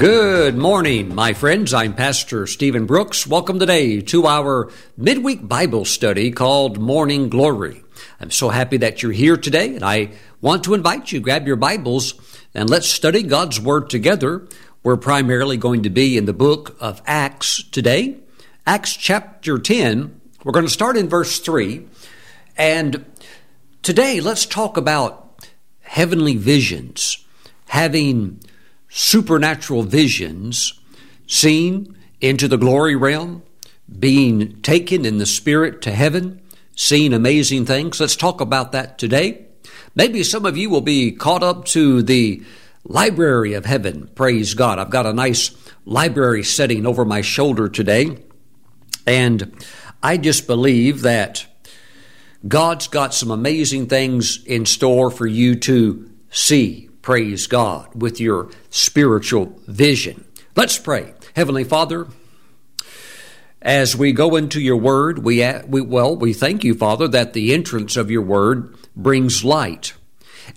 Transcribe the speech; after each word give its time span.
Good 0.00 0.56
morning, 0.56 1.14
my 1.14 1.34
friends. 1.34 1.74
I'm 1.74 1.92
Pastor 1.92 2.46
Stephen 2.46 2.86
Brooks. 2.86 3.26
Welcome 3.26 3.58
today 3.58 4.00
to 4.00 4.26
our 4.26 4.70
midweek 4.96 5.46
Bible 5.46 5.84
study 5.84 6.30
called 6.30 6.78
Morning 6.78 7.28
Glory. 7.28 7.84
I'm 8.18 8.30
so 8.30 8.48
happy 8.48 8.78
that 8.78 9.02
you're 9.02 9.12
here 9.12 9.36
today, 9.36 9.74
and 9.74 9.84
I 9.84 10.12
want 10.40 10.64
to 10.64 10.72
invite 10.72 11.12
you, 11.12 11.20
grab 11.20 11.46
your 11.46 11.56
Bibles, 11.56 12.14
and 12.54 12.70
let's 12.70 12.88
study 12.88 13.22
God's 13.22 13.60
Word 13.60 13.90
together. 13.90 14.48
We're 14.82 14.96
primarily 14.96 15.58
going 15.58 15.82
to 15.82 15.90
be 15.90 16.16
in 16.16 16.24
the 16.24 16.32
book 16.32 16.78
of 16.80 17.02
Acts 17.04 17.62
today. 17.64 18.16
Acts 18.66 18.96
chapter 18.96 19.58
10. 19.58 20.18
We're 20.44 20.52
going 20.52 20.64
to 20.64 20.72
start 20.72 20.96
in 20.96 21.10
verse 21.10 21.40
3. 21.40 21.86
And 22.56 23.04
today, 23.82 24.22
let's 24.22 24.46
talk 24.46 24.78
about 24.78 25.46
heavenly 25.82 26.36
visions, 26.36 27.22
having 27.68 28.40
supernatural 28.90 29.84
visions 29.84 30.78
seen 31.26 31.96
into 32.20 32.48
the 32.48 32.58
glory 32.58 32.96
realm, 32.96 33.42
being 33.98 34.60
taken 34.62 35.04
in 35.06 35.18
the 35.18 35.26
spirit 35.26 35.80
to 35.82 35.92
heaven, 35.92 36.40
seeing 36.76 37.12
amazing 37.12 37.64
things. 37.64 38.00
Let's 38.00 38.16
talk 38.16 38.40
about 38.40 38.72
that 38.72 38.98
today. 38.98 39.46
Maybe 39.94 40.22
some 40.22 40.44
of 40.44 40.56
you 40.56 40.70
will 40.70 40.80
be 40.80 41.12
caught 41.12 41.42
up 41.42 41.64
to 41.66 42.02
the 42.02 42.42
library 42.84 43.54
of 43.54 43.64
heaven. 43.64 44.10
Praise 44.14 44.54
God. 44.54 44.78
I've 44.78 44.90
got 44.90 45.06
a 45.06 45.12
nice 45.12 45.54
library 45.84 46.44
setting 46.44 46.86
over 46.86 47.04
my 47.04 47.20
shoulder 47.20 47.68
today. 47.68 48.18
And 49.06 49.64
I 50.02 50.16
just 50.16 50.46
believe 50.46 51.02
that 51.02 51.46
God's 52.46 52.88
got 52.88 53.14
some 53.14 53.30
amazing 53.30 53.86
things 53.86 54.44
in 54.44 54.66
store 54.66 55.10
for 55.10 55.26
you 55.26 55.56
to 55.56 56.10
see 56.30 56.89
praise 57.02 57.46
God, 57.46 57.88
with 57.94 58.20
your 58.20 58.50
spiritual 58.70 59.58
vision. 59.66 60.24
Let's 60.56 60.78
pray. 60.78 61.14
Heavenly 61.34 61.64
Father, 61.64 62.08
as 63.62 63.96
we 63.96 64.12
go 64.12 64.36
into 64.36 64.60
your 64.60 64.76
word, 64.76 65.20
we, 65.20 65.46
we, 65.66 65.80
well, 65.80 66.16
we 66.16 66.32
thank 66.32 66.64
you, 66.64 66.74
Father, 66.74 67.06
that 67.08 67.32
the 67.32 67.52
entrance 67.52 67.96
of 67.96 68.10
your 68.10 68.22
word 68.22 68.74
brings 68.96 69.44
light, 69.44 69.94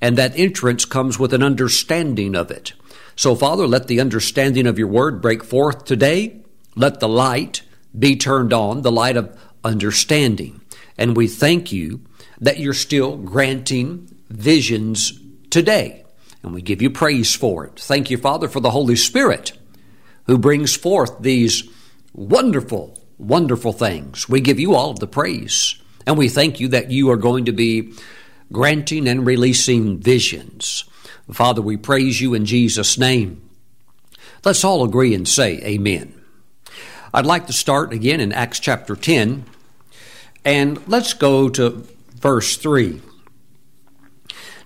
and 0.02 0.18
that 0.18 0.38
entrance 0.38 0.86
comes 0.86 1.20
with 1.20 1.34
an 1.34 1.44
understanding 1.44 2.36
of 2.36 2.50
it. 2.50 2.74
So, 3.16 3.36
Father, 3.36 3.68
let 3.68 3.88
the 3.88 4.00
understanding 4.00 4.66
of 4.66 4.80
your 4.80 4.88
word 4.88 5.22
break 5.22 5.44
forth 5.44 5.86
today. 5.86 6.42
Let 6.76 7.00
the 7.00 7.10
light 7.10 7.62
be 7.98 8.16
turned 8.16 8.54
on, 8.54 8.82
the 8.82 8.92
light 8.92 9.18
of 9.18 9.38
understanding. 9.64 10.62
And 10.98 11.16
we 11.16 11.28
thank 11.28 11.72
you 11.72 12.02
that 12.40 12.60
you're 12.60 12.74
still 12.74 13.18
granting 13.18 14.10
visions 14.30 15.20
today. 15.50 16.03
And 16.44 16.54
we 16.54 16.62
give 16.62 16.82
you 16.82 16.90
praise 16.90 17.34
for 17.34 17.66
it. 17.66 17.80
Thank 17.80 18.12
you, 18.12 18.18
Father, 18.18 18.48
for 18.48 18.60
the 18.60 18.72
Holy 18.72 18.98
Spirit 18.98 19.54
who 20.26 20.38
brings 20.38 20.76
forth 20.76 21.20
these 21.20 21.70
wonderful, 22.14 23.02
wonderful 23.18 23.74
things. 23.74 24.28
We 24.30 24.42
give 24.42 24.60
you 24.60 24.76
all 24.76 24.92
of 24.92 25.00
the 25.00 25.08
praise. 25.08 25.76
And 26.06 26.18
we 26.18 26.30
thank 26.30 26.60
you 26.60 26.68
that 26.70 26.92
you 26.92 27.10
are 27.12 27.18
going 27.18 27.46
to 27.46 27.54
be 27.54 27.94
granting 28.52 29.08
and 29.08 29.26
releasing 29.26 30.00
visions. 30.00 30.84
Father, 31.32 31.62
we 31.62 31.78
praise 31.78 32.20
you 32.20 32.34
in 32.34 32.46
Jesus' 32.46 32.98
name. 32.98 33.50
Let's 34.44 34.66
all 34.66 34.84
agree 34.84 35.14
and 35.14 35.28
say 35.28 35.62
amen. 35.64 36.14
I'd 37.14 37.26
like 37.26 37.48
to 37.48 37.54
start 37.54 37.94
again 37.94 38.20
in 38.20 38.34
Acts 38.34 38.60
chapter 38.60 38.96
10, 38.96 39.46
and 40.44 40.86
let's 40.88 41.14
go 41.14 41.48
to 41.50 41.88
verse 42.16 42.58
3. 42.58 43.02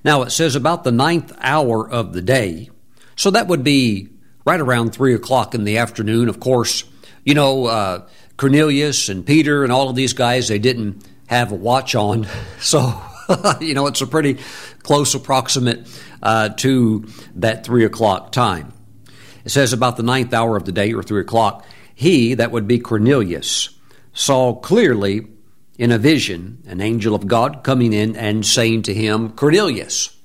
Now 0.03 0.21
it 0.23 0.31
says 0.31 0.55
about 0.55 0.83
the 0.83 0.91
ninth 0.91 1.33
hour 1.39 1.89
of 1.89 2.13
the 2.13 2.21
day. 2.21 2.69
So 3.15 3.31
that 3.31 3.47
would 3.47 3.63
be 3.63 4.09
right 4.45 4.59
around 4.59 4.91
three 4.91 5.13
o'clock 5.13 5.55
in 5.55 5.63
the 5.63 5.77
afternoon. 5.77 6.29
Of 6.29 6.39
course, 6.39 6.83
you 7.25 7.33
know, 7.33 7.65
uh, 7.65 8.07
Cornelius 8.37 9.09
and 9.09 9.25
Peter 9.25 9.63
and 9.63 9.73
all 9.73 9.89
of 9.89 9.95
these 9.95 10.13
guys, 10.13 10.47
they 10.47 10.59
didn't 10.59 11.03
have 11.27 11.51
a 11.51 11.55
watch 11.55 11.95
on. 11.95 12.27
So, 12.59 13.01
you 13.61 13.73
know, 13.73 13.87
it's 13.87 14.01
a 14.01 14.07
pretty 14.07 14.37
close 14.83 15.13
approximate 15.13 15.87
uh, 16.23 16.49
to 16.49 17.07
that 17.35 17.65
three 17.65 17.85
o'clock 17.85 18.31
time. 18.31 18.73
It 19.45 19.49
says 19.49 19.73
about 19.73 19.97
the 19.97 20.03
ninth 20.03 20.33
hour 20.33 20.57
of 20.57 20.65
the 20.65 20.71
day 20.71 20.93
or 20.93 21.03
three 21.03 21.21
o'clock, 21.21 21.65
he, 21.93 22.33
that 22.35 22.51
would 22.51 22.67
be 22.67 22.79
Cornelius, 22.79 23.69
saw 24.13 24.53
clearly 24.53 25.27
in 25.77 25.91
a 25.91 25.97
vision 25.97 26.63
an 26.67 26.81
angel 26.81 27.13
of 27.15 27.27
God 27.27 27.63
coming 27.63 27.93
in 27.93 28.15
and 28.15 28.45
saying 28.45 28.83
to 28.83 28.93
him, 28.93 29.31
Cornelius. 29.31 30.15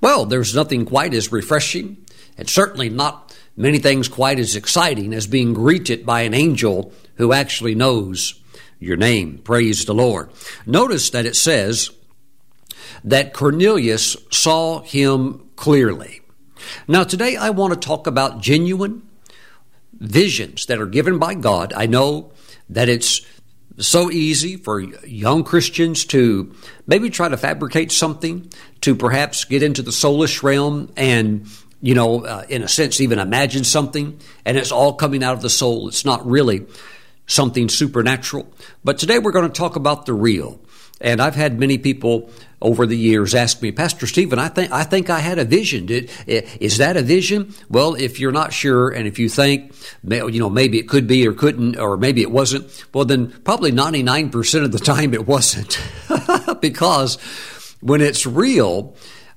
Well, 0.00 0.26
there's 0.26 0.54
nothing 0.54 0.84
quite 0.84 1.14
as 1.14 1.32
refreshing, 1.32 2.04
and 2.36 2.48
certainly 2.48 2.88
not 2.88 3.36
many 3.56 3.78
things 3.78 4.08
quite 4.08 4.38
as 4.38 4.56
exciting 4.56 5.14
as 5.14 5.26
being 5.26 5.54
greeted 5.54 6.04
by 6.04 6.22
an 6.22 6.34
angel 6.34 6.92
who 7.16 7.32
actually 7.32 7.74
knows 7.74 8.40
your 8.78 8.96
name. 8.96 9.38
Praise 9.38 9.84
the 9.84 9.94
Lord. 9.94 10.30
Notice 10.66 11.10
that 11.10 11.26
it 11.26 11.36
says 11.36 11.90
that 13.04 13.32
Cornelius 13.32 14.16
saw 14.30 14.80
him 14.80 15.48
clearly. 15.56 16.20
Now, 16.88 17.04
today 17.04 17.36
I 17.36 17.50
want 17.50 17.72
to 17.74 17.78
talk 17.78 18.06
about 18.06 18.40
genuine 18.40 19.02
visions 19.92 20.66
that 20.66 20.80
are 20.80 20.86
given 20.86 21.18
by 21.18 21.34
God. 21.34 21.72
I 21.74 21.86
know 21.86 22.32
that 22.68 22.88
it's 22.88 23.20
so 23.78 24.10
easy 24.10 24.56
for 24.56 24.80
young 24.80 25.44
Christians 25.44 26.04
to 26.06 26.54
maybe 26.86 27.10
try 27.10 27.28
to 27.28 27.36
fabricate 27.36 27.90
something 27.90 28.48
to 28.82 28.94
perhaps 28.94 29.44
get 29.44 29.62
into 29.62 29.82
the 29.82 29.90
soulish 29.90 30.42
realm 30.42 30.92
and 30.96 31.46
you 31.80 31.94
know 31.94 32.24
uh, 32.24 32.44
in 32.48 32.62
a 32.62 32.68
sense 32.68 33.00
even 33.00 33.18
imagine 33.18 33.64
something 33.64 34.18
and 34.44 34.56
it's 34.56 34.70
all 34.70 34.94
coming 34.94 35.24
out 35.24 35.34
of 35.34 35.42
the 35.42 35.50
soul. 35.50 35.88
It's 35.88 36.04
not 36.04 36.24
really 36.26 36.66
something 37.26 37.68
supernatural. 37.68 38.46
But 38.84 38.98
today 38.98 39.18
we're 39.18 39.32
going 39.32 39.50
to 39.50 39.58
talk 39.58 39.76
about 39.76 40.06
the 40.06 40.14
real. 40.14 40.60
And 41.00 41.20
I've 41.20 41.34
had 41.34 41.58
many 41.58 41.78
people 41.78 42.30
over 42.64 42.86
the 42.86 42.96
years 42.96 43.34
ask 43.34 43.60
me, 43.60 43.70
Pastor 43.70 44.06
Stephen, 44.06 44.38
I 44.38 44.48
think 44.48 44.72
I 44.72 44.84
think 44.84 45.10
I 45.10 45.20
had 45.20 45.38
a 45.38 45.44
vision. 45.44 45.86
Did, 45.86 46.10
is 46.26 46.78
that 46.78 46.96
a 46.96 47.02
vision? 47.02 47.54
Well, 47.68 47.94
if 47.94 48.18
you're 48.18 48.32
not 48.32 48.52
sure, 48.52 48.88
and 48.88 49.06
if 49.06 49.18
you 49.18 49.28
think, 49.28 49.72
you 50.02 50.40
know, 50.40 50.50
maybe 50.50 50.78
it 50.78 50.88
could 50.88 51.06
be 51.06 51.28
or 51.28 51.34
couldn't, 51.34 51.76
or 51.76 51.98
maybe 51.98 52.22
it 52.22 52.30
wasn't, 52.30 52.64
well, 52.94 53.04
then 53.04 53.30
probably 53.44 53.70
99% 53.70 54.64
of 54.64 54.72
the 54.72 54.78
time 54.78 55.12
it 55.12 55.26
wasn't, 55.26 55.78
because 56.60 57.16
when 57.80 58.00
it's 58.00 58.26
real, 58.26 58.96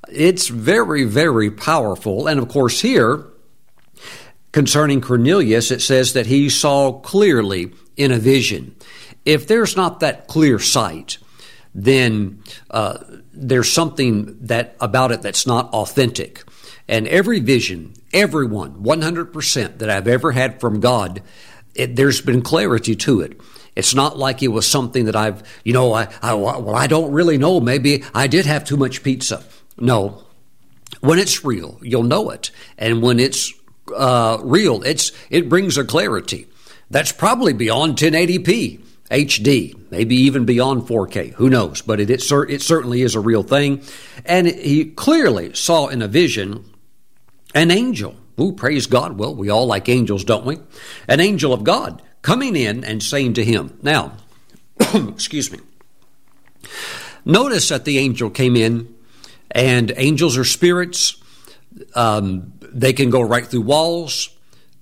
it's 0.09 0.47
very, 0.47 1.03
very 1.03 1.51
powerful. 1.51 2.27
And 2.27 2.39
of 2.39 2.47
course, 2.47 2.79
here 2.79 3.25
concerning 4.53 5.01
Cornelius, 5.01 5.69
it 5.69 5.81
says 5.81 6.13
that 6.13 6.27
he 6.27 6.49
saw 6.49 6.93
clearly 6.93 7.73
in 7.97 8.11
a 8.13 8.19
vision. 8.19 8.73
If 9.25 9.47
there's 9.47 9.75
not 9.75 9.99
that 9.99 10.27
clear 10.27 10.59
sight, 10.59 11.17
then 11.75 12.41
uh, 12.71 12.97
there's 13.37 13.71
something 13.71 14.37
that 14.47 14.75
about 14.79 15.11
it 15.11 15.21
that's 15.21 15.47
not 15.47 15.73
authentic. 15.73 16.43
And 16.87 17.07
every 17.07 17.39
vision, 17.39 17.93
everyone, 18.13 18.83
100% 18.83 19.77
that 19.79 19.89
I've 19.89 20.07
ever 20.07 20.31
had 20.31 20.59
from 20.59 20.79
God, 20.79 21.21
it, 21.75 21.95
there's 21.95 22.21
been 22.21 22.41
clarity 22.41 22.95
to 22.95 23.21
it. 23.21 23.39
It's 23.75 23.93
not 23.93 24.17
like 24.17 24.41
it 24.41 24.47
was 24.47 24.65
something 24.65 25.05
that 25.05 25.15
I've, 25.15 25.43
you 25.63 25.73
know, 25.73 25.93
I, 25.93 26.07
I, 26.21 26.33
well, 26.33 26.75
I 26.75 26.87
don't 26.87 27.11
really 27.11 27.37
know. 27.37 27.59
Maybe 27.59 28.03
I 28.13 28.27
did 28.27 28.45
have 28.45 28.65
too 28.65 28.77
much 28.77 29.03
pizza. 29.03 29.43
No. 29.77 30.23
When 31.01 31.19
it's 31.19 31.45
real, 31.45 31.77
you'll 31.83 32.03
know 32.03 32.31
it. 32.31 32.49
And 32.77 33.03
when 33.03 33.19
it's 33.19 33.53
uh, 33.95 34.39
real, 34.41 34.81
it's 34.83 35.11
it 35.29 35.49
brings 35.49 35.77
a 35.77 35.83
clarity 35.83 36.47
that's 36.89 37.11
probably 37.11 37.53
beyond 37.53 37.97
1080p. 37.97 38.81
HD, 39.09 39.75
maybe 39.89 40.15
even 40.15 40.45
beyond 40.45 40.83
4K. 40.83 41.33
Who 41.33 41.49
knows? 41.49 41.81
But 41.81 41.99
it, 41.99 42.09
it, 42.09 42.21
it 42.49 42.61
certainly 42.61 43.01
is 43.01 43.15
a 43.15 43.19
real 43.19 43.43
thing. 43.43 43.81
And 44.25 44.47
he 44.47 44.85
clearly 44.85 45.53
saw 45.53 45.87
in 45.87 46.01
a 46.01 46.07
vision 46.07 46.65
an 47.55 47.71
angel. 47.71 48.15
Ooh, 48.39 48.51
praise 48.51 48.85
God. 48.85 49.17
Well, 49.17 49.33
we 49.33 49.49
all 49.49 49.65
like 49.65 49.89
angels, 49.89 50.23
don't 50.23 50.45
we? 50.45 50.57
An 51.07 51.19
angel 51.19 51.53
of 51.53 51.63
God 51.63 52.01
coming 52.21 52.55
in 52.55 52.83
and 52.83 53.01
saying 53.01 53.33
to 53.35 53.45
him, 53.45 53.79
Now, 53.81 54.17
excuse 54.93 55.51
me. 55.51 55.59
Notice 57.23 57.69
that 57.69 57.85
the 57.85 57.97
angel 57.97 58.29
came 58.29 58.55
in, 58.55 58.93
and 59.51 59.91
angels 59.95 60.37
are 60.37 60.43
spirits. 60.43 61.21
Um, 61.95 62.53
they 62.61 62.93
can 62.93 63.09
go 63.09 63.21
right 63.21 63.47
through 63.47 63.61
walls, 63.61 64.29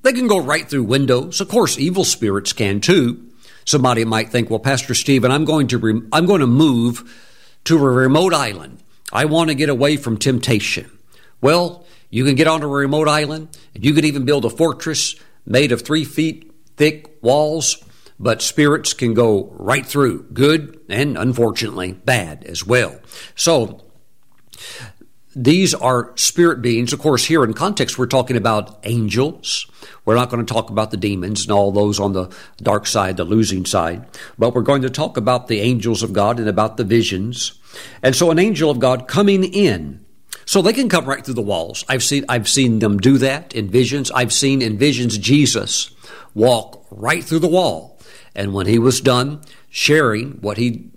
they 0.02 0.14
can 0.14 0.28
go 0.28 0.40
right 0.40 0.68
through 0.68 0.84
windows. 0.84 1.42
Of 1.42 1.50
course, 1.50 1.78
evil 1.78 2.04
spirits 2.04 2.54
can 2.54 2.82
too. 2.82 3.32
Somebody 3.66 4.06
might 4.06 4.30
think, 4.30 4.50
well, 4.50 4.60
Pastor 4.60 4.94
Stephen, 4.94 5.32
I'm 5.32 5.46
going 5.46 5.68
to 5.68 5.78
re- 5.78 6.02
I'm 6.12 6.26
going 6.26 6.42
to 6.42 6.48
move 6.48 7.12
to 7.66 7.78
a 7.78 7.90
remote 7.90 8.34
island. 8.34 8.84
I 9.12 9.26
want 9.26 9.50
to 9.50 9.56
get 9.56 9.70
away 9.70 9.98
from 9.98 10.18
temptation. 10.18 10.90
Well, 11.42 11.86
you 12.10 12.24
can 12.26 12.36
get 12.36 12.48
on 12.48 12.62
a 12.62 12.68
remote 12.68 13.08
island, 13.08 13.58
and 13.74 13.84
you 13.84 13.94
can 13.94 14.06
even 14.06 14.26
build 14.26 14.46
a 14.46 14.50
fortress 14.50 15.16
made 15.46 15.72
of 15.72 15.82
three 15.82 16.06
feet 16.06 16.52
thick 16.78 17.18
walls. 17.22 17.84
But 18.18 18.42
spirits 18.42 18.94
can 18.94 19.14
go 19.14 19.50
right 19.58 19.86
through, 19.86 20.28
good 20.32 20.80
and 20.88 21.18
unfortunately 21.18 21.92
bad 21.92 22.46
as 22.46 22.66
well. 22.66 22.98
So 23.36 23.84
these 25.36 25.74
are 25.74 26.14
spirit 26.16 26.62
beings. 26.62 26.94
Of 26.94 27.00
course, 27.00 27.26
here 27.26 27.44
in 27.44 27.54
context, 27.54 27.98
we're 27.98 28.06
talking 28.06 28.38
about 28.38 28.80
angels. 28.84 29.68
We're 30.06 30.16
not 30.16 30.30
going 30.30 30.46
to 30.46 30.54
talk 30.54 30.70
about 30.70 30.92
the 30.92 30.98
demons 30.98 31.44
and 31.44 31.52
all 31.52 31.72
those 31.72 32.00
on 32.00 32.14
the 32.14 32.34
dark 32.58 32.88
side, 32.88 33.18
the 33.18 33.26
losing 33.26 33.66
side, 33.66 34.06
but 34.40 34.56
we're 34.56 34.62
going 34.62 34.84
to 34.84 34.90
talk 34.90 35.18
about 35.18 35.48
the 35.48 35.60
angels 35.60 36.04
of 36.04 36.14
God 36.14 36.40
and 36.40 36.48
about 36.48 36.78
the 36.78 36.86
visions. 36.86 37.60
And 38.02 38.16
so 38.16 38.32
an 38.32 38.40
angel 38.40 38.72
of 38.72 38.80
God 38.80 39.08
coming 39.08 39.44
in. 39.44 40.06
So 40.46 40.62
they 40.62 40.74
can 40.74 40.90
come 40.90 41.06
right 41.06 41.26
through 41.26 41.34
the 41.34 41.42
walls. 41.42 41.84
I've 41.90 42.04
seen, 42.04 42.24
I've 42.30 42.48
seen 42.48 42.80
them 42.80 43.00
do 43.00 43.18
that 43.18 43.54
in 43.54 43.68
visions. 43.70 44.12
I've 44.12 44.32
seen 44.32 44.62
in 44.62 44.78
visions 44.78 45.18
Jesus 45.18 45.90
walk 46.36 46.86
right 46.92 47.24
through 47.24 47.40
the 47.40 47.48
wall. 47.48 48.00
And 48.36 48.54
when 48.54 48.68
he 48.68 48.78
was 48.78 49.02
done 49.02 49.42
sharing 49.70 50.34
what 50.42 50.58
he 50.58 50.92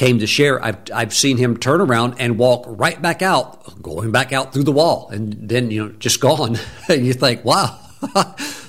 came 0.00 0.18
to 0.18 0.26
share, 0.26 0.64
I've, 0.64 0.78
I've 0.94 1.12
seen 1.12 1.36
him 1.36 1.58
turn 1.58 1.82
around 1.82 2.14
and 2.18 2.38
walk 2.38 2.64
right 2.66 3.00
back 3.02 3.20
out, 3.20 3.82
going 3.82 4.10
back 4.10 4.32
out 4.32 4.50
through 4.50 4.62
the 4.62 4.72
wall, 4.72 5.10
and 5.10 5.46
then, 5.46 5.70
you 5.70 5.84
know, 5.84 5.92
just 5.98 6.20
gone. 6.20 6.58
and 6.88 7.06
you 7.06 7.12
think, 7.12 7.44
wow, 7.44 7.78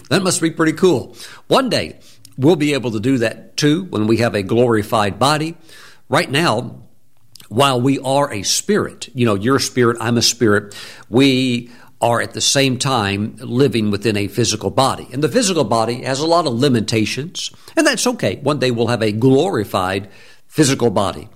that 0.09 0.19
must 0.23 0.41
be 0.41 0.51
pretty 0.51 0.73
cool. 0.73 1.15
One 1.47 1.69
day, 1.69 2.01
we'll 2.37 2.57
be 2.57 2.73
able 2.73 2.91
to 2.91 2.99
do 2.99 3.19
that 3.19 3.55
too 3.55 3.85
when 3.85 4.07
we 4.07 4.17
have 4.17 4.35
a 4.35 4.43
glorified 4.43 5.19
body. 5.19 5.55
Right 6.09 6.29
now, 6.29 6.81
while 7.47 7.79
we 7.79 7.97
are 7.99 8.29
a 8.33 8.43
spirit, 8.43 9.07
you 9.13 9.25
know, 9.25 9.35
you're 9.35 9.55
a 9.55 9.61
spirit, 9.61 9.95
I'm 10.01 10.17
a 10.17 10.21
spirit, 10.21 10.75
we 11.07 11.71
are 12.01 12.19
at 12.19 12.33
the 12.33 12.41
same 12.41 12.77
time 12.77 13.37
living 13.37 13.89
within 13.89 14.17
a 14.17 14.27
physical 14.27 14.69
body. 14.69 15.07
And 15.13 15.23
the 15.23 15.29
physical 15.29 15.63
body 15.63 16.03
has 16.03 16.19
a 16.19 16.27
lot 16.27 16.45
of 16.45 16.55
limitations, 16.55 17.51
and 17.77 17.87
that's 17.87 18.05
okay. 18.05 18.35
One 18.43 18.59
day 18.59 18.71
we'll 18.71 18.87
have 18.87 19.01
a 19.01 19.13
glorified 19.13 20.09
physical 20.51 20.89
body. 20.89 21.29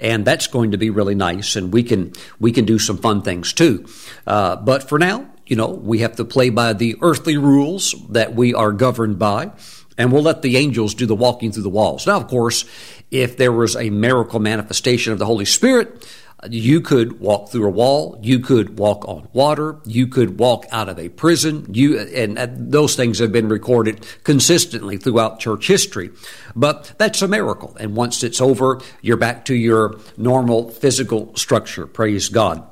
And 0.00 0.24
that's 0.24 0.46
going 0.46 0.70
to 0.72 0.78
be 0.78 0.90
really 0.90 1.14
nice, 1.14 1.54
and 1.54 1.72
we 1.72 1.84
can 1.84 2.12
we 2.40 2.50
can 2.50 2.64
do 2.64 2.78
some 2.78 2.98
fun 2.98 3.22
things 3.22 3.52
too. 3.52 3.86
Uh, 4.26 4.56
but 4.56 4.88
for 4.88 4.98
now, 4.98 5.30
you 5.46 5.54
know, 5.54 5.68
we 5.68 5.98
have 5.98 6.16
to 6.16 6.24
play 6.24 6.50
by 6.50 6.72
the 6.72 6.96
earthly 7.02 7.36
rules 7.36 7.94
that 8.08 8.34
we 8.34 8.52
are 8.54 8.72
governed 8.72 9.18
by, 9.18 9.52
and 9.96 10.10
we'll 10.10 10.22
let 10.22 10.42
the 10.42 10.56
angels 10.56 10.94
do 10.94 11.06
the 11.06 11.14
walking 11.14 11.52
through 11.52 11.62
the 11.62 11.68
walls. 11.68 12.06
Now, 12.06 12.16
of 12.16 12.26
course, 12.26 12.64
if 13.12 13.36
there 13.36 13.52
was 13.52 13.76
a 13.76 13.90
miracle 13.90 14.40
manifestation 14.40 15.12
of 15.12 15.20
the 15.20 15.26
Holy 15.26 15.44
Spirit, 15.44 16.04
you 16.50 16.80
could 16.80 17.20
walk 17.20 17.50
through 17.50 17.66
a 17.66 17.70
wall. 17.70 18.18
You 18.20 18.40
could 18.40 18.78
walk 18.78 19.06
on 19.06 19.28
water. 19.32 19.78
You 19.84 20.08
could 20.08 20.38
walk 20.38 20.66
out 20.72 20.88
of 20.88 20.98
a 20.98 21.08
prison. 21.08 21.66
You, 21.72 22.00
and 22.00 22.36
those 22.72 22.96
things 22.96 23.20
have 23.20 23.30
been 23.30 23.48
recorded 23.48 24.06
consistently 24.24 24.96
throughout 24.96 25.38
church 25.38 25.68
history. 25.68 26.10
But 26.56 26.94
that's 26.98 27.22
a 27.22 27.28
miracle. 27.28 27.76
And 27.78 27.94
once 27.94 28.22
it's 28.24 28.40
over, 28.40 28.80
you're 29.02 29.16
back 29.16 29.44
to 29.46 29.54
your 29.54 30.00
normal 30.16 30.70
physical 30.70 31.34
structure. 31.36 31.86
Praise 31.86 32.28
God. 32.28 32.66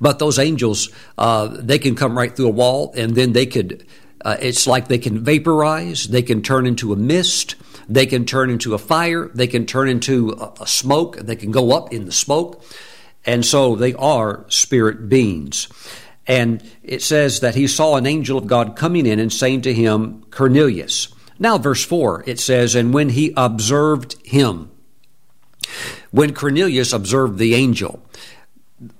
But 0.00 0.18
those 0.18 0.38
angels, 0.38 0.88
uh, 1.18 1.48
they 1.48 1.78
can 1.78 1.96
come 1.96 2.16
right 2.16 2.34
through 2.34 2.48
a 2.48 2.50
wall 2.50 2.92
and 2.96 3.14
then 3.14 3.32
they 3.32 3.46
could, 3.46 3.84
uh, 4.24 4.36
it's 4.40 4.66
like 4.66 4.88
they 4.88 4.98
can 4.98 5.24
vaporize. 5.24 6.06
They 6.06 6.22
can 6.22 6.42
turn 6.42 6.66
into 6.66 6.92
a 6.92 6.96
mist. 6.96 7.56
They 7.88 8.06
can 8.06 8.24
turn 8.24 8.50
into 8.50 8.74
a 8.74 8.78
fire. 8.78 9.28
They 9.28 9.46
can 9.46 9.66
turn 9.66 9.88
into 9.88 10.32
a, 10.60 10.66
smoke. 10.66 11.16
They 11.16 11.36
can 11.36 11.50
go 11.50 11.72
up 11.72 11.92
in 11.92 12.04
the 12.04 12.12
smoke. 12.12 12.64
And 13.24 13.44
so 13.44 13.76
they 13.76 13.94
are 13.94 14.44
spirit 14.48 15.08
beings. 15.08 15.68
And 16.26 16.62
it 16.82 17.02
says 17.02 17.40
that 17.40 17.54
he 17.54 17.66
saw 17.66 17.96
an 17.96 18.06
angel 18.06 18.38
of 18.38 18.46
God 18.46 18.76
coming 18.76 19.06
in 19.06 19.20
and 19.20 19.32
saying 19.32 19.62
to 19.62 19.72
him, 19.72 20.24
Cornelius. 20.30 21.08
Now, 21.38 21.58
verse 21.58 21.84
4, 21.84 22.24
it 22.26 22.40
says, 22.40 22.74
And 22.74 22.92
when 22.92 23.10
he 23.10 23.32
observed 23.36 24.16
him, 24.26 24.70
when 26.10 26.34
Cornelius 26.34 26.92
observed 26.92 27.38
the 27.38 27.54
angel, 27.54 28.02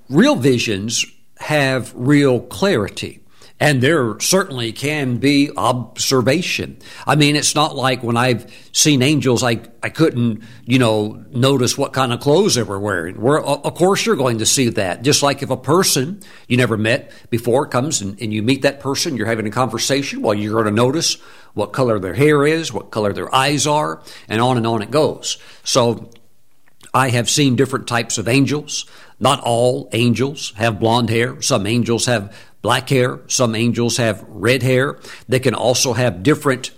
real 0.08 0.36
visions 0.36 1.04
have 1.38 1.92
real 1.96 2.40
clarity. 2.40 3.20
And 3.58 3.82
there 3.82 4.20
certainly 4.20 4.73
can 4.73 5.17
be 5.17 5.50
observation. 5.56 6.76
I 7.06 7.17
mean, 7.17 7.37
it's 7.37 7.55
not 7.55 7.75
like 7.75 8.03
when 8.03 8.17
I've 8.17 8.53
seen 8.73 9.00
angels, 9.00 9.43
I, 9.43 9.62
I 9.82 9.88
couldn't, 9.88 10.43
you 10.67 10.79
know, 10.79 11.25
notice 11.31 11.79
what 11.79 11.94
kind 11.94 12.12
of 12.12 12.20
clothes 12.20 12.56
they 12.56 12.62
were 12.62 12.79
wearing. 12.79 13.19
Where, 13.19 13.41
of 13.41 13.75
course, 13.75 14.05
you're 14.05 14.17
going 14.17 14.38
to 14.38 14.47
see 14.47 14.69
that. 14.70 15.00
Just 15.00 15.23
like 15.23 15.43
if 15.43 15.49
a 15.49 15.56
person 15.56 16.20
you 16.49 16.58
never 16.58 16.76
met 16.76 17.11
before 17.31 17.67
comes 17.67 18.03
and, 18.03 18.20
and 18.20 18.31
you 18.31 18.43
meet 18.43 18.61
that 18.62 18.81
person, 18.81 19.17
you're 19.17 19.26
having 19.26 19.47
a 19.47 19.50
conversation, 19.50 20.20
well, 20.20 20.35
you're 20.35 20.53
going 20.53 20.67
to 20.67 20.70
notice 20.70 21.14
what 21.55 21.73
color 21.73 21.99
their 21.99 22.14
hair 22.14 22.47
is, 22.47 22.75
what 22.75 22.91
color 22.91 23.14
their 23.14 23.35
eyes 23.35 23.67
are, 23.67 24.03
and 24.29 24.43
on 24.43 24.58
and 24.58 24.67
on 24.67 24.82
it 24.82 24.91
goes. 24.91 25.38
So 25.64 26.11
I 26.93 27.08
have 27.08 27.31
seen 27.31 27.56
different 27.56 27.87
types 27.87 28.19
of 28.19 28.29
angels. 28.29 28.85
Not 29.19 29.41
all 29.41 29.88
angels 29.93 30.53
have 30.56 30.79
blonde 30.79 31.08
hair. 31.08 31.41
Some 31.41 31.67
angels 31.67 32.05
have 32.05 32.37
black 32.66 32.88
hair. 32.88 33.20
Some 33.28 33.54
angels 33.54 33.96
have 33.98 34.24
red 34.26 34.60
hair. 34.60 34.98
They 35.28 35.38
can 35.38 35.54
also 35.54 35.92
have 35.92 36.24
different. 36.24 36.72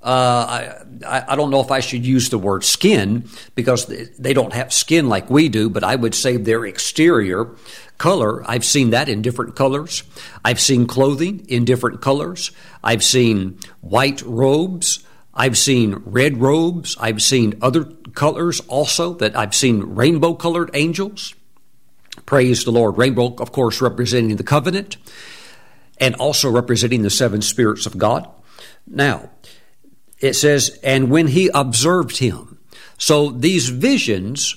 Uh, 0.00 0.84
I, 1.04 1.24
I 1.26 1.34
don't 1.34 1.50
know 1.50 1.58
if 1.58 1.72
I 1.72 1.80
should 1.80 2.06
use 2.06 2.28
the 2.28 2.38
word 2.38 2.62
skin 2.62 3.28
because 3.56 3.86
they 3.86 4.32
don't 4.32 4.52
have 4.52 4.72
skin 4.72 5.08
like 5.08 5.28
we 5.28 5.48
do, 5.48 5.68
but 5.68 5.82
I 5.82 5.96
would 5.96 6.14
say 6.14 6.36
their 6.36 6.64
exterior 6.64 7.56
color. 7.98 8.48
I've 8.48 8.64
seen 8.64 8.90
that 8.90 9.08
in 9.08 9.20
different 9.20 9.56
colors. 9.56 10.04
I've 10.44 10.60
seen 10.60 10.86
clothing 10.86 11.44
in 11.48 11.64
different 11.64 12.00
colors. 12.00 12.52
I've 12.84 13.02
seen 13.02 13.58
white 13.80 14.22
robes. 14.22 15.04
I've 15.34 15.58
seen 15.58 16.04
red 16.04 16.40
robes. 16.40 16.96
I've 17.00 17.20
seen 17.20 17.58
other 17.60 17.82
colors 18.14 18.60
also 18.68 19.14
that 19.14 19.36
I've 19.36 19.56
seen 19.56 19.96
rainbow 19.96 20.34
colored 20.34 20.70
angels. 20.72 21.34
Praise 22.24 22.64
the 22.64 22.72
Lord. 22.72 22.98
Rainbow, 22.98 23.34
of 23.36 23.52
course, 23.52 23.80
representing 23.80 24.36
the 24.36 24.42
covenant 24.42 24.96
and 25.98 26.14
also 26.16 26.50
representing 26.50 27.02
the 27.02 27.10
seven 27.10 27.42
spirits 27.42 27.86
of 27.86 27.98
God. 27.98 28.28
Now, 28.86 29.30
it 30.20 30.34
says, 30.34 30.78
and 30.82 31.10
when 31.10 31.28
he 31.28 31.50
observed 31.52 32.18
him. 32.18 32.58
So 32.98 33.30
these 33.30 33.68
visions 33.68 34.56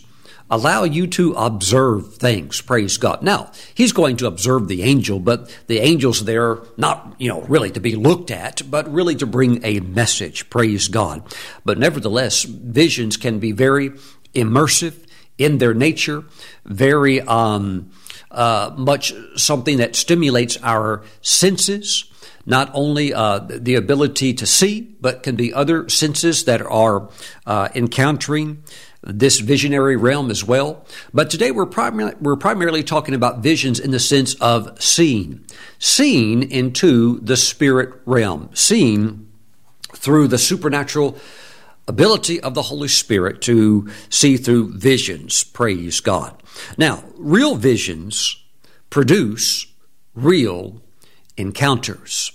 allow 0.50 0.84
you 0.84 1.06
to 1.06 1.34
observe 1.34 2.16
things. 2.16 2.62
Praise 2.62 2.98
God. 2.98 3.22
Now, 3.22 3.52
he's 3.74 3.92
going 3.92 4.18
to 4.18 4.28
observe 4.28 4.68
the 4.68 4.84
angel, 4.84 5.20
but 5.20 5.56
the 5.68 5.82
angel's 5.82 6.26
there 6.26 6.60
not, 6.76 7.16
you 7.20 7.30
know, 7.30 7.42
really 7.44 7.70
to 7.72 7.80
be 7.80 7.96
looked 7.96 8.32
at, 8.32 8.62
but 8.70 8.92
really 8.92 9.16
to 9.16 9.28
bring 9.28 9.64
a 9.64 9.80
message. 9.82 10.50
Praise 10.50 10.88
God. 10.88 11.22
But 11.66 11.78
nevertheless, 11.78 12.44
visions 12.44 13.18
can 13.18 13.40
be 13.40 13.52
very 13.52 13.92
immersive 14.34 15.06
in 15.40 15.58
their 15.58 15.74
nature, 15.74 16.24
very 16.66 17.22
um, 17.22 17.90
uh, 18.30 18.72
much 18.78 19.14
something 19.36 19.78
that 19.78 19.96
stimulates 19.96 20.58
our 20.62 21.02
senses. 21.22 22.06
Not 22.46 22.72
only 22.74 23.14
uh, 23.14 23.40
the 23.40 23.76
ability 23.76 24.34
to 24.36 24.46
see, 24.46 24.82
but 25.02 25.24
can 25.24 25.36
be 25.36 25.54
other 25.54 25.88
senses 25.90 26.46
that 26.46 26.62
are 26.62 27.10
uh, 27.46 27.70
encountering 27.76 28.64
this 29.02 29.40
visionary 29.40 29.96
realm 29.96 30.30
as 30.30 30.44
well. 30.44 30.86
But 31.14 31.30
today 31.30 31.52
we're, 31.52 31.68
primar- 31.68 32.20
we're 32.20 32.36
primarily 32.36 32.84
talking 32.84 33.14
about 33.14 33.40
visions 33.40 33.80
in 33.80 33.92
the 33.92 34.00
sense 34.00 34.34
of 34.36 34.82
seeing, 34.82 35.46
seeing 35.78 36.50
into 36.52 37.20
the 37.20 37.38
spirit 37.38 38.02
realm, 38.06 38.50
seeing 38.54 39.28
through 39.94 40.28
the 40.28 40.38
supernatural 40.38 41.18
ability 41.90 42.40
of 42.40 42.54
the 42.54 42.62
Holy 42.62 42.88
Spirit 42.88 43.42
to 43.42 43.90
see 44.10 44.38
through 44.38 44.78
visions. 44.78 45.44
Praise 45.44 46.00
God. 46.00 46.42
Now, 46.78 47.04
real 47.18 47.56
visions 47.56 48.42
produce 48.90 49.66
real 50.14 50.82
encounters, 51.36 52.32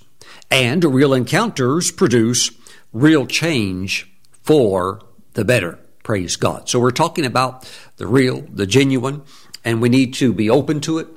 and 0.50 0.84
real 0.84 1.14
encounters 1.14 1.90
produce 1.90 2.50
real 2.92 3.26
change 3.26 4.10
for 4.42 5.00
the 5.34 5.44
better. 5.44 5.78
Praise 6.02 6.36
God. 6.36 6.68
So 6.68 6.80
we're 6.80 6.90
talking 6.90 7.24
about 7.24 7.70
the 7.96 8.06
real, 8.06 8.42
the 8.42 8.66
genuine, 8.66 9.22
and 9.64 9.80
we 9.80 9.88
need 9.88 10.14
to 10.14 10.32
be 10.32 10.50
open 10.50 10.80
to 10.80 10.98
it 10.98 11.08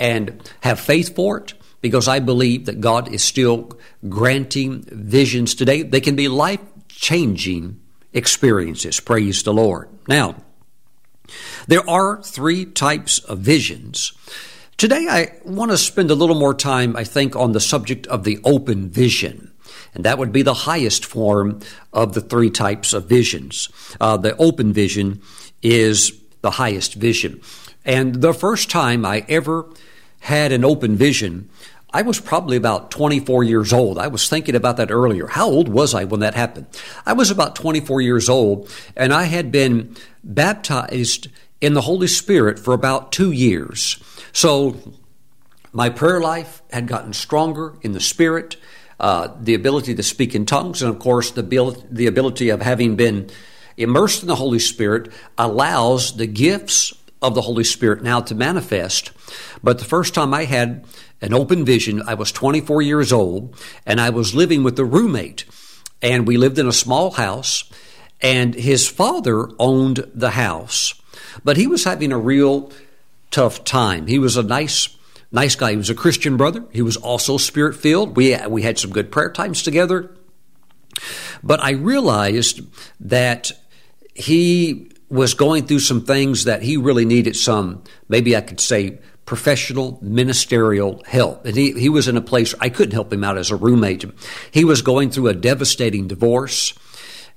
and 0.00 0.50
have 0.62 0.80
faith 0.80 1.14
for 1.14 1.38
it 1.38 1.54
because 1.80 2.08
I 2.08 2.20
believe 2.20 2.66
that 2.66 2.80
God 2.80 3.12
is 3.12 3.22
still 3.22 3.78
granting 4.08 4.82
visions 4.88 5.54
today. 5.54 5.82
They 5.82 6.00
can 6.00 6.16
be 6.16 6.28
life 6.28 6.60
changing 6.88 7.80
experiences. 8.12 9.00
Praise 9.00 9.42
the 9.42 9.52
Lord. 9.52 9.88
Now, 10.08 10.36
there 11.66 11.88
are 11.88 12.22
three 12.22 12.64
types 12.64 13.18
of 13.20 13.38
visions. 13.38 14.12
Today, 14.76 15.06
I 15.08 15.32
want 15.44 15.70
to 15.70 15.78
spend 15.78 16.10
a 16.10 16.14
little 16.14 16.38
more 16.38 16.54
time, 16.54 16.96
I 16.96 17.04
think, 17.04 17.36
on 17.36 17.52
the 17.52 17.60
subject 17.60 18.06
of 18.08 18.24
the 18.24 18.40
open 18.44 18.88
vision. 18.88 19.52
And 19.94 20.04
that 20.04 20.18
would 20.18 20.32
be 20.32 20.42
the 20.42 20.54
highest 20.54 21.04
form 21.04 21.60
of 21.92 22.14
the 22.14 22.20
three 22.20 22.50
types 22.50 22.92
of 22.92 23.08
visions. 23.08 23.68
Uh, 24.00 24.16
the 24.16 24.36
open 24.36 24.72
vision 24.72 25.20
is 25.62 26.12
the 26.40 26.52
highest 26.52 26.94
vision. 26.94 27.40
And 27.84 28.16
the 28.16 28.34
first 28.34 28.70
time 28.70 29.04
I 29.04 29.24
ever 29.28 29.68
had 30.20 30.52
an 30.52 30.64
open 30.64 30.96
vision 30.96 31.50
I 31.92 32.02
was 32.02 32.18
probably 32.18 32.56
about 32.56 32.90
24 32.90 33.44
years 33.44 33.72
old. 33.72 33.98
I 33.98 34.08
was 34.08 34.28
thinking 34.28 34.54
about 34.54 34.78
that 34.78 34.90
earlier. 34.90 35.26
How 35.26 35.46
old 35.46 35.68
was 35.68 35.94
I 35.94 36.04
when 36.04 36.20
that 36.20 36.34
happened? 36.34 36.66
I 37.04 37.12
was 37.12 37.30
about 37.30 37.54
24 37.54 38.00
years 38.00 38.28
old, 38.28 38.70
and 38.96 39.12
I 39.12 39.24
had 39.24 39.52
been 39.52 39.96
baptized 40.24 41.28
in 41.60 41.74
the 41.74 41.82
Holy 41.82 42.06
Spirit 42.06 42.58
for 42.58 42.72
about 42.72 43.12
two 43.12 43.30
years. 43.30 44.02
So 44.32 44.94
my 45.72 45.90
prayer 45.90 46.20
life 46.20 46.62
had 46.70 46.86
gotten 46.86 47.12
stronger 47.12 47.74
in 47.82 47.92
the 47.92 48.00
Spirit, 48.00 48.56
uh, 48.98 49.28
the 49.40 49.54
ability 49.54 49.94
to 49.94 50.02
speak 50.02 50.34
in 50.34 50.46
tongues, 50.46 50.82
and 50.82 50.92
of 50.92 50.98
course, 50.98 51.30
the, 51.30 51.40
ability, 51.40 51.82
the 51.90 52.06
ability 52.06 52.48
of 52.48 52.62
having 52.62 52.96
been 52.96 53.28
immersed 53.76 54.22
in 54.22 54.28
the 54.28 54.36
Holy 54.36 54.58
Spirit 54.58 55.10
allows 55.36 56.16
the 56.16 56.26
gifts 56.26 56.94
of 57.20 57.34
the 57.34 57.42
Holy 57.42 57.64
Spirit 57.64 58.02
now 58.02 58.20
to 58.20 58.34
manifest. 58.34 59.12
But 59.62 59.78
the 59.78 59.84
first 59.84 60.14
time 60.14 60.34
I 60.34 60.44
had 60.44 60.84
an 61.22 61.32
open 61.32 61.64
vision, 61.64 62.02
I 62.06 62.14
was 62.14 62.32
24 62.32 62.82
years 62.82 63.12
old, 63.12 63.56
and 63.86 64.00
I 64.00 64.10
was 64.10 64.34
living 64.34 64.64
with 64.64 64.78
a 64.78 64.84
roommate. 64.84 65.44
And 66.02 66.26
we 66.26 66.36
lived 66.36 66.58
in 66.58 66.66
a 66.66 66.72
small 66.72 67.12
house, 67.12 67.70
and 68.20 68.54
his 68.54 68.88
father 68.88 69.48
owned 69.58 70.10
the 70.14 70.30
house. 70.30 71.00
But 71.44 71.56
he 71.56 71.68
was 71.68 71.84
having 71.84 72.12
a 72.12 72.18
real 72.18 72.72
tough 73.30 73.64
time. 73.64 74.08
He 74.08 74.18
was 74.18 74.36
a 74.36 74.42
nice 74.42 74.96
nice 75.30 75.54
guy. 75.54 75.70
He 75.70 75.76
was 75.76 75.88
a 75.88 75.94
Christian 75.94 76.36
brother. 76.36 76.64
He 76.72 76.82
was 76.82 76.96
also 76.96 77.38
spirit 77.38 77.76
filled. 77.76 78.16
We 78.16 78.36
we 78.48 78.62
had 78.62 78.78
some 78.78 78.90
good 78.90 79.10
prayer 79.10 79.30
times 79.30 79.62
together. 79.62 80.10
But 81.42 81.60
I 81.60 81.70
realized 81.70 82.60
that 83.00 83.52
he 84.14 84.90
was 85.08 85.34
going 85.34 85.66
through 85.66 85.80
some 85.80 86.04
things 86.04 86.44
that 86.44 86.62
he 86.62 86.76
really 86.76 87.04
needed 87.04 87.36
some, 87.36 87.82
maybe 88.08 88.36
I 88.36 88.40
could 88.40 88.60
say, 88.60 88.98
professional 89.32 89.98
ministerial 90.02 91.02
help. 91.06 91.46
And 91.46 91.56
he, 91.56 91.72
he 91.72 91.88
was 91.88 92.06
in 92.06 92.18
a 92.18 92.20
place 92.20 92.54
I 92.60 92.68
couldn't 92.68 92.92
help 92.92 93.10
him 93.10 93.24
out 93.24 93.38
as 93.38 93.50
a 93.50 93.56
roommate. 93.56 94.04
He 94.50 94.62
was 94.62 94.82
going 94.82 95.08
through 95.08 95.28
a 95.28 95.32
devastating 95.32 96.06
divorce, 96.06 96.74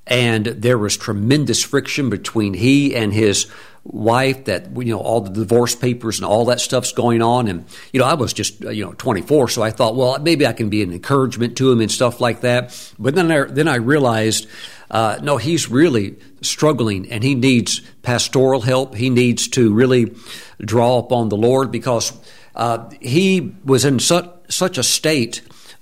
and 0.05 0.45
there 0.45 0.77
was 0.77 0.97
tremendous 0.97 1.63
friction 1.63 2.09
between 2.09 2.53
he 2.53 2.93
and 2.97 3.13
his 3.13 3.49
wife 3.85 4.43
that 4.43 4.75
you 4.75 4.91
know 4.91 4.99
all 4.99 5.21
the 5.21 5.29
divorce 5.29 5.73
papers 5.73 6.19
and 6.19 6.25
all 6.25 6.43
that 6.45 6.59
stuff's 6.59 6.91
going 6.91 7.21
on 7.21 7.47
and 7.47 7.65
you 7.93 7.99
know 7.99 8.05
I 8.07 8.15
was 8.15 8.33
just 8.33 8.65
uh, 8.65 8.71
you 8.71 8.83
know 8.83 8.93
24 8.93 9.47
so 9.49 9.61
I 9.61 9.69
thought 9.69 9.95
well 9.95 10.17
maybe 10.17 10.47
I 10.47 10.53
can 10.53 10.69
be 10.69 10.81
an 10.81 10.91
encouragement 10.91 11.55
to 11.57 11.71
him 11.71 11.81
and 11.81 11.91
stuff 11.91 12.19
like 12.19 12.41
that 12.41 12.75
but 12.97 13.13
then 13.13 13.31
I, 13.31 13.43
then 13.43 13.67
I 13.67 13.75
realized 13.75 14.47
uh, 14.91 15.17
no 15.21 15.37
he's 15.37 15.69
really 15.69 16.15
struggling 16.41 17.11
and 17.11 17.23
he 17.23 17.35
needs 17.35 17.81
pastoral 18.01 18.61
help 18.61 18.95
he 18.95 19.09
needs 19.09 19.47
to 19.47 19.73
really 19.73 20.13
draw 20.59 20.97
upon 20.97 21.29
the 21.29 21.37
Lord 21.37 21.71
because 21.71 22.13
uh, 22.55 22.89
he 23.01 23.55
was 23.63 23.85
in 23.85 23.99
such 23.99 24.29
such 24.47 24.77
a 24.77 24.83
state 24.83 25.41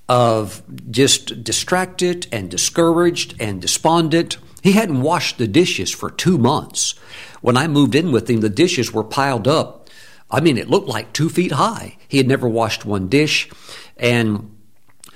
of 0.10 0.62
just 0.92 1.44
distracted 1.44 2.28
and 2.32 2.50
discouraged 2.50 3.36
and 3.40 3.62
despondent 3.62 4.38
he 4.62 4.74
hadn't 4.74 5.02
washed 5.02 5.38
the 5.38 5.48
dishes 5.48 5.92
for 5.92 6.10
two 6.10 6.38
months 6.38 6.96
when 7.44 7.58
I 7.58 7.68
moved 7.68 7.94
in 7.94 8.14
with 8.14 8.30
him, 8.30 8.40
the 8.40 8.50
dishes 8.50 8.94
were 8.94 9.04
piled 9.04 9.50
up. 9.50 9.90
I 10.32 10.40
mean, 10.40 10.58
it 10.58 10.70
looked 10.70 10.88
like 10.88 11.12
two 11.12 11.28
feet 11.28 11.52
high. 11.52 11.98
He 12.08 12.18
had 12.18 12.28
never 12.28 12.48
washed 12.48 12.86
one 12.86 13.10
dish. 13.10 13.50
And 13.98 14.56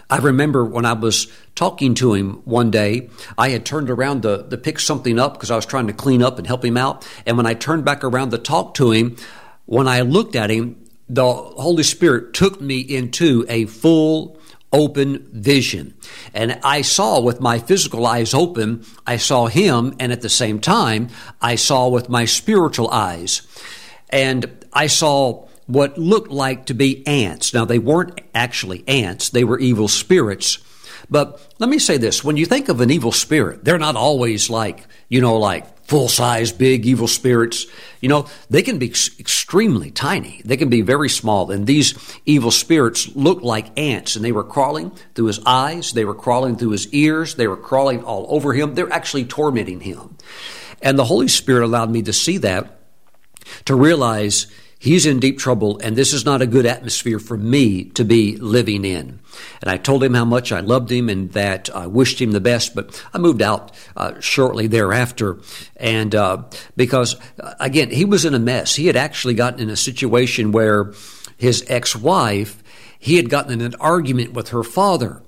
I 0.09 0.17
remember 0.17 0.65
when 0.65 0.83
I 0.83 0.91
was 0.91 1.31
talking 1.57 1.93
to 1.95 2.13
him 2.13 2.41
one 2.45 2.71
day, 2.71 3.09
I 3.37 3.49
had 3.49 3.65
turned 3.65 3.89
around 3.89 4.21
to, 4.21 4.47
to 4.49 4.57
pick 4.57 4.79
something 4.79 5.19
up 5.19 5.33
because 5.33 5.51
I 5.51 5.55
was 5.55 5.65
trying 5.65 5.87
to 5.87 5.93
clean 5.93 6.23
up 6.23 6.37
and 6.37 6.47
help 6.47 6.63
him 6.63 6.77
out. 6.77 7.05
And 7.25 7.35
when 7.35 7.45
I 7.45 7.55
turned 7.55 7.83
back 7.83 8.03
around 8.03 8.31
to 8.31 8.37
talk 8.37 8.75
to 8.75 8.91
him, 8.91 9.17
when 9.65 9.87
I 9.87 10.01
looked 10.01 10.35
at 10.35 10.49
him, 10.49 10.81
the 11.09 11.25
Holy 11.25 11.83
Spirit 11.83 12.33
took 12.33 12.61
me 12.61 12.79
into 12.79 13.45
a 13.49 13.65
full 13.65 14.39
open 14.71 15.27
vision. 15.31 15.93
And 16.33 16.59
I 16.63 16.81
saw 16.81 17.19
with 17.19 17.39
my 17.39 17.59
physical 17.59 18.05
eyes 18.05 18.33
open, 18.33 18.85
I 19.05 19.17
saw 19.17 19.47
him, 19.47 19.95
and 19.99 20.11
at 20.11 20.21
the 20.21 20.29
same 20.29 20.59
time, 20.59 21.09
I 21.41 21.55
saw 21.55 21.87
with 21.87 22.09
my 22.09 22.25
spiritual 22.25 22.89
eyes. 22.89 23.41
And 24.09 24.65
I 24.71 24.87
saw 24.87 25.47
what 25.65 25.97
looked 25.97 26.31
like 26.31 26.65
to 26.67 26.73
be 26.73 27.05
ants. 27.07 27.53
Now, 27.53 27.65
they 27.65 27.79
weren't 27.79 28.21
actually 28.35 28.83
ants, 28.87 29.29
they 29.29 29.43
were 29.43 29.59
evil 29.59 29.87
spirits. 29.87 30.59
But 31.09 31.53
let 31.59 31.69
me 31.69 31.79
say 31.79 31.97
this 31.97 32.23
when 32.23 32.37
you 32.37 32.45
think 32.45 32.69
of 32.69 32.81
an 32.81 32.91
evil 32.91 33.11
spirit, 33.11 33.63
they're 33.63 33.77
not 33.77 33.95
always 33.95 34.49
like, 34.49 34.87
you 35.09 35.21
know, 35.21 35.37
like 35.37 35.77
full 35.87 36.09
size, 36.09 36.51
big 36.51 36.85
evil 36.85 37.07
spirits, 37.07 37.65
you 38.01 38.09
know, 38.09 38.27
they 38.49 38.61
can 38.61 38.77
be 38.77 38.89
ex- 38.89 39.17
extremely 39.19 39.89
tiny. 39.89 40.41
They 40.43 40.57
can 40.57 40.69
be 40.69 40.81
very 40.81 41.07
small. 41.07 41.49
And 41.49 41.65
these 41.65 41.97
evil 42.25 42.51
spirits 42.51 43.15
look 43.15 43.41
like 43.41 43.79
ants, 43.79 44.17
and 44.17 44.23
they 44.23 44.33
were 44.33 44.43
crawling 44.43 44.91
through 45.15 45.27
his 45.27 45.39
eyes, 45.45 45.93
they 45.93 46.03
were 46.03 46.13
crawling 46.13 46.57
through 46.57 46.71
his 46.71 46.93
ears, 46.93 47.35
they 47.35 47.47
were 47.47 47.57
crawling 47.57 48.03
all 48.03 48.27
over 48.29 48.53
him. 48.53 48.75
They're 48.75 48.91
actually 48.91 49.25
tormenting 49.25 49.79
him. 49.79 50.17
And 50.81 50.99
the 50.99 51.05
Holy 51.05 51.29
Spirit 51.29 51.63
allowed 51.63 51.89
me 51.89 52.01
to 52.03 52.13
see 52.13 52.37
that, 52.39 52.79
to 53.65 53.73
realize 53.73 54.47
he's 54.79 55.05
in 55.05 55.19
deep 55.19 55.39
trouble, 55.39 55.79
and 55.83 55.95
this 55.95 56.13
is 56.13 56.25
not 56.25 56.41
a 56.41 56.47
good 56.47 56.65
atmosphere 56.65 57.19
for 57.19 57.37
me 57.37 57.85
to 57.85 58.05
be 58.05 58.37
living 58.37 58.85
in. 58.85 59.19
And 59.61 59.69
I 59.69 59.77
told 59.77 60.03
him 60.03 60.13
how 60.13 60.25
much 60.25 60.51
I 60.51 60.59
loved 60.59 60.91
him 60.91 61.09
and 61.09 61.31
that 61.33 61.69
I 61.75 61.87
wished 61.87 62.21
him 62.21 62.31
the 62.31 62.39
best, 62.39 62.75
but 62.75 63.03
I 63.13 63.17
moved 63.17 63.41
out 63.41 63.71
uh, 63.95 64.19
shortly 64.19 64.67
thereafter. 64.67 65.39
And 65.75 66.13
uh, 66.15 66.43
because, 66.75 67.15
uh, 67.39 67.53
again, 67.59 67.91
he 67.91 68.05
was 68.05 68.25
in 68.25 68.33
a 68.33 68.39
mess. 68.39 68.75
He 68.75 68.87
had 68.87 68.95
actually 68.95 69.33
gotten 69.33 69.59
in 69.59 69.69
a 69.69 69.75
situation 69.75 70.51
where 70.51 70.93
his 71.37 71.63
ex 71.67 71.95
wife, 71.95 72.63
he 72.99 73.17
had 73.17 73.29
gotten 73.29 73.53
in 73.53 73.61
an 73.61 73.75
argument 73.79 74.33
with 74.33 74.49
her 74.49 74.63
father. 74.63 75.21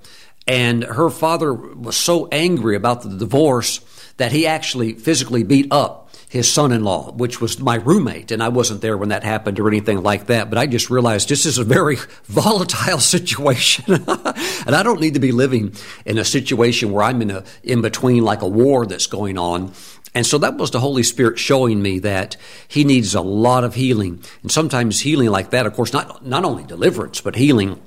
And 0.46 0.82
her 0.82 1.10
father 1.10 1.54
was 1.54 1.96
so 1.96 2.26
angry 2.32 2.74
about 2.74 3.02
the 3.02 3.16
divorce 3.16 3.80
that 4.16 4.32
he 4.32 4.46
actually 4.46 4.94
physically 4.94 5.44
beat 5.44 5.68
up 5.70 6.09
his 6.30 6.50
son-in-law, 6.50 7.10
which 7.14 7.40
was 7.40 7.58
my 7.58 7.74
roommate, 7.74 8.30
and 8.30 8.40
I 8.40 8.50
wasn't 8.50 8.82
there 8.82 8.96
when 8.96 9.08
that 9.08 9.24
happened 9.24 9.58
or 9.58 9.66
anything 9.66 10.00
like 10.00 10.26
that. 10.26 10.48
But 10.48 10.60
I 10.60 10.66
just 10.68 10.88
realized 10.88 11.28
this 11.28 11.44
is 11.44 11.58
a 11.58 11.64
very 11.64 11.96
volatile 12.26 13.00
situation, 13.00 13.94
and 14.06 14.74
I 14.76 14.84
don't 14.84 15.00
need 15.00 15.14
to 15.14 15.20
be 15.20 15.32
living 15.32 15.74
in 16.06 16.18
a 16.18 16.24
situation 16.24 16.92
where 16.92 17.02
I'm 17.02 17.20
in 17.20 17.32
a 17.32 17.44
in 17.64 17.82
between 17.82 18.22
like 18.22 18.42
a 18.42 18.48
war 18.48 18.86
that's 18.86 19.08
going 19.08 19.38
on. 19.38 19.72
And 20.14 20.24
so 20.24 20.38
that 20.38 20.56
was 20.56 20.70
the 20.70 20.78
Holy 20.78 21.02
Spirit 21.02 21.36
showing 21.40 21.82
me 21.82 21.98
that 21.98 22.36
He 22.68 22.84
needs 22.84 23.16
a 23.16 23.20
lot 23.20 23.64
of 23.64 23.74
healing, 23.74 24.22
and 24.42 24.52
sometimes 24.52 25.00
healing 25.00 25.30
like 25.30 25.50
that, 25.50 25.66
of 25.66 25.74
course, 25.74 25.92
not 25.92 26.24
not 26.24 26.44
only 26.44 26.62
deliverance 26.62 27.20
but 27.20 27.34
healing 27.34 27.82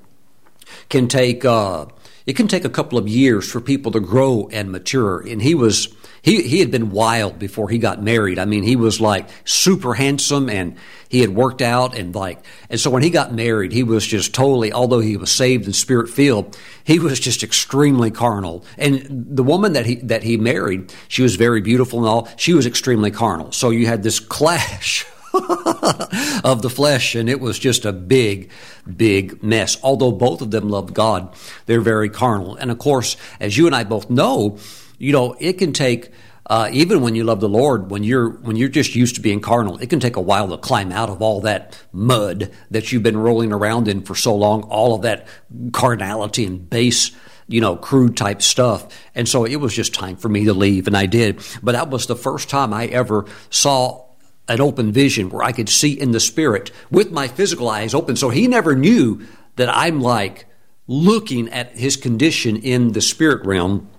can 0.90 1.08
take. 1.08 1.46
Uh, 1.46 1.86
it 2.26 2.36
can 2.36 2.48
take 2.48 2.66
a 2.66 2.70
couple 2.70 2.98
of 2.98 3.08
years 3.08 3.50
for 3.50 3.60
people 3.60 3.92
to 3.92 4.00
grow 4.00 4.50
and 4.52 4.72
mature. 4.72 5.20
And 5.20 5.42
he 5.42 5.56
was 5.56 5.94
he, 6.24 6.42
he 6.42 6.60
had 6.60 6.72
been 6.72 6.92
wild 6.92 7.38
before 7.38 7.68
he 7.68 7.78
got 7.78 8.02
married. 8.02 8.40
I 8.40 8.46
mean, 8.46 8.64
he 8.64 8.78
was 8.78 9.02
like 9.02 9.28
super 9.44 9.94
handsome 9.94 10.50
and 10.50 10.78
he 11.10 11.20
had 11.20 11.32
worked 11.32 11.62
out 11.62 11.98
and 11.98 12.16
like, 12.16 12.44
and 12.70 12.80
so 12.80 12.90
when 12.90 13.04
he 13.04 13.10
got 13.10 13.34
married, 13.34 13.74
he 13.74 13.84
was 13.84 14.08
just 14.08 14.34
totally, 14.34 14.72
although 14.72 15.02
he 15.02 15.18
was 15.18 15.30
saved 15.30 15.66
and 15.66 15.76
spirit 15.76 16.08
filled, 16.08 16.58
he 16.86 16.98
was 16.98 17.20
just 17.20 17.44
extremely 17.44 18.10
carnal. 18.10 18.64
And 18.78 19.06
the 19.10 19.44
woman 19.44 19.74
that 19.74 19.86
he, 19.86 19.96
that 19.96 20.24
he 20.24 20.38
married, 20.38 20.94
she 21.10 21.24
was 21.24 21.36
very 21.36 21.60
beautiful 21.60 22.00
and 22.00 22.08
all, 22.08 22.30
she 22.38 22.54
was 22.54 22.66
extremely 22.66 23.12
carnal. 23.12 23.52
So 23.52 23.70
you 23.70 23.86
had 23.86 24.02
this 24.02 24.20
clash. 24.22 25.06
of 26.44 26.62
the 26.62 26.70
flesh, 26.70 27.16
and 27.16 27.30
it 27.30 27.40
was 27.40 27.58
just 27.58 27.86
a 27.86 27.94
big, 27.94 28.52
big 28.96 29.42
mess. 29.44 29.78
Although 29.82 30.12
both 30.12 30.42
of 30.42 30.52
them 30.52 30.70
loved 30.70 30.94
God, 30.94 31.34
they're 31.66 31.82
very 31.82 32.10
carnal. 32.10 32.56
And 32.56 32.70
of 32.70 32.78
course, 32.78 33.18
as 33.40 33.58
you 33.58 33.66
and 33.66 33.76
I 33.76 33.84
both 33.84 34.10
know, 34.10 34.58
you 34.98 35.12
know, 35.12 35.36
it 35.40 35.54
can 35.54 35.74
take 35.74 36.12
uh, 36.46 36.70
even 36.74 37.02
when 37.02 37.16
you 37.16 37.24
love 37.24 37.40
the 37.40 37.50
Lord, 37.50 37.90
when 37.90 38.04
you're 38.04 38.30
when 38.30 38.58
you're 38.58 38.70
just 38.70 38.96
used 38.96 39.16
to 39.16 39.22
being 39.22 39.40
carnal, 39.40 39.78
it 39.78 39.90
can 39.90 40.00
take 40.00 40.18
a 40.18 40.22
while 40.22 40.50
to 40.50 40.58
climb 40.58 40.92
out 40.92 41.10
of 41.10 41.22
all 41.22 41.42
that 41.42 41.82
mud 41.94 42.52
that 42.70 42.92
you've 42.92 43.04
been 43.04 43.18
rolling 43.18 43.54
around 43.54 43.88
in 43.88 44.02
for 44.02 44.14
so 44.14 44.36
long, 44.36 44.64
all 44.64 44.94
of 44.94 45.04
that 45.04 45.28
carnality 45.72 46.46
and 46.46 46.70
base, 46.70 47.12
you 47.48 47.62
know, 47.62 47.78
crude 47.78 48.18
type 48.18 48.42
stuff. 48.42 48.88
And 49.16 49.28
so 49.28 49.46
it 49.46 49.56
was 49.56 49.74
just 49.74 49.94
time 49.94 50.18
for 50.18 50.28
me 50.28 50.46
to 50.46 50.54
leave, 50.54 50.88
and 50.88 50.98
I 50.98 51.06
did. 51.06 51.42
But 51.64 51.74
that 51.74 51.90
was 51.90 52.08
the 52.08 52.16
first 52.16 52.50
time 52.50 52.74
I 52.74 52.88
ever 52.88 53.26
saw 53.50 54.03
an 54.48 54.62
open 54.62 54.92
vision 54.92 55.30
where 55.30 55.44
I 55.44 55.52
could 55.52 55.70
see 55.70 55.94
in 55.94 56.12
the 56.12 56.20
spirit 56.20 56.72
with 56.92 57.12
my 57.12 57.28
physical 57.28 57.70
eyes 57.70 57.94
open. 57.94 58.16
So 58.16 58.30
he 58.30 58.48
never 58.48 58.76
knew 58.76 59.26
that 59.56 59.70
I'm 59.70 60.02
like 60.02 60.46
looking 60.88 61.50
at 61.50 61.72
his 61.78 61.96
condition 61.96 62.58
in 62.58 62.92
the 62.92 63.02
spirit 63.02 63.46
realm 63.46 63.90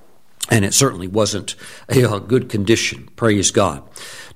and 0.50 0.64
it 0.64 0.74
certainly 0.74 1.08
wasn't 1.08 1.54
a, 1.88 2.20
good 2.20 2.50
condition. 2.50 3.08
Praise 3.16 3.50
God. 3.50 3.82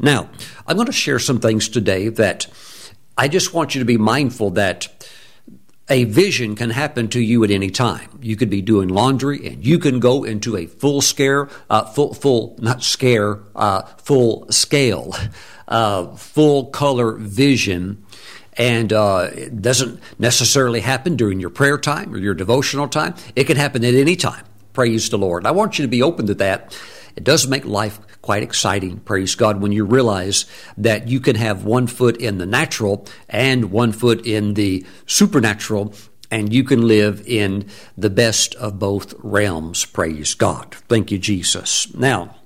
Now, 0.00 0.30
I'm 0.66 0.76
going 0.76 0.86
to 0.86 0.92
share 0.92 1.18
some 1.18 1.38
things 1.38 1.68
today 1.68 2.08
that 2.08 2.46
I 3.16 3.28
just 3.28 3.52
want 3.52 3.74
you 3.74 3.80
to 3.80 3.84
be 3.84 3.98
mindful 3.98 4.50
that 4.50 4.97
a 5.90 6.04
vision 6.04 6.54
can 6.54 6.71
happen 6.71 7.09
to 7.09 7.21
you 7.21 7.42
at 7.45 7.50
any 7.50 7.71
time. 7.71 8.18
You 8.21 8.37
could 8.37 8.50
be 8.50 8.61
doing 8.61 8.88
laundry 8.88 9.47
and 9.47 9.64
you 9.64 9.78
can 9.78 10.00
go 10.00 10.25
into 10.25 10.57
a 10.57 10.66
full 10.66 11.00
scare, 11.00 11.49
uh, 11.71 11.85
full, 11.85 12.14
full, 12.14 12.57
not 12.59 12.83
scare, 12.83 13.40
uh, 13.57 13.83
full 13.83 14.47
scale, 14.50 15.14
uh, 15.68 16.14
full 16.16 16.66
color 16.66 17.12
vision. 17.12 18.04
And 18.57 18.92
uh, 18.92 19.30
it 19.33 19.62
doesn't 19.62 20.00
necessarily 20.18 20.80
happen 20.80 21.16
during 21.16 21.40
your 21.40 21.50
prayer 21.50 21.78
time 21.78 22.12
or 22.12 22.18
your 22.18 22.35
devotional 22.35 22.88
time. 22.88 23.14
It 23.37 23.45
can 23.45 23.57
happen 23.57 23.85
at 23.85 23.95
any 23.95 24.16
time. 24.16 24.45
Praise 24.73 25.09
the 25.11 25.18
Lord. 25.18 25.47
I 25.47 25.52
want 25.52 25.78
you 25.78 25.85
to 25.85 25.88
be 25.88 26.02
open 26.02 26.26
to 26.26 26.35
that 26.35 26.76
it 27.18 27.25
does 27.25 27.48
make 27.48 27.64
life 27.64 27.98
quite 28.22 28.44
exciting, 28.44 29.00
praise 29.00 29.34
God, 29.34 29.60
when 29.60 29.72
you 29.72 29.84
realize 29.84 30.46
that 30.76 31.08
you 31.08 31.18
can 31.18 31.34
have 31.34 31.64
one 31.64 31.88
foot 31.88 32.16
in 32.16 32.38
the 32.38 32.46
natural 32.46 33.08
and 33.28 33.72
one 33.72 33.90
foot 33.90 34.25
in 34.25 34.54
the 34.54 34.87
supernatural 35.04 35.92
and 36.30 36.52
you 36.52 36.62
can 36.62 36.87
live 36.87 37.26
in 37.26 37.66
the 37.96 38.08
best 38.08 38.54
of 38.54 38.78
both 38.78 39.14
realms. 39.18 39.84
Praise 39.84 40.34
God. 40.34 40.76
Thank 40.88 41.10
you, 41.10 41.18
Jesus. 41.18 41.92
Now, 41.92 42.37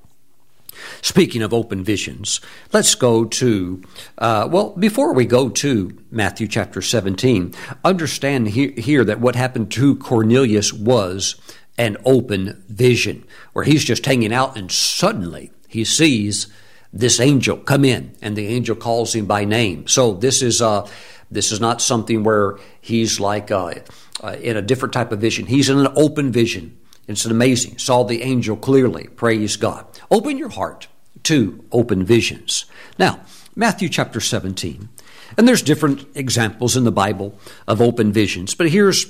Speaking 1.00 1.42
of 1.42 1.52
open 1.52 1.84
visions, 1.84 2.40
let's 2.72 2.94
go 2.94 3.24
to, 3.24 3.82
uh, 4.18 4.48
well, 4.50 4.70
before 4.70 5.12
we 5.14 5.26
go 5.26 5.48
to 5.48 5.96
Matthew 6.10 6.48
chapter 6.48 6.82
17, 6.82 7.54
understand 7.84 8.48
he- 8.48 8.72
here 8.72 9.04
that 9.04 9.20
what 9.20 9.36
happened 9.36 9.70
to 9.72 9.96
Cornelius 9.96 10.72
was 10.72 11.36
an 11.78 11.96
open 12.04 12.62
vision, 12.68 13.24
where 13.52 13.64
he's 13.64 13.84
just 13.84 14.06
hanging 14.06 14.32
out 14.32 14.56
and 14.56 14.70
suddenly 14.70 15.50
he 15.68 15.84
sees 15.84 16.48
this 16.92 17.18
angel 17.20 17.56
come 17.56 17.84
in 17.84 18.14
and 18.20 18.36
the 18.36 18.48
angel 18.48 18.76
calls 18.76 19.14
him 19.14 19.26
by 19.26 19.44
name. 19.44 19.86
So 19.86 20.12
this 20.12 20.42
is, 20.42 20.60
uh, 20.60 20.86
this 21.30 21.50
is 21.50 21.60
not 21.60 21.80
something 21.80 22.22
where 22.22 22.58
he's 22.80 23.18
like 23.18 23.50
uh, 23.50 23.74
uh, 24.22 24.36
in 24.40 24.56
a 24.56 24.62
different 24.62 24.92
type 24.92 25.12
of 25.12 25.20
vision. 25.20 25.46
He's 25.46 25.70
in 25.70 25.78
an 25.78 25.92
open 25.96 26.30
vision. 26.30 26.78
It's 27.08 27.24
amazing. 27.24 27.78
Saw 27.78 28.04
the 28.04 28.22
angel 28.22 28.56
clearly. 28.56 29.08
Praise 29.08 29.56
God. 29.56 29.86
Open 30.10 30.38
your 30.38 30.50
heart 30.50 30.88
to 31.24 31.64
open 31.72 32.04
visions. 32.04 32.66
Now, 32.98 33.20
Matthew 33.56 33.88
chapter 33.88 34.20
17. 34.20 34.88
And 35.36 35.48
there's 35.48 35.62
different 35.62 36.06
examples 36.14 36.76
in 36.76 36.84
the 36.84 36.92
Bible 36.92 37.38
of 37.66 37.80
open 37.80 38.12
visions, 38.12 38.54
but 38.54 38.68
here's 38.68 39.06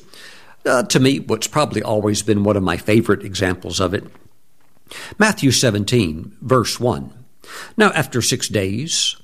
uh, 0.64 0.82
to 0.84 1.00
me 1.00 1.20
what's 1.20 1.46
probably 1.46 1.82
always 1.82 2.22
been 2.22 2.44
one 2.44 2.56
of 2.56 2.62
my 2.62 2.76
favorite 2.76 3.24
examples 3.24 3.80
of 3.80 3.94
it. 3.94 4.04
Matthew 5.18 5.50
17, 5.50 6.36
verse 6.40 6.78
1. 6.78 7.12
Now, 7.76 7.90
after 7.92 8.22
six 8.22 8.48
days, 8.48 9.16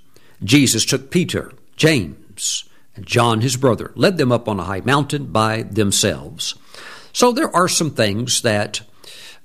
Jesus 0.42 0.84
took 0.84 1.10
Peter, 1.10 1.52
James, 1.76 2.64
and 2.96 3.06
John 3.06 3.40
his 3.40 3.56
brother, 3.56 3.92
led 3.94 4.18
them 4.18 4.32
up 4.32 4.48
on 4.48 4.58
a 4.58 4.64
high 4.64 4.80
mountain 4.80 5.26
by 5.26 5.62
themselves. 5.62 6.54
So 7.12 7.32
there 7.32 7.54
are 7.54 7.68
some 7.68 7.90
things 7.90 8.42
that 8.42 8.80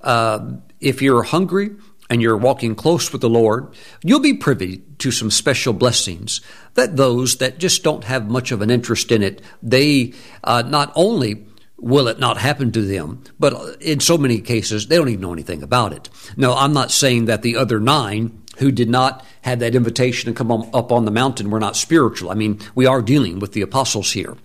uh, 0.02 0.54
if 0.80 1.02
you're 1.02 1.24
hungry 1.24 1.72
and 2.10 2.22
you're 2.22 2.38
walking 2.38 2.76
close 2.76 3.12
with 3.12 3.22
the 3.22 3.30
Lord, 3.30 3.74
you'll 4.04 4.20
be 4.20 4.34
privy 4.34 4.84
to 5.00 5.12
some 5.12 5.32
special 5.32 5.74
blessings 5.74 6.42
that 6.76 6.98
those 6.98 7.38
that 7.38 7.58
just 7.58 7.84
don't 7.84 8.04
have 8.04 8.30
much 8.30 8.52
of 8.52 8.62
an 8.62 8.70
interest 8.70 9.12
in 9.12 9.24
it, 9.24 9.42
they 9.62 10.14
uh, 10.44 10.64
not 10.64 10.92
only 10.96 11.46
will 11.84 12.08
it 12.08 12.18
not 12.18 12.38
happen 12.38 12.72
to 12.72 12.82
them, 12.82 13.22
but 13.38 13.82
in 13.82 14.00
so 14.00 14.18
many 14.18 14.40
cases, 14.40 14.88
they 14.88 14.96
don't 14.96 15.10
even 15.10 15.22
know 15.22 15.34
anything 15.34 15.62
about 15.62 15.92
it. 15.92 16.10
No, 16.38 16.56
I'm 16.56 16.74
not 16.74 16.92
saying 16.92 17.26
that 17.26 17.42
the 17.42 17.58
other 17.58 17.80
nine 17.80 18.42
who 18.58 18.72
did 18.72 18.90
not 18.90 19.26
have 19.42 19.60
that 19.60 19.76
invitation 19.76 20.32
to 20.32 20.38
come 20.38 20.52
on, 20.52 20.70
up 20.74 20.92
on 20.92 21.06
the 21.06 21.12
mountain 21.12 21.50
were 21.50 21.60
not 21.60 21.76
spiritual. 21.76 22.32
I 22.32 22.36
mean, 22.36 22.60
we 22.74 22.86
are 22.86 23.02
dealing 23.02 23.40
with 23.40 23.52
the 23.52 23.62
apostles 23.62 24.14
here. 24.14 24.38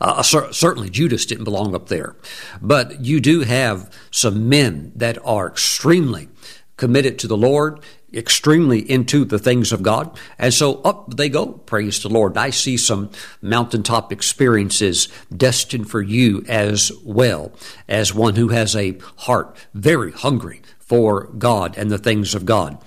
Uh, 0.00 0.22
certainly, 0.22 0.90
Judas 0.90 1.24
didn't 1.24 1.44
belong 1.44 1.74
up 1.74 1.88
there. 1.88 2.16
But 2.60 3.04
you 3.04 3.20
do 3.20 3.40
have 3.40 3.90
some 4.10 4.48
men 4.48 4.92
that 4.96 5.18
are 5.24 5.46
extremely 5.46 6.28
committed 6.76 7.18
to 7.20 7.28
the 7.28 7.36
Lord, 7.36 7.80
extremely 8.16 8.78
into 8.90 9.24
the 9.24 9.38
things 9.38 9.72
of 9.72 9.82
God. 9.82 10.16
And 10.38 10.52
so 10.52 10.80
up 10.82 11.16
they 11.16 11.28
go. 11.28 11.46
Praise 11.46 12.02
the 12.02 12.08
Lord. 12.08 12.36
I 12.36 12.50
see 12.50 12.76
some 12.76 13.10
mountaintop 13.42 14.12
experiences 14.12 15.08
destined 15.34 15.90
for 15.90 16.02
you 16.02 16.44
as 16.48 16.92
well 17.04 17.52
as 17.88 18.14
one 18.14 18.36
who 18.36 18.48
has 18.48 18.76
a 18.76 18.98
heart 19.18 19.56
very 19.74 20.12
hungry 20.12 20.62
for 20.78 21.24
God 21.38 21.76
and 21.76 21.90
the 21.90 21.98
things 21.98 22.34
of 22.34 22.44
God. 22.44 22.78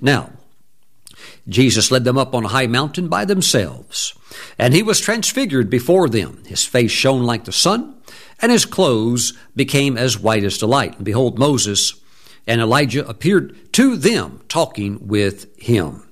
Now, 0.00 0.30
Jesus 1.48 1.90
led 1.90 2.04
them 2.04 2.18
up 2.18 2.34
on 2.34 2.44
a 2.44 2.48
high 2.48 2.66
mountain 2.66 3.08
by 3.08 3.24
themselves, 3.24 4.14
and 4.58 4.74
he 4.74 4.82
was 4.82 5.00
transfigured 5.00 5.70
before 5.70 6.08
them. 6.08 6.42
His 6.46 6.64
face 6.64 6.90
shone 6.90 7.22
like 7.22 7.44
the 7.44 7.52
sun, 7.52 7.94
and 8.40 8.50
his 8.50 8.64
clothes 8.64 9.32
became 9.54 9.96
as 9.96 10.18
white 10.18 10.44
as 10.44 10.58
the 10.58 10.66
light. 10.66 10.96
And 10.96 11.04
behold, 11.04 11.38
Moses 11.38 11.94
and 12.46 12.60
Elijah 12.60 13.06
appeared 13.06 13.72
to 13.74 13.96
them, 13.96 14.40
talking 14.48 15.06
with 15.06 15.46
him. 15.58 16.02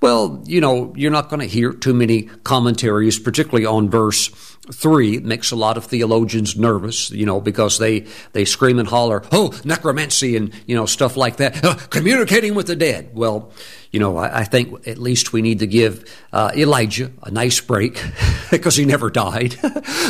Well, 0.00 0.42
you 0.46 0.60
know, 0.60 0.92
you're 0.96 1.10
not 1.10 1.28
going 1.28 1.40
to 1.40 1.46
hear 1.46 1.72
too 1.72 1.94
many 1.94 2.22
commentaries, 2.44 3.18
particularly 3.18 3.66
on 3.66 3.90
verse 3.90 4.28
3. 4.72 5.16
It 5.16 5.24
makes 5.24 5.50
a 5.50 5.56
lot 5.56 5.76
of 5.76 5.86
theologians 5.86 6.56
nervous, 6.56 7.10
you 7.10 7.26
know, 7.26 7.40
because 7.40 7.78
they, 7.78 8.06
they 8.32 8.44
scream 8.44 8.78
and 8.78 8.88
holler, 8.88 9.22
oh, 9.32 9.58
necromancy 9.64 10.36
and, 10.36 10.52
you 10.66 10.76
know, 10.76 10.86
stuff 10.86 11.16
like 11.16 11.36
that, 11.36 11.64
uh, 11.64 11.74
communicating 11.90 12.54
with 12.54 12.66
the 12.66 12.76
dead. 12.76 13.10
Well, 13.14 13.50
you 13.96 14.00
know, 14.00 14.18
I, 14.18 14.40
I, 14.40 14.44
think 14.44 14.86
at 14.86 14.98
least 14.98 15.32
we 15.32 15.40
need 15.40 15.60
to 15.60 15.66
give 15.66 16.04
uh, 16.30 16.50
Elijah 16.54 17.10
a 17.22 17.30
nice 17.30 17.62
break 17.62 17.98
because 18.50 18.76
he 18.76 18.84
never 18.84 19.08
died. 19.08 19.52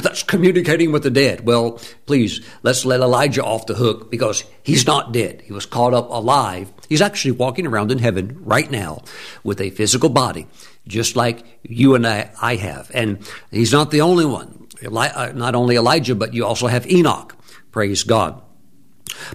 That's 0.03 0.25
communicating 0.25 0.90
with 0.90 1.05
the 1.05 1.11
dead. 1.11 1.46
Well, 1.46 1.79
please, 2.05 2.40
let's 2.64 2.85
let 2.85 2.99
Elijah 2.99 3.44
off 3.44 3.66
the 3.66 3.77
hook 3.77 4.11
because 4.11 4.42
he's 4.64 4.88
not 4.88 5.12
dead. 5.12 5.40
He 5.42 5.53
was 5.53 5.66
caught 5.66 5.94
up 5.94 6.11
alive. 6.11 6.72
He's 6.88 7.01
actually 7.01 7.31
walking 7.31 7.64
around 7.64 7.92
in 7.92 8.01
heaven 8.01 8.37
right 8.40 8.68
now 8.68 9.05
with 9.44 9.61
a 9.61 9.70
physical 9.70 10.09
body, 10.09 10.49
just 10.88 11.14
like 11.14 11.44
you 11.62 11.94
and 11.94 12.05
I, 12.05 12.33
I 12.42 12.57
have. 12.57 12.90
And 12.92 13.25
he's 13.53 13.70
not 13.70 13.92
the 13.92 14.01
only 14.01 14.25
one. 14.25 14.66
Eli- 14.83 15.14
uh, 15.14 15.31
not 15.31 15.55
only 15.55 15.77
Elijah, 15.77 16.16
but 16.16 16.35
you 16.35 16.44
also 16.44 16.66
have 16.66 16.90
Enoch. 16.90 17.37
Praise 17.70 18.03
God. 18.03 18.42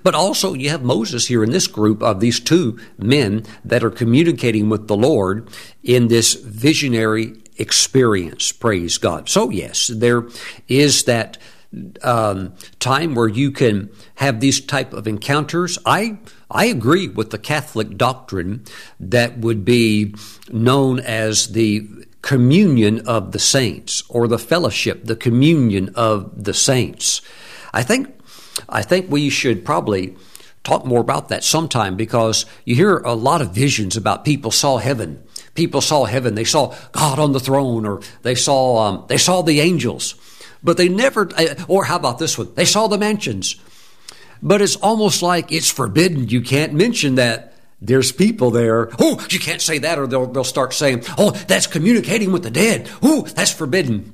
But 0.03 0.15
also, 0.15 0.53
you 0.53 0.69
have 0.69 0.83
Moses 0.83 1.27
here 1.27 1.43
in 1.43 1.51
this 1.51 1.67
group 1.67 2.01
of 2.01 2.19
these 2.19 2.39
two 2.39 2.79
men 2.97 3.43
that 3.65 3.83
are 3.83 3.91
communicating 3.91 4.69
with 4.69 4.87
the 4.87 4.97
Lord 4.97 5.49
in 5.83 6.07
this 6.07 6.33
visionary 6.33 7.33
experience. 7.57 8.51
Praise 8.51 8.97
God. 8.97 9.29
So, 9.29 9.49
yes, 9.49 9.87
there 9.87 10.27
is 10.67 11.05
that 11.05 11.37
um, 12.03 12.53
time 12.79 13.15
where 13.15 13.27
you 13.27 13.51
can 13.51 13.89
have 14.15 14.39
these 14.39 14.59
type 14.59 14.93
of 14.93 15.07
encounters. 15.07 15.77
I 15.85 16.19
I 16.49 16.65
agree 16.65 17.07
with 17.07 17.29
the 17.29 17.37
Catholic 17.37 17.97
doctrine 17.97 18.65
that 18.99 19.37
would 19.37 19.63
be 19.63 20.13
known 20.51 20.99
as 20.99 21.49
the 21.49 21.87
communion 22.21 23.07
of 23.07 23.31
the 23.31 23.39
saints 23.39 24.03
or 24.09 24.27
the 24.27 24.37
fellowship, 24.37 25.05
the 25.05 25.15
communion 25.15 25.91
of 25.95 26.43
the 26.43 26.53
saints. 26.53 27.21
I 27.73 27.83
think 27.83 28.13
I 28.69 28.81
think 28.81 29.09
we 29.09 29.29
should 29.29 29.65
probably 29.65 30.15
talk 30.63 30.85
more 30.85 31.01
about 31.01 31.29
that 31.29 31.43
sometime 31.43 31.95
because 31.95 32.45
you 32.65 32.75
hear 32.75 32.97
a 32.97 33.13
lot 33.13 33.41
of 33.41 33.51
visions 33.51 33.97
about 33.97 34.25
people 34.25 34.51
saw 34.51 34.77
heaven. 34.77 35.23
People 35.55 35.81
saw 35.81 36.05
heaven. 36.05 36.35
They 36.35 36.43
saw 36.43 36.75
God 36.91 37.19
on 37.19 37.33
the 37.33 37.39
throne, 37.39 37.85
or 37.85 38.01
they 38.21 38.35
saw 38.35 38.87
um, 38.87 39.05
they 39.07 39.17
saw 39.17 39.41
the 39.41 39.59
angels, 39.59 40.15
but 40.63 40.77
they 40.77 40.87
never. 40.87 41.29
Uh, 41.35 41.55
or 41.67 41.85
how 41.85 41.97
about 41.97 42.19
this 42.19 42.37
one? 42.37 42.53
They 42.55 42.65
saw 42.65 42.87
the 42.87 42.97
mansions, 42.97 43.55
but 44.41 44.61
it's 44.61 44.77
almost 44.77 45.21
like 45.21 45.51
it's 45.51 45.69
forbidden. 45.69 46.29
You 46.29 46.41
can't 46.41 46.73
mention 46.73 47.15
that. 47.15 47.49
There's 47.83 48.11
people 48.11 48.51
there. 48.51 48.91
Oh, 48.99 49.25
you 49.31 49.39
can't 49.39 49.59
say 49.59 49.79
that, 49.79 49.97
or 49.97 50.05
they'll 50.05 50.27
they'll 50.27 50.43
start 50.43 50.73
saying, 50.73 51.03
"Oh, 51.17 51.31
that's 51.31 51.65
communicating 51.65 52.31
with 52.31 52.43
the 52.43 52.51
dead." 52.51 52.89
Oh, 53.01 53.23
that's 53.23 53.51
forbidden. 53.51 54.13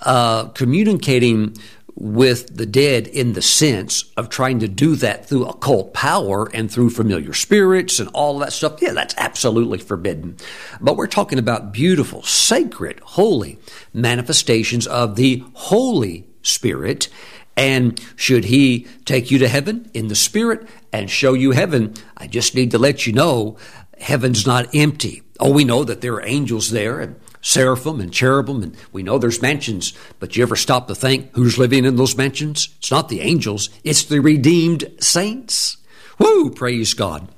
Uh, 0.00 0.48
communicating 0.48 1.56
with 1.94 2.56
the 2.56 2.66
dead 2.66 3.06
in 3.06 3.32
the 3.32 3.42
sense 3.42 4.10
of 4.16 4.28
trying 4.28 4.58
to 4.60 4.68
do 4.68 4.94
that 4.96 5.26
through 5.26 5.46
occult 5.46 5.92
power 5.94 6.50
and 6.54 6.70
through 6.70 6.90
familiar 6.90 7.32
spirits 7.32 7.98
and 7.98 8.08
all 8.14 8.38
that 8.38 8.52
stuff. 8.52 8.80
Yeah, 8.80 8.92
that's 8.92 9.14
absolutely 9.18 9.78
forbidden. 9.78 10.36
But 10.80 10.96
we're 10.96 11.06
talking 11.06 11.38
about 11.38 11.72
beautiful, 11.72 12.22
sacred, 12.22 13.00
holy 13.00 13.58
manifestations 13.92 14.86
of 14.86 15.16
the 15.16 15.44
Holy 15.54 16.26
Spirit. 16.42 17.08
And 17.56 18.00
should 18.16 18.44
He 18.46 18.86
take 19.04 19.30
you 19.30 19.38
to 19.38 19.48
heaven 19.48 19.90
in 19.92 20.08
the 20.08 20.14
Spirit 20.14 20.68
and 20.92 21.10
show 21.10 21.34
you 21.34 21.50
heaven, 21.50 21.94
I 22.16 22.26
just 22.26 22.54
need 22.54 22.70
to 22.70 22.78
let 22.78 23.06
you 23.06 23.12
know 23.12 23.56
heaven's 23.98 24.46
not 24.46 24.74
empty. 24.74 25.22
Oh, 25.38 25.52
we 25.52 25.64
know 25.64 25.84
that 25.84 26.00
there 26.00 26.14
are 26.14 26.26
angels 26.26 26.70
there 26.70 27.00
and 27.00 27.16
seraphim 27.40 28.00
and 28.00 28.12
cherubim, 28.12 28.62
and 28.62 28.76
we 28.92 29.02
know 29.02 29.18
there's 29.18 29.42
mansions, 29.42 29.92
but 30.18 30.36
you 30.36 30.42
ever 30.42 30.56
stop 30.56 30.88
to 30.88 30.94
think 30.94 31.34
who's 31.34 31.58
living 31.58 31.84
in 31.84 31.96
those 31.96 32.16
mansions? 32.16 32.68
It's 32.78 32.90
not 32.90 33.08
the 33.08 33.20
angels, 33.20 33.70
it's 33.84 34.04
the 34.04 34.20
redeemed 34.20 34.84
saints. 35.00 35.76
Woo, 36.18 36.50
praise 36.50 36.94
God. 36.94 37.28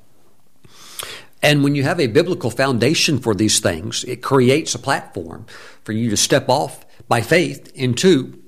And 1.41 1.63
when 1.63 1.75
you 1.75 1.83
have 1.83 1.99
a 1.99 2.07
biblical 2.07 2.49
foundation 2.49 3.19
for 3.19 3.35
these 3.35 3.59
things, 3.59 4.05
it 4.05 4.21
creates 4.21 4.75
a 4.75 4.79
platform 4.79 5.45
for 5.83 5.91
you 5.91 6.09
to 6.09 6.17
step 6.17 6.47
off 6.47 6.85
by 7.09 7.21
faith 7.21 7.71
into 7.75 8.41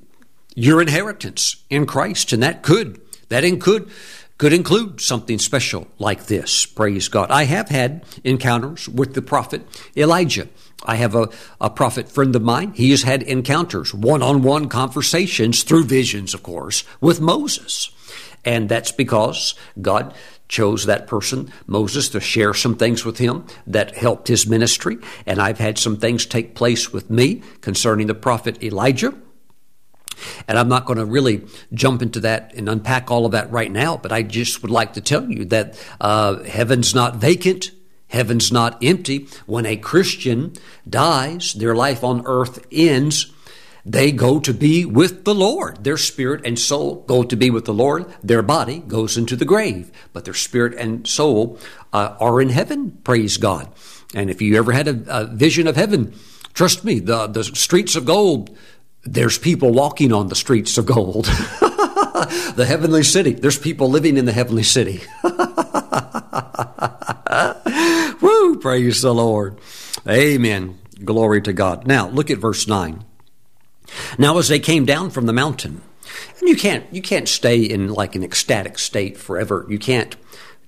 your 0.56 0.82
inheritance 0.82 1.58
in 1.70 1.86
Christ. 1.86 2.32
And 2.32 2.42
that 2.42 2.64
could, 2.64 3.02
that 3.28 3.44
could, 3.60 3.90
could 4.38 4.54
include 4.54 5.02
something 5.02 5.40
special 5.40 5.88
like 6.00 6.28
this. 6.28 6.66
Praise 6.66 7.10
God. 7.10 7.32
I 7.32 7.44
have 7.44 7.68
had 7.68 8.06
encounters 8.24 8.88
with 8.88 9.14
the 9.14 9.22
prophet 9.22 9.62
Elijah. 9.98 10.48
I 10.84 10.96
have 10.96 11.16
a, 11.16 11.30
a 11.62 11.70
prophet 11.70 12.10
friend 12.10 12.36
of 12.36 12.42
mine. 12.42 12.74
He 12.74 12.92
has 12.92 13.04
had 13.04 13.24
encounters, 13.24 13.94
one 13.94 14.22
on 14.22 14.42
one 14.44 14.70
conversations 14.70 15.64
through 15.64 15.86
visions, 15.86 16.34
of 16.34 16.44
course, 16.44 16.84
with 17.02 17.22
Moses. 17.22 17.92
And 18.44 18.70
that's 18.70 18.92
because 18.92 19.56
God 19.82 20.14
chose 20.48 20.86
that 20.86 21.08
person, 21.08 21.52
Moses, 21.66 22.10
to 22.10 22.20
share 22.20 22.54
some 22.54 22.76
things 22.76 23.04
with 23.04 23.18
him 23.18 23.46
that 23.66 23.96
helped 23.96 24.28
his 24.28 24.48
ministry. 24.48 24.98
And 25.26 25.42
I've 25.42 25.58
had 25.58 25.80
some 25.80 25.98
things 25.98 26.26
take 26.26 26.54
place 26.54 26.94
with 26.94 27.10
me 27.10 27.42
concerning 27.62 28.08
the 28.08 28.14
prophet 28.14 28.64
Elijah. 28.64 29.14
And 30.48 30.58
I'm 30.58 30.70
not 30.70 30.86
going 30.86 31.00
to 31.00 31.06
really 31.06 31.46
jump 31.74 32.02
into 32.02 32.22
that 32.22 32.54
and 32.56 32.70
unpack 32.70 33.12
all 33.12 33.26
of 33.26 33.34
that 33.34 33.52
right 33.52 33.72
now, 33.72 33.98
but 33.98 34.12
I 34.12 34.22
just 34.22 34.62
would 34.62 34.72
like 34.72 34.94
to 34.94 35.02
tell 35.02 35.30
you 35.30 35.46
that 35.46 35.78
uh, 36.00 36.44
heaven's 36.44 36.96
not 36.96 37.18
vacant. 37.18 37.72
Heaven's 38.16 38.52
not 38.52 38.82
empty. 38.82 39.28
When 39.46 39.66
a 39.66 39.76
Christian 39.76 40.54
dies, 40.90 41.54
their 41.54 41.76
life 41.76 42.04
on 42.04 42.24
earth 42.26 42.66
ends 42.72 43.32
they 43.86 44.12
go 44.12 44.40
to 44.40 44.52
be 44.52 44.84
with 44.84 45.26
the 45.26 45.36
Lord. 45.36 45.84
Their 45.84 45.98
spirit 45.98 46.44
and 46.44 46.58
soul 46.58 47.04
go 47.06 47.22
to 47.24 47.36
be 47.36 47.52
with 47.52 47.66
the 47.66 47.74
Lord. 47.74 48.12
Their 48.24 48.42
body 48.42 48.80
goes 48.80 49.16
into 49.16 49.36
the 49.36 49.46
grave, 49.46 49.92
but 50.12 50.26
their 50.26 50.34
spirit 50.34 50.74
and 50.74 51.08
soul 51.08 51.60
uh, 51.94 52.16
are 52.20 52.42
in 52.42 52.50
heaven. 52.50 52.98
Praise 53.04 53.38
God. 53.38 53.72
And 54.16 54.32
if 54.32 54.42
you 54.42 54.58
ever 54.58 54.72
had 54.72 54.88
a, 54.88 55.04
a 55.08 55.26
vision 55.28 55.68
of 55.68 55.76
heaven, 55.76 56.16
trust 56.56 56.84
me, 56.84 57.00
the, 57.00 57.28
the 57.28 57.44
streets 57.44 57.96
of 57.96 58.06
gold, 58.06 58.58
there's 59.04 59.38
people 59.38 59.72
walking 59.72 60.12
on 60.12 60.30
the 60.30 60.36
streets 60.36 60.80
of 60.80 60.88
gold. 60.88 61.26
the 62.56 62.66
heavenly 62.68 63.04
city, 63.04 63.34
there's 63.34 63.60
people 63.60 63.88
living 63.88 64.18
in 64.18 64.26
the 64.26 64.34
heavenly 64.34 64.64
city. 64.64 65.02
Praise 68.66 69.04
the 69.04 69.14
Lord. 69.14 69.60
Amen. 70.10 70.80
Glory 71.04 71.40
to 71.44 71.54
God. 71.54 71.86
Now, 71.86 72.10
look 72.10 72.32
at 72.32 72.40
verse 72.40 72.68
9. 72.68 73.06
Now, 74.18 74.40
as 74.40 74.48
they 74.48 74.58
came 74.58 74.86
down 74.86 75.12
from 75.12 75.28
the 75.28 75.34
mountain, 75.34 75.84
and 76.40 76.50
you 76.50 76.56
can't 76.56 76.84
you 76.92 77.00
can't 77.00 77.28
stay 77.28 77.62
in 77.62 77.94
like 77.94 78.16
an 78.16 78.24
ecstatic 78.24 78.80
state 78.80 79.20
forever. 79.20 79.68
You 79.70 79.78
can't 79.78 80.16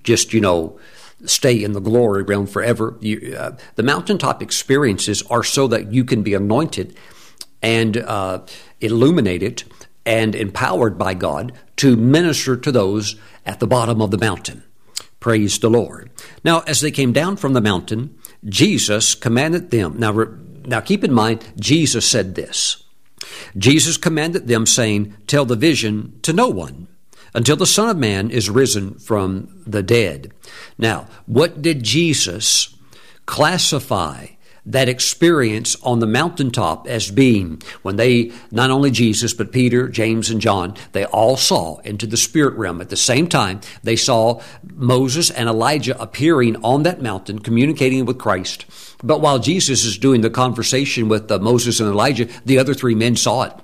just 0.04 0.32
you 0.32 0.40
know 0.40 0.78
stay 1.24 1.60
in 1.64 1.72
the 1.72 1.80
glory 1.80 2.22
realm 2.22 2.46
forever. 2.46 2.96
You, 3.00 3.34
uh, 3.36 3.56
the 3.74 3.82
mountaintop 3.82 4.42
experiences 4.42 5.22
are 5.22 5.42
so 5.42 5.66
that 5.66 5.92
you 5.92 6.04
can 6.04 6.22
be 6.22 6.34
anointed 6.34 6.96
and 7.62 7.96
uh, 7.96 8.42
illuminated 8.80 9.64
and 10.06 10.36
empowered 10.36 10.98
by 10.98 11.14
God 11.14 11.52
to 11.78 11.96
minister 11.96 12.56
to 12.56 12.70
those 12.70 13.16
at 13.44 13.58
the 13.58 13.66
bottom 13.66 14.00
of 14.00 14.12
the 14.12 14.18
mountain. 14.18 14.62
Praise 15.28 15.58
the 15.58 15.68
Lord. 15.68 16.10
Now, 16.42 16.60
as 16.60 16.80
they 16.80 16.90
came 16.90 17.12
down 17.12 17.36
from 17.36 17.52
the 17.52 17.60
mountain, 17.60 18.16
Jesus 18.46 19.14
commanded 19.14 19.70
them. 19.70 19.98
Now, 19.98 20.26
now 20.64 20.80
keep 20.80 21.04
in 21.04 21.12
mind, 21.12 21.44
Jesus 21.60 22.08
said 22.08 22.34
this. 22.34 22.82
Jesus 23.54 23.98
commanded 23.98 24.48
them, 24.48 24.64
saying, 24.64 25.14
Tell 25.26 25.44
the 25.44 25.54
vision 25.54 26.18
to 26.22 26.32
no 26.32 26.48
one 26.48 26.88
until 27.34 27.56
the 27.56 27.66
Son 27.66 27.90
of 27.90 27.98
Man 27.98 28.30
is 28.30 28.48
risen 28.48 28.94
from 28.94 29.62
the 29.66 29.82
dead. 29.82 30.32
Now, 30.78 31.08
what 31.26 31.60
did 31.60 31.82
Jesus 31.82 32.74
classify 33.26 34.28
that 34.68 34.88
experience 34.88 35.76
on 35.82 35.98
the 35.98 36.06
mountaintop 36.06 36.86
as 36.86 37.10
being 37.10 37.60
when 37.82 37.96
they, 37.96 38.30
not 38.50 38.70
only 38.70 38.90
Jesus, 38.90 39.32
but 39.32 39.50
Peter, 39.50 39.88
James, 39.88 40.30
and 40.30 40.40
John, 40.40 40.74
they 40.92 41.06
all 41.06 41.36
saw 41.36 41.78
into 41.78 42.06
the 42.06 42.18
spirit 42.18 42.54
realm. 42.54 42.80
At 42.80 42.90
the 42.90 42.96
same 42.96 43.28
time, 43.28 43.60
they 43.82 43.96
saw 43.96 44.42
Moses 44.74 45.30
and 45.30 45.48
Elijah 45.48 46.00
appearing 46.00 46.56
on 46.62 46.82
that 46.82 47.00
mountain, 47.00 47.38
communicating 47.38 48.04
with 48.04 48.18
Christ. 48.18 48.66
But 49.02 49.20
while 49.20 49.38
Jesus 49.38 49.84
is 49.84 49.96
doing 49.96 50.20
the 50.20 50.30
conversation 50.30 51.08
with 51.08 51.30
uh, 51.30 51.38
Moses 51.38 51.80
and 51.80 51.88
Elijah, 51.88 52.28
the 52.44 52.58
other 52.58 52.74
three 52.74 52.94
men 52.94 53.16
saw 53.16 53.44
it. 53.44 53.54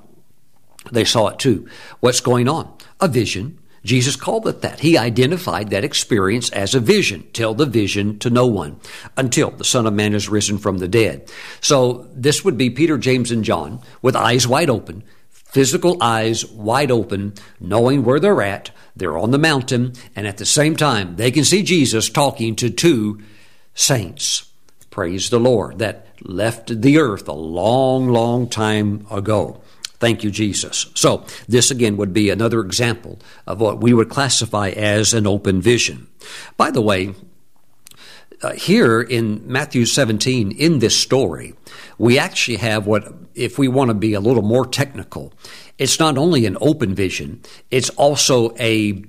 They 0.90 1.04
saw 1.04 1.28
it 1.28 1.38
too. 1.38 1.68
What's 2.00 2.20
going 2.20 2.48
on? 2.48 2.72
A 3.00 3.08
vision 3.08 3.58
Jesus 3.84 4.16
called 4.16 4.48
it 4.48 4.62
that. 4.62 4.80
He 4.80 4.96
identified 4.96 5.70
that 5.70 5.84
experience 5.84 6.50
as 6.50 6.74
a 6.74 6.80
vision. 6.80 7.28
Tell 7.32 7.54
the 7.54 7.66
vision 7.66 8.18
to 8.20 8.30
no 8.30 8.46
one 8.46 8.80
until 9.16 9.50
the 9.50 9.64
Son 9.64 9.86
of 9.86 9.92
Man 9.92 10.14
is 10.14 10.28
risen 10.28 10.58
from 10.58 10.78
the 10.78 10.88
dead. 10.88 11.30
So 11.60 12.08
this 12.14 12.44
would 12.44 12.56
be 12.56 12.70
Peter, 12.70 12.96
James, 12.96 13.30
and 13.30 13.44
John 13.44 13.80
with 14.00 14.16
eyes 14.16 14.48
wide 14.48 14.70
open, 14.70 15.04
physical 15.30 16.02
eyes 16.02 16.46
wide 16.46 16.90
open, 16.90 17.34
knowing 17.60 18.04
where 18.04 18.18
they're 18.18 18.42
at. 18.42 18.70
They're 18.96 19.18
on 19.18 19.32
the 19.32 19.38
mountain, 19.38 19.92
and 20.16 20.26
at 20.26 20.38
the 20.38 20.46
same 20.46 20.76
time, 20.76 21.16
they 21.16 21.30
can 21.30 21.44
see 21.44 21.62
Jesus 21.62 22.08
talking 22.08 22.56
to 22.56 22.70
two 22.70 23.20
saints. 23.74 24.50
Praise 24.90 25.30
the 25.30 25.40
Lord 25.40 25.80
that 25.80 26.06
left 26.22 26.80
the 26.80 26.98
earth 26.98 27.28
a 27.28 27.32
long, 27.32 28.08
long 28.08 28.48
time 28.48 29.06
ago. 29.10 29.60
Thank 30.04 30.22
you, 30.22 30.30
Jesus. 30.30 30.90
So, 30.92 31.24
this 31.48 31.70
again 31.70 31.96
would 31.96 32.12
be 32.12 32.28
another 32.28 32.60
example 32.60 33.18
of 33.46 33.58
what 33.58 33.80
we 33.80 33.94
would 33.94 34.10
classify 34.10 34.68
as 34.68 35.14
an 35.14 35.26
open 35.26 35.62
vision. 35.62 36.08
By 36.58 36.70
the 36.70 36.82
way, 36.82 37.14
uh, 38.42 38.52
here 38.52 39.00
in 39.00 39.50
Matthew 39.50 39.86
17, 39.86 40.52
in 40.52 40.80
this 40.80 40.94
story, 40.94 41.54
we 41.96 42.18
actually 42.18 42.58
have 42.58 42.86
what, 42.86 43.14
if 43.34 43.58
we 43.58 43.66
want 43.66 43.88
to 43.88 43.94
be 43.94 44.12
a 44.12 44.20
little 44.20 44.42
more 44.42 44.66
technical, 44.66 45.32
it's 45.78 45.98
not 45.98 46.18
only 46.18 46.44
an 46.44 46.58
open 46.60 46.94
vision, 46.94 47.40
it's 47.70 47.88
also 47.88 48.54
a 48.58 49.02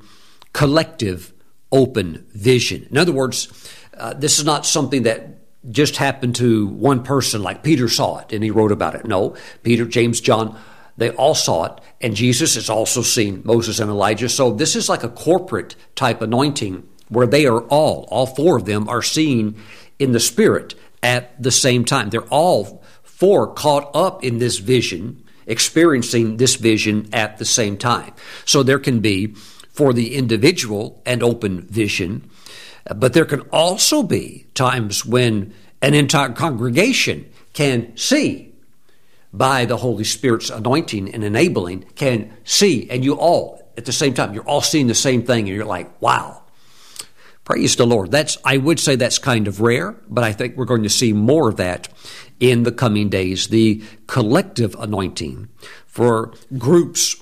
collective 0.54 1.34
open 1.74 2.26
vision. 2.32 2.88
In 2.90 2.98
other 2.98 3.12
words, 3.12 3.50
uh, 3.98 4.14
this 4.14 4.40
is 4.40 4.46
not 4.46 4.66
something 4.66 5.04
that 5.04 5.28
just 5.70 5.98
happened 5.98 6.36
to 6.36 6.68
one 6.68 7.04
person 7.04 7.44
like 7.44 7.64
Peter 7.64 7.90
saw 7.90 8.20
it 8.20 8.32
and 8.32 8.46
he 8.46 8.50
wrote 8.50 8.72
about 8.72 8.96
it. 8.96 9.04
No, 9.04 9.36
Peter, 9.62 9.84
James, 9.84 10.22
John, 10.22 10.58
they 10.98 11.10
all 11.12 11.36
saw 11.36 11.66
it, 11.66 11.82
and 12.00 12.16
Jesus 12.16 12.56
has 12.56 12.70
also 12.70 13.02
seen 13.02 13.42
Moses 13.44 13.80
and 13.80 13.90
Elijah. 13.90 14.30
So 14.30 14.54
this 14.54 14.76
is 14.76 14.88
like 14.88 15.04
a 15.04 15.10
corporate 15.10 15.76
type 15.96 16.22
anointing 16.22 16.88
where 17.10 17.28
they 17.28 17.46
are 17.46 17.62
all, 17.64 18.08
all 18.10 18.26
four 18.26 18.58
of 18.58 18.66
them 18.66 18.88
are 18.88 19.02
seen 19.02 19.62
in 20.00 20.12
the 20.12 20.20
Spirit 20.20 20.76
at 21.04 21.42
the 21.42 21.52
same 21.52 21.86
time. 21.86 22.10
They're 22.10 22.22
all 22.24 22.84
four 23.04 23.54
caught 23.54 23.92
up 23.94 24.24
in 24.24 24.40
this 24.40 24.58
vision, 24.58 25.24
experiencing 25.46 26.38
this 26.38 26.56
vision 26.56 27.10
at 27.14 27.38
the 27.38 27.46
same 27.46 27.78
time. 27.78 28.14
So 28.46 28.64
there 28.64 28.80
can 28.80 29.00
be 29.00 29.36
for 29.72 29.94
the 29.94 30.16
individual 30.16 31.02
an 31.06 31.22
open 31.22 31.68
vision, 31.68 32.30
but 32.96 33.14
there 33.14 33.26
can 33.26 33.42
also 33.52 34.02
be 34.02 34.48
times 34.54 35.06
when 35.06 35.54
an 35.82 35.94
entire 35.94 36.30
congregation 36.30 37.30
can 37.54 37.96
see 37.98 38.55
by 39.38 39.66
the 39.66 39.78
Holy 39.78 40.04
Spirit's 40.04 40.50
anointing 40.50 41.14
and 41.14 41.24
enabling 41.24 41.84
can 41.96 42.36
see, 42.44 42.90
and 42.90 43.04
you 43.04 43.16
all 43.16 43.66
at 43.78 43.86
the 43.86 43.92
same 43.92 44.14
time, 44.14 44.34
you're 44.34 44.48
all 44.48 44.62
seeing 44.62 44.88
the 44.88 44.96
same 44.96 45.24
thing, 45.24 45.48
and 45.48 45.56
you're 45.56 45.66
like, 45.66 46.02
wow. 46.02 46.42
Praise 47.44 47.76
the 47.76 47.86
Lord. 47.86 48.10
That's 48.10 48.38
I 48.44 48.58
would 48.58 48.80
say 48.80 48.96
that's 48.96 49.20
kind 49.20 49.48
of 49.48 49.62
rare, 49.62 49.96
but 50.08 50.24
I 50.24 50.32
think 50.32 50.58
we're 50.58 50.66
going 50.66 50.84
to 50.84 50.90
see 50.90 51.14
more 51.14 51.50
of 51.50 51.58
that 51.58 51.90
in 52.40 52.64
the 52.64 52.72
coming 52.72 53.10
days. 53.10 53.48
The 53.50 53.84
collective 54.08 54.76
anointing 54.80 55.50
for 55.86 56.34
groups, 56.58 57.16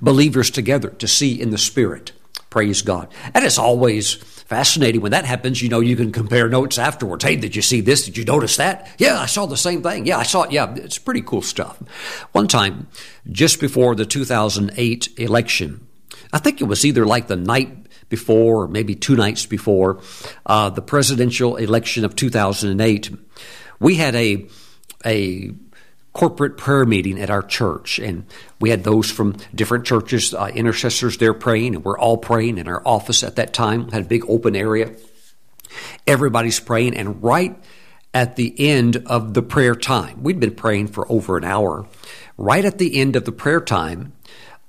believers 0.00 0.50
together 0.50 0.88
to 0.90 1.06
see 1.06 1.38
in 1.38 1.50
the 1.50 1.58
Spirit. 1.58 2.12
Praise 2.50 2.82
God. 2.82 3.08
And 3.32 3.44
it's 3.44 3.58
always 3.58 4.14
fascinating 4.14 5.00
when 5.00 5.12
that 5.12 5.24
happens. 5.24 5.62
You 5.62 5.68
know, 5.68 5.78
you 5.78 5.94
can 5.94 6.10
compare 6.10 6.48
notes 6.48 6.78
afterwards. 6.78 7.24
Hey, 7.24 7.36
did 7.36 7.54
you 7.54 7.62
see 7.62 7.80
this? 7.80 8.04
Did 8.04 8.16
you 8.16 8.24
notice 8.24 8.56
that? 8.56 8.88
Yeah, 8.98 9.20
I 9.20 9.26
saw 9.26 9.46
the 9.46 9.56
same 9.56 9.82
thing. 9.82 10.06
Yeah, 10.06 10.18
I 10.18 10.24
saw 10.24 10.42
it. 10.42 10.52
Yeah, 10.52 10.74
it's 10.74 10.98
pretty 10.98 11.22
cool 11.22 11.42
stuff. 11.42 11.78
One 12.32 12.48
time, 12.48 12.88
just 13.30 13.60
before 13.60 13.94
the 13.94 14.04
2008 14.04 15.08
election, 15.18 15.86
I 16.32 16.38
think 16.38 16.60
it 16.60 16.64
was 16.64 16.84
either 16.84 17.06
like 17.06 17.28
the 17.28 17.36
night 17.36 17.86
before 18.08 18.64
or 18.64 18.68
maybe 18.68 18.96
two 18.96 19.14
nights 19.14 19.46
before 19.46 20.02
uh, 20.44 20.68
the 20.70 20.82
presidential 20.82 21.56
election 21.56 22.04
of 22.04 22.16
2008, 22.16 23.10
we 23.78 23.94
had 23.94 24.14
a 24.16 24.46
a 25.06 25.52
corporate 26.12 26.56
prayer 26.56 26.84
meeting 26.84 27.20
at 27.20 27.30
our 27.30 27.42
church, 27.42 27.98
and 27.98 28.24
we 28.60 28.70
had 28.70 28.84
those 28.84 29.10
from 29.10 29.36
different 29.54 29.84
churches, 29.84 30.34
uh, 30.34 30.50
intercessors 30.54 31.18
there 31.18 31.34
praying, 31.34 31.74
and 31.74 31.84
we're 31.84 31.98
all 31.98 32.16
praying 32.16 32.58
in 32.58 32.66
our 32.66 32.82
office 32.86 33.22
at 33.22 33.36
that 33.36 33.52
time. 33.52 33.88
Had 33.90 34.02
a 34.02 34.08
big 34.08 34.24
open 34.28 34.56
area. 34.56 34.94
Everybody's 36.06 36.58
praying, 36.58 36.96
and 36.96 37.22
right 37.22 37.56
at 38.12 38.36
the 38.36 38.54
end 38.58 39.04
of 39.06 39.34
the 39.34 39.42
prayer 39.42 39.76
time, 39.76 40.22
we'd 40.22 40.40
been 40.40 40.54
praying 40.54 40.88
for 40.88 41.10
over 41.10 41.36
an 41.36 41.44
hour. 41.44 41.86
Right 42.36 42.64
at 42.64 42.78
the 42.78 42.96
end 42.98 43.14
of 43.14 43.24
the 43.24 43.32
prayer 43.32 43.60
time, 43.60 44.12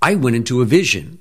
I 0.01 0.15
went 0.15 0.35
into 0.35 0.61
a 0.61 0.65
vision, 0.65 1.17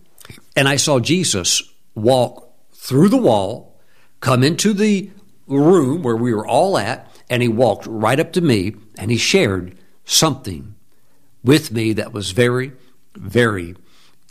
and 0.55 0.69
I 0.69 0.77
saw 0.77 1.01
Jesus 1.01 1.63
walk 1.95 2.53
through 2.75 3.09
the 3.09 3.17
wall, 3.17 3.81
come 4.21 4.43
into 4.43 4.75
the 4.75 5.11
room 5.47 6.03
where 6.03 6.17
we 6.17 6.35
were 6.35 6.47
all 6.47 6.77
at, 6.77 7.11
and 7.31 7.43
he 7.43 7.49
walked 7.49 7.87
right 7.87 8.19
up 8.19 8.33
to 8.33 8.41
me 8.41 8.75
and 8.99 9.11
he 9.11 9.17
shared 9.17 9.77
something 10.05 10.75
with 11.43 11.73
me 11.73 11.93
that 11.95 12.13
was 12.13 12.33
very, 12.33 12.73
very 13.15 13.77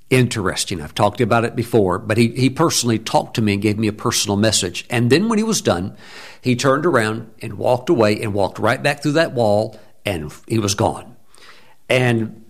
interesting. 0.10 0.82
I've 0.82 0.96
talked 0.96 1.22
about 1.22 1.46
it 1.46 1.56
before, 1.56 2.00
but 2.00 2.18
he, 2.18 2.30
he 2.30 2.50
personally 2.50 3.00
talked 3.00 3.36
to 3.36 3.42
me 3.42 3.54
and 3.54 3.62
gave 3.62 3.78
me 3.78 3.88
a 3.88 3.94
personal 3.94 4.38
message. 4.38 4.86
And 4.90 5.10
then 5.10 5.30
when 5.30 5.38
he 5.38 5.44
was 5.44 5.62
done, 5.62 5.96
he 6.42 6.56
turned 6.56 6.86
around 6.86 7.32
and 7.42 7.58
walked 7.58 7.90
away 7.90 8.22
and 8.22 8.34
walked 8.34 8.60
right 8.60 8.82
back 8.82 9.02
through 9.02 9.14
that 9.14 9.34
wall 9.34 9.80
and 10.06 10.34
he 10.48 10.60
was 10.60 10.76
gone. 10.76 11.16
And 11.88 12.46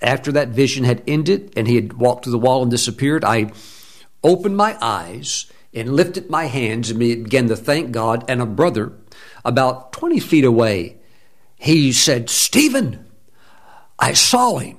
after 0.00 0.32
that 0.32 0.48
vision 0.48 0.84
had 0.84 1.02
ended 1.06 1.52
and 1.56 1.66
he 1.66 1.76
had 1.76 1.94
walked 1.94 2.24
through 2.24 2.32
the 2.32 2.38
wall 2.38 2.62
and 2.62 2.70
disappeared, 2.70 3.24
I 3.24 3.52
opened 4.22 4.56
my 4.56 4.76
eyes 4.80 5.46
and 5.74 5.94
lifted 5.94 6.28
my 6.28 6.46
hands 6.46 6.90
and 6.90 6.98
began 6.98 7.48
to 7.48 7.56
thank 7.56 7.92
God. 7.92 8.24
And 8.28 8.42
a 8.42 8.46
brother 8.46 8.92
about 9.44 9.92
20 9.92 10.20
feet 10.20 10.44
away, 10.44 10.98
he 11.62 11.92
said, 11.92 12.28
Stephen, 12.28 13.06
I 13.96 14.14
saw 14.14 14.58
him. 14.58 14.78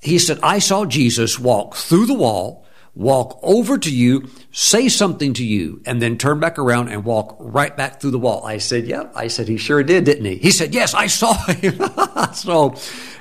He 0.00 0.18
said, 0.18 0.38
I 0.42 0.58
saw 0.58 0.86
Jesus 0.86 1.38
walk 1.38 1.74
through 1.74 2.06
the 2.06 2.14
wall, 2.14 2.64
walk 2.94 3.38
over 3.42 3.76
to 3.76 3.94
you, 3.94 4.30
say 4.50 4.88
something 4.88 5.34
to 5.34 5.44
you, 5.44 5.82
and 5.84 6.00
then 6.00 6.16
turn 6.16 6.40
back 6.40 6.58
around 6.58 6.88
and 6.88 7.04
walk 7.04 7.36
right 7.38 7.76
back 7.76 8.00
through 8.00 8.12
the 8.12 8.18
wall. 8.18 8.42
I 8.46 8.56
said, 8.56 8.86
Yep. 8.86 9.12
I 9.14 9.28
said, 9.28 9.48
He 9.48 9.58
sure 9.58 9.82
did, 9.82 10.04
didn't 10.04 10.24
he? 10.24 10.36
He 10.36 10.50
said, 10.50 10.72
Yes, 10.72 10.94
I 10.94 11.08
saw 11.08 11.34
him. 11.52 11.78
so, 12.32 12.74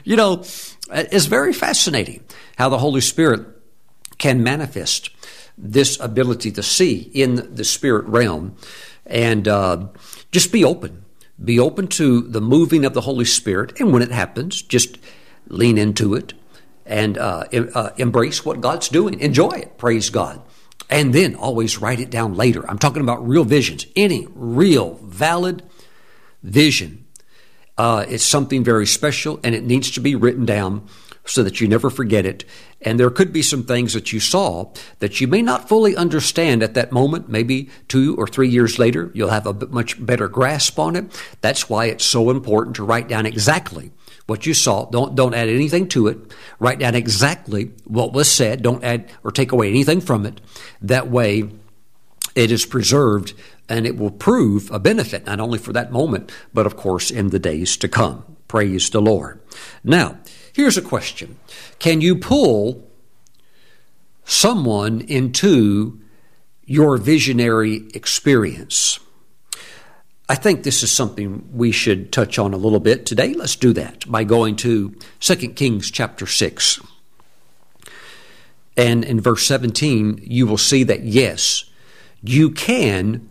you 0.06 0.16
know, 0.16 0.46
it's 0.90 1.26
very 1.26 1.52
fascinating 1.52 2.24
how 2.56 2.70
the 2.70 2.78
Holy 2.78 3.02
Spirit 3.02 3.46
can 4.18 4.44
manifest 4.44 5.10
this 5.58 6.00
ability 6.00 6.52
to 6.52 6.64
see 6.64 7.12
in 7.14 7.54
the 7.54 7.66
spirit 7.66 8.06
realm 8.06 8.56
and 9.06 9.46
uh, 9.46 9.88
just 10.32 10.54
be 10.54 10.64
open. 10.64 11.04
Be 11.44 11.60
open 11.60 11.88
to 11.90 12.22
the 12.22 12.42
moving 12.42 12.86
of 12.86 12.94
the 12.94 13.02
Holy 13.02 13.26
Spirit. 13.26 13.80
And 13.80 13.94
when 13.94 14.02
it 14.02 14.12
happens, 14.12 14.62
just 14.62 14.98
lean 15.48 15.78
into 15.78 16.16
it 16.16 16.34
and 16.86 17.18
uh, 17.18 17.46
uh, 17.52 17.92
embrace 17.98 18.44
what 18.44 18.62
God's 18.62 18.90
doing. 18.90 19.20
Enjoy 19.20 19.50
it. 19.50 19.78
Praise 19.78 20.10
God. 20.10 20.42
And 20.90 21.14
then 21.14 21.36
always 21.36 21.80
write 21.80 22.00
it 22.00 22.10
down 22.10 22.34
later. 22.34 22.68
I'm 22.70 22.80
talking 22.80 23.02
about 23.02 23.28
real 23.28 23.44
visions. 23.44 23.86
Any 23.96 24.28
real, 24.34 24.96
valid 25.04 25.64
vision. 26.42 27.06
Uh, 27.78 28.06
it's 28.08 28.24
something 28.24 28.64
very 28.64 28.88
special 28.88 29.40
and 29.44 29.54
it 29.54 29.64
needs 29.64 29.92
to 29.92 30.00
be 30.00 30.16
written 30.16 30.46
down 30.46 30.88
so 31.28 31.44
that 31.44 31.62
you 31.62 31.68
never 31.68 31.90
forget 31.90 32.26
it. 32.26 32.46
And 32.82 33.00
there 33.00 33.10
could 33.10 33.34
be 33.34 33.42
some 33.42 33.64
things 33.64 33.94
that 33.94 34.14
you 34.14 34.20
saw 34.20 34.72
that 35.00 35.20
you 35.20 35.28
may 35.28 35.42
not 35.42 35.68
fully 35.68 35.96
understand 35.96 36.64
at 36.64 36.74
that 36.76 36.92
moment. 36.92 37.30
Maybe 37.30 37.70
two 37.88 38.16
or 38.16 38.28
three 38.28 38.50
years 38.50 38.80
later, 38.80 39.12
you'll 39.14 39.30
have 39.30 39.48
a 39.48 39.68
much 39.68 40.04
better 40.04 40.28
grasp 40.28 40.80
on 40.80 40.96
it. 40.96 41.06
That's 41.42 41.70
why 41.70 41.86
it's 41.86 42.06
so 42.06 42.30
important 42.30 42.76
to 42.78 42.84
write 42.84 43.08
down 43.08 43.26
exactly 43.26 43.92
what 44.28 44.46
you 44.46 44.54
saw. 44.54 44.86
Don't, 44.86 45.16
don't 45.16 45.34
add 45.34 45.50
anything 45.50 45.88
to 45.90 46.08
it. 46.08 46.18
Write 46.60 46.80
down 46.80 46.96
exactly 46.96 47.72
what 47.86 48.14
was 48.14 48.32
said. 48.32 48.62
Don't 48.62 48.84
add 48.84 49.10
or 49.24 49.32
take 49.32 49.52
away 49.52 49.70
anything 49.70 50.02
from 50.02 50.26
it. 50.26 50.40
That 50.82 51.10
way, 51.10 51.50
it 52.36 52.52
is 52.52 52.66
preserved 52.66 53.34
and 53.68 53.86
it 53.86 53.98
will 53.98 54.12
prove 54.12 54.72
a 54.72 54.80
benefit, 54.80 55.26
not 55.26 55.40
only 55.40 55.58
for 55.58 55.74
that 55.74 55.92
moment, 55.92 56.32
but 56.54 56.66
of 56.66 56.78
course 56.78 57.10
in 57.12 57.30
the 57.30 57.40
days 57.40 57.76
to 57.78 57.90
come. 57.90 58.38
Praise 58.48 58.90
the 58.90 59.02
Lord. 59.02 59.42
Now, 59.84 60.18
Here's 60.58 60.76
a 60.76 60.82
question 60.82 61.38
Can 61.78 62.02
you 62.02 62.16
pull 62.16 62.90
someone 64.26 65.02
into 65.02 66.02
your 66.66 66.98
visionary 66.98 67.84
experience? 67.94 69.00
I 70.28 70.34
think 70.34 70.64
this 70.64 70.82
is 70.82 70.92
something 70.92 71.48
we 71.54 71.72
should 71.72 72.12
touch 72.12 72.40
on 72.40 72.56
a 72.56 72.58
little 72.58 72.80
bit 72.80 73.06
today. 73.06 73.36
Let's 73.36 73.56
do 73.56 73.72
that 73.74 74.12
by 74.12 74.24
going 74.24 74.56
to 74.56 74.96
2 75.20 75.36
Kings 75.50 75.92
chapter 75.92 76.26
6. 76.26 76.82
And 78.76 79.06
in 79.06 79.22
verse 79.22 79.46
17, 79.46 80.22
you 80.24 80.48
will 80.48 80.58
see 80.58 80.84
that 80.86 81.04
yes, 81.04 81.66
you 82.24 82.50
can 82.50 83.30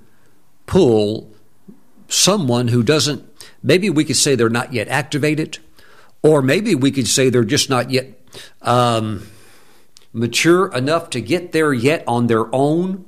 pull 0.67 1.35
someone 2.07 2.69
who 2.69 2.85
doesn't, 2.85 3.25
maybe 3.65 3.91
we 3.91 4.05
could 4.05 4.17
say 4.17 4.37
they're 4.37 4.49
not 4.49 4.73
yet 4.73 4.87
activated, 4.87 5.59
or 6.27 6.43
maybe 6.43 6.75
we 6.75 6.91
could 6.91 7.07
say 7.07 7.31
they're 7.31 7.45
just 7.45 7.71
not 7.71 7.93
yet 7.93 8.21
um, 8.63 9.25
mature 10.13 10.73
enough 10.73 11.11
to 11.11 11.21
get 11.21 11.53
there 11.53 11.73
yet 11.73 12.03
on 12.09 12.27
their 12.27 12.53
own. 12.53 13.05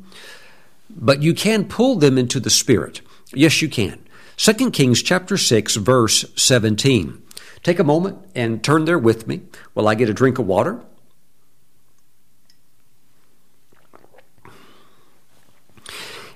But 0.89 1.21
you 1.21 1.35
can 1.35 1.65
pull 1.65 1.97
them 1.97 2.17
into 2.17 2.39
the 2.39 2.49
Spirit. 2.49 3.01
Yes, 3.35 3.61
you 3.61 3.69
can. 3.69 3.99
2 4.37 4.71
Kings 4.71 5.03
chapter 5.03 5.37
6, 5.37 5.75
verse 5.77 6.25
17. 6.37 7.21
Take 7.65 7.81
a 7.81 7.85
moment 7.85 8.19
and 8.37 8.63
turn 8.63 8.85
there 8.85 8.99
with 8.99 9.27
me 9.27 9.43
while 9.75 9.89
I 9.89 9.97
get 9.97 10.09
a 10.09 10.15
drink 10.15 10.39
of 10.39 10.47
water. 10.47 10.81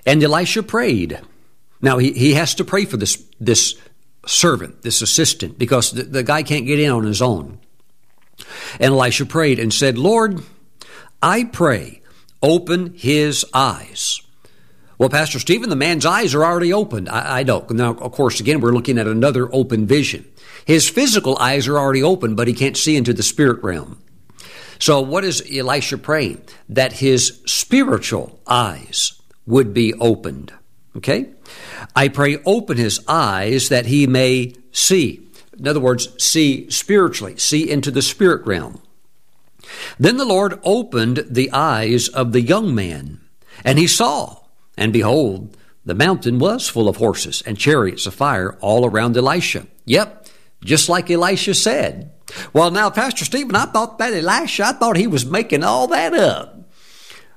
And 0.04 0.20
Elisha 0.20 0.64
prayed. 0.64 1.20
Now 1.80 1.98
he, 1.98 2.12
he 2.12 2.34
has 2.34 2.56
to 2.56 2.64
pray 2.64 2.86
for 2.86 2.96
this, 2.96 3.24
this 3.38 3.76
servant, 4.26 4.82
this 4.82 5.02
assistant, 5.02 5.58
because 5.58 5.92
the, 5.92 6.04
the 6.04 6.22
guy 6.22 6.42
can't 6.42 6.66
get 6.66 6.78
in 6.78 6.90
on 6.90 7.04
his 7.04 7.22
own. 7.22 7.58
And 8.80 8.92
Elisha 8.92 9.26
prayed 9.26 9.58
and 9.58 9.72
said, 9.72 9.98
Lord, 9.98 10.42
I 11.22 11.44
pray, 11.44 12.02
open 12.42 12.94
his 12.94 13.44
eyes. 13.52 14.20
Well, 14.98 15.08
Pastor 15.08 15.40
Stephen, 15.40 15.68
the 15.68 15.76
man's 15.76 16.06
eyes 16.06 16.34
are 16.34 16.44
already 16.44 16.72
opened. 16.72 17.08
I, 17.08 17.38
I 17.38 17.42
don't. 17.42 17.68
Now, 17.70 17.94
of 17.94 18.12
course, 18.12 18.40
again, 18.40 18.60
we're 18.60 18.72
looking 18.72 18.98
at 18.98 19.08
another 19.08 19.52
open 19.52 19.86
vision. 19.86 20.24
His 20.64 20.88
physical 20.88 21.36
eyes 21.38 21.66
are 21.66 21.78
already 21.78 22.02
open, 22.02 22.36
but 22.36 22.46
he 22.46 22.54
can't 22.54 22.76
see 22.76 22.96
into 22.96 23.12
the 23.12 23.22
spirit 23.22 23.62
realm. 23.62 24.00
So, 24.78 25.00
what 25.00 25.24
is 25.24 25.42
Elisha 25.52 25.98
praying? 25.98 26.42
That 26.68 26.94
his 26.94 27.40
spiritual 27.46 28.40
eyes 28.46 29.20
would 29.46 29.74
be 29.74 29.94
opened. 29.94 30.52
Okay? 30.96 31.30
I 31.96 32.08
pray, 32.08 32.38
open 32.44 32.76
his 32.76 33.00
eyes 33.08 33.68
that 33.68 33.86
he 33.86 34.06
may 34.06 34.54
see. 34.72 35.26
In 35.58 35.68
other 35.68 35.80
words, 35.80 36.08
see 36.22 36.70
spiritually, 36.70 37.36
see 37.38 37.70
into 37.70 37.90
the 37.90 38.02
spirit 38.02 38.44
realm. 38.46 38.80
Then 39.98 40.16
the 40.16 40.24
Lord 40.24 40.58
opened 40.64 41.24
the 41.30 41.50
eyes 41.52 42.08
of 42.08 42.32
the 42.32 42.40
young 42.40 42.74
man, 42.74 43.20
and 43.64 43.78
he 43.78 43.86
saw, 43.86 44.38
and 44.76 44.92
behold, 44.92 45.56
the 45.84 45.94
mountain 45.94 46.38
was 46.38 46.68
full 46.68 46.88
of 46.88 46.96
horses 46.96 47.42
and 47.46 47.58
chariots 47.58 48.06
of 48.06 48.14
fire 48.14 48.56
all 48.60 48.86
around 48.86 49.16
Elisha. 49.16 49.66
Yep, 49.84 50.28
just 50.64 50.88
like 50.88 51.10
Elisha 51.10 51.54
said. 51.54 52.12
Well, 52.52 52.70
now, 52.70 52.88
Pastor 52.90 53.24
Stephen, 53.24 53.56
I 53.56 53.66
thought 53.66 53.98
that 53.98 54.12
Elisha, 54.12 54.66
I 54.66 54.72
thought 54.72 54.96
he 54.96 55.06
was 55.06 55.26
making 55.26 55.64
all 55.64 55.88
that 55.88 56.14
up. 56.14 56.61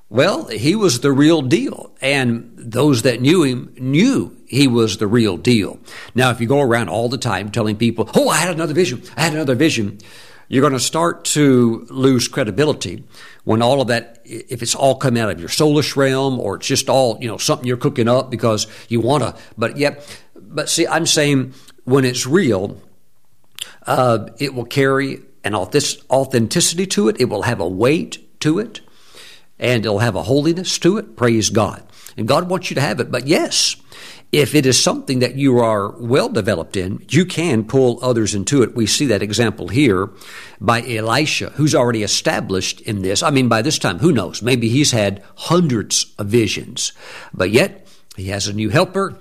Well, 0.09 0.45
he 0.47 0.75
was 0.75 0.99
the 0.99 1.11
real 1.11 1.41
deal. 1.41 1.95
And 2.01 2.53
those 2.57 3.01
that 3.01 3.21
knew 3.21 3.43
him 3.43 3.73
knew 3.77 4.37
he 4.45 4.67
was 4.67 4.97
the 4.97 5.07
real 5.07 5.37
deal. 5.37 5.79
Now, 6.13 6.29
if 6.29 6.39
you 6.39 6.47
go 6.47 6.61
around 6.61 6.89
all 6.89 7.09
the 7.09 7.17
time 7.17 7.51
telling 7.51 7.75
people, 7.75 8.09
oh, 8.13 8.29
I 8.29 8.37
had 8.37 8.53
another 8.53 8.73
vision, 8.73 9.01
I 9.17 9.21
had 9.21 9.33
another 9.33 9.55
vision, 9.55 9.99
you're 10.47 10.61
going 10.61 10.73
to 10.73 10.79
start 10.79 11.25
to 11.25 11.87
lose 11.89 12.27
credibility 12.27 13.03
when 13.45 13.63
all 13.63 13.81
of 13.81 13.87
that, 13.87 14.21
if 14.25 14.61
it's 14.61 14.75
all 14.75 14.95
coming 14.95 15.21
out 15.21 15.31
of 15.31 15.39
your 15.39 15.49
soulish 15.49 15.95
realm 15.95 16.39
or 16.39 16.57
it's 16.57 16.67
just 16.67 16.87
all, 16.87 17.17
you 17.19 17.27
know, 17.27 17.37
something 17.37 17.67
you're 17.67 17.77
cooking 17.77 18.07
up 18.07 18.29
because 18.29 18.67
you 18.87 19.01
want 19.01 19.23
to, 19.23 19.35
but 19.57 19.77
yet, 19.77 20.07
but 20.35 20.69
see, 20.69 20.85
I'm 20.85 21.07
saying 21.07 21.55
when 21.83 22.05
it's 22.05 22.27
real, 22.27 22.79
uh, 23.87 24.27
it 24.37 24.53
will 24.53 24.65
carry 24.65 25.21
an 25.43 25.55
authenticity 25.55 26.85
to 26.87 27.07
it. 27.07 27.19
It 27.19 27.25
will 27.25 27.43
have 27.43 27.59
a 27.59 27.67
weight 27.67 28.39
to 28.41 28.59
it 28.59 28.81
and 29.59 29.85
it'll 29.85 29.99
have 29.99 30.15
a 30.15 30.23
holiness 30.23 30.77
to 30.79 30.97
it. 30.97 31.15
Praise 31.15 31.49
God. 31.49 31.83
And 32.17 32.27
God 32.27 32.49
wants 32.49 32.69
you 32.69 32.75
to 32.75 32.81
have 32.81 32.99
it. 32.99 33.11
But 33.11 33.27
yes, 33.27 33.75
if 34.31 34.53
it 34.53 34.65
is 34.65 34.81
something 34.81 35.19
that 35.19 35.35
you 35.35 35.59
are 35.59 35.91
well 35.97 36.29
developed 36.29 36.75
in, 36.75 37.05
you 37.09 37.25
can 37.25 37.63
pull 37.63 37.99
others 38.01 38.35
into 38.35 38.63
it. 38.63 38.75
We 38.75 38.85
see 38.85 39.05
that 39.07 39.21
example 39.21 39.67
here 39.67 40.09
by 40.59 40.81
Elisha, 40.81 41.51
who's 41.51 41.75
already 41.75 42.03
established 42.03 42.81
in 42.81 43.01
this. 43.01 43.23
I 43.23 43.29
mean, 43.29 43.47
by 43.47 43.61
this 43.61 43.79
time, 43.79 43.99
who 43.99 44.11
knows? 44.11 44.41
Maybe 44.41 44.67
he's 44.69 44.91
had 44.91 45.23
hundreds 45.35 46.13
of 46.17 46.27
visions, 46.27 46.91
but 47.33 47.49
yet 47.49 47.87
he 48.15 48.25
has 48.25 48.47
a 48.47 48.53
new 48.53 48.69
helper. 48.69 49.17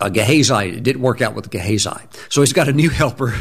A 0.00 0.10
Gehazi 0.10 0.76
it 0.76 0.82
didn't 0.82 1.02
work 1.02 1.20
out 1.20 1.34
with 1.34 1.50
Gehazi. 1.50 1.90
So 2.28 2.40
he's 2.40 2.52
got 2.52 2.68
a 2.68 2.72
new 2.72 2.90
helper, 3.02 3.34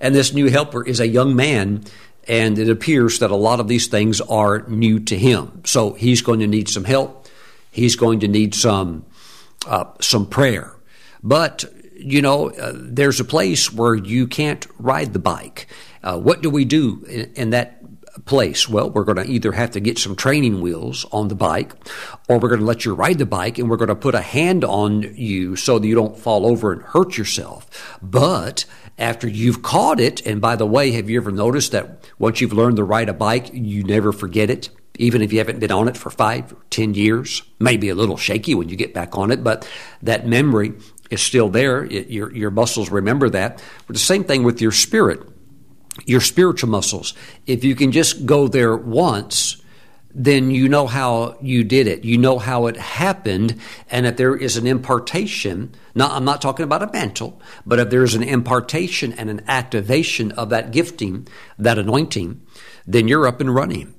and 0.00 0.14
this 0.14 0.32
new 0.32 0.50
helper 0.50 0.84
is 0.84 1.00
a 1.00 1.06
young 1.06 1.36
man 1.36 1.84
and 2.28 2.58
it 2.58 2.68
appears 2.68 3.18
that 3.18 3.30
a 3.30 3.36
lot 3.36 3.60
of 3.60 3.68
these 3.68 3.86
things 3.86 4.20
are 4.20 4.60
new 4.68 5.00
to 5.00 5.18
him. 5.18 5.62
So 5.64 5.92
he's 5.94 6.22
going 6.22 6.40
to 6.40 6.46
need 6.46 6.68
some 6.68 6.84
help. 6.84 7.28
He's 7.70 7.96
going 7.96 8.20
to 8.20 8.28
need 8.28 8.54
some 8.54 9.04
uh, 9.66 9.84
some 10.00 10.26
prayer. 10.26 10.74
But 11.22 11.64
you 11.96 12.22
know, 12.22 12.50
uh, 12.50 12.72
there's 12.74 13.20
a 13.20 13.24
place 13.24 13.72
where 13.72 13.94
you 13.94 14.26
can't 14.26 14.66
ride 14.78 15.12
the 15.12 15.18
bike. 15.18 15.66
Uh, 16.02 16.18
what 16.18 16.42
do 16.42 16.48
we 16.48 16.64
do 16.64 17.04
in, 17.08 17.32
in 17.34 17.50
that 17.50 17.76
place? 18.24 18.68
Well, 18.68 18.90
we're 18.90 19.04
going 19.04 19.24
to 19.24 19.30
either 19.30 19.52
have 19.52 19.72
to 19.72 19.80
get 19.80 19.98
some 19.98 20.16
training 20.16 20.60
wheels 20.60 21.04
on 21.12 21.28
the 21.28 21.34
bike, 21.34 21.74
or 22.28 22.38
we're 22.38 22.48
going 22.48 22.60
to 22.60 22.66
let 22.66 22.84
you 22.84 22.94
ride 22.94 23.18
the 23.18 23.26
bike, 23.26 23.58
and 23.58 23.68
we're 23.68 23.76
going 23.76 23.88
to 23.88 23.94
put 23.94 24.14
a 24.14 24.22
hand 24.22 24.64
on 24.64 25.02
you 25.14 25.56
so 25.56 25.78
that 25.78 25.86
you 25.86 25.94
don't 25.94 26.18
fall 26.18 26.46
over 26.46 26.72
and 26.72 26.82
hurt 26.82 27.18
yourself. 27.18 27.98
But 28.02 28.64
after 29.00 29.26
you've 29.26 29.62
caught 29.62 29.98
it. 29.98 30.24
And 30.26 30.40
by 30.40 30.56
the 30.56 30.66
way, 30.66 30.92
have 30.92 31.10
you 31.10 31.18
ever 31.20 31.32
noticed 31.32 31.72
that 31.72 32.04
once 32.18 32.40
you've 32.40 32.52
learned 32.52 32.76
to 32.76 32.84
ride 32.84 33.08
a 33.08 33.14
bike, 33.14 33.50
you 33.52 33.82
never 33.82 34.12
forget 34.12 34.50
it? 34.50 34.70
Even 34.98 35.22
if 35.22 35.32
you 35.32 35.38
haven't 35.38 35.58
been 35.58 35.72
on 35.72 35.88
it 35.88 35.96
for 35.96 36.10
five 36.10 36.54
ten 36.68 36.94
years, 36.94 37.42
maybe 37.58 37.88
a 37.88 37.94
little 37.94 38.16
shaky 38.18 38.54
when 38.54 38.68
you 38.68 38.76
get 38.76 38.92
back 38.94 39.16
on 39.16 39.30
it, 39.30 39.42
but 39.42 39.66
that 40.02 40.26
memory 40.26 40.74
is 41.10 41.22
still 41.22 41.48
there. 41.48 41.84
It, 41.84 42.10
your, 42.10 42.30
your 42.36 42.50
muscles 42.50 42.90
remember 42.90 43.30
that. 43.30 43.62
But 43.86 43.94
the 43.94 44.00
same 44.00 44.24
thing 44.24 44.44
with 44.44 44.60
your 44.60 44.72
spirit. 44.72 45.20
your 46.06 46.20
spiritual 46.20 46.70
muscles. 46.70 47.14
If 47.46 47.64
you 47.64 47.74
can 47.74 47.92
just 47.92 48.26
go 48.26 48.48
there 48.48 48.76
once, 48.76 49.59
then 50.12 50.50
you 50.50 50.68
know 50.68 50.86
how 50.86 51.36
you 51.40 51.64
did 51.64 51.86
it. 51.86 52.04
You 52.04 52.18
know 52.18 52.38
how 52.38 52.66
it 52.66 52.76
happened, 52.76 53.60
and 53.90 54.06
if 54.06 54.16
there 54.16 54.36
is 54.36 54.56
an 54.56 54.66
impartation, 54.66 55.74
not, 55.94 56.12
I'm 56.12 56.24
not 56.24 56.42
talking 56.42 56.64
about 56.64 56.82
a 56.82 56.92
mantle, 56.92 57.40
but 57.64 57.78
if 57.78 57.90
there's 57.90 58.14
an 58.14 58.22
impartation 58.22 59.12
and 59.12 59.30
an 59.30 59.42
activation 59.46 60.32
of 60.32 60.50
that 60.50 60.72
gifting, 60.72 61.28
that 61.58 61.78
anointing, 61.78 62.40
then 62.86 63.08
you're 63.08 63.26
up 63.26 63.40
and 63.40 63.54
running. 63.54 63.94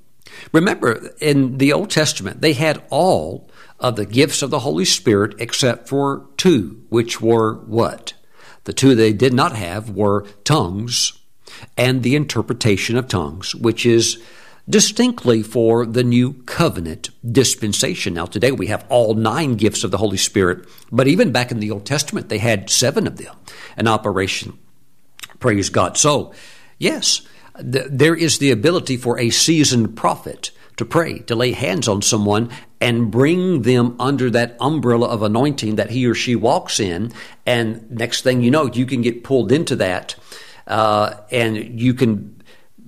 Remember, 0.51 1.11
in 1.19 1.57
the 1.57 1.73
Old 1.73 1.89
Testament, 1.89 2.41
they 2.41 2.53
had 2.53 2.83
all 2.89 3.49
of 3.79 3.95
the 3.95 4.05
gifts 4.05 4.41
of 4.41 4.49
the 4.49 4.59
Holy 4.59 4.85
Spirit 4.85 5.35
except 5.39 5.89
for 5.89 6.27
two, 6.37 6.83
which 6.89 7.21
were 7.21 7.55
what? 7.65 8.13
The 8.65 8.73
two 8.73 8.95
they 8.95 9.13
did 9.13 9.33
not 9.33 9.55
have 9.55 9.89
were 9.89 10.25
tongues 10.43 11.13
and 11.77 12.03
the 12.03 12.15
interpretation 12.15 12.97
of 12.97 13.07
tongues, 13.07 13.55
which 13.55 13.85
is 13.85 14.21
distinctly 14.69 15.43
for 15.43 15.85
the 15.85 16.03
new 16.03 16.33
covenant 16.43 17.09
dispensation. 17.29 18.13
Now, 18.13 18.25
today 18.25 18.51
we 18.51 18.67
have 18.67 18.85
all 18.89 19.13
nine 19.13 19.55
gifts 19.55 19.83
of 19.83 19.91
the 19.91 19.97
Holy 19.97 20.17
Spirit, 20.17 20.67
but 20.91 21.07
even 21.07 21.31
back 21.31 21.51
in 21.51 21.59
the 21.59 21.71
Old 21.71 21.85
Testament, 21.85 22.29
they 22.29 22.37
had 22.37 22.69
seven 22.69 23.07
of 23.07 23.17
them 23.17 23.35
in 23.77 23.87
operation. 23.87 24.57
Praise 25.39 25.69
God. 25.69 25.97
So, 25.97 26.33
yes, 26.77 27.21
th- 27.57 27.87
there 27.89 28.15
is 28.15 28.37
the 28.37 28.51
ability 28.51 28.97
for 28.97 29.19
a 29.19 29.29
seasoned 29.29 29.95
prophet 29.97 30.51
to 30.77 30.85
pray, 30.85 31.19
to 31.19 31.35
lay 31.35 31.51
hands 31.51 31.87
on 31.87 32.01
someone 32.01 32.49
and 32.79 33.11
bring 33.11 33.63
them 33.63 33.95
under 33.99 34.29
that 34.31 34.55
umbrella 34.59 35.07
of 35.07 35.21
anointing 35.21 35.75
that 35.75 35.89
he 35.91 36.07
or 36.07 36.15
she 36.15 36.35
walks 36.35 36.79
in. 36.79 37.11
And 37.45 37.89
next 37.91 38.21
thing 38.21 38.41
you 38.41 38.51
know, 38.51 38.65
you 38.65 38.85
can 38.85 39.01
get 39.01 39.23
pulled 39.23 39.51
into 39.51 39.75
that 39.77 40.15
uh, 40.67 41.15
and 41.29 41.79
you 41.79 41.93
can 41.93 42.40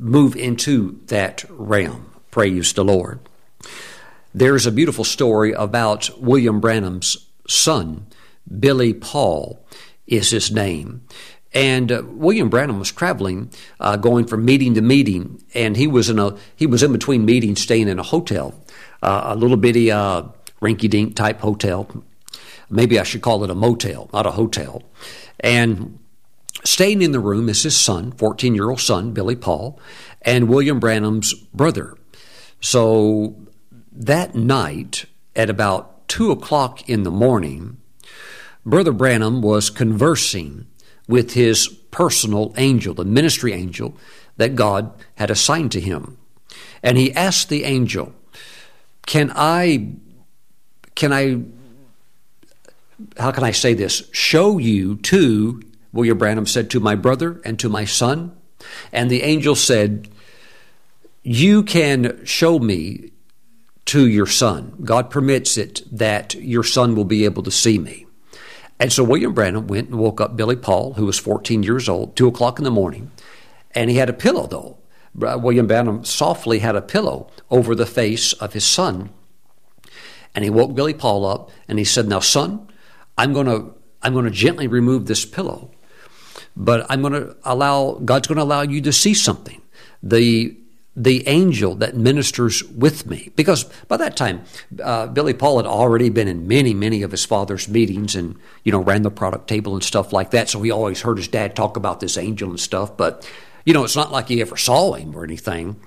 move 0.03 0.35
into 0.35 0.99
that 1.07 1.45
realm. 1.49 2.11
Praise 2.29 2.73
the 2.73 2.83
Lord. 2.83 3.19
There's 4.33 4.65
a 4.65 4.71
beautiful 4.71 5.03
story 5.05 5.53
about 5.53 6.09
William 6.19 6.59
Branham's 6.59 7.29
son, 7.47 8.07
Billy 8.59 8.93
Paul 8.93 9.65
is 10.05 10.31
his 10.31 10.51
name. 10.51 11.05
And 11.53 11.91
uh, 11.91 12.01
William 12.05 12.49
Branham 12.49 12.79
was 12.79 12.91
traveling, 12.91 13.51
uh, 13.79 13.95
going 13.95 14.25
from 14.25 14.43
meeting 14.43 14.73
to 14.73 14.81
meeting, 14.81 15.41
and 15.53 15.77
he 15.77 15.87
was 15.87 16.09
in 16.09 16.17
a 16.17 16.35
he 16.55 16.65
was 16.65 16.81
in 16.81 16.91
between 16.91 17.25
meetings, 17.25 17.61
staying 17.61 17.87
in 17.87 17.99
a 17.99 18.03
hotel, 18.03 18.59
uh, 19.03 19.21
a 19.25 19.35
little 19.35 19.57
bitty 19.57 19.91
uh, 19.91 20.23
rinky-dink 20.61 21.15
type 21.15 21.39
hotel. 21.41 21.87
Maybe 22.69 22.99
I 22.99 23.03
should 23.03 23.21
call 23.21 23.43
it 23.43 23.51
a 23.51 23.55
motel, 23.55 24.09
not 24.11 24.25
a 24.25 24.31
hotel. 24.31 24.81
And 25.39 25.99
Staying 26.63 27.01
in 27.01 27.11
the 27.11 27.19
room 27.19 27.49
is 27.49 27.63
his 27.63 27.75
son, 27.75 28.11
14 28.11 28.55
year 28.55 28.69
old 28.69 28.79
son, 28.79 29.11
Billy 29.11 29.35
Paul, 29.35 29.79
and 30.21 30.47
William 30.47 30.79
Branham's 30.79 31.33
brother. 31.33 31.97
So 32.61 33.35
that 33.91 34.35
night, 34.35 35.05
at 35.35 35.49
about 35.49 36.07
2 36.07 36.31
o'clock 36.31 36.87
in 36.89 37.03
the 37.03 37.11
morning, 37.11 37.77
Brother 38.65 38.93
Branham 38.93 39.41
was 39.41 39.69
conversing 39.69 40.67
with 41.07 41.33
his 41.33 41.67
personal 41.67 42.53
angel, 42.57 42.93
the 42.93 43.03
ministry 43.03 43.51
angel 43.51 43.97
that 44.37 44.55
God 44.55 44.93
had 45.15 45.29
assigned 45.29 45.71
to 45.73 45.81
him. 45.81 46.17
And 46.81 46.97
he 46.97 47.13
asked 47.13 47.49
the 47.49 47.65
angel, 47.65 48.13
Can 49.05 49.31
I, 49.35 49.93
can 50.95 51.11
I, 51.11 51.41
how 53.17 53.31
can 53.31 53.43
I 53.43 53.51
say 53.51 53.73
this? 53.73 54.09
Show 54.11 54.57
you 54.59 54.95
to 54.97 55.61
William 55.93 56.17
Branham 56.17 56.47
said, 56.47 56.69
To 56.69 56.79
my 56.79 56.95
brother 56.95 57.39
and 57.45 57.57
to 57.59 57.69
my 57.69 57.85
son. 57.85 58.35
And 58.91 59.09
the 59.09 59.21
angel 59.21 59.55
said, 59.55 60.09
You 61.21 61.63
can 61.63 62.25
show 62.25 62.59
me 62.59 63.11
to 63.85 64.07
your 64.07 64.25
son. 64.25 64.73
God 64.83 65.09
permits 65.09 65.57
it 65.57 65.83
that 65.91 66.33
your 66.35 66.63
son 66.63 66.95
will 66.95 67.05
be 67.05 67.25
able 67.25 67.43
to 67.43 67.51
see 67.51 67.77
me. 67.77 68.07
And 68.79 68.91
so 68.91 69.03
William 69.03 69.33
Branham 69.33 69.67
went 69.67 69.89
and 69.89 69.99
woke 69.99 70.19
up 70.19 70.35
Billy 70.35 70.55
Paul, 70.55 70.93
who 70.93 71.05
was 71.05 71.19
14 71.19 71.63
years 71.63 71.87
old, 71.87 72.15
2 72.15 72.27
o'clock 72.27 72.57
in 72.57 72.65
the 72.65 72.71
morning. 72.71 73.11
And 73.71 73.89
he 73.89 73.97
had 73.97 74.09
a 74.09 74.13
pillow, 74.13 74.47
though. 74.47 74.77
William 75.15 75.67
Branham 75.67 76.03
softly 76.03 76.59
had 76.59 76.75
a 76.75 76.81
pillow 76.81 77.29
over 77.51 77.75
the 77.75 77.85
face 77.85 78.33
of 78.33 78.53
his 78.53 78.65
son. 78.65 79.11
And 80.33 80.43
he 80.43 80.49
woke 80.49 80.73
Billy 80.73 80.95
Paul 80.95 81.25
up 81.25 81.51
and 81.67 81.77
he 81.77 81.85
said, 81.85 82.07
Now, 82.07 82.19
son, 82.19 82.67
I'm 83.15 83.31
going 83.31 83.45
to 83.45 83.75
I'm 84.01 84.13
going 84.13 84.25
to 84.25 84.31
gently 84.31 84.67
remove 84.67 85.05
this 85.05 85.23
pillow 85.23 85.71
but 86.55 86.85
I'm 86.89 87.01
going 87.01 87.13
to 87.13 87.35
allow 87.43 87.93
God's 87.93 88.27
going 88.27 88.37
to 88.37 88.43
allow 88.43 88.61
you 88.61 88.81
to 88.81 88.93
see 88.93 89.13
something. 89.13 89.61
The 90.01 90.55
the 90.95 91.27
angel 91.27 91.75
that 91.75 91.95
ministers 91.95 92.63
with 92.63 93.07
me. 93.07 93.31
Because 93.35 93.63
by 93.87 93.97
that 93.97 94.15
time, 94.15 94.43
uh, 94.83 95.07
Billy 95.07 95.33
Paul 95.33 95.57
had 95.57 95.65
already 95.65 96.09
been 96.09 96.27
in 96.27 96.47
many, 96.47 96.73
many 96.73 97.01
of 97.01 97.11
his 97.11 97.25
father's 97.25 97.67
meetings 97.67 98.15
and, 98.15 98.35
you 98.63 98.71
know, 98.71 98.79
ran 98.79 99.01
the 99.01 99.09
product 99.09 99.47
table 99.47 99.73
and 99.73 99.83
stuff 99.83 100.13
like 100.13 100.31
that. 100.31 100.49
So 100.49 100.61
he 100.61 100.69
always 100.69 101.01
heard 101.01 101.17
his 101.17 101.27
dad 101.27 101.55
talk 101.55 101.77
about 101.77 101.99
this 101.99 102.17
angel 102.17 102.49
and 102.49 102.59
stuff. 102.59 102.95
But, 102.95 103.27
you 103.65 103.73
know, 103.73 103.83
it's 103.83 103.95
not 103.95 104.11
like 104.11 104.27
he 104.27 104.41
ever 104.41 104.55
saw 104.55 104.93
him 104.93 105.15
or 105.15 105.23
anything. 105.23 105.77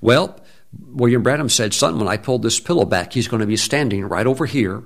Well, 0.00 0.40
William 0.88 1.22
Branham 1.22 1.48
said, 1.48 1.72
Son, 1.72 1.98
when 1.98 2.08
I 2.08 2.16
pull 2.16 2.40
this 2.40 2.58
pillow 2.58 2.84
back, 2.84 3.12
he's 3.12 3.28
going 3.28 3.40
to 3.40 3.46
be 3.46 3.56
standing 3.56 4.04
right 4.04 4.26
over 4.26 4.46
here 4.46 4.82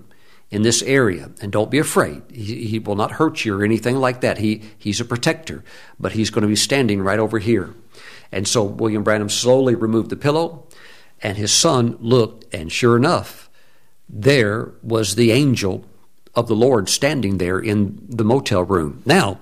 in 0.50 0.62
this 0.62 0.82
area. 0.82 1.30
And 1.40 1.50
don't 1.50 1.70
be 1.70 1.78
afraid. 1.78 2.22
He, 2.32 2.66
he, 2.66 2.78
will 2.78 2.96
not 2.96 3.12
hurt 3.12 3.44
you 3.44 3.58
or 3.58 3.64
anything 3.64 3.96
like 3.96 4.20
that. 4.20 4.38
He, 4.38 4.62
he's 4.78 5.00
a 5.00 5.04
protector, 5.04 5.64
but 5.98 6.12
he's 6.12 6.30
going 6.30 6.42
to 6.42 6.48
be 6.48 6.56
standing 6.56 7.02
right 7.02 7.18
over 7.18 7.38
here. 7.38 7.74
And 8.30 8.46
so 8.46 8.64
William 8.64 9.02
Branham 9.02 9.28
slowly 9.28 9.74
removed 9.74 10.10
the 10.10 10.16
pillow, 10.16 10.66
and 11.22 11.38
his 11.38 11.52
son 11.52 11.96
looked, 12.00 12.52
and 12.54 12.70
sure 12.70 12.96
enough, 12.96 13.48
there 14.08 14.72
was 14.82 15.14
the 15.14 15.32
angel 15.32 15.84
of 16.34 16.48
the 16.48 16.56
Lord 16.56 16.88
standing 16.88 17.38
there 17.38 17.58
in 17.58 18.04
the 18.08 18.24
motel 18.24 18.64
room. 18.64 19.02
Now, 19.06 19.38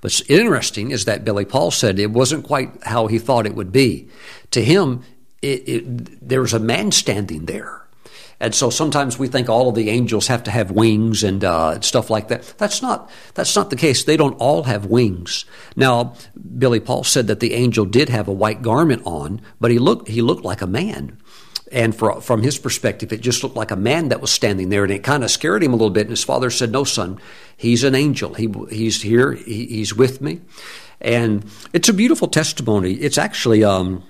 what's 0.00 0.22
interesting 0.22 0.90
is 0.90 1.04
that 1.04 1.24
Billy 1.24 1.44
Paul 1.44 1.70
said 1.70 1.98
it 1.98 2.10
wasn't 2.10 2.46
quite 2.46 2.70
how 2.84 3.06
he 3.06 3.18
thought 3.18 3.46
it 3.46 3.54
would 3.54 3.72
be. 3.72 4.08
To 4.52 4.64
him, 4.64 5.02
it, 5.42 5.68
it, 5.68 6.28
there 6.28 6.40
was 6.40 6.54
a 6.54 6.58
man 6.58 6.92
standing 6.92 7.46
there 7.46 7.81
and 8.42 8.52
so 8.52 8.70
sometimes 8.70 9.20
we 9.20 9.28
think 9.28 9.48
all 9.48 9.68
of 9.68 9.76
the 9.76 9.88
angels 9.88 10.26
have 10.26 10.42
to 10.42 10.50
have 10.50 10.72
wings 10.72 11.22
and 11.22 11.44
uh, 11.44 11.80
stuff 11.80 12.10
like 12.10 12.26
that. 12.26 12.42
That's 12.58 12.82
not 12.82 13.08
that's 13.34 13.54
not 13.54 13.70
the 13.70 13.76
case. 13.76 14.02
They 14.02 14.16
don't 14.16 14.34
all 14.34 14.64
have 14.64 14.84
wings. 14.86 15.44
Now, 15.76 16.14
Billy 16.58 16.80
Paul 16.80 17.04
said 17.04 17.28
that 17.28 17.38
the 17.38 17.54
angel 17.54 17.84
did 17.84 18.08
have 18.08 18.26
a 18.26 18.32
white 18.32 18.60
garment 18.60 19.02
on, 19.04 19.42
but 19.60 19.70
he 19.70 19.78
looked 19.78 20.08
he 20.08 20.22
looked 20.22 20.44
like 20.44 20.60
a 20.60 20.66
man. 20.66 21.18
And 21.70 21.94
for, 21.94 22.20
from 22.20 22.42
his 22.42 22.58
perspective, 22.58 23.14
it 23.14 23.22
just 23.22 23.42
looked 23.42 23.56
like 23.56 23.70
a 23.70 23.76
man 23.76 24.08
that 24.08 24.20
was 24.20 24.30
standing 24.30 24.68
there, 24.68 24.82
and 24.82 24.92
it 24.92 25.04
kind 25.04 25.24
of 25.24 25.30
scared 25.30 25.62
him 25.62 25.72
a 25.72 25.76
little 25.76 25.88
bit. 25.88 26.02
And 26.02 26.10
his 26.10 26.24
father 26.24 26.50
said, 26.50 26.72
"No, 26.72 26.82
son, 26.82 27.20
he's 27.56 27.84
an 27.84 27.94
angel. 27.94 28.34
He, 28.34 28.52
he's 28.70 29.02
here. 29.02 29.32
He, 29.34 29.66
he's 29.66 29.94
with 29.94 30.20
me." 30.20 30.40
And 31.00 31.48
it's 31.72 31.88
a 31.88 31.94
beautiful 31.94 32.26
testimony. 32.26 32.94
It's 32.94 33.18
actually, 33.18 33.62
um, 33.62 34.02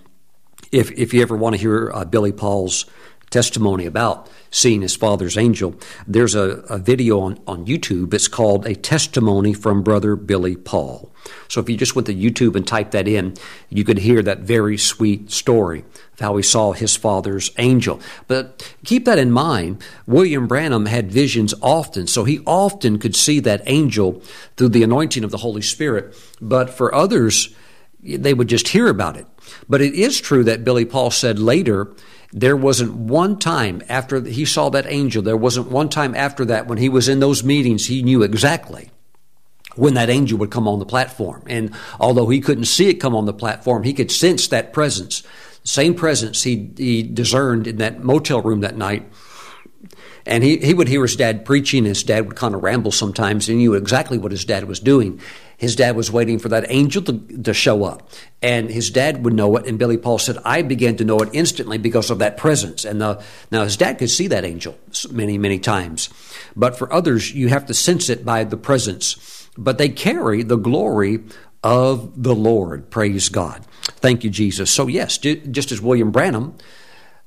if 0.73 0.91
if 0.93 1.13
you 1.13 1.21
ever 1.21 1.37
want 1.37 1.55
to 1.55 1.61
hear 1.61 1.93
uh, 1.93 2.07
Billy 2.07 2.33
Paul's 2.33 2.87
testimony 3.33 3.87
about 3.87 4.31
seeing 4.51 4.83
his 4.83 4.95
father's 4.95 5.37
angel. 5.39 5.75
There's 6.07 6.35
a, 6.35 6.63
a 6.69 6.79
video 6.79 7.21
on, 7.21 7.41
on 7.47 7.67
YouTube. 7.67 8.13
It's 8.15 8.29
called 8.29 8.67
A 8.67 8.75
Testimony 8.75 9.55
from 9.55 9.83
Brother 9.83 10.15
Billy 10.15 10.55
Paul. 10.55 11.13
So 11.49 11.61
if 11.61 11.69
you 11.69 11.77
just 11.77 11.97
went 11.97 12.07
to 12.07 12.15
YouTube 12.15 12.55
and 12.55 12.67
type 12.67 12.91
that 12.91 13.09
in, 13.09 13.35
you 13.71 13.85
could 13.85 13.99
hear 13.99 14.23
that 14.23 14.41
very 14.41 14.77
sweet 14.77 15.31
story 15.31 15.85
of 16.13 16.21
how 16.21 16.37
he 16.37 16.43
saw 16.43 16.73
his 16.73 16.97
father's 16.97 17.51
angel. 17.59 18.01
But 18.29 18.75
keep 18.85 19.07
that 19.07 19.19
in 19.19 19.33
mind. 19.33 19.83
William 20.07 20.47
Branham 20.47 20.87
had 20.87 21.11
visions 21.11 21.55
often, 21.63 22.07
so 22.07 22.25
he 22.25 22.41
often 22.47 22.99
could 22.99 23.17
see 23.17 23.41
that 23.41 23.63
angel 23.67 24.23
through 24.57 24.71
the 24.71 24.83
anointing 24.83 25.25
of 25.25 25.31
the 25.31 25.39
Holy 25.39 25.63
Spirit. 25.63 26.15
But 26.41 26.71
for 26.71 26.95
others, 26.95 27.55
they 28.03 28.35
would 28.35 28.49
just 28.49 28.69
hear 28.69 28.89
about 28.89 29.17
it. 29.17 29.27
But 29.69 29.81
it 29.81 29.95
is 29.95 30.21
true 30.21 30.45
that 30.45 30.65
Billy 30.65 30.85
Paul 30.85 31.11
said 31.11 31.39
later 31.39 31.95
there 32.33 32.57
wasn't 32.57 32.95
one 32.95 33.39
time 33.39 33.83
after 33.89 34.21
he 34.21 34.45
saw 34.45 34.71
that 34.71 34.87
angel, 34.89 35.23
there 35.23 35.37
wasn't 35.37 35.71
one 35.71 35.89
time 35.89 36.15
after 36.15 36.45
that 36.47 36.67
when 36.67 36.79
he 36.79 36.89
was 36.89 37.09
in 37.09 37.21
those 37.21 37.45
meetings, 37.45 37.87
he 37.87 38.03
knew 38.03 38.23
exactly 38.23 38.91
when 39.77 39.95
that 39.95 40.11
angel 40.11 40.39
would 40.39 40.51
come 40.51 40.67
on 40.67 40.79
the 40.79 40.87
platform. 40.87 41.43
And 41.47 41.75
although 42.01 42.29
he 42.29 42.41
couldn't 42.41 42.65
see 42.65 42.89
it 42.89 42.95
come 42.95 43.15
on 43.15 43.27
the 43.27 43.33
platform, 43.33 43.83
he 43.83 43.93
could 43.93 44.11
sense 44.11 44.49
that 44.49 44.73
presence. 44.73 45.23
Same 45.65 45.95
presence 45.95 46.43
he, 46.43 46.71
he 46.77 47.03
discerned 47.03 47.67
in 47.67 47.77
that 47.77 48.03
motel 48.03 48.41
room 48.41 48.61
that 48.61 48.77
night. 48.77 49.11
And 50.25 50.45
he, 50.45 50.59
he 50.59 50.75
would 50.75 50.89
hear 50.89 51.03
his 51.03 51.17
dad 51.17 51.45
preaching. 51.45 51.85
His 51.85 52.03
dad 52.03 52.27
would 52.27 52.37
kind 52.37 52.55
of 52.55 52.63
ramble 52.63 52.93
sometimes, 52.93 53.49
and 53.49 53.59
he 53.59 53.65
knew 53.65 53.75
exactly 53.75 54.19
what 54.19 54.31
his 54.31 54.45
dad 54.45 54.65
was 54.65 54.79
doing 54.79 55.21
his 55.63 55.77
dad 55.77 55.95
was 55.95 56.11
waiting 56.11 56.41
for 56.41 56.49
that 56.49 56.67
angel 56.71 57.03
to, 57.05 57.19
to 57.45 57.55
show 57.55 57.85
up. 57.85 58.11
And 58.43 58.69
his 58.69 58.91
dad 58.91 59.25
would 59.25 59.33
know 59.33 59.57
it. 59.57 59.65
And 59.65 59.79
Billy 59.79 59.97
Paul 59.97 60.19
said, 60.19 60.39
I 60.45 60.63
began 60.63 60.97
to 60.97 61.05
know 61.05 61.21
it 61.21 61.29
instantly 61.33 61.79
because 61.79 62.11
of 62.11 62.19
that 62.19 62.37
presence. 62.37 62.85
And 62.85 63.01
the, 63.01 63.23
now 63.53 63.63
his 63.63 63.77
dad 63.77 63.99
could 63.99 64.11
see 64.11 64.27
that 64.27 64.45
angel 64.45 64.77
many, 65.13 65.39
many 65.39 65.61
times. 65.61 66.09
But 66.57 66.77
for 66.77 66.93
others, 66.93 67.33
you 67.33 67.47
have 67.47 67.67
to 67.67 67.75
sense 67.75 68.09
it 68.11 68.25
by 68.25 68.43
the 68.43 68.57
presence. 68.57 69.49
But 69.57 69.79
they 69.79 69.89
carry 69.89 70.43
the 70.43 70.57
glory 70.57 71.21
of 71.63 72.21
the 72.21 72.35
Lord. 72.35 72.91
Praise 72.91 73.29
God. 73.29 73.65
Thank 73.83 74.25
you, 74.25 74.31
Jesus. 74.31 74.69
So, 74.69 74.89
yes, 74.89 75.17
just 75.17 75.71
as 75.71 75.81
William 75.81 76.11
Branham, 76.11 76.57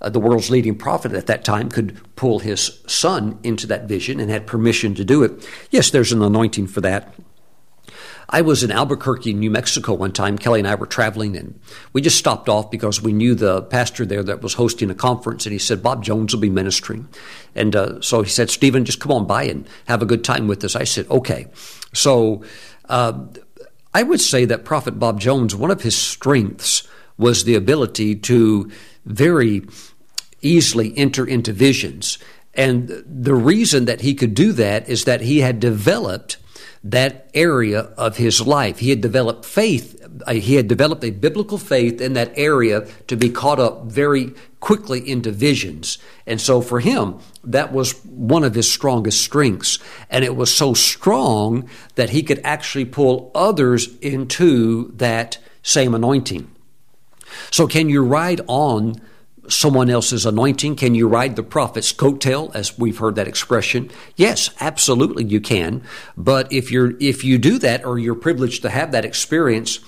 uh, 0.01 0.09
the 0.09 0.19
world's 0.19 0.49
leading 0.49 0.77
prophet 0.77 1.13
at 1.13 1.27
that 1.27 1.45
time, 1.45 1.69
could 1.69 1.97
pull 2.17 2.39
his 2.39 2.81
son 2.85 3.39
into 3.43 3.65
that 3.67 3.87
vision 3.87 4.19
and 4.19 4.29
had 4.29 4.45
permission 4.45 4.93
to 4.95 5.05
do 5.05 5.23
it, 5.23 5.47
yes, 5.71 5.89
there's 5.89 6.11
an 6.11 6.21
anointing 6.21 6.67
for 6.67 6.81
that. 6.81 7.13
I 8.29 8.41
was 8.41 8.63
in 8.63 8.71
Albuquerque, 8.71 9.33
New 9.33 9.51
Mexico 9.51 9.93
one 9.93 10.11
time. 10.11 10.37
Kelly 10.37 10.59
and 10.59 10.67
I 10.67 10.75
were 10.75 10.85
traveling, 10.85 11.35
and 11.35 11.59
we 11.93 12.01
just 12.01 12.17
stopped 12.17 12.49
off 12.49 12.71
because 12.71 13.01
we 13.01 13.13
knew 13.13 13.35
the 13.35 13.61
pastor 13.63 14.05
there 14.05 14.23
that 14.23 14.41
was 14.41 14.55
hosting 14.55 14.89
a 14.89 14.95
conference, 14.95 15.45
and 15.45 15.53
he 15.53 15.59
said, 15.59 15.83
Bob 15.83 16.03
Jones 16.03 16.33
will 16.33 16.41
be 16.41 16.49
ministering. 16.49 17.07
And 17.53 17.75
uh, 17.75 18.01
so 18.01 18.21
he 18.21 18.29
said, 18.29 18.49
Stephen, 18.49 18.85
just 18.85 18.99
come 18.99 19.11
on 19.11 19.27
by 19.27 19.43
and 19.43 19.67
have 19.87 20.01
a 20.01 20.05
good 20.05 20.23
time 20.23 20.47
with 20.47 20.63
us. 20.63 20.75
I 20.75 20.83
said, 20.83 21.07
okay. 21.09 21.47
So 21.93 22.43
uh, 22.89 23.25
I 23.93 24.03
would 24.03 24.21
say 24.21 24.45
that 24.45 24.65
Prophet 24.65 24.99
Bob 24.99 25.19
Jones, 25.19 25.55
one 25.55 25.71
of 25.71 25.81
his 25.81 25.97
strengths 25.97 26.87
was 27.17 27.43
the 27.43 27.55
ability 27.55 28.15
to 28.15 28.69
very 29.05 29.65
easily 30.41 30.97
enter 30.97 31.25
into 31.25 31.53
visions. 31.53 32.17
And 32.53 33.03
the 33.05 33.35
reason 33.35 33.85
that 33.85 34.01
he 34.01 34.13
could 34.13 34.33
do 34.33 34.51
that 34.53 34.89
is 34.89 35.05
that 35.05 35.21
he 35.21 35.39
had 35.39 35.59
developed 35.59 36.37
that 36.85 37.27
area 37.33 37.79
of 37.97 38.17
his 38.17 38.45
life. 38.45 38.77
He 38.77 38.91
had 38.91 39.01
developed 39.01 39.43
faith, 39.43 39.99
uh, 40.25 40.33
he 40.33 40.55
had 40.55 40.67
developed 40.67 41.03
a 41.03 41.09
biblical 41.09 41.57
faith 41.57 41.99
in 41.99 42.13
that 42.13 42.31
area 42.35 42.87
to 43.07 43.17
be 43.17 43.29
caught 43.29 43.59
up 43.59 43.85
very 43.85 44.33
quickly 44.59 45.07
into 45.09 45.31
visions. 45.31 45.97
And 46.27 46.39
so 46.39 46.61
for 46.61 46.79
him, 46.79 47.19
that 47.43 47.73
was 47.73 47.93
one 48.05 48.43
of 48.43 48.53
his 48.53 48.71
strongest 48.71 49.21
strengths. 49.21 49.79
And 50.11 50.23
it 50.23 50.35
was 50.35 50.53
so 50.53 50.75
strong 50.75 51.67
that 51.95 52.11
he 52.11 52.21
could 52.21 52.39
actually 52.43 52.85
pull 52.85 53.31
others 53.33 53.97
into 53.99 54.91
that 54.97 55.39
same 55.63 55.95
anointing. 55.95 56.51
So, 57.49 57.67
can 57.67 57.89
you 57.89 58.03
ride 58.03 58.41
on 58.47 59.01
someone 59.49 59.89
else's 59.89 60.25
anointing? 60.25 60.75
Can 60.75 60.95
you 60.95 61.07
ride 61.07 61.35
the 61.35 61.43
prophet's 61.43 61.93
coattail, 61.93 62.53
as 62.55 62.77
we've 62.77 62.97
heard 62.97 63.15
that 63.15 63.27
expression? 63.27 63.91
Yes, 64.15 64.49
absolutely 64.59 65.23
you 65.23 65.41
can. 65.41 65.83
But 66.17 66.51
if 66.51 66.71
you're 66.71 66.97
if 66.99 67.23
you 67.23 67.37
do 67.37 67.59
that, 67.59 67.85
or 67.85 67.97
you're 67.97 68.15
privileged 68.15 68.61
to 68.63 68.69
have 68.69 68.91
that 68.91 69.05
experience, 69.05 69.79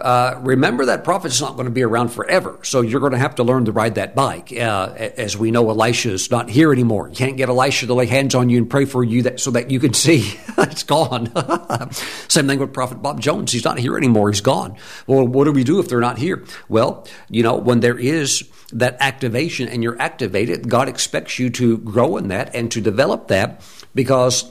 uh, 0.00 0.38
remember 0.42 0.86
that 0.86 1.04
prophet's 1.04 1.40
not 1.40 1.54
going 1.54 1.66
to 1.66 1.72
be 1.72 1.82
around 1.82 2.08
forever. 2.08 2.58
So 2.62 2.80
you're 2.80 3.00
going 3.00 3.12
to 3.12 3.18
have 3.18 3.36
to 3.36 3.42
learn 3.42 3.64
to 3.64 3.72
ride 3.72 3.96
that 3.96 4.14
bike. 4.14 4.52
Uh, 4.52 4.92
as 4.96 5.36
we 5.36 5.50
know, 5.50 5.68
Elisha 5.70 6.12
is 6.12 6.30
not 6.30 6.48
here 6.48 6.72
anymore. 6.72 7.08
You 7.08 7.14
can't 7.14 7.36
get 7.36 7.48
Elisha 7.48 7.86
to 7.86 7.94
lay 7.94 8.06
hands 8.06 8.34
on 8.34 8.48
you 8.48 8.58
and 8.58 8.70
pray 8.70 8.84
for 8.84 9.02
you 9.02 9.22
that, 9.22 9.40
so 9.40 9.50
that 9.52 9.70
you 9.70 9.80
can 9.80 9.94
see. 9.94 10.38
it's 10.58 10.82
gone. 10.82 11.32
Same 12.28 12.46
thing 12.46 12.58
with 12.58 12.72
Prophet 12.72 13.02
Bob 13.02 13.20
Jones. 13.20 13.52
He's 13.52 13.64
not 13.64 13.78
here 13.78 13.96
anymore. 13.96 14.30
He's 14.30 14.40
gone. 14.40 14.76
Well, 15.06 15.26
what 15.26 15.44
do 15.44 15.52
we 15.52 15.64
do 15.64 15.80
if 15.80 15.88
they're 15.88 16.00
not 16.00 16.18
here? 16.18 16.44
Well, 16.68 17.06
you 17.28 17.42
know, 17.42 17.56
when 17.56 17.80
there 17.80 17.98
is 17.98 18.48
that 18.72 18.96
activation 19.00 19.68
and 19.68 19.82
you're 19.82 20.00
activated, 20.00 20.68
God 20.68 20.88
expects 20.88 21.38
you 21.38 21.50
to 21.50 21.78
grow 21.78 22.16
in 22.16 22.28
that 22.28 22.54
and 22.54 22.70
to 22.72 22.80
develop 22.80 23.28
that 23.28 23.62
because 23.94 24.50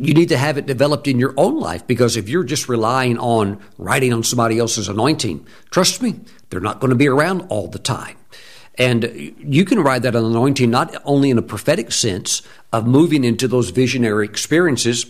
you 0.00 0.14
need 0.14 0.28
to 0.28 0.38
have 0.38 0.58
it 0.58 0.66
developed 0.66 1.08
in 1.08 1.18
your 1.18 1.34
own 1.36 1.58
life 1.58 1.86
because 1.86 2.16
if 2.16 2.28
you're 2.28 2.44
just 2.44 2.68
relying 2.68 3.18
on 3.18 3.60
riding 3.76 4.12
on 4.12 4.22
somebody 4.22 4.58
else's 4.58 4.88
anointing, 4.88 5.46
trust 5.70 6.02
me, 6.02 6.20
they're 6.50 6.60
not 6.60 6.80
going 6.80 6.90
to 6.90 6.96
be 6.96 7.08
around 7.08 7.42
all 7.48 7.68
the 7.68 7.78
time. 7.78 8.16
And 8.76 9.34
you 9.38 9.64
can 9.64 9.80
ride 9.80 10.02
that 10.04 10.14
anointing 10.14 10.70
not 10.70 10.94
only 11.04 11.30
in 11.30 11.38
a 11.38 11.42
prophetic 11.42 11.90
sense 11.90 12.42
of 12.72 12.86
moving 12.86 13.24
into 13.24 13.48
those 13.48 13.70
visionary 13.70 14.24
experiences, 14.24 15.06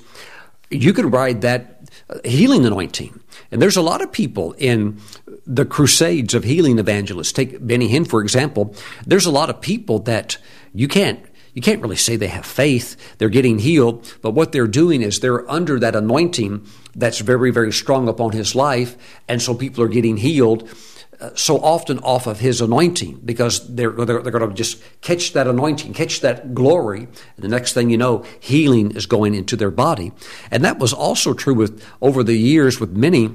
you 0.70 0.92
can 0.94 1.10
ride 1.10 1.42
that 1.42 1.90
healing 2.24 2.64
anointing. 2.64 3.20
And 3.50 3.60
there's 3.60 3.76
a 3.76 3.82
lot 3.82 4.00
of 4.02 4.10
people 4.10 4.54
in 4.58 5.00
the 5.46 5.64
crusades 5.64 6.34
of 6.34 6.44
healing 6.44 6.78
evangelists. 6.78 7.32
Take 7.32 7.64
Benny 7.66 7.88
Hinn, 7.88 8.06
for 8.06 8.20
example. 8.22 8.74
There's 9.06 9.26
a 9.26 9.30
lot 9.30 9.50
of 9.50 9.60
people 9.60 9.98
that 10.00 10.38
you 10.74 10.88
can't 10.88 11.20
you 11.58 11.62
can't 11.62 11.82
really 11.82 11.96
say 11.96 12.14
they 12.14 12.28
have 12.28 12.46
faith. 12.46 13.18
They're 13.18 13.28
getting 13.28 13.58
healed, 13.58 14.16
but 14.22 14.30
what 14.30 14.52
they're 14.52 14.68
doing 14.68 15.02
is 15.02 15.18
they're 15.18 15.50
under 15.50 15.80
that 15.80 15.96
anointing 15.96 16.64
that's 16.94 17.18
very, 17.18 17.50
very 17.50 17.72
strong 17.72 18.06
upon 18.06 18.30
his 18.30 18.54
life. 18.54 18.96
And 19.26 19.42
so 19.42 19.54
people 19.54 19.82
are 19.82 19.88
getting 19.88 20.18
healed 20.18 20.72
uh, 21.20 21.30
so 21.34 21.56
often 21.58 21.98
off 21.98 22.28
of 22.28 22.38
his 22.38 22.60
anointing 22.60 23.22
because 23.24 23.74
they're, 23.74 23.90
they're, 23.90 24.22
they're 24.22 24.30
going 24.30 24.48
to 24.48 24.54
just 24.54 24.80
catch 25.00 25.32
that 25.32 25.48
anointing, 25.48 25.94
catch 25.94 26.20
that 26.20 26.54
glory. 26.54 27.00
And 27.00 27.38
the 27.38 27.48
next 27.48 27.72
thing 27.72 27.90
you 27.90 27.98
know, 27.98 28.24
healing 28.38 28.92
is 28.92 29.06
going 29.06 29.34
into 29.34 29.56
their 29.56 29.72
body. 29.72 30.12
And 30.52 30.64
that 30.64 30.78
was 30.78 30.92
also 30.92 31.34
true 31.34 31.54
with 31.54 31.84
over 32.00 32.22
the 32.22 32.36
years 32.36 32.78
with 32.78 32.92
many 32.96 33.34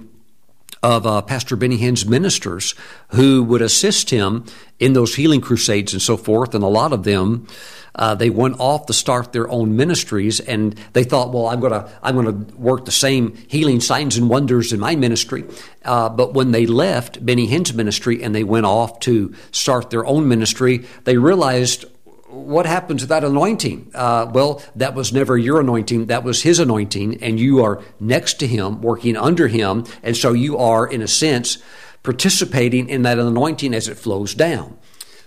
of 0.84 1.08
uh, 1.08 1.22
Pastor 1.24 1.56
Benny 1.56 1.78
Hinn's 1.78 2.06
ministers 2.06 2.76
who 3.10 3.44
would 3.44 3.62
assist 3.62 4.12
him 4.12 4.46
in 4.80 4.94
those 4.94 5.16
healing 5.16 5.42
crusades 5.42 5.94
and 5.94 6.02
so 6.02 6.18
forth. 6.18 6.54
And 6.54 6.64
a 6.64 6.68
lot 6.68 6.94
of 6.94 7.04
them 7.04 7.48
uh, 7.96 8.16
they 8.16 8.30
went 8.30 8.60
off 8.60 8.88
to 8.88 8.94
start 8.94 9.34
their 9.34 9.48
own 9.50 9.76
ministries, 9.76 10.40
and 10.40 10.74
they 10.94 11.04
thought, 11.04 11.32
"Well, 11.32 11.48
I'm 11.48 11.62
to 11.62 11.90
I'm 12.02 12.24
to 12.26 12.56
work 12.56 12.86
the 12.86 12.92
same 12.92 13.36
healing 13.48 13.82
signs 13.82 14.18
and 14.18 14.30
wonders 14.30 14.74
in 14.74 14.80
my 14.80 14.96
ministry." 14.96 15.46
Uh, 15.86 16.10
but 16.10 16.34
when 16.34 16.52
they 16.52 16.66
left 16.66 17.24
Benny 17.24 17.46
Hinn's 17.46 17.74
ministry 17.74 18.24
and 18.24 18.34
they 18.34 18.44
went 18.44 18.66
off 18.66 19.00
to 19.02 19.34
start 19.52 19.92
their 19.92 20.06
own 20.06 20.28
ministry, 20.28 20.86
they 21.04 21.18
realized 21.18 21.86
what 22.34 22.66
happened 22.66 23.00
to 23.00 23.06
that 23.08 23.24
anointing? 23.24 23.92
Uh, 23.94 24.30
well, 24.34 24.62
that 24.76 24.96
was 24.96 25.14
never 25.14 25.38
your 25.38 25.60
anointing. 25.60 26.08
That 26.08 26.24
was 26.24 26.42
his 26.42 26.60
anointing, 26.60 27.24
and 27.24 27.40
you 27.40 27.64
are 27.64 27.82
next 28.00 28.36
to 28.40 28.48
him, 28.48 28.82
working 28.82 29.16
under 29.16 29.48
him, 29.48 29.86
and 30.02 30.18
so 30.18 30.34
you 30.34 30.58
are, 30.58 30.88
in 30.88 31.02
a 31.02 31.08
sense, 31.08 31.60
participating 32.02 32.90
in 32.90 33.04
that 33.04 33.20
anointing 33.20 33.74
as 33.74 33.88
it 33.88 33.96
flows 33.98 34.34
down. 34.34 34.78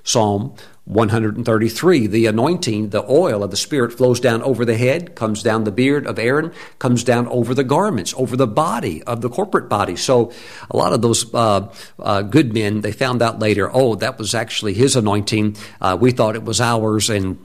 Psalm 0.02 0.54
133, 0.86 2.06
the 2.06 2.26
anointing, 2.26 2.90
the 2.90 3.04
oil 3.10 3.42
of 3.42 3.50
the 3.50 3.56
Spirit 3.56 3.92
flows 3.92 4.20
down 4.20 4.40
over 4.42 4.64
the 4.64 4.76
head, 4.76 5.16
comes 5.16 5.42
down 5.42 5.64
the 5.64 5.72
beard 5.72 6.06
of 6.06 6.16
Aaron, 6.16 6.52
comes 6.78 7.02
down 7.02 7.26
over 7.26 7.54
the 7.54 7.64
garments, 7.64 8.14
over 8.16 8.36
the 8.36 8.46
body 8.46 9.02
of 9.02 9.20
the 9.20 9.28
corporate 9.28 9.68
body. 9.68 9.96
So 9.96 10.32
a 10.70 10.76
lot 10.76 10.92
of 10.92 11.02
those 11.02 11.34
uh, 11.34 11.72
uh, 11.98 12.22
good 12.22 12.54
men, 12.54 12.82
they 12.82 12.92
found 12.92 13.20
out 13.20 13.40
later, 13.40 13.68
oh, 13.72 13.96
that 13.96 14.16
was 14.16 14.32
actually 14.32 14.74
his 14.74 14.94
anointing. 14.94 15.56
Uh, 15.80 15.98
we 16.00 16.12
thought 16.12 16.36
it 16.36 16.44
was 16.44 16.60
ours, 16.60 17.10
and 17.10 17.44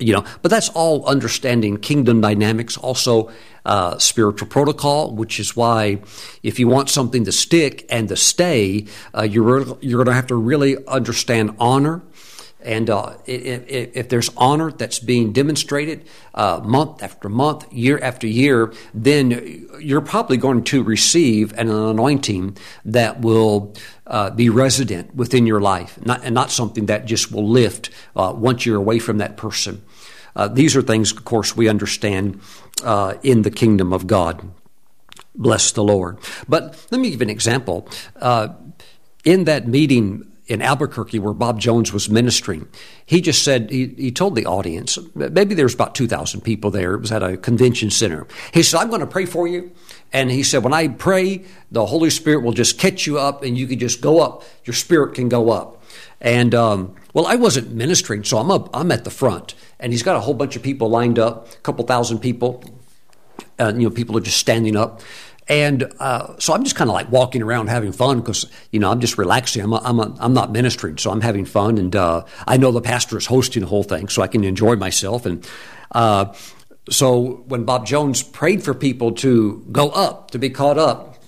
you 0.00 0.12
know, 0.12 0.24
but 0.42 0.50
that's 0.50 0.70
all 0.70 1.06
understanding 1.06 1.76
kingdom 1.76 2.20
dynamics, 2.20 2.76
also 2.76 3.30
uh, 3.64 3.98
spiritual 3.98 4.48
protocol, 4.48 5.14
which 5.14 5.38
is 5.38 5.54
why 5.54 6.02
if 6.42 6.58
you 6.58 6.66
want 6.66 6.90
something 6.90 7.24
to 7.24 7.32
stick 7.32 7.86
and 7.88 8.08
to 8.08 8.16
stay, 8.16 8.86
uh, 9.16 9.22
you're 9.22 9.60
you're 9.80 10.04
going 10.04 10.06
to 10.06 10.12
have 10.12 10.26
to 10.26 10.34
really 10.34 10.84
understand 10.86 11.54
honor 11.60 12.02
and 12.64 12.88
uh, 12.88 13.14
if, 13.26 13.94
if, 13.94 14.08
there's 14.08 14.30
honor 14.36 14.72
that's 14.72 14.98
being 14.98 15.32
demonstrated 15.32 16.06
uh, 16.34 16.60
month 16.64 17.02
after 17.02 17.28
month, 17.28 17.70
year 17.72 17.98
after 18.02 18.26
year, 18.26 18.72
then 18.94 19.68
you're 19.80 20.00
probably 20.00 20.36
going 20.36 20.64
to 20.64 20.82
receive 20.82 21.52
an 21.58 21.68
anointing 21.68 22.56
that 22.86 23.20
will 23.20 23.74
uh, 24.06 24.30
be 24.30 24.48
resident 24.48 25.14
within 25.14 25.46
your 25.46 25.60
life, 25.60 25.98
not, 26.04 26.24
and 26.24 26.34
not 26.34 26.50
something 26.50 26.86
that 26.86 27.04
just 27.04 27.30
will 27.30 27.46
lift 27.46 27.90
uh, 28.16 28.32
once 28.34 28.64
you're 28.64 28.76
away 28.76 28.98
from 28.98 29.18
that 29.18 29.36
person. 29.36 29.82
Uh, 30.34 30.48
these 30.48 30.74
are 30.74 30.82
things, 30.82 31.12
of 31.12 31.24
course, 31.24 31.56
we 31.56 31.68
understand 31.68 32.40
uh, 32.82 33.14
in 33.22 33.42
the 33.42 33.50
kingdom 33.50 33.92
of 33.92 34.06
God. 34.06 34.50
Bless 35.34 35.72
the 35.72 35.84
Lord. 35.84 36.18
But 36.48 36.86
let 36.90 37.00
me 37.00 37.10
give 37.10 37.20
an 37.20 37.30
example. 37.30 37.88
in 39.24 39.44
that 39.44 39.68
meeting, 39.68 40.30
in 40.46 40.60
Albuquerque 40.60 41.18
where 41.18 41.32
Bob 41.32 41.58
Jones 41.58 41.92
was 41.92 42.10
ministering. 42.10 42.68
He 43.06 43.20
just 43.20 43.42
said, 43.42 43.70
he, 43.70 43.86
he 43.96 44.12
told 44.12 44.34
the 44.34 44.46
audience, 44.46 44.98
maybe 45.14 45.54
there 45.54 45.64
was 45.64 45.74
about 45.74 45.94
2,000 45.94 46.42
people 46.42 46.70
there. 46.70 46.94
It 46.94 47.00
was 47.00 47.12
at 47.12 47.22
a 47.22 47.36
convention 47.36 47.90
center. 47.90 48.26
He 48.52 48.62
said, 48.62 48.78
I'm 48.78 48.88
going 48.88 49.00
to 49.00 49.06
pray 49.06 49.24
for 49.24 49.48
you. 49.48 49.72
And 50.12 50.30
he 50.30 50.42
said, 50.42 50.62
when 50.62 50.74
I 50.74 50.88
pray, 50.88 51.44
the 51.70 51.86
Holy 51.86 52.10
Spirit 52.10 52.44
will 52.44 52.52
just 52.52 52.78
catch 52.78 53.06
you 53.06 53.18
up 53.18 53.42
and 53.42 53.56
you 53.56 53.66
can 53.66 53.78
just 53.78 54.00
go 54.00 54.20
up. 54.20 54.44
Your 54.64 54.74
spirit 54.74 55.14
can 55.14 55.28
go 55.28 55.50
up. 55.50 55.82
And, 56.20 56.54
um, 56.54 56.94
well, 57.12 57.26
I 57.26 57.36
wasn't 57.36 57.72
ministering, 57.72 58.24
so 58.24 58.38
I'm 58.38 58.50
up, 58.50 58.70
I'm 58.74 58.92
at 58.92 59.04
the 59.04 59.10
front. 59.10 59.54
And 59.80 59.92
he's 59.92 60.02
got 60.02 60.16
a 60.16 60.20
whole 60.20 60.34
bunch 60.34 60.56
of 60.56 60.62
people 60.62 60.88
lined 60.88 61.18
up, 61.18 61.52
a 61.52 61.56
couple 61.58 61.84
thousand 61.84 62.20
people. 62.20 62.62
Uh, 63.58 63.72
you 63.74 63.88
know, 63.88 63.90
people 63.90 64.16
are 64.16 64.20
just 64.20 64.38
standing 64.38 64.76
up. 64.76 65.00
And 65.46 65.92
uh, 65.98 66.38
so 66.38 66.54
I'm 66.54 66.64
just 66.64 66.74
kind 66.74 66.88
of 66.88 66.94
like 66.94 67.10
walking 67.12 67.42
around 67.42 67.66
having 67.66 67.92
fun 67.92 68.20
because, 68.20 68.46
you 68.70 68.80
know, 68.80 68.90
I'm 68.90 69.00
just 69.00 69.18
relaxing. 69.18 69.62
I'm, 69.62 69.72
a, 69.72 69.80
I'm, 69.84 70.00
a, 70.00 70.16
I'm 70.18 70.32
not 70.32 70.52
ministering, 70.52 70.96
so 70.96 71.10
I'm 71.10 71.20
having 71.20 71.44
fun. 71.44 71.76
And 71.76 71.94
uh, 71.94 72.24
I 72.46 72.56
know 72.56 72.72
the 72.72 72.80
pastor 72.80 73.18
is 73.18 73.26
hosting 73.26 73.60
the 73.60 73.68
whole 73.68 73.82
thing, 73.82 74.08
so 74.08 74.22
I 74.22 74.26
can 74.26 74.42
enjoy 74.42 74.76
myself. 74.76 75.26
And 75.26 75.46
uh, 75.92 76.32
so 76.88 77.44
when 77.46 77.64
Bob 77.64 77.86
Jones 77.86 78.22
prayed 78.22 78.62
for 78.62 78.72
people 78.72 79.12
to 79.12 79.66
go 79.70 79.90
up, 79.90 80.30
to 80.30 80.38
be 80.38 80.48
caught 80.48 80.78
up, 80.78 81.22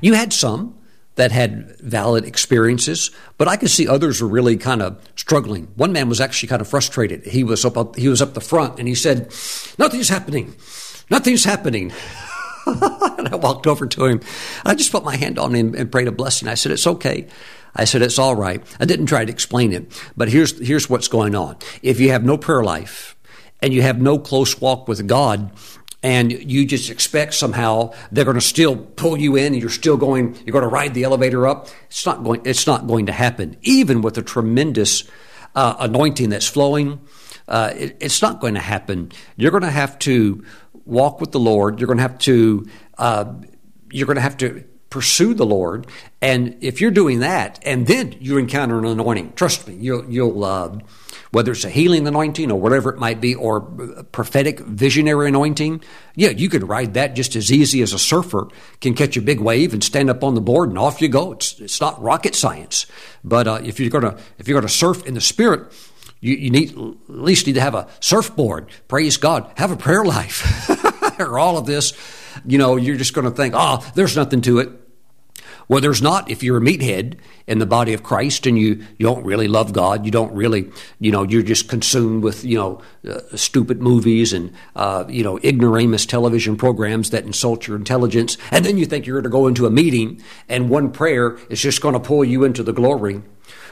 you 0.00 0.14
had 0.14 0.32
some 0.32 0.78
that 1.16 1.32
had 1.32 1.78
valid 1.80 2.24
experiences, 2.24 3.10
but 3.36 3.48
I 3.48 3.56
could 3.56 3.68
see 3.68 3.86
others 3.86 4.22
were 4.22 4.28
really 4.28 4.56
kind 4.56 4.80
of 4.80 4.98
struggling. 5.16 5.68
One 5.76 5.92
man 5.92 6.08
was 6.08 6.20
actually 6.20 6.48
kind 6.48 6.62
of 6.62 6.68
frustrated. 6.68 7.26
He 7.26 7.44
was 7.44 7.64
up, 7.64 7.76
up 7.76 7.96
he 7.96 8.08
was 8.08 8.22
up 8.22 8.32
the 8.32 8.40
front 8.40 8.78
and 8.78 8.88
he 8.88 8.94
said, 8.94 9.32
"Nothing's 9.78 10.08
happening. 10.08 10.54
Nothing's 11.10 11.44
happening." 11.44 11.92
and 13.18 13.28
I 13.28 13.36
walked 13.36 13.66
over 13.66 13.86
to 13.86 14.04
him. 14.04 14.20
I 14.64 14.74
just 14.74 14.92
put 14.92 15.04
my 15.04 15.16
hand 15.16 15.38
on 15.38 15.54
him 15.54 15.74
and 15.74 15.90
prayed 15.90 16.08
a 16.08 16.12
blessing. 16.12 16.48
I 16.48 16.54
said, 16.54 16.72
It's 16.72 16.86
okay. 16.86 17.26
I 17.74 17.84
said, 17.84 18.02
It's 18.02 18.18
all 18.18 18.34
right. 18.34 18.62
I 18.78 18.84
didn't 18.84 19.06
try 19.06 19.24
to 19.24 19.32
explain 19.32 19.72
it, 19.72 19.92
but 20.16 20.28
here's, 20.28 20.58
here's 20.66 20.88
what's 20.90 21.08
going 21.08 21.34
on. 21.34 21.56
If 21.82 22.00
you 22.00 22.10
have 22.10 22.24
no 22.24 22.36
prayer 22.36 22.62
life 22.62 23.16
and 23.60 23.72
you 23.72 23.82
have 23.82 24.00
no 24.00 24.18
close 24.18 24.60
walk 24.60 24.88
with 24.88 25.06
God, 25.06 25.50
and 26.02 26.32
you 26.32 26.66
just 26.66 26.90
expect 26.90 27.34
somehow 27.34 27.92
they're 28.10 28.24
going 28.24 28.36
to 28.36 28.40
still 28.40 28.76
pull 28.76 29.18
you 29.18 29.36
in 29.36 29.52
and 29.52 29.60
you're 29.60 29.68
still 29.68 29.96
going 29.96 30.34
you're 30.46 30.52
going 30.52 30.62
to 30.62 30.68
ride 30.68 30.94
the 30.94 31.04
elevator 31.04 31.46
up 31.46 31.68
it's 31.86 32.06
not 32.06 32.24
going 32.24 32.40
it's 32.44 32.66
not 32.66 32.86
going 32.86 33.06
to 33.06 33.12
happen 33.12 33.56
even 33.62 34.00
with 34.00 34.16
a 34.16 34.22
tremendous 34.22 35.04
uh, 35.54 35.74
anointing 35.78 36.30
that's 36.30 36.46
flowing 36.46 37.00
uh, 37.48 37.72
it, 37.76 37.96
it's 38.00 38.22
not 38.22 38.40
going 38.40 38.54
to 38.54 38.60
happen 38.60 39.12
you're 39.36 39.50
going 39.50 39.62
to 39.62 39.70
have 39.70 39.98
to 39.98 40.42
walk 40.84 41.20
with 41.20 41.32
the 41.32 41.40
lord 41.40 41.78
you're 41.78 41.86
going 41.86 41.98
to 41.98 42.02
have 42.02 42.18
to 42.18 42.66
uh, 42.98 43.24
you're 43.90 44.06
going 44.06 44.16
to 44.16 44.22
have 44.22 44.36
to 44.36 44.64
pursue 44.90 45.34
the 45.34 45.46
Lord. 45.46 45.86
And 46.20 46.56
if 46.60 46.80
you're 46.80 46.90
doing 46.90 47.20
that, 47.20 47.60
and 47.64 47.86
then 47.86 48.16
you 48.20 48.36
encounter 48.36 48.78
an 48.78 48.84
anointing, 48.84 49.32
trust 49.34 49.66
me, 49.68 49.74
you'll, 49.74 50.04
you'll 50.10 50.44
uh, 50.44 50.78
whether 51.30 51.52
it's 51.52 51.64
a 51.64 51.70
healing 51.70 52.06
anointing 52.06 52.50
or 52.50 52.60
whatever 52.60 52.90
it 52.90 52.98
might 52.98 53.20
be, 53.20 53.34
or 53.34 53.60
prophetic 53.60 54.58
visionary 54.60 55.28
anointing, 55.28 55.82
yeah, 56.16 56.30
you 56.30 56.48
can 56.48 56.66
ride 56.66 56.94
that 56.94 57.14
just 57.14 57.36
as 57.36 57.52
easy 57.52 57.82
as 57.82 57.92
a 57.92 57.98
surfer 57.98 58.48
can 58.80 58.94
catch 58.94 59.16
a 59.16 59.22
big 59.22 59.40
wave 59.40 59.72
and 59.72 59.82
stand 59.82 60.10
up 60.10 60.24
on 60.24 60.34
the 60.34 60.40
board 60.40 60.68
and 60.68 60.78
off 60.78 61.00
you 61.00 61.08
go. 61.08 61.32
It's 61.32 61.58
it's 61.60 61.80
not 61.80 62.00
rocket 62.02 62.34
science, 62.34 62.86
but 63.22 63.46
uh, 63.46 63.60
if 63.62 63.78
you're 63.78 63.90
gonna 63.90 64.18
if 64.38 64.48
you're 64.48 64.60
gonna 64.60 64.68
surf 64.68 65.06
in 65.06 65.14
the 65.14 65.20
spirit. 65.20 65.72
You, 66.20 66.34
you 66.34 66.50
need 66.50 66.70
at 66.70 66.94
least 67.08 67.46
need 67.46 67.54
to 67.54 67.60
have 67.60 67.74
a 67.74 67.88
surfboard. 68.00 68.68
Praise 68.88 69.16
God. 69.16 69.50
Have 69.56 69.70
a 69.70 69.76
prayer 69.76 70.04
life. 70.04 70.68
or 71.20 71.38
all 71.38 71.56
of 71.56 71.66
this, 71.66 71.92
you 72.44 72.58
know, 72.58 72.76
you're 72.76 72.96
just 72.96 73.14
going 73.14 73.24
to 73.24 73.30
think, 73.30 73.54
oh, 73.56 73.84
there's 73.94 74.16
nothing 74.16 74.40
to 74.42 74.58
it. 74.58 74.70
Well, 75.70 75.80
there's 75.80 76.02
not 76.02 76.28
if 76.28 76.42
you're 76.42 76.56
a 76.56 76.60
meathead 76.60 77.18
in 77.46 77.60
the 77.60 77.66
body 77.66 77.92
of 77.92 78.02
Christ 78.02 78.44
and 78.44 78.58
you, 78.58 78.84
you 78.98 79.06
don't 79.06 79.24
really 79.24 79.46
love 79.46 79.72
God. 79.72 80.04
You 80.04 80.10
don't 80.10 80.34
really, 80.34 80.68
you 80.98 81.12
know, 81.12 81.22
you're 81.22 81.44
just 81.44 81.68
consumed 81.68 82.24
with, 82.24 82.44
you 82.44 82.58
know, 82.58 82.82
uh, 83.08 83.20
stupid 83.36 83.80
movies 83.80 84.32
and, 84.32 84.52
uh, 84.74 85.04
you 85.08 85.22
know, 85.22 85.38
ignoramus 85.38 86.06
television 86.06 86.56
programs 86.56 87.10
that 87.10 87.24
insult 87.24 87.68
your 87.68 87.76
intelligence. 87.76 88.36
And 88.50 88.64
then 88.64 88.78
you 88.78 88.84
think 88.84 89.06
you're 89.06 89.20
going 89.20 89.30
to 89.30 89.30
go 89.30 89.46
into 89.46 89.64
a 89.64 89.70
meeting 89.70 90.20
and 90.48 90.68
one 90.68 90.90
prayer 90.90 91.38
is 91.48 91.62
just 91.62 91.80
going 91.80 91.94
to 91.94 92.00
pull 92.00 92.24
you 92.24 92.42
into 92.42 92.64
the 92.64 92.72
glory. 92.72 93.22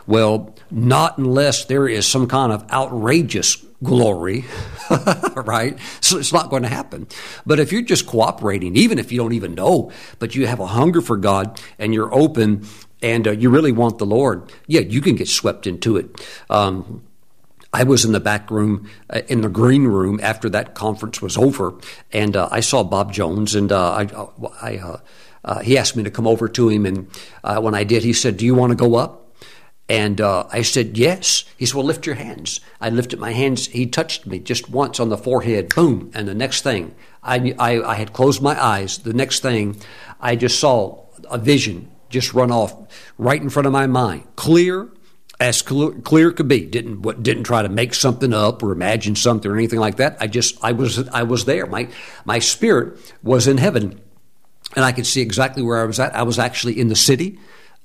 Well, 0.09 0.55
not 0.71 1.19
unless 1.19 1.67
there 1.67 1.87
is 1.87 2.07
some 2.07 2.29
kind 2.29 2.51
of 2.51 2.69
outrageous 2.71 3.57
glory, 3.85 4.47
right? 5.37 5.79
So 6.01 6.19
it's 6.19 6.33
not 6.33 6.49
going 6.49 6.63
to 6.63 6.69
happen. 6.69 7.07
But 7.45 7.61
if 7.61 7.73
you're 7.73 7.83
just 7.83 8.07
cooperating, 8.07 8.75
even 8.75 8.99
if 8.99 9.13
you 9.13 9.19
don't 9.19 9.35
even 9.35 9.55
know, 9.55 9.93
but 10.19 10.35
you 10.35 10.47
have 10.47 10.61
a 10.61 10.67
hunger 10.67 11.03
for 11.03 11.19
God 11.19 11.61
and 11.79 11.93
you're 11.93 12.13
open 12.13 12.67
and 13.03 13.29
uh, 13.29 13.33
you 13.33 13.51
really 13.51 13.71
want 13.71 13.99
the 13.99 14.07
Lord, 14.07 14.51
yeah, 14.67 14.81
you 14.81 15.03
can 15.03 15.15
get 15.15 15.29
swept 15.29 15.67
into 15.67 15.99
it. 15.99 16.27
Um, 16.49 17.03
I 17.75 17.85
was 17.85 18.07
in 18.07 18.13
the 18.13 18.21
back 18.21 18.51
room, 18.51 18.89
uh, 19.11 19.21
in 19.29 19.43
the 19.43 19.51
green 19.51 19.85
room 19.85 20.21
after 20.23 20.49
that 20.49 20.75
conference 20.75 21.21
was 21.21 21.37
over, 21.37 21.75
and 22.15 22.35
uh, 22.35 22.49
I 22.51 22.61
saw 22.61 22.83
Bob 22.83 23.13
Jones, 23.13 23.55
and 23.55 23.71
uh, 23.71 23.93
I, 23.93 24.05
uh, 24.07 24.29
I 24.63 24.99
uh, 25.45 25.61
he 25.61 25.77
asked 25.77 25.95
me 25.95 26.03
to 26.03 26.11
come 26.11 26.27
over 26.27 26.49
to 26.49 26.71
him, 26.71 26.87
and 26.87 27.09
when 27.63 27.75
I 27.75 27.85
did, 27.85 28.05
he 28.05 28.15
said, 28.15 28.39
"Do 28.39 28.47
you 28.47 28.55
want 28.55 28.71
to 28.71 28.75
go 28.77 28.95
up?" 28.97 29.18
And 29.89 30.21
uh, 30.21 30.47
I 30.53 30.63
said, 30.63 30.99
Yes. 30.99 31.45
He 31.57 31.67
said, 31.67 31.77
Well, 31.77 31.87
lift 31.87 32.07
your 32.07 32.17
hands. 32.17 32.61
I 32.81 32.91
lifted 32.91 33.19
my 33.19 33.33
hands. 33.33 33.67
He 33.69 33.87
touched 33.87 34.27
me 34.27 34.39
just 34.39 34.69
once 34.69 35.01
on 35.01 35.09
the 35.09 35.19
forehead, 35.19 35.75
boom. 35.75 36.11
And 36.15 36.29
the 36.29 36.35
next 36.35 36.63
thing, 36.63 36.95
I, 37.23 37.55
I, 37.59 37.83
I 37.83 37.95
had 37.95 38.13
closed 38.13 38.43
my 38.43 38.63
eyes. 38.63 38.99
The 38.99 39.15
next 39.15 39.41
thing, 39.41 39.81
I 40.21 40.37
just 40.37 40.59
saw 40.61 41.05
a 41.31 41.39
vision 41.39 41.91
just 42.11 42.33
run 42.33 42.51
off 42.51 42.75
right 43.19 43.41
in 43.41 43.51
front 43.51 43.67
of 43.67 43.73
my 43.73 43.87
mind, 43.87 44.25
clear 44.37 44.89
as 45.41 45.63
clear, 45.63 45.93
clear 45.93 46.33
could 46.33 46.49
be. 46.49 46.65
Didn't 46.67 47.03
what, 47.03 47.23
didn't 47.23 47.45
try 47.45 47.63
to 47.63 47.69
make 47.69 47.95
something 47.95 48.33
up 48.33 48.63
or 48.63 48.73
imagine 48.73 49.15
something 49.17 49.51
or 49.51 49.57
anything 49.57 49.79
like 49.79 49.97
that. 49.97 50.17
I 50.21 50.27
just 50.27 50.63
I 50.63 50.73
was 50.73 51.09
I 51.09 51.23
was 51.23 51.45
there. 51.45 51.67
My 51.67 51.89
my 52.25 52.39
spirit 52.39 52.99
was 53.23 53.47
in 53.47 53.59
heaven, 53.59 54.01
and 54.75 54.85
I 54.85 54.93
could 54.93 55.07
see 55.07 55.21
exactly 55.21 55.63
where 55.63 55.79
I 55.79 55.85
was 55.85 56.01
at. 56.01 56.15
I 56.15 56.23
was 56.23 56.39
actually 56.39 56.79
in 56.79 56.89
the 56.89 56.97
city 56.97 57.39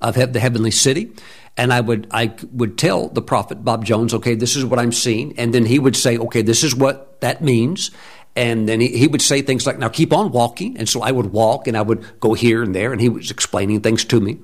of 0.04 0.16
the 0.34 0.40
heavenly 0.40 0.72
city, 0.72 1.12
and 1.58 1.72
I 1.72 1.82
would 1.82 2.08
I 2.12 2.34
would 2.52 2.78
tell 2.78 3.10
the 3.10 3.22
prophet 3.22 3.64
Bob 3.64 3.86
Jones, 3.86 4.14
okay, 4.14 4.36
this 4.36 4.56
is 4.56 4.66
what 4.66 4.80
I'm 4.80 4.92
seeing, 4.92 5.38
and 5.40 5.54
then 5.54 5.66
he 5.66 5.80
would 5.80 5.96
say, 5.96 6.18
okay, 6.18 6.42
this 6.42 6.64
is 6.64 6.76
what 6.76 7.22
that 7.22 7.42
means. 7.42 7.92
And 8.36 8.68
then 8.68 8.82
he, 8.82 8.88
he 8.88 9.08
would 9.08 9.22
say 9.22 9.44
things 9.44 9.68
like, 9.68 9.78
now 9.78 9.90
keep 9.90 10.12
on 10.12 10.32
walking. 10.32 10.76
And 10.80 10.90
so 10.90 11.04
I 11.04 11.12
would 11.12 11.28
walk 11.28 11.68
and 11.68 11.78
I 11.78 11.84
would 11.84 12.20
go 12.20 12.34
here 12.34 12.64
and 12.64 12.74
there, 12.74 12.92
and 12.92 13.00
he 13.00 13.10
was 13.10 13.30
explaining 13.30 13.82
things 13.82 14.04
to 14.06 14.20
me. 14.20 14.40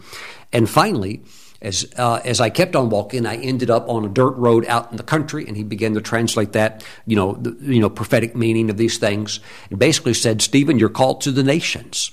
And 0.53 0.69
finally, 0.69 1.23
as 1.61 1.91
uh, 1.97 2.21
as 2.23 2.39
I 2.39 2.49
kept 2.49 2.75
on 2.75 2.89
walking, 2.89 3.25
I 3.25 3.35
ended 3.35 3.69
up 3.69 3.89
on 3.89 4.05
a 4.05 4.09
dirt 4.09 4.35
road 4.37 4.65
out 4.67 4.91
in 4.91 4.97
the 4.97 5.03
country, 5.03 5.45
and 5.47 5.57
he 5.57 5.63
began 5.63 5.93
to 5.95 6.01
translate 6.01 6.53
that, 6.53 6.83
you 7.05 7.15
know, 7.15 7.33
the, 7.33 7.57
you 7.61 7.81
know, 7.81 7.89
prophetic 7.89 8.35
meaning 8.35 8.69
of 8.69 8.77
these 8.77 8.97
things, 8.97 9.39
and 9.69 9.79
basically 9.79 10.13
said, 10.13 10.41
"Stephen, 10.41 10.79
you're 10.79 10.89
called 10.89 11.21
to 11.21 11.31
the 11.31 11.43
nations." 11.43 12.11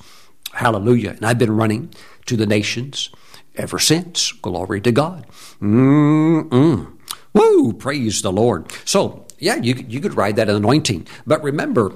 Hallelujah! 0.53 1.11
And 1.11 1.25
I've 1.25 1.39
been 1.39 1.57
running 1.57 1.95
to 2.27 2.37
the 2.37 2.47
nations 2.47 3.11
ever 3.57 3.79
since. 3.79 4.33
Glory 4.33 4.81
to 4.83 4.93
God. 4.93 5.27
Mm-mm. 5.61 6.93
Woo! 7.33 7.73
Praise 7.75 8.23
the 8.23 8.33
Lord. 8.33 8.73
So, 8.85 9.27
yeah, 9.39 9.57
you, 9.57 9.75
you 9.89 10.01
could 10.01 10.15
ride 10.15 10.37
that 10.37 10.49
anointing. 10.49 11.07
But 11.27 11.43
remember, 11.43 11.93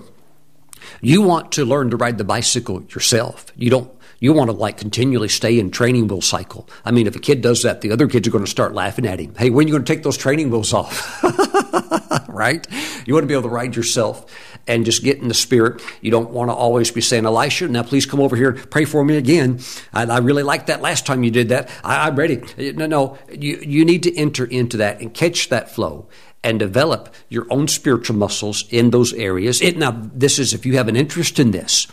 you 1.01 1.23
want 1.23 1.53
to 1.53 1.65
learn 1.65 1.91
to 1.91 1.97
ride 1.97 2.19
the 2.19 2.25
bicycle 2.25 2.83
yourself. 2.83 3.47
You 3.57 3.71
don't 3.71 3.91
you 4.21 4.35
want 4.35 4.51
to 4.51 4.57
like 4.57 4.77
continually 4.77 5.29
stay 5.29 5.59
in 5.59 5.71
training 5.71 6.09
wheel 6.09 6.21
cycle. 6.21 6.69
I 6.85 6.91
mean, 6.91 7.07
if 7.07 7.17
a 7.17 7.19
kid 7.19 7.41
does 7.41 7.63
that, 7.63 7.81
the 7.81 7.91
other 7.91 8.07
kids 8.07 8.29
are 8.29 8.31
going 8.31 8.45
to 8.45 8.51
start 8.51 8.75
laughing 8.75 9.07
at 9.07 9.19
him. 9.19 9.35
Hey, 9.35 9.49
when 9.49 9.65
are 9.65 9.69
you 9.69 9.73
going 9.73 9.85
to 9.85 9.93
take 9.95 10.03
those 10.03 10.19
training 10.19 10.51
wheels 10.51 10.75
off? 10.75 11.23
right? 12.33 12.67
You 13.07 13.15
want 13.15 13.25
to 13.25 13.29
be 13.29 13.35
able 13.35 13.45
to 13.45 13.55
ride 13.55 13.77
yourself 13.77 14.27
and 14.67 14.85
just 14.85 15.03
get 15.03 15.19
in 15.19 15.29
the 15.29 15.35
spirit. 15.35 15.83
You 16.01 16.11
don't 16.11 16.31
want 16.31 16.51
to 16.51 16.55
always 16.55 16.91
be 16.91 17.01
saying, 17.01 17.27
Elisha, 17.27 17.69
now 17.69 17.83
please 17.83 18.07
come 18.07 18.21
over 18.21 18.37
here 18.37 18.51
and 18.51 18.71
pray 18.71 18.85
for 18.85 19.05
me 19.05 19.17
again. 19.17 19.61
I, 19.93 20.05
I 20.05 20.19
really 20.19 20.43
liked 20.43 20.69
that 20.69 20.81
last 20.81 21.07
time 21.07 21.25
you 21.25 21.31
did 21.31 21.49
that. 21.49 21.71
I, 21.83 22.07
I'm 22.07 22.17
ready. 22.17 22.43
No, 22.73 22.87
no. 22.87 23.19
You, 23.31 23.59
you 23.59 23.85
need 23.85 24.03
to 24.05 24.17
enter 24.17 24.45
into 24.45 24.77
that 24.79 25.01
and 25.01 25.13
catch 25.13 25.49
that 25.49 25.71
flow 25.71 26.09
and 26.43 26.59
develop 26.59 27.15
your 27.29 27.47
own 27.51 27.69
spiritual 27.69 28.17
muscles 28.17 28.65
in 28.71 28.91
those 28.91 29.13
areas. 29.13 29.61
It, 29.61 29.77
now, 29.77 29.91
this 30.15 30.39
is 30.39 30.55
if 30.55 30.65
you 30.65 30.77
have 30.77 30.89
an 30.89 30.97
interest 30.97 31.39
in 31.39 31.51
this. 31.51 31.87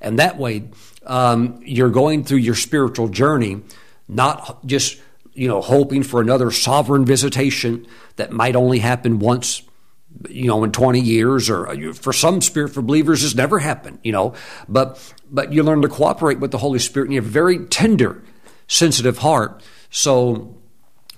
And 0.00 0.18
that 0.18 0.38
way, 0.38 0.64
um, 1.06 1.60
you're 1.64 1.90
going 1.90 2.24
through 2.24 2.38
your 2.38 2.54
spiritual 2.54 3.08
journey, 3.08 3.62
not 4.08 4.64
just 4.66 5.00
you 5.34 5.48
know 5.48 5.60
hoping 5.60 6.02
for 6.02 6.20
another 6.20 6.50
sovereign 6.50 7.04
visitation 7.04 7.86
that 8.16 8.32
might 8.32 8.56
only 8.56 8.78
happen 8.78 9.18
once 9.18 9.62
you 10.28 10.46
know, 10.46 10.62
in 10.64 10.72
20 10.72 11.00
years, 11.00 11.50
or 11.50 11.94
for 11.94 12.12
some 12.12 12.40
spiritual 12.40 12.82
believers, 12.82 13.24
it's 13.24 13.34
never 13.34 13.58
happened, 13.58 13.98
you 14.02 14.12
know. 14.12 14.34
But 14.68 15.14
but 15.30 15.52
you 15.52 15.62
learn 15.62 15.82
to 15.82 15.88
cooperate 15.88 16.40
with 16.40 16.50
the 16.50 16.58
Holy 16.58 16.78
Spirit, 16.78 17.06
and 17.06 17.14
you 17.14 17.20
have 17.20 17.28
a 17.28 17.32
very 17.32 17.66
tender, 17.66 18.22
sensitive 18.66 19.18
heart. 19.18 19.62
So 19.90 20.56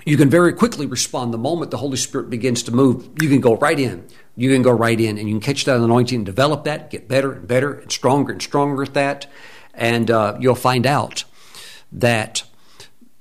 you 0.05 0.17
can 0.17 0.29
very 0.29 0.53
quickly 0.53 0.87
respond 0.87 1.33
the 1.33 1.39
moment 1.39 1.71
the 1.71 1.77
Holy 1.79 1.97
Spirit 1.97 2.31
begins 2.31 2.63
to 2.65 2.73
move. 2.73 3.09
You 3.21 3.29
can 3.29 3.41
go 3.41 3.57
right 3.57 3.79
in. 3.79 4.07
You 4.37 4.51
can 4.53 4.63
go 4.63 4.73
right 4.73 4.99
in, 4.99 5.19
and 5.19 5.29
you 5.29 5.35
can 5.35 5.41
catch 5.41 5.65
that 5.65 5.77
anointing 5.77 6.17
and 6.17 6.27
develop 6.27 6.65
that, 6.65 6.91
get 6.91 7.09
better 7.09 7.33
and 7.33 7.47
better 7.47 7.73
and 7.73 7.91
stronger 7.91 8.33
and 8.33 8.43
stronger 8.43 8.83
at 8.83 8.95
that, 8.95 9.27
and 9.73 10.11
uh, 10.11 10.37
you'll 10.41 10.55
find 10.55 10.87
out 10.87 11.25
that 11.93 12.43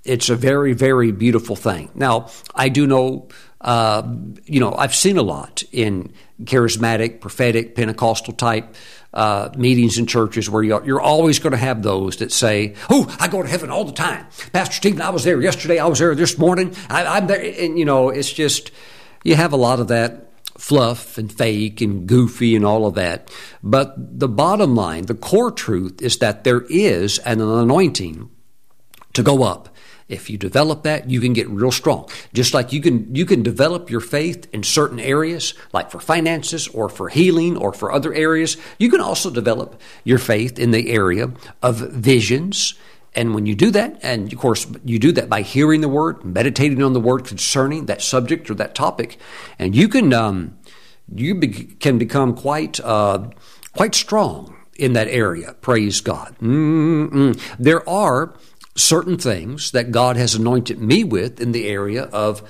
it's 0.03 0.29
a 0.29 0.35
very, 0.35 0.73
very 0.73 1.11
beautiful 1.11 1.55
thing. 1.55 1.89
Now, 1.95 2.29
I 2.53 2.69
do 2.69 2.85
know 2.85 3.29
uh, 3.63 4.03
you 4.45 4.59
know, 4.59 4.73
I've 4.73 4.93
seen 4.93 5.17
a 5.17 5.21
lot 5.21 5.63
in 5.71 6.13
charismatic, 6.43 7.21
prophetic, 7.21 7.75
Pentecostal 7.75 8.33
type 8.33 8.75
uh, 9.13 9.49
meetings 9.55 9.97
in 9.97 10.05
churches 10.05 10.49
where 10.49 10.63
you're, 10.63 10.83
you're 10.85 11.01
always 11.01 11.39
going 11.39 11.51
to 11.51 11.57
have 11.57 11.81
those 11.81 12.17
that 12.17 12.31
say, 12.31 12.75
"Oh, 12.89 13.15
I 13.19 13.27
go 13.27 13.41
to 13.41 13.47
heaven 13.47 13.69
all 13.69 13.85
the 13.85 13.93
time." 13.93 14.25
Pastor 14.51 14.75
Stephen, 14.75 15.01
I 15.01 15.11
was 15.11 15.23
there 15.23 15.39
yesterday. 15.41 15.79
I 15.79 15.85
was 15.85 15.99
there 15.99 16.13
this 16.13 16.37
morning. 16.37 16.75
I, 16.89 17.17
am 17.17 17.27
there, 17.27 17.41
and 17.41 17.79
you 17.79 17.85
know, 17.85 18.09
it's 18.09 18.31
just 18.31 18.71
you 19.23 19.35
have 19.35 19.53
a 19.53 19.57
lot 19.57 19.79
of 19.79 19.87
that 19.87 20.31
fluff 20.57 21.17
and 21.17 21.31
fake 21.31 21.81
and 21.81 22.07
goofy 22.07 22.55
and 22.55 22.65
all 22.65 22.85
of 22.85 22.95
that. 22.95 23.31
But 23.61 23.95
the 23.97 24.27
bottom 24.27 24.75
line, 24.75 25.05
the 25.05 25.15
core 25.15 25.51
truth 25.51 26.01
is 26.01 26.17
that 26.17 26.43
there 26.43 26.61
is 26.69 27.19
an 27.19 27.39
anointing 27.39 28.29
to 29.13 29.23
go 29.23 29.43
up 29.43 29.72
if 30.13 30.29
you 30.29 30.37
develop 30.37 30.83
that, 30.83 31.09
you 31.09 31.19
can 31.19 31.33
get 31.33 31.49
real 31.49 31.71
strong. 31.71 32.09
Just 32.33 32.53
like 32.53 32.71
you 32.71 32.81
can 32.81 33.13
you 33.15 33.25
can 33.25 33.43
develop 33.43 33.89
your 33.89 33.99
faith 33.99 34.47
in 34.53 34.63
certain 34.63 34.99
areas, 34.99 35.53
like 35.73 35.91
for 35.91 35.99
finances 35.99 36.67
or 36.69 36.89
for 36.89 37.09
healing 37.09 37.57
or 37.57 37.73
for 37.73 37.91
other 37.91 38.13
areas. 38.13 38.57
You 38.77 38.89
can 38.89 39.01
also 39.01 39.29
develop 39.29 39.81
your 40.03 40.19
faith 40.19 40.59
in 40.59 40.71
the 40.71 40.91
area 40.91 41.31
of 41.61 41.77
visions. 41.91 42.75
And 43.15 43.35
when 43.35 43.45
you 43.45 43.55
do 43.55 43.69
that, 43.71 43.99
and 44.01 44.31
of 44.33 44.39
course 44.39 44.65
you 44.83 44.97
do 44.97 45.11
that 45.11 45.29
by 45.29 45.41
hearing 45.41 45.81
the 45.81 45.89
word, 45.89 46.23
meditating 46.23 46.81
on 46.81 46.93
the 46.93 46.99
word 46.99 47.25
concerning 47.25 47.85
that 47.85 48.01
subject 48.01 48.49
or 48.49 48.55
that 48.55 48.73
topic, 48.73 49.17
and 49.59 49.75
you 49.75 49.87
can 49.87 50.13
um, 50.13 50.57
you 51.13 51.35
be- 51.35 51.75
can 51.79 51.97
become 51.97 52.35
quite 52.35 52.79
uh, 52.79 53.29
quite 53.75 53.95
strong 53.95 54.55
in 54.75 54.93
that 54.93 55.07
area. 55.07 55.53
Praise 55.61 56.01
God. 56.01 56.35
Mm-mm. 56.41 57.39
There 57.59 57.87
are 57.87 58.33
certain 58.75 59.17
things 59.17 59.71
that 59.71 59.91
God 59.91 60.17
has 60.17 60.35
anointed 60.35 60.79
me 60.79 61.03
with 61.03 61.39
in 61.39 61.51
the 61.51 61.67
area 61.67 62.03
of 62.03 62.47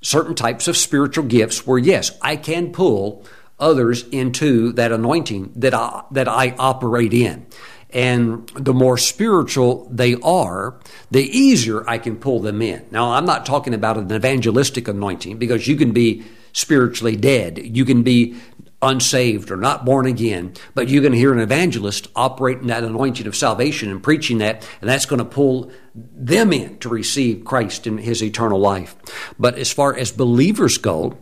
certain 0.00 0.34
types 0.34 0.68
of 0.68 0.76
spiritual 0.76 1.24
gifts 1.24 1.66
where, 1.66 1.78
yes, 1.78 2.16
I 2.20 2.36
can 2.36 2.72
pull 2.72 3.24
others 3.58 4.06
into 4.08 4.72
that 4.72 4.92
anointing 4.92 5.52
that 5.56 5.74
I, 5.74 6.04
that 6.12 6.28
I 6.28 6.54
operate 6.58 7.14
in. 7.14 7.46
And 7.90 8.48
the 8.56 8.74
more 8.74 8.98
spiritual 8.98 9.88
they 9.90 10.16
are, 10.16 10.80
the 11.12 11.22
easier 11.22 11.88
I 11.88 11.98
can 11.98 12.16
pull 12.16 12.40
them 12.40 12.60
in. 12.60 12.84
Now, 12.90 13.12
I'm 13.12 13.24
not 13.24 13.46
talking 13.46 13.72
about 13.72 13.96
an 13.96 14.12
evangelistic 14.12 14.88
anointing 14.88 15.38
because 15.38 15.68
you 15.68 15.76
can 15.76 15.92
be 15.92 16.24
spiritually 16.52 17.16
dead. 17.16 17.58
You 17.58 17.84
can 17.84 18.02
be 18.02 18.36
unsaved 18.84 19.50
or 19.50 19.56
not 19.56 19.84
born 19.84 20.06
again, 20.06 20.52
but 20.74 20.88
you're 20.88 21.02
going 21.02 21.12
to 21.12 21.18
hear 21.18 21.32
an 21.32 21.40
evangelist 21.40 22.08
operating 22.14 22.68
that 22.68 22.84
anointing 22.84 23.26
of 23.26 23.34
salvation 23.34 23.90
and 23.90 24.02
preaching 24.02 24.38
that, 24.38 24.68
and 24.80 24.88
that's 24.88 25.06
going 25.06 25.18
to 25.18 25.24
pull 25.24 25.72
them 25.94 26.52
in 26.52 26.78
to 26.78 26.88
receive 26.88 27.44
Christ 27.44 27.86
in 27.86 27.98
his 27.98 28.22
eternal 28.22 28.60
life. 28.60 28.94
But 29.38 29.58
as 29.58 29.72
far 29.72 29.96
as 29.96 30.12
believers 30.12 30.78
go, 30.78 31.16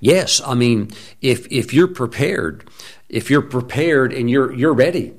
yes, 0.00 0.40
I 0.44 0.54
mean, 0.54 0.90
if 1.20 1.46
if 1.52 1.74
you're 1.74 1.88
prepared, 1.88 2.68
if 3.08 3.30
you're 3.30 3.42
prepared 3.42 4.12
and 4.12 4.30
you're 4.30 4.52
you're 4.52 4.74
ready, 4.74 5.14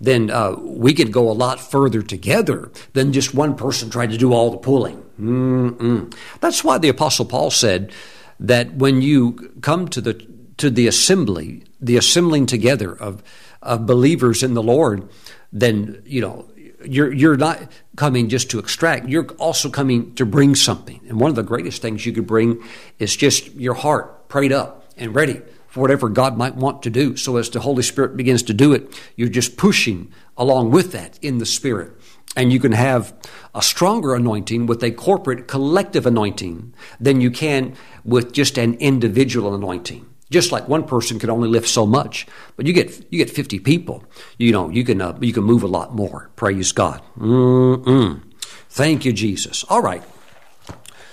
then 0.00 0.30
uh, 0.30 0.52
we 0.60 0.94
could 0.94 1.12
go 1.12 1.30
a 1.30 1.32
lot 1.32 1.60
further 1.60 2.02
together 2.02 2.70
than 2.92 3.12
just 3.12 3.34
one 3.34 3.56
person 3.56 3.90
trying 3.90 4.10
to 4.10 4.18
do 4.18 4.32
all 4.32 4.50
the 4.50 4.58
pulling. 4.58 5.02
Mm-mm. 5.20 6.14
That's 6.40 6.62
why 6.62 6.78
the 6.78 6.90
Apostle 6.90 7.24
Paul 7.24 7.50
said 7.50 7.92
that 8.38 8.74
when 8.74 9.00
you 9.00 9.54
come 9.62 9.88
to 9.88 10.00
the 10.00 10.14
to 10.58 10.70
the 10.70 10.86
assembly, 10.86 11.64
the 11.80 11.96
assembling 11.96 12.46
together 12.46 12.92
of, 12.92 13.22
of 13.62 13.86
believers 13.86 14.42
in 14.42 14.54
the 14.54 14.62
Lord, 14.62 15.08
then, 15.52 16.02
you 16.06 16.20
know, 16.20 16.48
you're, 16.84 17.12
you're 17.12 17.36
not 17.36 17.70
coming 17.96 18.28
just 18.28 18.50
to 18.50 18.58
extract, 18.58 19.08
you're 19.08 19.26
also 19.38 19.70
coming 19.70 20.14
to 20.14 20.26
bring 20.26 20.54
something. 20.54 21.00
And 21.08 21.20
one 21.20 21.30
of 21.30 21.36
the 21.36 21.42
greatest 21.42 21.82
things 21.82 22.06
you 22.06 22.12
could 22.12 22.26
bring 22.26 22.62
is 22.98 23.16
just 23.16 23.52
your 23.54 23.74
heart 23.74 24.28
prayed 24.28 24.52
up 24.52 24.84
and 24.96 25.14
ready 25.14 25.40
for 25.68 25.80
whatever 25.80 26.08
God 26.08 26.36
might 26.36 26.54
want 26.54 26.82
to 26.84 26.90
do. 26.90 27.16
So 27.16 27.36
as 27.36 27.50
the 27.50 27.60
Holy 27.60 27.82
Spirit 27.82 28.16
begins 28.16 28.42
to 28.44 28.54
do 28.54 28.72
it, 28.72 28.98
you're 29.16 29.28
just 29.28 29.56
pushing 29.56 30.12
along 30.36 30.70
with 30.70 30.92
that 30.92 31.18
in 31.22 31.38
the 31.38 31.46
Spirit. 31.46 31.92
And 32.36 32.52
you 32.52 32.60
can 32.60 32.72
have 32.72 33.14
a 33.54 33.62
stronger 33.62 34.14
anointing 34.14 34.66
with 34.66 34.82
a 34.82 34.90
corporate 34.90 35.48
collective 35.48 36.06
anointing 36.06 36.74
than 37.00 37.20
you 37.20 37.30
can 37.30 37.74
with 38.04 38.32
just 38.32 38.58
an 38.58 38.74
individual 38.74 39.54
anointing. 39.54 40.06
Just 40.28 40.50
like 40.50 40.68
one 40.68 40.84
person 40.84 41.20
could 41.20 41.30
only 41.30 41.48
lift 41.48 41.68
so 41.68 41.86
much, 41.86 42.26
but 42.56 42.66
you 42.66 42.72
get 42.72 43.06
you 43.10 43.18
get 43.18 43.30
fifty 43.30 43.60
people, 43.60 44.02
you 44.38 44.50
know 44.50 44.68
you 44.70 44.82
can 44.82 45.00
uh, 45.00 45.16
you 45.20 45.32
can 45.32 45.44
move 45.44 45.62
a 45.62 45.68
lot 45.68 45.94
more. 45.94 46.30
Praise 46.34 46.72
God. 46.72 47.00
Mm-mm. 47.16 48.22
Thank 48.68 49.04
you, 49.04 49.12
Jesus. 49.12 49.64
All 49.68 49.80
right, 49.80 50.02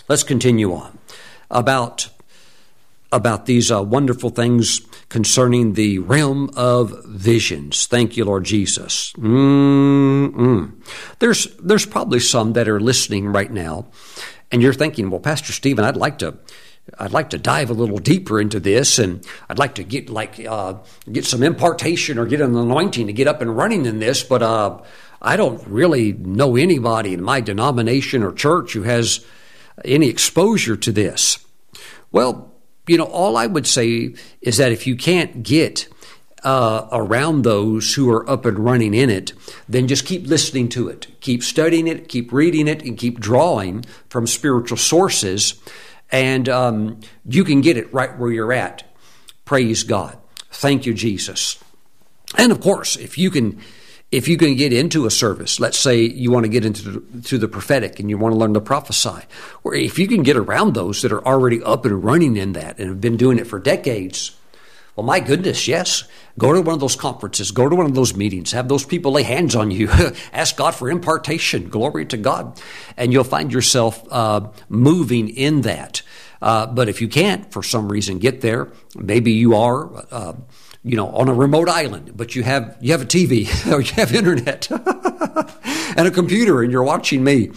let's 0.09 0.23
continue 0.23 0.73
on 0.73 0.97
about 1.51 2.09
about 3.11 3.45
these 3.45 3.71
uh, 3.71 3.83
wonderful 3.83 4.31
things 4.31 4.81
concerning 5.07 5.73
the 5.73 5.99
realm 5.99 6.49
of 6.57 7.05
visions. 7.05 7.85
Thank 7.85 8.17
you, 8.17 8.25
Lord 8.25 8.43
Jesus. 8.43 9.13
Mm-mm. 9.13 10.73
There's 11.19 11.45
there's 11.57 11.85
probably 11.85 12.19
some 12.19 12.53
that 12.53 12.67
are 12.67 12.79
listening 12.79 13.27
right 13.27 13.51
now, 13.51 13.85
and 14.51 14.63
you're 14.63 14.73
thinking, 14.73 15.11
well, 15.11 15.19
Pastor 15.19 15.53
Stephen, 15.53 15.85
I'd 15.85 15.95
like 15.95 16.17
to 16.19 16.39
I'd 16.99 17.13
like 17.13 17.29
to 17.29 17.37
dive 17.37 17.69
a 17.69 17.73
little 17.73 17.97
deeper 17.97 18.41
into 18.41 18.59
this, 18.59 18.99
and 18.99 19.25
I'd 19.49 19.59
like 19.59 19.75
to 19.75 19.83
get 19.83 20.09
like 20.09 20.39
uh, 20.45 20.75
get 21.11 21.25
some 21.25 21.41
impartation 21.41 22.19
or 22.19 22.25
get 22.25 22.41
an 22.41 22.55
anointing 22.55 23.07
to 23.07 23.13
get 23.13 23.27
up 23.27 23.41
and 23.41 23.55
running 23.55 23.85
in 23.85 23.99
this. 23.99 24.23
But 24.23 24.43
uh, 24.43 24.81
I 25.21 25.37
don't 25.37 25.65
really 25.65 26.13
know 26.13 26.57
anybody 26.57 27.13
in 27.13 27.23
my 27.23 27.39
denomination 27.39 28.21
or 28.21 28.33
church 28.33 28.73
who 28.73 28.83
has 28.83 29.25
any 29.85 30.09
exposure 30.09 30.75
to 30.75 30.91
this. 30.91 31.43
Well, 32.11 32.53
you 32.85 32.97
know, 32.97 33.05
all 33.05 33.37
I 33.37 33.47
would 33.47 33.65
say 33.65 34.13
is 34.41 34.57
that 34.57 34.73
if 34.73 34.85
you 34.85 34.97
can't 34.97 35.41
get 35.41 35.87
uh, 36.43 36.87
around 36.91 37.43
those 37.43 37.93
who 37.93 38.11
are 38.11 38.29
up 38.29 38.45
and 38.45 38.59
running 38.59 38.93
in 38.93 39.09
it, 39.09 39.31
then 39.69 39.87
just 39.87 40.05
keep 40.05 40.27
listening 40.27 40.67
to 40.69 40.89
it, 40.89 41.07
keep 41.21 41.43
studying 41.43 41.87
it, 41.87 42.09
keep 42.09 42.33
reading 42.33 42.67
it, 42.67 42.83
and 42.83 42.97
keep 42.97 43.21
drawing 43.21 43.85
from 44.09 44.27
spiritual 44.27 44.77
sources 44.77 45.55
and 46.13 46.47
um, 46.47 46.99
you 47.25 47.43
can 47.43 47.59
get 47.61 47.75
it 47.75 47.91
right 47.91 48.17
where 48.17 48.31
you're 48.31 48.53
at. 48.53 48.83
Praise 49.43 49.83
God. 49.83 50.15
Thank 50.51 50.85
you, 50.85 50.93
Jesus. 50.93 51.61
And 52.37 52.51
of 52.51 52.61
course, 52.61 52.95
if 52.95 53.17
you 53.17 53.31
can, 53.31 53.59
if 54.11 54.27
you 54.27 54.37
can 54.37 54.55
get 54.55 54.71
into 54.71 55.07
a 55.07 55.11
service, 55.11 55.59
let's 55.59 55.77
say 55.77 56.01
you 56.01 56.31
want 56.31 56.45
to 56.45 56.49
get 56.49 56.63
into 56.63 56.91
the, 56.91 57.21
to 57.23 57.37
the 57.39 57.47
prophetic 57.47 57.99
and 57.99 58.11
you 58.11 58.17
want 58.19 58.33
to 58.33 58.37
learn 58.37 58.53
to 58.53 58.61
prophesy, 58.61 59.25
or 59.63 59.73
if 59.73 59.97
you 59.97 60.07
can 60.07 60.21
get 60.21 60.37
around 60.37 60.75
those 60.75 61.01
that 61.01 61.11
are 61.11 61.25
already 61.25 61.61
up 61.63 61.83
and 61.83 62.03
running 62.03 62.37
in 62.37 62.53
that 62.53 62.77
and 62.77 62.89
have 62.89 63.01
been 63.01 63.17
doing 63.17 63.39
it 63.39 63.47
for 63.47 63.57
decades, 63.59 64.37
well, 64.95 65.05
my 65.05 65.19
goodness, 65.19 65.67
yes. 65.67 66.03
Go 66.37 66.53
to 66.53 66.61
one 66.61 66.73
of 66.73 66.79
those 66.79 66.95
conferences, 66.95 67.51
go 67.51 67.67
to 67.67 67.75
one 67.75 67.85
of 67.85 67.95
those 67.95 68.15
meetings, 68.15 68.51
have 68.51 68.67
those 68.67 68.85
people 68.85 69.13
lay 69.13 69.23
hands 69.23 69.55
on 69.55 69.71
you, 69.71 69.89
ask 70.33 70.55
God 70.55 70.75
for 70.75 70.89
impartation, 70.89 71.69
glory 71.69 72.05
to 72.07 72.17
God, 72.17 72.59
and 72.97 73.13
you'll 73.13 73.23
find 73.23 73.51
yourself 73.51 74.03
uh, 74.11 74.47
moving 74.69 75.29
in 75.29 75.61
that. 75.61 76.01
Uh, 76.41 76.67
but 76.67 76.89
if 76.89 77.01
you 77.01 77.07
can't, 77.07 77.51
for 77.51 77.63
some 77.63 77.91
reason, 77.91 78.19
get 78.19 78.41
there, 78.41 78.71
maybe 78.95 79.31
you 79.31 79.55
are. 79.55 80.05
Uh, 80.11 80.33
you 80.85 80.97
know, 80.97 81.07
on 81.11 81.29
a 81.29 81.33
remote 81.33 81.69
island, 81.69 82.11
but 82.13 82.35
you 82.35 82.43
have 82.43 82.75
you 82.81 82.91
have 82.91 83.01
a 83.01 83.05
TV 83.05 83.47
or 83.71 83.79
you 83.79 83.93
have 83.93 84.13
internet 84.13 84.69
and 85.97 86.07
a 86.07 86.11
computer, 86.11 86.61
and 86.61 86.73
you're 86.73 86.83
watching 86.83 87.23
me 87.23 87.51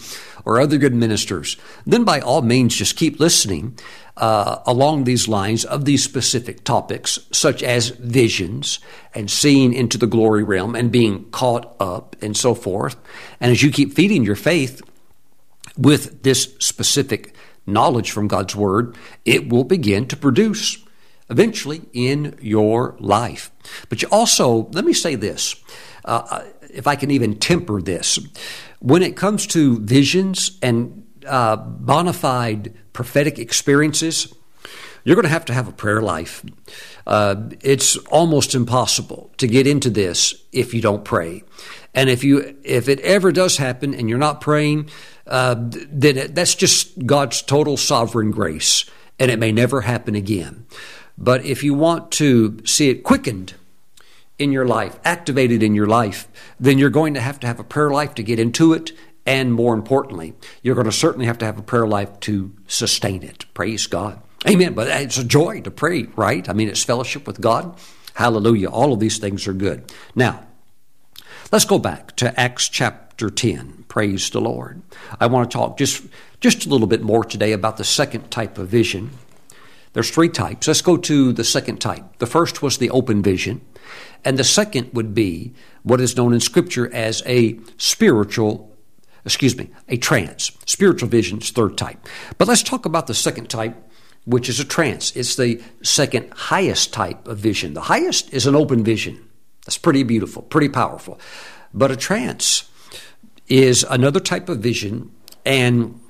or 0.46 0.60
other 0.60 0.78
good 0.78 0.94
ministers. 0.94 1.56
Then, 1.84 2.04
by 2.04 2.20
all 2.20 2.40
means, 2.40 2.76
just 2.76 2.96
keep 2.96 3.20
listening 3.20 3.78
uh, 4.16 4.60
along 4.64 5.04
these 5.04 5.28
lines 5.28 5.64
of 5.64 5.84
these 5.84 6.02
specific 6.02 6.64
topics, 6.64 7.18
such 7.32 7.62
as 7.62 7.88
visions 7.88 8.78
and 9.14 9.30
seeing 9.30 9.74
into 9.74 9.98
the 9.98 10.06
glory 10.06 10.44
realm 10.44 10.74
and 10.74 10.90
being 10.90 11.28
caught 11.30 11.76
up 11.80 12.16
and 12.22 12.36
so 12.36 12.54
forth. 12.54 12.96
And 13.40 13.52
as 13.52 13.62
you 13.62 13.70
keep 13.70 13.92
feeding 13.92 14.24
your 14.24 14.36
faith 14.36 14.80
with 15.76 16.22
this 16.22 16.54
specific 16.60 17.34
knowledge 17.66 18.12
from 18.12 18.28
God's 18.28 18.56
Word, 18.56 18.96
it 19.24 19.48
will 19.48 19.64
begin 19.64 20.06
to 20.08 20.16
produce 20.16 20.78
eventually 21.28 21.82
in 21.92 22.38
your 22.40 22.96
life. 23.00 23.50
But 23.88 24.00
you 24.00 24.08
also, 24.12 24.68
let 24.72 24.84
me 24.84 24.92
say 24.92 25.16
this, 25.16 25.56
uh, 26.04 26.44
if 26.76 26.86
I 26.86 26.96
can 26.96 27.10
even 27.10 27.38
temper 27.38 27.80
this, 27.80 28.18
when 28.80 29.02
it 29.02 29.16
comes 29.16 29.46
to 29.48 29.80
visions 29.80 30.58
and 30.62 31.06
uh, 31.26 31.56
bona 31.56 32.12
fide 32.12 32.74
prophetic 32.92 33.38
experiences, 33.38 34.32
you're 35.04 35.16
going 35.16 35.24
to 35.24 35.28
have 35.28 35.44
to 35.46 35.54
have 35.54 35.68
a 35.68 35.72
prayer 35.72 36.02
life. 36.02 36.44
Uh, 37.06 37.36
it's 37.60 37.96
almost 38.10 38.54
impossible 38.54 39.30
to 39.38 39.46
get 39.46 39.66
into 39.66 39.88
this 39.88 40.34
if 40.52 40.74
you 40.74 40.82
don't 40.82 41.04
pray. 41.04 41.44
And 41.94 42.10
if 42.10 42.24
you 42.24 42.56
if 42.64 42.88
it 42.88 43.00
ever 43.00 43.32
does 43.32 43.56
happen 43.56 43.94
and 43.94 44.08
you're 44.08 44.18
not 44.18 44.40
praying, 44.40 44.90
uh, 45.26 45.54
then 45.58 46.18
it, 46.18 46.34
that's 46.34 46.54
just 46.54 47.06
God's 47.06 47.40
total 47.40 47.76
sovereign 47.76 48.32
grace, 48.32 48.84
and 49.18 49.30
it 49.30 49.38
may 49.38 49.52
never 49.52 49.82
happen 49.82 50.14
again. 50.14 50.66
But 51.16 51.44
if 51.44 51.62
you 51.62 51.72
want 51.72 52.10
to 52.12 52.58
see 52.66 52.90
it 52.90 53.02
quickened 53.02 53.54
in 54.38 54.52
your 54.52 54.66
life, 54.66 54.98
activated 55.04 55.62
in 55.62 55.74
your 55.74 55.86
life, 55.86 56.28
then 56.60 56.78
you're 56.78 56.90
going 56.90 57.14
to 57.14 57.20
have 57.20 57.40
to 57.40 57.46
have 57.46 57.58
a 57.58 57.64
prayer 57.64 57.90
life 57.90 58.14
to 58.14 58.22
get 58.22 58.38
into 58.38 58.72
it 58.72 58.92
and 59.26 59.52
more 59.52 59.74
importantly, 59.74 60.34
you're 60.62 60.76
going 60.76 60.86
to 60.86 60.92
certainly 60.92 61.26
have 61.26 61.38
to 61.38 61.44
have 61.44 61.58
a 61.58 61.62
prayer 61.62 61.86
life 61.86 62.20
to 62.20 62.54
sustain 62.68 63.24
it. 63.24 63.44
Praise 63.54 63.88
God. 63.88 64.22
Amen. 64.48 64.74
But 64.74 64.86
it's 64.86 65.18
a 65.18 65.24
joy 65.24 65.60
to 65.62 65.70
pray, 65.72 66.04
right? 66.14 66.48
I 66.48 66.52
mean, 66.52 66.68
it's 66.68 66.84
fellowship 66.84 67.26
with 67.26 67.40
God. 67.40 67.76
Hallelujah. 68.14 68.70
All 68.70 68.92
of 68.92 69.00
these 69.00 69.18
things 69.18 69.48
are 69.48 69.52
good. 69.52 69.92
Now, 70.14 70.46
let's 71.50 71.64
go 71.64 71.78
back 71.78 72.14
to 72.16 72.38
Acts 72.38 72.68
chapter 72.68 73.28
10. 73.28 73.86
Praise 73.88 74.30
the 74.30 74.40
Lord. 74.40 74.80
I 75.18 75.26
want 75.26 75.50
to 75.50 75.56
talk 75.56 75.76
just, 75.76 76.04
just 76.40 76.64
a 76.64 76.68
little 76.68 76.86
bit 76.86 77.02
more 77.02 77.24
today 77.24 77.50
about 77.50 77.78
the 77.78 77.84
second 77.84 78.30
type 78.30 78.58
of 78.58 78.68
vision. 78.68 79.10
There's 79.92 80.10
three 80.10 80.28
types. 80.28 80.68
Let's 80.68 80.82
go 80.82 80.96
to 80.98 81.32
the 81.32 81.44
second 81.44 81.80
type. 81.80 82.18
The 82.18 82.26
first 82.26 82.62
was 82.62 82.78
the 82.78 82.90
open 82.90 83.22
vision, 83.22 83.62
and 84.24 84.38
the 84.38 84.44
second 84.44 84.92
would 84.92 85.14
be 85.14 85.54
what 85.82 86.00
is 86.00 86.16
known 86.16 86.34
in 86.34 86.40
Scripture 86.40 86.92
as 86.92 87.22
a 87.26 87.58
spiritual 87.78 88.76
excuse 89.26 89.56
me, 89.58 89.68
a 89.88 89.96
trance. 89.96 90.52
Spiritual 90.66 91.08
vision's 91.08 91.50
third 91.50 91.76
type. 91.76 91.98
But 92.38 92.48
let's 92.48 92.62
talk 92.62 92.86
about 92.86 93.08
the 93.08 93.14
second 93.14 93.50
type, 93.50 93.76
which 94.24 94.48
is 94.48 94.60
a 94.60 94.64
trance. 94.64 95.14
It's 95.16 95.34
the 95.34 95.60
second 95.82 96.32
highest 96.32 96.92
type 96.92 97.26
of 97.26 97.38
vision. 97.38 97.74
The 97.74 97.82
highest 97.82 98.32
is 98.32 98.46
an 98.46 98.54
open 98.54 98.84
vision. 98.84 99.28
That's 99.66 99.78
pretty 99.78 100.04
beautiful, 100.04 100.42
pretty 100.42 100.68
powerful. 100.68 101.18
But 101.74 101.90
a 101.90 101.96
trance 101.96 102.70
is 103.48 103.84
another 103.90 104.20
type 104.20 104.48
of 104.48 104.58
vision, 104.58 105.10
and 105.44 106.00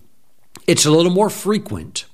it's 0.66 0.84
a 0.84 0.90
little 0.90 1.12
more 1.12 1.30
frequent. 1.30 2.04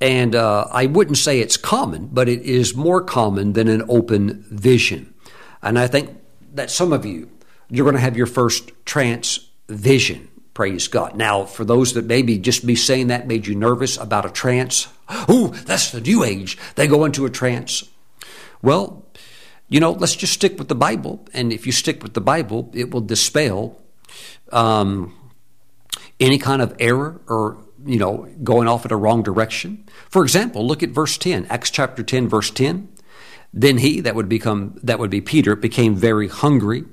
And 0.00 0.34
uh, 0.34 0.68
I 0.70 0.86
wouldn't 0.86 1.16
say 1.16 1.40
it's 1.40 1.56
common, 1.56 2.08
but 2.12 2.28
it 2.28 2.42
is 2.42 2.74
more 2.74 3.02
common 3.02 3.54
than 3.54 3.68
an 3.68 3.82
open 3.88 4.44
vision. 4.50 5.14
And 5.62 5.78
I 5.78 5.86
think 5.86 6.10
that 6.54 6.70
some 6.70 6.92
of 6.92 7.06
you, 7.06 7.30
you're 7.70 7.84
going 7.84 7.96
to 7.96 8.00
have 8.00 8.16
your 8.16 8.26
first 8.26 8.72
trance 8.84 9.48
vision. 9.68 10.28
Praise 10.54 10.88
God. 10.88 11.16
Now, 11.16 11.44
for 11.44 11.64
those 11.64 11.94
that 11.94 12.04
maybe 12.04 12.38
just 12.38 12.64
me 12.64 12.74
saying 12.74 13.08
that 13.08 13.26
made 13.26 13.46
you 13.46 13.54
nervous 13.54 13.96
about 13.96 14.24
a 14.24 14.30
trance, 14.30 14.88
oh, 15.08 15.48
that's 15.66 15.90
the 15.90 16.00
new 16.00 16.24
age. 16.24 16.58
They 16.74 16.86
go 16.86 17.04
into 17.04 17.26
a 17.26 17.30
trance. 17.30 17.84
Well, 18.62 19.04
you 19.68 19.80
know, 19.80 19.92
let's 19.92 20.16
just 20.16 20.32
stick 20.32 20.58
with 20.58 20.68
the 20.68 20.74
Bible. 20.74 21.26
And 21.32 21.52
if 21.52 21.66
you 21.66 21.72
stick 21.72 22.02
with 22.02 22.14
the 22.14 22.20
Bible, 22.20 22.70
it 22.72 22.90
will 22.90 23.00
dispel 23.00 23.80
um, 24.52 25.14
any 26.20 26.38
kind 26.38 26.62
of 26.62 26.74
error 26.78 27.20
or, 27.26 27.58
you 27.86 27.98
know, 27.98 28.28
going 28.42 28.68
off 28.68 28.84
in 28.84 28.92
a 28.92 28.96
wrong 28.96 29.22
direction. 29.22 29.84
For 30.08 30.22
example, 30.22 30.66
look 30.66 30.82
at 30.82 30.90
verse 30.90 31.16
10, 31.18 31.46
Acts 31.46 31.70
chapter 31.70 32.02
10, 32.02 32.28
verse 32.28 32.50
10. 32.50 32.88
Then 33.52 33.78
he, 33.78 34.00
that 34.00 34.14
would 34.14 34.28
become, 34.28 34.78
that 34.82 34.98
would 34.98 35.10
be 35.10 35.20
Peter, 35.20 35.56
became 35.56 35.94
very 35.94 36.28
hungry 36.28 36.84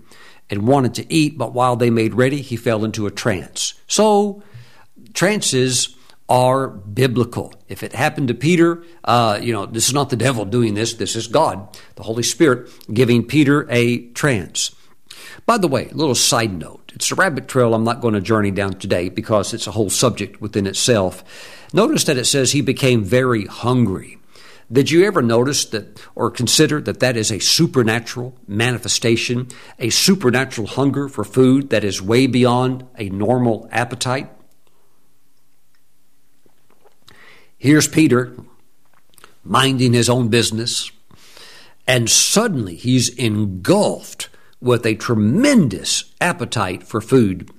and 0.49 0.67
wanted 0.67 0.93
to 0.95 1.13
eat, 1.13 1.37
but 1.37 1.53
while 1.53 1.75
they 1.75 1.89
made 1.89 2.13
ready, 2.13 2.41
he 2.41 2.55
fell 2.55 2.85
into 2.85 3.07
a 3.07 3.11
trance. 3.11 3.73
So, 3.87 4.43
trances 5.13 5.95
are 6.29 6.67
biblical. 6.67 7.53
If 7.67 7.83
it 7.83 7.93
happened 7.93 8.29
to 8.29 8.33
Peter, 8.33 8.83
uh, 9.03 9.39
you 9.41 9.51
know, 9.51 9.65
this 9.65 9.87
is 9.87 9.93
not 9.93 10.09
the 10.09 10.15
devil 10.15 10.45
doing 10.45 10.73
this, 10.73 10.93
this 10.93 11.15
is 11.15 11.27
God, 11.27 11.77
the 11.95 12.03
Holy 12.03 12.23
Spirit, 12.23 12.69
giving 12.93 13.25
Peter 13.25 13.67
a 13.69 14.07
trance. 14.11 14.75
By 15.45 15.57
the 15.57 15.67
way, 15.67 15.89
a 15.89 15.93
little 15.93 16.15
side 16.15 16.57
note. 16.57 16.91
It's 16.95 17.11
a 17.11 17.15
rabbit 17.15 17.47
trail 17.47 17.73
I'm 17.73 17.83
not 17.83 18.01
going 18.01 18.13
to 18.13 18.21
journey 18.21 18.51
down 18.51 18.73
today 18.73 19.09
because 19.09 19.53
it's 19.53 19.67
a 19.67 19.71
whole 19.71 19.89
subject 19.89 20.41
within 20.41 20.67
itself. 20.67 21.23
Notice 21.73 22.03
that 22.05 22.17
it 22.17 22.25
says 22.25 22.51
he 22.51 22.61
became 22.61 23.03
very 23.03 23.45
hungry. 23.45 24.19
Did 24.71 24.89
you 24.89 25.05
ever 25.05 25.21
notice 25.21 25.65
that 25.65 26.01
or 26.15 26.31
consider 26.31 26.81
that 26.81 26.99
that 26.99 27.17
is 27.17 27.31
a 27.31 27.39
supernatural 27.39 28.35
manifestation, 28.47 29.49
a 29.77 29.89
supernatural 29.89 30.67
hunger 30.67 31.07
for 31.07 31.23
food 31.23 31.69
that 31.69 31.83
is 31.83 32.01
way 32.01 32.27
beyond 32.27 32.85
a 32.97 33.09
normal 33.09 33.67
appetite? 33.71 34.29
Here's 37.57 37.87
Peter 37.87 38.35
minding 39.43 39.93
his 39.93 40.09
own 40.09 40.29
business, 40.29 40.91
and 41.85 42.09
suddenly 42.09 42.75
he's 42.75 43.09
engulfed 43.09 44.29
with 44.63 44.85
a 44.85 44.95
tremendous 44.95 46.05
appetite 46.21 46.83
for 46.83 47.01
food. 47.01 47.51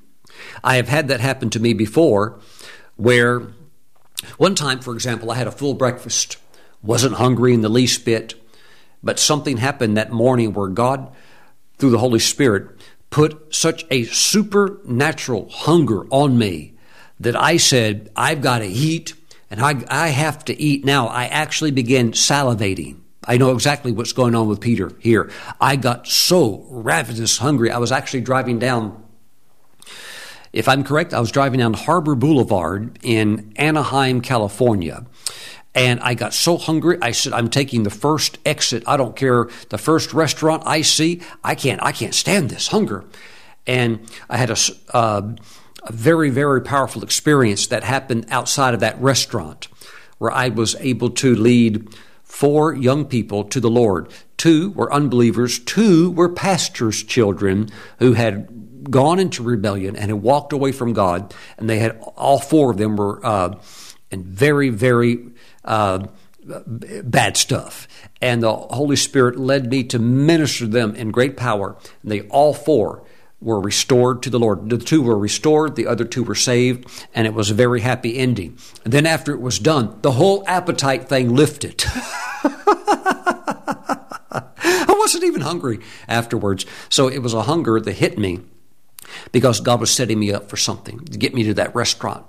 I 0.65 0.77
have 0.77 0.89
had 0.89 1.09
that 1.09 1.21
happen 1.21 1.51
to 1.51 1.61
me 1.61 1.75
before 1.75 2.41
where 2.97 3.43
one 4.39 4.55
time, 4.55 4.81
for 4.81 4.95
example, 4.95 5.31
I 5.31 5.37
had 5.37 5.47
a 5.47 5.53
full 5.53 5.75
breakfast, 5.75 6.39
wasn't 6.83 7.17
hungry 7.17 7.53
in 7.53 7.61
the 7.61 7.69
least 7.69 8.05
bit, 8.05 8.35
but 9.03 9.19
something 9.19 9.59
happened 9.59 9.97
that 9.97 10.13
morning 10.13 10.55
where 10.55 10.69
God, 10.69 11.15
through 11.77 11.91
the 11.91 11.99
Holy 11.99 12.19
Spirit, 12.19 12.71
put 13.11 13.55
such 13.55 13.85
a 13.91 14.05
supernatural 14.05 15.49
hunger 15.51 16.07
on 16.07 16.39
me 16.39 16.75
that 17.21 17.37
I 17.37 17.59
said, 17.59 18.11
I've 18.17 18.41
got 18.41 18.59
to 18.61 18.67
eat 18.67 19.15
and 19.51 19.61
I, 19.61 19.85
I 19.89 20.09
have 20.09 20.45
to 20.47 20.61
eat 20.61 20.85
now. 20.85 21.07
I 21.09 21.27
actually 21.27 21.71
began 21.71 22.13
salivating. 22.13 23.04
I 23.27 23.37
know 23.37 23.53
exactly 23.53 23.93
what's 23.93 24.13
going 24.13 24.35
on 24.35 24.49
with 24.49 24.61
Peter 24.61 24.93
here. 24.99 25.31
I 25.61 25.77
got 25.77 26.07
so 26.07 26.67
ravenous 26.69 27.39
hungry. 27.39 27.71
I 27.71 27.79
was 27.79 27.93
actually 27.93 28.21
driving 28.21 28.59
down, 28.59 29.03
if 30.53 30.69
I'm 30.69 30.85
correct, 30.85 31.15
I 31.15 31.21
was 31.21 31.33
driving 31.33 31.61
down 31.61 31.75
Harbor 31.75 32.15
Boulevard 32.15 32.99
in 33.03 33.53
Anaheim, 33.57 34.21
California. 34.21 35.07
And 35.75 35.99
I 36.01 36.15
got 36.15 36.35
so 36.35 36.57
hungry, 36.57 36.99
I 37.03 37.11
said, 37.11 37.33
I'm 37.33 37.51
taking 37.51 37.83
the 37.83 37.91
first 37.91 38.39
exit. 38.47 38.85
I 38.87 38.97
don't 38.97 39.17
care. 39.17 39.49
The 39.71 39.79
first 39.79 40.15
restaurant 40.15 40.63
I 40.67 40.83
see, 40.83 41.21
I 41.43 41.57
can't, 41.57 41.83
I 41.83 41.91
can't 41.91 42.15
stand 42.15 42.51
this 42.51 42.69
hunger. 42.69 43.05
And 43.67 44.09
I 44.31 44.37
had 44.37 44.51
a, 44.51 44.57
uh, 44.93 45.35
a 45.83 45.93
very, 45.93 46.31
very 46.31 46.61
powerful 46.61 47.03
experience 47.03 47.67
that 47.69 47.83
happened 47.83 48.27
outside 48.31 48.75
of 48.75 48.81
that 48.81 49.01
restaurant 49.01 49.67
where 50.19 50.31
I 50.31 50.49
was 50.49 50.77
able 50.77 51.11
to 51.11 51.35
lead 51.35 51.89
four 52.35 52.75
young 52.75 53.05
people 53.05 53.45
to 53.45 53.61
the 53.61 53.71
Lord. 53.71 54.13
Two 54.37 54.71
were 54.71 54.93
unbelievers, 54.93 55.61
two 55.61 56.11
were 56.11 56.29
pastors' 56.29 57.05
children 57.05 57.69
who 58.01 58.15
had 58.15 58.91
gone 58.91 59.21
into 59.21 59.45
rebellion 59.45 59.95
and 59.95 60.11
had 60.11 60.21
walked 60.21 60.53
away 60.53 60.73
from 60.73 60.93
God, 60.93 61.33
and 61.57 61.71
they 61.71 61.79
had 61.79 61.97
all 62.17 62.41
four 62.41 62.73
of 62.73 62.77
them 62.77 62.97
were 62.97 63.25
uh, 63.25 63.57
in 64.11 64.25
very, 64.25 64.69
very 64.69 65.29
uh, 65.65 66.09
bad 66.45 67.37
stuff. 67.37 67.87
And 68.21 68.43
the 68.43 68.53
Holy 68.53 68.97
Spirit 68.97 69.39
led 69.39 69.71
me 69.71 69.85
to 69.85 70.01
minister 70.01 70.67
them 70.67 70.97
in 70.97 71.13
great 71.13 71.37
power. 71.37 71.77
And 72.03 72.11
they 72.11 72.23
all 72.23 72.53
four 72.53 73.05
were 73.45 73.61
restored 73.61 74.23
to 74.23 74.31
the 74.31 74.39
Lord. 74.39 74.71
The 74.71 74.79
two 74.79 75.03
were 75.03 75.19
restored, 75.19 75.77
the 75.77 75.87
other 75.87 76.05
two 76.05 76.25
were 76.25 76.35
saved, 76.35 76.89
and 77.15 77.27
it 77.27 77.35
was 77.35 77.51
a 77.51 77.55
very 77.55 77.83
happy 77.83 78.19
ending. 78.19 78.59
And 78.85 78.93
then 78.93 79.05
after 79.05 79.33
it 79.33 79.41
was 79.41 79.59
done, 79.59 79.99
the 80.01 80.13
whole 80.13 80.43
appetite 80.49 81.09
thing 81.09 81.35
lifted. 81.35 81.85
I 84.67 84.97
wasn't 84.99 85.25
even 85.25 85.43
hungry 85.43 85.81
afterwards. 86.09 86.65
So 86.89 87.09
it 87.09 87.19
was 87.19 87.35
a 87.35 87.43
hunger 87.43 87.79
that 87.79 87.93
hit 87.93 88.19
me 88.19 88.41
because 89.31 89.61
God 89.61 89.79
was 89.81 89.91
setting 89.91 90.19
me 90.19 90.33
up 90.33 90.49
for 90.49 90.57
something 90.57 91.01
to 91.05 91.19
get 91.19 91.35
me 91.35 91.43
to 91.45 91.55
that 91.55 91.75
restaurant 91.75 92.29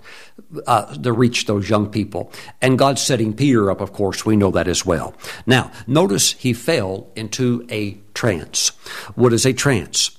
uh, 0.68 0.94
to 0.96 1.14
reach 1.14 1.46
those 1.46 1.70
young 1.70 1.90
people. 1.90 2.32
And 2.62 2.78
God's 2.78 3.02
setting 3.02 3.34
Peter 3.34 3.72
up, 3.72 3.80
of 3.80 3.94
course, 3.94 4.26
we 4.26 4.36
know 4.36 4.52
that 4.52 4.68
as 4.68 4.86
well. 4.86 5.16
Now, 5.46 5.72
notice 5.88 6.34
he 6.34 6.52
fell 6.52 7.10
into 7.16 7.66
a 7.72 7.98
trance. 8.14 8.70
What 9.16 9.32
is 9.32 9.46
a 9.46 9.54
trance? 9.54 10.12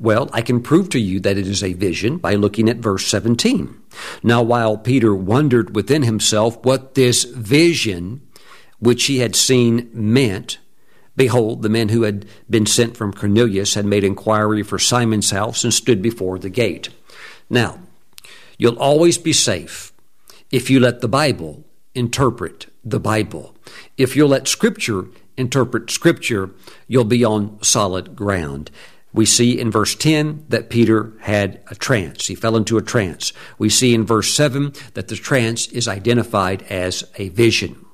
Well, 0.00 0.30
I 0.32 0.40
can 0.40 0.62
prove 0.62 0.88
to 0.90 0.98
you 0.98 1.20
that 1.20 1.36
it 1.36 1.46
is 1.46 1.62
a 1.62 1.74
vision 1.74 2.16
by 2.16 2.34
looking 2.34 2.70
at 2.70 2.78
verse 2.78 3.06
17. 3.06 3.78
Now, 4.22 4.42
while 4.42 4.78
Peter 4.78 5.14
wondered 5.14 5.76
within 5.76 6.04
himself 6.04 6.64
what 6.64 6.94
this 6.94 7.24
vision 7.24 8.26
which 8.78 9.04
he 9.04 9.18
had 9.18 9.36
seen 9.36 9.90
meant, 9.92 10.56
behold, 11.16 11.60
the 11.60 11.68
men 11.68 11.90
who 11.90 12.04
had 12.04 12.24
been 12.48 12.64
sent 12.64 12.96
from 12.96 13.12
Cornelius 13.12 13.74
had 13.74 13.84
made 13.84 14.02
inquiry 14.02 14.62
for 14.62 14.78
Simon's 14.78 15.32
house 15.32 15.64
and 15.64 15.74
stood 15.74 16.00
before 16.00 16.38
the 16.38 16.48
gate. 16.48 16.88
Now, 17.50 17.78
you'll 18.56 18.78
always 18.78 19.18
be 19.18 19.34
safe 19.34 19.92
if 20.50 20.70
you 20.70 20.80
let 20.80 21.02
the 21.02 21.08
Bible 21.08 21.62
interpret 21.94 22.72
the 22.82 23.00
Bible. 23.00 23.54
If 23.98 24.16
you'll 24.16 24.30
let 24.30 24.48
Scripture 24.48 25.08
interpret 25.36 25.90
Scripture, 25.90 26.50
you'll 26.88 27.04
be 27.04 27.22
on 27.22 27.62
solid 27.62 28.16
ground. 28.16 28.70
We 29.12 29.26
see 29.26 29.58
in 29.58 29.70
verse 29.70 29.94
10 29.94 30.46
that 30.48 30.70
Peter 30.70 31.12
had 31.20 31.60
a 31.68 31.74
trance. 31.74 32.26
He 32.26 32.34
fell 32.34 32.56
into 32.56 32.78
a 32.78 32.82
trance. 32.82 33.32
We 33.58 33.68
see 33.68 33.92
in 33.92 34.06
verse 34.06 34.32
7 34.32 34.72
that 34.94 35.08
the 35.08 35.16
trance 35.16 35.66
is 35.68 35.88
identified 35.88 36.62
as 36.64 37.04
a 37.16 37.30
vision. 37.30 37.84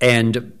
And 0.00 0.58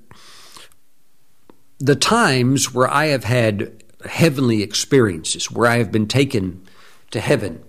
the 1.78 1.96
times 1.96 2.72
where 2.72 2.88
I 2.88 3.06
have 3.06 3.24
had 3.24 3.82
heavenly 4.06 4.62
experiences, 4.62 5.50
where 5.50 5.68
I 5.68 5.78
have 5.78 5.90
been 5.90 6.06
taken 6.06 6.62
to 7.10 7.20
heaven, 7.20 7.64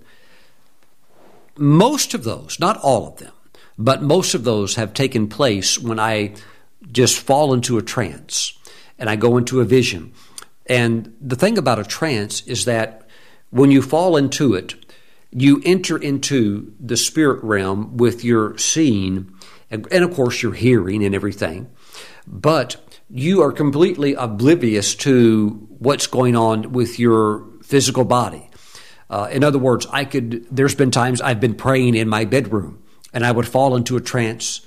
most 1.57 2.13
of 2.13 2.24
those, 2.24 2.59
not 2.59 2.78
all 2.78 3.07
of 3.07 3.17
them, 3.17 3.34
but 3.78 4.03
most 4.03 4.36
of 4.36 4.43
those 4.43 4.76
have 4.76 4.93
taken 4.93 5.28
place 5.28 5.80
when 5.80 5.99
I 5.99 6.36
just 6.91 7.17
fall 7.17 7.53
into 7.53 7.78
a 7.78 7.82
trance 7.82 8.57
and 8.99 9.09
I 9.09 9.15
go 9.15 9.38
into 9.38 9.61
a 9.61 9.65
vision 9.65 10.13
and 10.66 11.16
the 11.20 11.36
thing 11.36 11.57
about 11.57 11.80
a 11.80 11.84
trance 11.84 12.41
is 12.47 12.66
that 12.66 13.07
when 13.49 13.72
you 13.72 13.82
fall 13.82 14.16
into 14.18 14.53
it, 14.53 14.76
you 15.32 15.61
enter 15.66 15.97
into 15.97 16.74
the 16.80 16.97
spirit 16.97 17.43
realm 17.43 17.97
with 17.97 18.24
your 18.24 18.57
seeing 18.57 19.34
and, 19.70 19.88
and, 19.91 20.03
of 20.03 20.14
course 20.14 20.43
your 20.43 20.53
hearing 20.53 21.03
and 21.03 21.16
everything, 21.16 21.70
but 22.28 22.78
you 23.09 23.41
are 23.41 23.51
completely 23.51 24.14
oblivious 24.14 24.93
to 24.95 25.68
what's 25.80 26.07
going 26.07 26.36
on 26.36 26.72
with 26.72 26.99
your 26.99 27.47
physical 27.64 28.05
body. 28.05 28.49
Uh, 29.09 29.28
in 29.32 29.43
other 29.43 29.57
words, 29.57 29.86
I 29.91 30.05
could. 30.05 30.47
There's 30.55 30.76
been 30.76 30.91
times 30.91 31.22
I've 31.22 31.39
been 31.39 31.55
praying 31.55 31.95
in 31.95 32.07
my 32.07 32.26
bedroom, 32.26 32.84
and 33.14 33.26
I 33.26 33.32
would 33.32 33.47
fall 33.47 33.76
into 33.76 33.97
a 33.97 34.01
trance. 34.01 34.66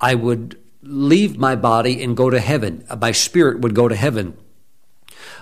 I 0.00 0.14
would 0.14 0.58
leave 0.82 1.38
my 1.38 1.56
body 1.56 2.02
and 2.02 2.16
go 2.16 2.30
to 2.30 2.40
heaven. 2.40 2.84
My 3.00 3.12
spirit 3.12 3.60
would 3.60 3.74
go 3.74 3.88
to 3.88 3.96
heaven 3.96 4.36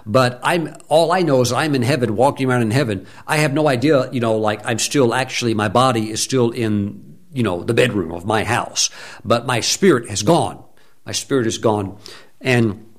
but 0.07 0.39
I'm 0.43 0.75
all 0.89 1.11
I 1.11 1.23
know 1.23 1.41
is 1.41 1.53
I'm 1.53 1.75
in 1.75 1.83
heaven, 1.83 2.15
walking 2.17 2.49
around 2.49 2.63
in 2.63 2.71
heaven. 2.71 3.07
I 3.27 3.39
have 3.39 3.53
no 3.53 3.69
idea, 3.69 4.11
you 4.13 4.21
know, 4.21 4.39
like 4.39 4.65
I'm 4.65 4.79
still 4.79 5.13
actually 5.13 5.53
my 5.53 5.69
body 5.69 6.11
is 6.11 6.23
still 6.23 6.51
in, 6.51 7.19
you 7.33 7.43
know, 7.43 7.65
the 7.65 7.75
bedroom 7.75 8.13
of 8.13 8.25
my 8.25 8.45
house, 8.45 8.89
but 9.25 9.47
my 9.47 9.61
spirit 9.61 10.09
has 10.09 10.23
gone. 10.23 10.63
My 11.05 11.13
spirit 11.13 11.47
is 11.47 11.59
gone, 11.59 11.99
and 12.41 12.95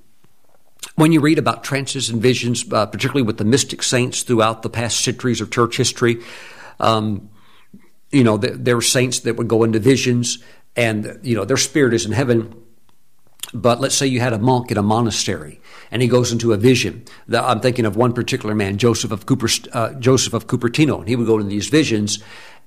when 0.96 1.12
you 1.12 1.22
read 1.22 1.40
about 1.40 1.64
trances 1.64 2.10
and 2.10 2.22
visions, 2.22 2.66
uh, 2.72 2.86
particularly 2.86 3.24
with 3.24 3.38
the 3.38 3.46
mystic 3.46 3.84
saints 3.84 4.24
throughout 4.24 4.62
the 4.62 4.70
past 4.70 5.02
centuries 5.02 5.42
of 5.42 5.52
church 5.52 5.78
history, 5.78 6.24
um, 6.80 7.30
you 8.12 8.24
know, 8.24 8.38
there, 8.38 8.56
there 8.56 8.76
were 8.76 8.82
saints 8.82 9.22
that 9.22 9.36
would 9.36 9.48
go 9.48 9.64
into 9.64 9.80
visions, 9.80 10.40
and 10.76 11.20
you 11.24 11.36
know, 11.36 11.46
their 11.46 11.58
spirit 11.58 11.94
is 11.94 12.06
in 12.06 12.12
heaven 12.12 12.67
But 13.54 13.80
let's 13.80 13.96
say 13.96 14.08
you 14.08 14.20
had 14.20 14.34
a 14.34 14.40
monk 14.40 14.72
in 14.72 14.78
a 14.78 14.84
monastery, 14.84 15.62
and 15.92 16.02
he 16.02 16.08
goes 16.08 16.32
into 16.32 16.54
a 16.54 16.58
vision. 16.58 17.06
I'm 17.32 17.60
thinking 17.60 17.86
of 17.86 17.96
one 17.96 18.14
particular 18.14 18.54
man, 18.54 18.78
Joseph 18.78 19.12
of 19.12 19.26
Cooper, 19.26 19.48
uh, 19.74 19.94
Joseph 19.94 20.34
of 20.34 20.48
Cupertino, 20.48 21.00
and 21.00 21.08
he 21.08 21.16
would 21.16 21.28
go 21.28 21.38
into 21.38 21.50
these 21.50 21.68
visions, 21.70 22.20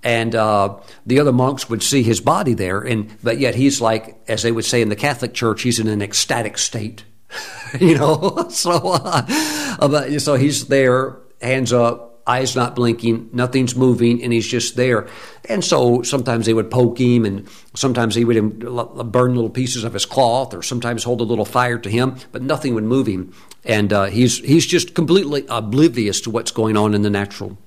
and 0.03 0.35
uh, 0.35 0.77
the 1.05 1.21
other 1.21 1.33
monks 1.33 1.69
would 1.69 1.83
see 1.83 2.03
his 2.03 2.21
body 2.21 2.55
there, 2.55 2.81
and 2.81 3.15
but 3.23 3.39
yet 3.39 3.55
he's 3.55 3.81
like, 3.81 4.19
as 4.29 4.43
they 4.43 4.53
would 4.53 4.65
say 4.65 4.81
in 4.81 4.89
the 4.89 4.97
Catholic 4.97 5.35
Church, 5.35 5.63
he's 5.63 5.79
in 5.79 5.89
an 5.89 6.01
ecstatic 6.01 6.57
state, 6.57 7.05
you 7.81 7.99
know. 7.99 8.47
so, 8.51 8.81
uh, 8.95 10.19
so 10.19 10.35
he's 10.37 10.69
there, 10.69 11.19
hands 11.43 11.73
up, 11.73 12.10
eyes 12.31 12.55
not 12.55 12.77
blinking, 12.77 13.31
nothing's 13.33 13.75
moving, 13.75 14.23
and 14.23 14.33
he's 14.33 14.47
just 14.47 14.77
there. 14.77 15.09
And 15.49 15.65
so 15.65 16.03
sometimes 16.03 16.47
they 16.47 16.55
would 16.55 16.71
poke 16.71 16.99
him, 17.01 17.25
and 17.25 17.49
sometimes 17.75 18.15
he 18.15 18.25
would 18.25 18.61
burn 18.61 19.35
little 19.35 19.51
pieces 19.51 19.85
of 19.85 19.93
his 19.93 20.07
cloth, 20.07 20.55
or 20.55 20.63
sometimes 20.63 21.03
hold 21.03 21.21
a 21.21 21.25
little 21.25 21.45
fire 21.45 21.79
to 21.79 21.91
him, 21.91 22.17
but 22.31 22.43
nothing 22.43 22.75
would 22.75 22.85
move 22.85 23.09
him. 23.09 23.33
And 23.65 23.93
uh, 23.93 24.05
he's 24.05 24.39
he's 24.39 24.67
just 24.67 24.95
completely 24.95 25.45
oblivious 25.49 26.21
to 26.23 26.31
what's 26.31 26.53
going 26.53 26.77
on 26.77 26.95
in 26.95 27.03
the 27.03 27.11
natural. 27.11 27.59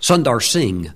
Sundar 0.00 0.40
Singh, 0.40 0.92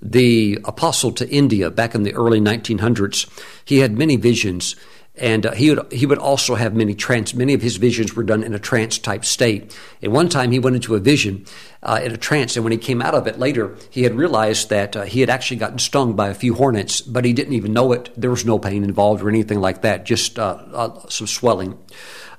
the 0.00 0.58
apostle 0.64 1.12
to 1.12 1.28
India 1.28 1.70
back 1.70 1.94
in 1.94 2.02
the 2.02 2.14
early 2.14 2.40
1900s, 2.40 3.28
he 3.64 3.78
had 3.78 3.98
many 3.98 4.16
visions 4.16 4.74
and 5.18 5.46
uh, 5.46 5.52
he 5.52 5.70
would 5.70 5.92
he 5.92 6.06
would 6.06 6.18
also 6.18 6.54
have 6.54 6.74
many 6.74 6.94
trance. 6.94 7.34
Many 7.34 7.54
of 7.54 7.62
his 7.62 7.76
visions 7.76 8.14
were 8.14 8.22
done 8.22 8.42
in 8.42 8.54
a 8.54 8.58
trance 8.58 8.98
type 8.98 9.24
state. 9.24 9.76
At 10.02 10.10
one 10.10 10.28
time, 10.28 10.52
he 10.52 10.58
went 10.58 10.76
into 10.76 10.94
a 10.94 11.00
vision 11.00 11.46
uh, 11.82 12.00
in 12.02 12.12
a 12.12 12.16
trance, 12.16 12.56
and 12.56 12.64
when 12.64 12.72
he 12.72 12.78
came 12.78 13.00
out 13.00 13.14
of 13.14 13.26
it 13.26 13.38
later, 13.38 13.76
he 13.90 14.02
had 14.02 14.14
realized 14.14 14.68
that 14.68 14.96
uh, 14.96 15.02
he 15.04 15.20
had 15.20 15.30
actually 15.30 15.56
gotten 15.56 15.78
stung 15.78 16.14
by 16.14 16.28
a 16.28 16.34
few 16.34 16.54
hornets, 16.54 17.00
but 17.00 17.24
he 17.24 17.32
didn't 17.32 17.54
even 17.54 17.72
know 17.72 17.92
it. 17.92 18.10
There 18.16 18.30
was 18.30 18.44
no 18.44 18.58
pain 18.58 18.84
involved 18.84 19.22
or 19.22 19.28
anything 19.28 19.60
like 19.60 19.82
that, 19.82 20.04
just 20.04 20.38
uh, 20.38 20.58
uh, 20.72 21.08
some 21.08 21.26
swelling. 21.26 21.78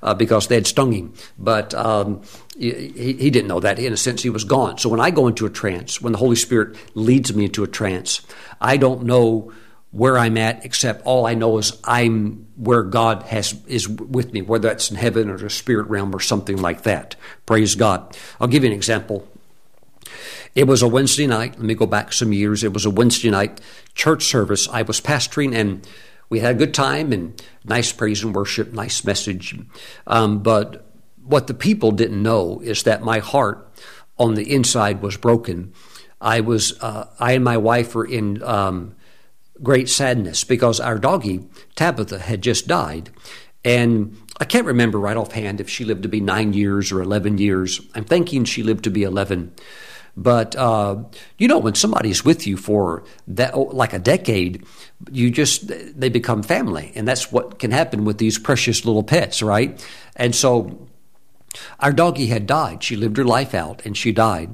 Uh, 0.00 0.14
because 0.14 0.46
they 0.46 0.54
had 0.54 0.64
stung 0.64 0.92
him. 0.92 1.12
But 1.40 1.74
um, 1.74 2.22
he, 2.56 2.70
he, 3.18 3.30
didn't 3.30 3.48
know 3.48 3.58
that. 3.58 3.80
In 3.80 3.92
a 3.92 3.96
sense, 3.96 4.22
he 4.22 4.30
was 4.30 4.44
gone. 4.44 4.78
So 4.78 4.88
when 4.88 5.00
I 5.00 5.10
go 5.10 5.26
into 5.26 5.44
a 5.44 5.50
trance, 5.50 6.00
when 6.00 6.12
the 6.12 6.20
Holy 6.20 6.36
Spirit 6.36 6.76
leads 6.94 7.34
me 7.34 7.46
into 7.46 7.64
a 7.64 7.66
trance, 7.66 8.20
I 8.60 8.76
don't 8.76 9.02
know 9.02 9.52
where 9.90 10.18
I'm 10.18 10.36
at, 10.36 10.64
except 10.64 11.04
all 11.06 11.26
I 11.26 11.34
know 11.34 11.58
is 11.58 11.78
I'm 11.84 12.46
where 12.56 12.82
God 12.82 13.22
has 13.24 13.54
is 13.66 13.88
with 13.88 14.32
me, 14.32 14.42
whether 14.42 14.68
that's 14.68 14.90
in 14.90 14.96
heaven 14.96 15.30
or 15.30 15.38
the 15.38 15.48
spirit 15.48 15.88
realm 15.88 16.14
or 16.14 16.20
something 16.20 16.58
like 16.58 16.82
that. 16.82 17.16
Praise 17.46 17.74
God. 17.74 18.16
I'll 18.40 18.48
give 18.48 18.64
you 18.64 18.70
an 18.70 18.76
example. 18.76 19.26
It 20.54 20.66
was 20.66 20.82
a 20.82 20.88
Wednesday 20.88 21.26
night. 21.26 21.52
Let 21.52 21.62
me 21.62 21.74
go 21.74 21.86
back 21.86 22.12
some 22.12 22.32
years. 22.32 22.64
It 22.64 22.72
was 22.72 22.84
a 22.84 22.90
Wednesday 22.90 23.30
night 23.30 23.60
church 23.94 24.24
service. 24.24 24.68
I 24.68 24.82
was 24.82 25.00
pastoring 25.00 25.54
and 25.54 25.86
we 26.28 26.40
had 26.40 26.56
a 26.56 26.58
good 26.58 26.74
time 26.74 27.12
and 27.12 27.40
nice 27.64 27.92
praise 27.92 28.22
and 28.22 28.34
worship, 28.34 28.72
nice 28.72 29.04
message. 29.04 29.58
Um, 30.06 30.42
but 30.42 30.86
what 31.24 31.46
the 31.46 31.54
people 31.54 31.92
didn't 31.92 32.22
know 32.22 32.60
is 32.60 32.82
that 32.82 33.02
my 33.02 33.20
heart 33.20 33.70
on 34.18 34.34
the 34.34 34.52
inside 34.52 35.00
was 35.00 35.16
broken. 35.16 35.72
I 36.20 36.40
was, 36.40 36.78
uh, 36.82 37.08
I 37.18 37.32
and 37.32 37.44
my 37.44 37.56
wife 37.56 37.94
were 37.94 38.04
in 38.04 38.42
um, 38.42 38.96
great 39.62 39.88
sadness 39.88 40.44
because 40.44 40.80
our 40.80 40.98
doggie, 40.98 41.48
Tabitha, 41.74 42.18
had 42.18 42.42
just 42.42 42.66
died. 42.66 43.10
And 43.64 44.16
I 44.40 44.44
can't 44.44 44.66
remember 44.66 44.98
right 44.98 45.16
offhand 45.16 45.60
if 45.60 45.68
she 45.68 45.84
lived 45.84 46.02
to 46.04 46.08
be 46.08 46.20
nine 46.20 46.52
years 46.52 46.92
or 46.92 47.02
11 47.02 47.38
years. 47.38 47.80
I'm 47.94 48.04
thinking 48.04 48.44
she 48.44 48.62
lived 48.62 48.84
to 48.84 48.90
be 48.90 49.02
11. 49.02 49.52
But, 50.16 50.56
uh, 50.56 51.04
you 51.38 51.46
know, 51.46 51.58
when 51.58 51.74
somebody's 51.74 52.24
with 52.24 52.46
you 52.46 52.56
for 52.56 53.04
that, 53.28 53.54
oh, 53.54 53.62
like 53.62 53.92
a 53.92 54.00
decade, 54.00 54.64
you 55.12 55.30
just, 55.30 55.68
they 55.68 56.08
become 56.08 56.42
family. 56.42 56.92
And 56.94 57.06
that's 57.06 57.30
what 57.30 57.58
can 57.58 57.70
happen 57.70 58.04
with 58.04 58.18
these 58.18 58.38
precious 58.38 58.84
little 58.84 59.04
pets, 59.04 59.42
right? 59.42 59.84
And 60.16 60.34
so 60.34 60.88
our 61.78 61.92
doggie 61.92 62.26
had 62.26 62.46
died. 62.46 62.82
She 62.82 62.96
lived 62.96 63.16
her 63.16 63.24
life 63.24 63.54
out 63.54 63.84
and 63.84 63.96
she 63.96 64.12
died 64.12 64.50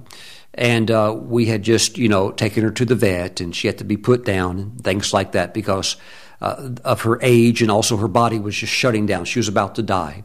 and 0.55 0.91
uh, 0.91 1.15
we 1.17 1.47
had 1.47 1.63
just 1.63 1.99
you 1.99 2.09
know 2.09 2.31
taken 2.31 2.63
her 2.63 2.71
to 2.71 2.85
the 2.85 2.95
vet 2.95 3.41
and 3.41 3.55
she 3.55 3.67
had 3.67 3.79
to 3.79 3.85
be 3.85 3.97
put 3.97 4.25
down 4.25 4.59
and 4.59 4.85
things 4.85 5.13
like 5.13 5.33
that 5.33 5.53
because 5.53 5.97
uh, 6.41 6.71
of 6.85 7.03
her 7.03 7.19
age 7.23 7.61
and 7.61 7.71
also 7.71 7.97
her 7.97 8.09
body 8.09 8.39
was 8.39 8.57
just 8.57 8.73
shutting 8.73 9.07
down. 9.07 9.25
She 9.25 9.39
was 9.39 9.49
about 9.49 9.75
to 9.77 9.83
die. 9.83 10.25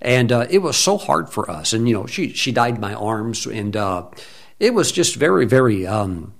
And 0.00 0.32
uh, 0.32 0.46
it 0.48 0.58
was 0.58 0.76
so 0.76 0.96
hard 0.96 1.28
for 1.28 1.50
us 1.50 1.72
and 1.72 1.86
you 1.86 1.94
know 1.94 2.06
she 2.06 2.32
she 2.32 2.52
died 2.52 2.76
in 2.76 2.80
my 2.80 2.94
arms 2.94 3.46
and 3.46 3.76
uh, 3.76 4.08
it 4.58 4.72
was 4.72 4.92
just 4.92 5.16
very 5.16 5.44
very 5.44 5.86
um, 5.86 6.32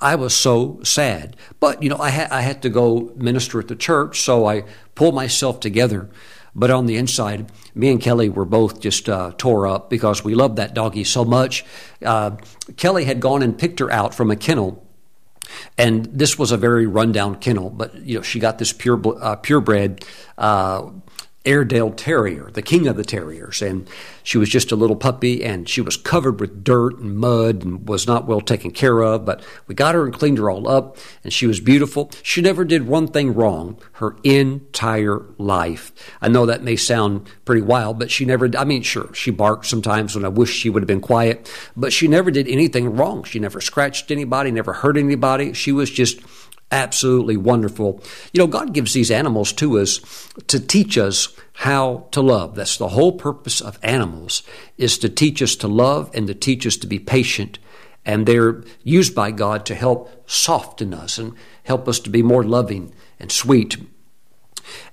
I 0.00 0.14
was 0.16 0.34
so 0.34 0.80
sad, 0.82 1.36
but 1.58 1.82
you 1.82 1.88
know 1.88 1.96
I 1.96 2.10
had 2.10 2.30
I 2.30 2.42
had 2.42 2.62
to 2.62 2.68
go 2.68 3.12
minister 3.16 3.58
at 3.58 3.68
the 3.68 3.76
church, 3.76 4.20
so 4.20 4.46
I 4.46 4.64
pulled 4.94 5.14
myself 5.14 5.58
together 5.60 6.10
but 6.54 6.70
on 6.70 6.86
the 6.86 6.96
inside, 6.96 7.50
me 7.74 7.90
and 7.90 8.00
Kelly 8.00 8.28
were 8.28 8.44
both 8.44 8.80
just 8.80 9.08
uh, 9.08 9.32
tore 9.36 9.66
up 9.66 9.90
because 9.90 10.24
we 10.24 10.34
loved 10.34 10.56
that 10.56 10.74
doggie 10.74 11.04
so 11.04 11.24
much. 11.24 11.64
Uh, 12.02 12.36
Kelly 12.76 13.04
had 13.04 13.20
gone 13.20 13.42
and 13.42 13.58
picked 13.58 13.80
her 13.80 13.90
out 13.90 14.14
from 14.14 14.30
a 14.30 14.36
kennel 14.36 14.84
and 15.76 16.06
this 16.06 16.38
was 16.38 16.52
a 16.52 16.56
very 16.56 16.86
rundown 16.86 17.36
kennel, 17.36 17.70
but 17.70 17.94
you 17.96 18.16
know 18.16 18.22
she 18.22 18.38
got 18.38 18.58
this 18.58 18.72
pure 18.72 19.00
uh, 19.20 19.36
purebred 19.36 20.04
uh, 20.38 20.90
Airedale 21.46 21.90
Terrier, 21.92 22.50
the 22.52 22.62
king 22.62 22.88
of 22.88 22.96
the 22.96 23.04
terriers. 23.04 23.60
And 23.60 23.88
she 24.22 24.38
was 24.38 24.48
just 24.48 24.72
a 24.72 24.76
little 24.76 24.96
puppy 24.96 25.44
and 25.44 25.68
she 25.68 25.80
was 25.80 25.96
covered 25.96 26.40
with 26.40 26.64
dirt 26.64 26.98
and 26.98 27.16
mud 27.16 27.62
and 27.62 27.86
was 27.86 28.06
not 28.06 28.26
well 28.26 28.40
taken 28.40 28.70
care 28.70 29.02
of. 29.02 29.24
But 29.26 29.44
we 29.66 29.74
got 29.74 29.94
her 29.94 30.04
and 30.04 30.14
cleaned 30.14 30.38
her 30.38 30.50
all 30.50 30.68
up 30.68 30.96
and 31.22 31.32
she 31.32 31.46
was 31.46 31.60
beautiful. 31.60 32.10
She 32.22 32.40
never 32.40 32.64
did 32.64 32.86
one 32.86 33.08
thing 33.08 33.34
wrong 33.34 33.78
her 33.92 34.16
entire 34.24 35.22
life. 35.36 35.92
I 36.22 36.28
know 36.28 36.46
that 36.46 36.62
may 36.62 36.76
sound 36.76 37.28
pretty 37.44 37.62
wild, 37.62 37.98
but 37.98 38.10
she 38.10 38.24
never, 38.24 38.48
I 38.56 38.64
mean, 38.64 38.82
sure, 38.82 39.12
she 39.12 39.30
barked 39.30 39.66
sometimes 39.66 40.14
when 40.14 40.24
I 40.24 40.28
wish 40.28 40.50
she 40.50 40.70
would 40.70 40.82
have 40.82 40.88
been 40.88 41.00
quiet, 41.00 41.50
but 41.76 41.92
she 41.92 42.08
never 42.08 42.30
did 42.30 42.48
anything 42.48 42.96
wrong. 42.96 43.22
She 43.24 43.38
never 43.38 43.60
scratched 43.60 44.10
anybody, 44.10 44.50
never 44.50 44.72
hurt 44.72 44.96
anybody. 44.96 45.52
She 45.52 45.72
was 45.72 45.90
just 45.90 46.20
absolutely 46.70 47.36
wonderful. 47.36 48.02
You 48.32 48.40
know, 48.40 48.46
God 48.46 48.72
gives 48.72 48.92
these 48.92 49.10
animals 49.10 49.52
to 49.54 49.78
us 49.78 50.28
to 50.46 50.58
teach 50.58 50.98
us 50.98 51.28
how 51.54 52.08
to 52.10 52.20
love. 52.20 52.56
That's 52.56 52.76
the 52.76 52.88
whole 52.88 53.12
purpose 53.12 53.60
of 53.60 53.78
animals 53.82 54.42
is 54.76 54.98
to 54.98 55.08
teach 55.08 55.40
us 55.40 55.54
to 55.56 55.68
love 55.68 56.10
and 56.14 56.26
to 56.26 56.34
teach 56.34 56.66
us 56.66 56.76
to 56.78 56.86
be 56.86 56.98
patient. 56.98 57.58
And 58.04 58.26
they're 58.26 58.62
used 58.82 59.14
by 59.14 59.30
God 59.30 59.64
to 59.66 59.74
help 59.74 60.28
soften 60.28 60.92
us 60.92 61.16
and 61.16 61.34
help 61.62 61.88
us 61.88 62.00
to 62.00 62.10
be 62.10 62.22
more 62.22 62.44
loving 62.44 62.92
and 63.18 63.30
sweet 63.30 63.76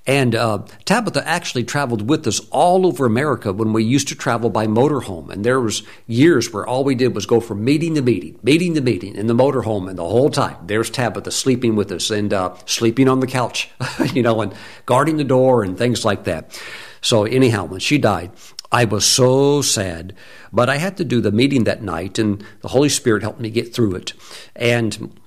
and 0.07 0.35
uh, 0.35 0.63
Tabitha 0.85 1.27
actually 1.27 1.63
traveled 1.63 2.09
with 2.09 2.25
us 2.27 2.39
all 2.49 2.85
over 2.85 3.05
America 3.05 3.53
when 3.53 3.73
we 3.73 3.83
used 3.83 4.07
to 4.09 4.15
travel 4.15 4.49
by 4.49 4.67
motorhome. 4.67 5.29
And 5.29 5.43
there 5.43 5.59
was 5.59 5.83
years 6.07 6.51
where 6.51 6.65
all 6.65 6.83
we 6.83 6.95
did 6.95 7.15
was 7.15 7.25
go 7.25 7.39
from 7.39 7.63
meeting 7.63 7.95
to 7.95 8.01
meeting, 8.01 8.39
meeting 8.43 8.73
to 8.75 8.81
meeting 8.81 9.15
in 9.15 9.27
the 9.27 9.33
motorhome, 9.33 9.89
and 9.89 9.97
the 9.97 10.07
whole 10.07 10.29
time 10.29 10.57
there's 10.65 10.89
Tabitha 10.89 11.31
sleeping 11.31 11.75
with 11.75 11.91
us 11.91 12.09
and 12.09 12.33
uh, 12.33 12.55
sleeping 12.65 13.07
on 13.07 13.19
the 13.19 13.27
couch, 13.27 13.69
you 14.13 14.23
know, 14.23 14.41
and 14.41 14.53
guarding 14.85 15.17
the 15.17 15.23
door 15.23 15.63
and 15.63 15.77
things 15.77 16.03
like 16.03 16.23
that. 16.23 16.59
So 17.01 17.23
anyhow, 17.23 17.65
when 17.65 17.79
she 17.79 17.97
died, 17.97 18.31
I 18.71 18.85
was 18.85 19.05
so 19.05 19.61
sad, 19.61 20.15
but 20.53 20.69
I 20.69 20.77
had 20.77 20.95
to 20.97 21.03
do 21.03 21.19
the 21.19 21.31
meeting 21.31 21.65
that 21.65 21.83
night, 21.83 22.17
and 22.17 22.43
the 22.61 22.69
Holy 22.69 22.89
Spirit 22.89 23.21
helped 23.21 23.41
me 23.41 23.49
get 23.49 23.73
through 23.73 23.95
it. 23.95 24.13
And 24.55 25.19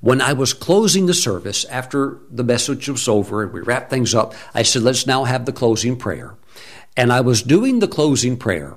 when 0.00 0.20
I 0.20 0.32
was 0.32 0.52
closing 0.52 1.06
the 1.06 1.14
service 1.14 1.64
after 1.66 2.18
the 2.30 2.44
message 2.44 2.88
was 2.88 3.08
over 3.08 3.42
and 3.42 3.52
we 3.52 3.60
wrapped 3.60 3.90
things 3.90 4.14
up, 4.14 4.34
I 4.54 4.62
said, 4.62 4.82
let's 4.82 5.06
now 5.06 5.24
have 5.24 5.44
the 5.44 5.52
closing 5.52 5.96
prayer. 5.96 6.36
And 6.96 7.12
I 7.12 7.20
was 7.20 7.42
doing 7.42 7.78
the 7.78 7.88
closing 7.88 8.36
prayer. 8.36 8.76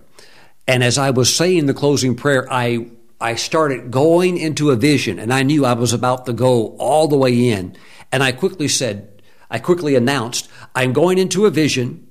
And 0.68 0.84
as 0.84 0.98
I 0.98 1.10
was 1.10 1.36
saying 1.36 1.66
the 1.66 1.74
closing 1.74 2.16
prayer, 2.16 2.48
I, 2.52 2.88
I 3.20 3.36
started 3.36 3.92
going 3.92 4.38
into 4.38 4.72
a 4.72 4.76
vision 4.76 5.20
and 5.20 5.34
I 5.34 5.44
knew 5.44 5.66
I 5.66 5.74
was 5.74 5.94
about 5.94 6.26
to 6.26 6.34
go 6.34 6.76
all 6.78 7.08
the 7.08 7.18
way 7.18 7.50
in. 7.50 7.76
And 8.12 8.24
I 8.24 8.32
quickly 8.32 8.68
said, 8.68 9.22
I 9.50 9.60
quickly 9.60 9.96
announced, 9.96 10.50
I'm 10.76 10.94
going 10.94 11.18
into 11.18 11.46
a 11.46 11.52
vision. 11.52 12.08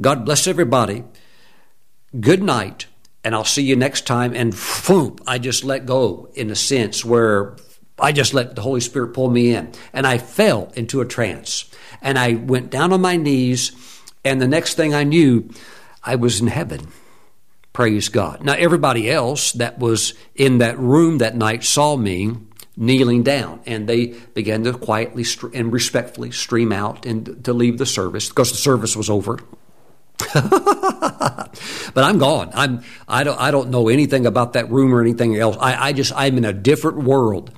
God 0.00 0.24
bless 0.24 0.46
everybody. 0.46 1.04
Good 2.18 2.42
night. 2.42 2.86
And 3.24 3.34
I'll 3.34 3.44
see 3.44 3.62
you 3.62 3.74
next 3.74 4.06
time. 4.06 4.34
And 4.34 4.56
boom, 4.86 5.16
I 5.26 5.38
just 5.38 5.64
let 5.64 5.84
go 5.84 6.30
in 6.34 6.50
a 6.50 6.54
sense 6.54 7.04
where 7.04 7.56
I 7.98 8.12
just 8.12 8.34
let 8.34 8.54
the 8.54 8.62
Holy 8.62 8.80
Spirit 8.80 9.14
pull 9.14 9.30
me 9.30 9.54
in. 9.54 9.72
And 9.92 10.06
I 10.06 10.18
fell 10.18 10.72
into 10.74 11.00
a 11.00 11.06
trance. 11.06 11.70
And 12.02 12.18
I 12.18 12.34
went 12.34 12.70
down 12.70 12.92
on 12.92 13.00
my 13.00 13.16
knees. 13.16 13.72
And 14.24 14.40
the 14.40 14.48
next 14.48 14.74
thing 14.74 14.94
I 14.94 15.04
knew, 15.04 15.50
I 16.02 16.16
was 16.16 16.40
in 16.40 16.46
heaven. 16.48 16.88
Praise 17.72 18.08
God. 18.08 18.42
Now, 18.42 18.54
everybody 18.54 19.10
else 19.10 19.52
that 19.52 19.78
was 19.78 20.14
in 20.34 20.58
that 20.58 20.78
room 20.78 21.18
that 21.18 21.36
night 21.36 21.64
saw 21.64 21.96
me 21.96 22.36
kneeling 22.76 23.22
down. 23.22 23.60
And 23.66 23.88
they 23.88 24.08
began 24.34 24.64
to 24.64 24.74
quietly 24.74 25.24
and 25.54 25.72
respectfully 25.72 26.30
stream 26.32 26.72
out 26.72 27.06
and 27.06 27.44
to 27.44 27.52
leave 27.52 27.78
the 27.78 27.86
service 27.86 28.28
because 28.28 28.50
the 28.50 28.58
service 28.58 28.94
was 28.94 29.08
over. 29.08 29.38
but 30.34 31.50
I'm 31.94 32.18
gone. 32.18 32.50
I'm 32.54 32.82
I 33.06 33.22
don't 33.22 33.38
I 33.38 33.50
don't 33.50 33.68
know 33.68 33.88
anything 33.88 34.24
about 34.24 34.54
that 34.54 34.70
room 34.70 34.94
or 34.94 35.02
anything 35.02 35.36
else. 35.36 35.58
I, 35.60 35.88
I 35.88 35.92
just 35.92 36.12
I'm 36.16 36.38
in 36.38 36.46
a 36.46 36.54
different 36.54 36.98
world 37.04 37.50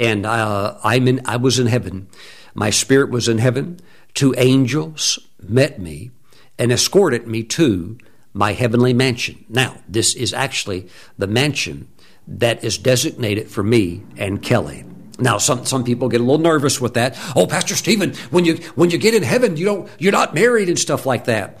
and 0.00 0.26
uh, 0.26 0.78
I'm 0.82 1.06
in, 1.06 1.20
I 1.26 1.36
was 1.36 1.60
in 1.60 1.66
heaven. 1.66 2.08
My 2.54 2.70
spirit 2.70 3.10
was 3.10 3.28
in 3.28 3.38
heaven. 3.38 3.78
two 4.14 4.34
angels 4.36 5.20
met 5.40 5.78
me 5.78 6.10
and 6.58 6.72
escorted 6.72 7.26
me 7.26 7.44
to 7.44 7.98
my 8.32 8.52
heavenly 8.52 8.92
mansion. 8.92 9.44
Now, 9.48 9.76
this 9.86 10.14
is 10.14 10.32
actually 10.32 10.88
the 11.18 11.26
mansion 11.26 11.88
that 12.26 12.64
is 12.64 12.78
designated 12.78 13.48
for 13.48 13.62
me 13.62 14.02
and 14.16 14.42
Kelly. 14.42 14.84
Now, 15.18 15.38
some, 15.38 15.66
some 15.66 15.84
people 15.84 16.08
get 16.08 16.20
a 16.20 16.24
little 16.24 16.38
nervous 16.38 16.80
with 16.80 16.94
that. 16.94 17.18
Oh, 17.36 17.46
Pastor 17.46 17.76
Stephen, 17.76 18.14
when 18.30 18.44
you 18.44 18.56
when 18.74 18.90
you 18.90 18.98
get 18.98 19.14
in 19.14 19.22
heaven, 19.22 19.56
you 19.56 19.66
don't 19.66 19.90
you're 19.98 20.12
not 20.12 20.34
married 20.34 20.68
and 20.68 20.78
stuff 20.78 21.04
like 21.04 21.26
that. 21.26 21.58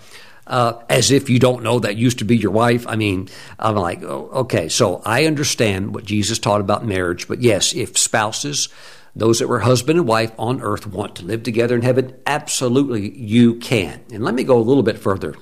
Uh, 0.50 0.82
as 0.88 1.12
if 1.12 1.30
you 1.30 1.38
don't 1.38 1.62
know 1.62 1.78
that 1.78 1.96
used 1.96 2.18
to 2.18 2.24
be 2.24 2.36
your 2.36 2.50
wife. 2.50 2.84
I 2.88 2.96
mean, 2.96 3.28
I'm 3.60 3.76
like, 3.76 4.02
oh, 4.02 4.28
okay, 4.32 4.68
so 4.68 5.00
I 5.06 5.26
understand 5.26 5.94
what 5.94 6.04
Jesus 6.04 6.40
taught 6.40 6.60
about 6.60 6.84
marriage, 6.84 7.28
but 7.28 7.40
yes, 7.40 7.72
if 7.72 7.96
spouses, 7.96 8.68
those 9.14 9.38
that 9.38 9.46
were 9.46 9.60
husband 9.60 10.00
and 10.00 10.08
wife 10.08 10.32
on 10.36 10.60
earth, 10.60 10.88
want 10.88 11.14
to 11.16 11.24
live 11.24 11.44
together 11.44 11.76
in 11.76 11.82
heaven, 11.82 12.16
absolutely 12.26 13.16
you 13.16 13.60
can. 13.60 14.00
And 14.12 14.24
let 14.24 14.34
me 14.34 14.42
go 14.42 14.58
a 14.58 14.60
little 14.60 14.82
bit 14.82 14.98
further. 14.98 15.36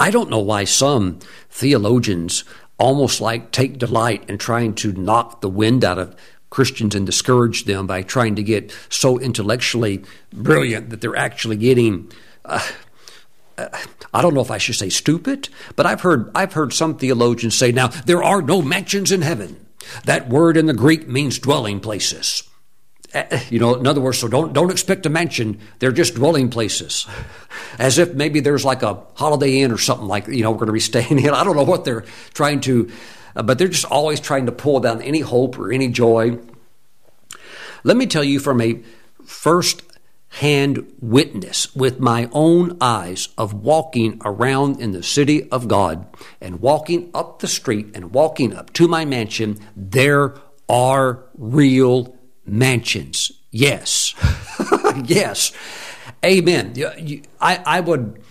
I 0.00 0.10
don't 0.10 0.30
know 0.30 0.38
why 0.38 0.64
some 0.64 1.18
theologians 1.50 2.44
almost 2.78 3.20
like 3.20 3.52
take 3.52 3.76
delight 3.76 4.24
in 4.26 4.38
trying 4.38 4.74
to 4.76 4.94
knock 4.94 5.42
the 5.42 5.50
wind 5.50 5.84
out 5.84 5.98
of 5.98 6.16
Christians 6.48 6.94
and 6.94 7.04
discourage 7.04 7.64
them 7.66 7.86
by 7.86 8.00
trying 8.00 8.36
to 8.36 8.42
get 8.42 8.74
so 8.88 9.18
intellectually 9.18 10.02
brilliant 10.32 10.88
that 10.88 11.02
they're 11.02 11.14
actually 11.14 11.56
getting. 11.56 12.10
Uh, 12.44 12.66
I 14.14 14.22
don't 14.22 14.34
know 14.34 14.40
if 14.40 14.50
I 14.50 14.58
should 14.58 14.76
say 14.76 14.88
stupid, 14.88 15.48
but 15.76 15.86
I've 15.86 16.00
heard 16.00 16.30
I've 16.34 16.52
heard 16.52 16.72
some 16.72 16.96
theologians 16.96 17.56
say 17.56 17.72
now 17.72 17.88
there 17.88 18.22
are 18.22 18.42
no 18.42 18.62
mansions 18.62 19.12
in 19.12 19.22
heaven. 19.22 19.66
That 20.04 20.28
word 20.28 20.56
in 20.56 20.66
the 20.66 20.74
Greek 20.74 21.08
means 21.08 21.38
dwelling 21.38 21.80
places. 21.80 22.44
Uh, 23.14 23.40
you 23.50 23.58
know, 23.58 23.74
in 23.74 23.86
other 23.86 24.00
words, 24.00 24.18
so 24.18 24.28
don't 24.28 24.52
don't 24.52 24.70
expect 24.70 25.04
a 25.04 25.10
mansion. 25.10 25.58
They're 25.78 25.92
just 25.92 26.14
dwelling 26.14 26.48
places, 26.48 27.06
as 27.78 27.98
if 27.98 28.14
maybe 28.14 28.40
there's 28.40 28.64
like 28.64 28.82
a 28.82 29.02
Holiday 29.14 29.60
Inn 29.60 29.70
or 29.70 29.78
something 29.78 30.06
like 30.06 30.28
you 30.28 30.42
know 30.42 30.50
we're 30.50 30.58
going 30.58 30.68
to 30.68 30.72
be 30.72 30.80
staying 30.92 31.18
in. 31.18 31.30
I 31.30 31.44
don't 31.44 31.56
know 31.56 31.62
what 31.62 31.84
they're 31.84 32.04
trying 32.32 32.60
to, 32.62 32.90
uh, 33.36 33.42
but 33.42 33.58
they're 33.58 33.68
just 33.68 33.84
always 33.84 34.20
trying 34.20 34.46
to 34.46 34.52
pull 34.52 34.80
down 34.80 35.02
any 35.02 35.20
hope 35.20 35.58
or 35.58 35.72
any 35.72 35.88
joy. 35.88 36.38
Let 37.84 37.96
me 37.96 38.06
tell 38.06 38.24
you 38.24 38.38
from 38.38 38.60
a 38.60 38.80
first 39.26 39.82
hand 40.32 40.90
witness 41.00 41.74
with 41.76 42.00
my 42.00 42.28
own 42.32 42.76
eyes 42.80 43.28
of 43.36 43.52
walking 43.52 44.18
around 44.24 44.80
in 44.80 44.92
the 44.92 45.02
city 45.02 45.48
of 45.50 45.68
God 45.68 46.06
and 46.40 46.60
walking 46.60 47.10
up 47.12 47.40
the 47.40 47.48
street 47.48 47.88
and 47.94 48.12
walking 48.14 48.54
up 48.54 48.72
to 48.72 48.88
my 48.88 49.04
mansion, 49.04 49.58
there 49.76 50.34
are 50.70 51.24
real 51.36 52.16
mansions. 52.46 53.30
Yes. 53.50 54.14
yes. 55.04 55.52
Amen. 56.24 56.74
I, 57.38 57.62
I 57.66 57.80
would 57.80 58.22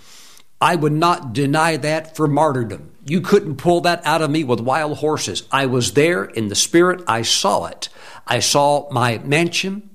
I 0.60 0.76
would 0.76 0.94
not 0.94 1.34
deny 1.34 1.78
that 1.78 2.16
for 2.16 2.28
martyrdom. 2.28 2.92
You 3.06 3.22
couldn't 3.22 3.58
pull 3.58 3.82
that 3.82 4.06
out 4.06 4.22
of 4.22 4.30
me 4.32 4.44
with 4.44 4.60
wild 4.60 4.98
horses. 4.98 5.44
I 5.52 5.68
was 5.68 5.94
there 5.94 6.24
in 6.24 6.48
the 6.48 6.56
spirit. 6.56 7.04
I 7.08 7.22
saw 7.22 7.66
it. 7.66 7.90
I 8.28 8.40
saw 8.40 8.90
my 8.92 9.20
mansion 9.20 9.91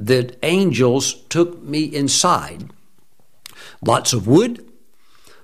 that 0.00 0.38
angels 0.42 1.14
took 1.28 1.62
me 1.62 1.84
inside. 1.84 2.70
Lots 3.82 4.12
of 4.12 4.26
wood, 4.26 4.66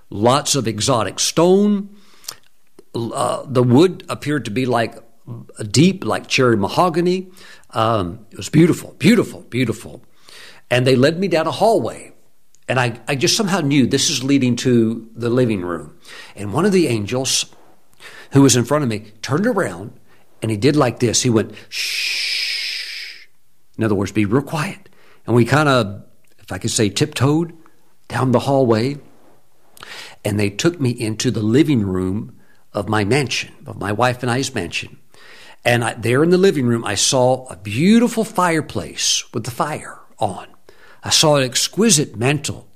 lots 0.09 0.55
of 0.55 0.67
exotic 0.67 1.21
stone. 1.21 1.95
Uh, 2.95 3.45
the 3.47 3.63
wood 3.63 4.05
appeared 4.09 4.47
to 4.47 4.51
be 4.51 4.65
like 4.65 4.97
deep, 5.71 6.05
like 6.05 6.27
cherry 6.27 6.57
mahogany. 6.57 7.31
Um, 7.71 8.27
it 8.31 8.39
was 8.39 8.49
beautiful, 8.49 8.95
beautiful, 8.99 9.43
beautiful. 9.43 10.03
And 10.71 10.87
they 10.87 10.97
led 10.97 11.19
me 11.19 11.29
down 11.29 11.47
a 11.47 11.53
hallway. 11.53 12.13
And 12.67 12.81
I, 12.81 12.99
I 13.07 13.15
just 13.15 13.37
somehow 13.37 13.61
knew 13.61 13.87
this 13.87 14.09
is 14.09 14.25
leading 14.25 14.57
to 14.57 15.09
the 15.15 15.31
living 15.31 15.61
room. 15.61 15.99
And 16.35 16.53
one 16.53 16.65
of 16.65 16.73
the 16.73 16.89
angels 16.89 17.45
who 18.33 18.43
was 18.43 18.57
in 18.57 18.65
front 18.65 18.85
of 18.85 18.91
me 18.91 19.13
turned 19.21 19.47
around 19.47 19.93
and 20.41 20.51
he 20.51 20.57
did 20.57 20.77
like 20.77 20.99
this. 20.99 21.23
He 21.23 21.31
went, 21.31 21.53
shh 21.69 22.36
in 23.79 23.85
other 23.85 23.95
words, 23.95 24.13
be 24.13 24.25
real 24.25 24.43
quiet. 24.43 24.89
And 25.27 25.35
we 25.35 25.45
kind 25.45 25.69
of, 25.69 26.05
if 26.39 26.51
I 26.51 26.59
could 26.59 26.71
say, 26.71 26.89
tiptoed 26.89 27.53
down 28.09 28.33
the 28.33 28.41
hallway. 28.41 28.99
And 30.25 30.39
they 30.41 30.51
took 30.51 30.81
me 30.81 30.91
into 30.91 31.31
the 31.31 31.43
living 31.43 31.83
room 31.83 32.39
of 32.73 32.89
my 32.89 33.05
mansion, 33.05 33.55
of 33.67 33.79
my 33.79 33.93
wife 33.93 34.23
and 34.23 34.31
I's 34.31 34.55
mansion. 34.55 34.99
And 35.65 35.85
I, 35.85 35.95
there 35.95 36.23
in 36.23 36.31
the 36.31 36.39
living 36.39 36.67
room, 36.67 36.85
I 36.85 36.95
saw 36.95 37.47
a 37.47 37.57
beautiful 37.57 38.25
fireplace 38.25 39.25
with 39.33 39.45
the 39.45 39.51
fire 39.51 39.99
on. 40.19 40.47
I 41.03 41.11
saw 41.11 41.37
an 41.37 41.45
exquisite 41.45 42.17
mantle. 42.17 42.69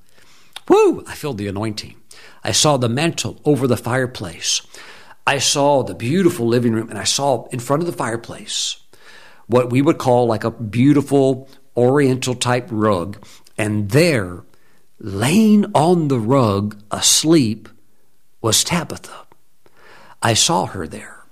Woo! 0.68 1.04
I 1.06 1.14
felt 1.14 1.36
the 1.36 1.48
anointing. 1.48 1.96
I 2.42 2.52
saw 2.52 2.76
the 2.76 2.88
mantle 2.88 3.40
over 3.44 3.66
the 3.66 3.76
fireplace. 3.76 4.62
I 5.26 5.38
saw 5.38 5.82
the 5.82 5.94
beautiful 5.94 6.46
living 6.46 6.72
room, 6.72 6.88
and 6.88 6.98
I 6.98 7.04
saw 7.04 7.46
in 7.48 7.60
front 7.60 7.82
of 7.82 7.86
the 7.86 7.92
fireplace 7.92 8.79
what 9.50 9.68
we 9.70 9.82
would 9.82 9.98
call 9.98 10.26
like 10.26 10.44
a 10.44 10.50
beautiful 10.50 11.48
oriental 11.76 12.36
type 12.36 12.68
rug. 12.70 13.18
And 13.58 13.90
there, 13.90 14.44
laying 15.00 15.66
on 15.74 16.06
the 16.08 16.20
rug 16.20 16.80
asleep, 16.90 17.68
was 18.40 18.62
Tabitha. 18.62 19.26
I 20.22 20.34
saw 20.34 20.66
her 20.66 20.86
there. 20.86 21.24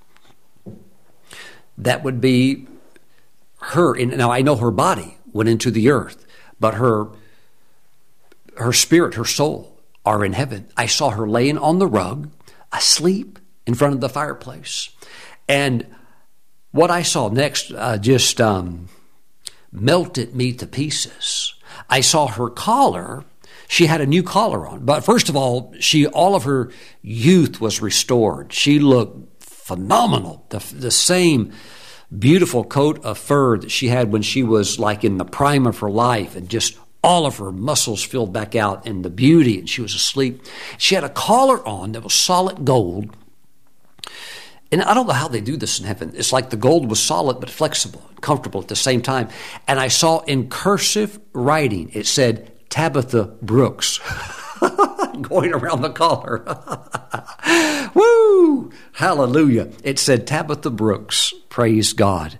That 1.76 2.02
would 2.02 2.20
be 2.20 2.66
her. 3.60 3.96
Now 4.04 4.32
I 4.32 4.42
know 4.42 4.56
her 4.56 4.72
body 4.72 5.16
went 5.32 5.48
into 5.48 5.70
the 5.70 5.90
earth, 5.90 6.26
but 6.58 6.74
her 6.74 7.08
her 8.56 8.72
spirit, 8.72 9.14
her 9.14 9.24
soul 9.24 9.78
are 10.04 10.24
in 10.24 10.32
heaven. 10.32 10.66
I 10.76 10.86
saw 10.86 11.10
her 11.10 11.28
laying 11.28 11.56
on 11.56 11.78
the 11.78 11.86
rug, 11.86 12.30
asleep 12.72 13.38
in 13.64 13.74
front 13.74 13.94
of 13.94 14.00
the 14.00 14.08
fireplace. 14.08 14.90
And 15.48 15.86
what 16.70 16.90
I 16.90 17.02
saw 17.02 17.28
next 17.28 17.72
uh, 17.72 17.98
just 17.98 18.40
um, 18.40 18.88
melted 19.72 20.34
me 20.34 20.52
to 20.54 20.66
pieces. 20.66 21.54
I 21.88 22.00
saw 22.00 22.26
her 22.26 22.50
collar. 22.50 23.24
She 23.68 23.86
had 23.86 24.00
a 24.00 24.06
new 24.06 24.22
collar 24.22 24.66
on, 24.66 24.84
but 24.84 25.04
first 25.04 25.28
of 25.28 25.36
all, 25.36 25.74
she 25.78 26.06
all 26.06 26.34
of 26.34 26.44
her 26.44 26.70
youth 27.02 27.60
was 27.60 27.82
restored. 27.82 28.52
She 28.52 28.78
looked 28.78 29.42
phenomenal. 29.42 30.46
The, 30.48 30.58
the 30.74 30.90
same 30.90 31.52
beautiful 32.16 32.64
coat 32.64 33.04
of 33.04 33.18
fur 33.18 33.58
that 33.58 33.70
she 33.70 33.88
had 33.88 34.10
when 34.10 34.22
she 34.22 34.42
was 34.42 34.78
like 34.78 35.04
in 35.04 35.18
the 35.18 35.26
prime 35.26 35.66
of 35.66 35.78
her 35.80 35.90
life, 35.90 36.34
and 36.34 36.48
just 36.48 36.78
all 37.04 37.26
of 37.26 37.36
her 37.36 37.52
muscles 37.52 38.02
filled 38.02 38.32
back 38.32 38.54
out, 38.54 38.86
and 38.86 39.04
the 39.04 39.10
beauty, 39.10 39.58
and 39.58 39.68
she 39.68 39.82
was 39.82 39.94
asleep. 39.94 40.42
She 40.78 40.94
had 40.94 41.04
a 41.04 41.10
collar 41.10 41.66
on 41.66 41.92
that 41.92 42.02
was 42.02 42.14
solid 42.14 42.64
gold 42.64 43.14
and 44.70 44.82
I 44.82 44.92
don't 44.92 45.06
know 45.06 45.14
how 45.14 45.28
they 45.28 45.40
do 45.40 45.56
this 45.56 45.80
in 45.80 45.86
heaven. 45.86 46.12
It's 46.14 46.32
like 46.32 46.50
the 46.50 46.56
gold 46.56 46.90
was 46.90 47.02
solid 47.02 47.40
but 47.40 47.48
flexible, 47.48 48.02
comfortable 48.20 48.60
at 48.60 48.68
the 48.68 48.76
same 48.76 49.00
time. 49.00 49.28
And 49.66 49.80
I 49.80 49.88
saw 49.88 50.20
in 50.20 50.50
cursive 50.50 51.18
writing, 51.32 51.90
it 51.94 52.06
said 52.06 52.52
Tabitha 52.68 53.36
Brooks 53.40 53.98
going 55.22 55.54
around 55.54 55.80
the 55.80 55.90
collar. 55.90 56.44
Woo! 57.94 58.70
Hallelujah. 58.92 59.70
It 59.82 59.98
said 59.98 60.26
Tabitha 60.26 60.70
Brooks. 60.70 61.32
Praise 61.48 61.94
God. 61.94 62.38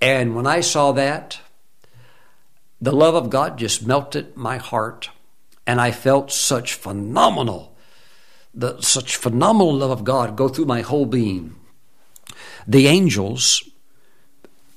And 0.00 0.36
when 0.36 0.46
I 0.46 0.60
saw 0.60 0.92
that, 0.92 1.40
the 2.80 2.92
love 2.92 3.14
of 3.14 3.30
God 3.30 3.58
just 3.58 3.86
melted 3.86 4.36
my 4.36 4.58
heart. 4.58 5.10
And 5.66 5.80
I 5.80 5.90
felt 5.90 6.30
such 6.30 6.74
phenomenal, 6.74 7.76
the, 8.52 8.80
such 8.80 9.16
phenomenal 9.16 9.74
love 9.74 9.90
of 9.90 10.04
God 10.04 10.36
go 10.36 10.48
through 10.48 10.66
my 10.66 10.82
whole 10.82 11.06
being. 11.06 11.56
The 12.66 12.86
angels 12.86 13.68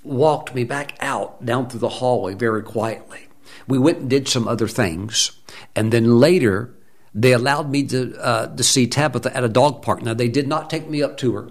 walked 0.04 0.56
me 0.56 0.64
back 0.64 0.96
out 1.02 1.46
down 1.46 1.70
through 1.70 1.82
the 1.82 1.90
hallway 1.90 2.34
very 2.34 2.64
quietly. 2.64 3.28
We 3.68 3.78
went 3.78 4.00
and 4.00 4.10
did 4.10 4.28
some 4.28 4.48
other 4.48 4.68
things, 4.68 5.32
and 5.76 5.92
then 5.92 6.20
later 6.20 6.74
they 7.14 7.34
allowed 7.34 7.70
me 7.70 7.84
to 7.88 8.16
uh, 8.22 8.56
to 8.56 8.64
see 8.64 8.88
Tabitha 8.88 9.36
at 9.36 9.44
a 9.44 9.50
dog 9.50 9.82
park. 9.82 10.02
Now 10.02 10.14
they 10.14 10.30
did 10.30 10.48
not 10.48 10.70
take 10.70 10.90
me 10.90 11.02
up 11.02 11.18
to 11.18 11.34
her, 11.34 11.50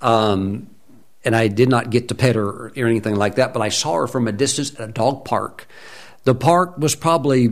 um, 0.00 0.70
and 1.24 1.34
I 1.34 1.48
did 1.48 1.68
not 1.68 1.90
get 1.90 2.08
to 2.08 2.14
pet 2.14 2.36
her 2.36 2.48
or 2.48 2.72
anything 2.76 3.16
like 3.16 3.36
that. 3.36 3.52
But 3.52 3.62
I 3.62 3.68
saw 3.68 3.94
her 3.96 4.06
from 4.06 4.28
a 4.28 4.32
distance 4.32 4.74
at 4.78 4.88
a 4.88 4.92
dog 4.92 5.24
park. 5.24 5.66
The 6.24 6.34
park 6.34 6.78
was 6.78 6.94
probably, 6.94 7.50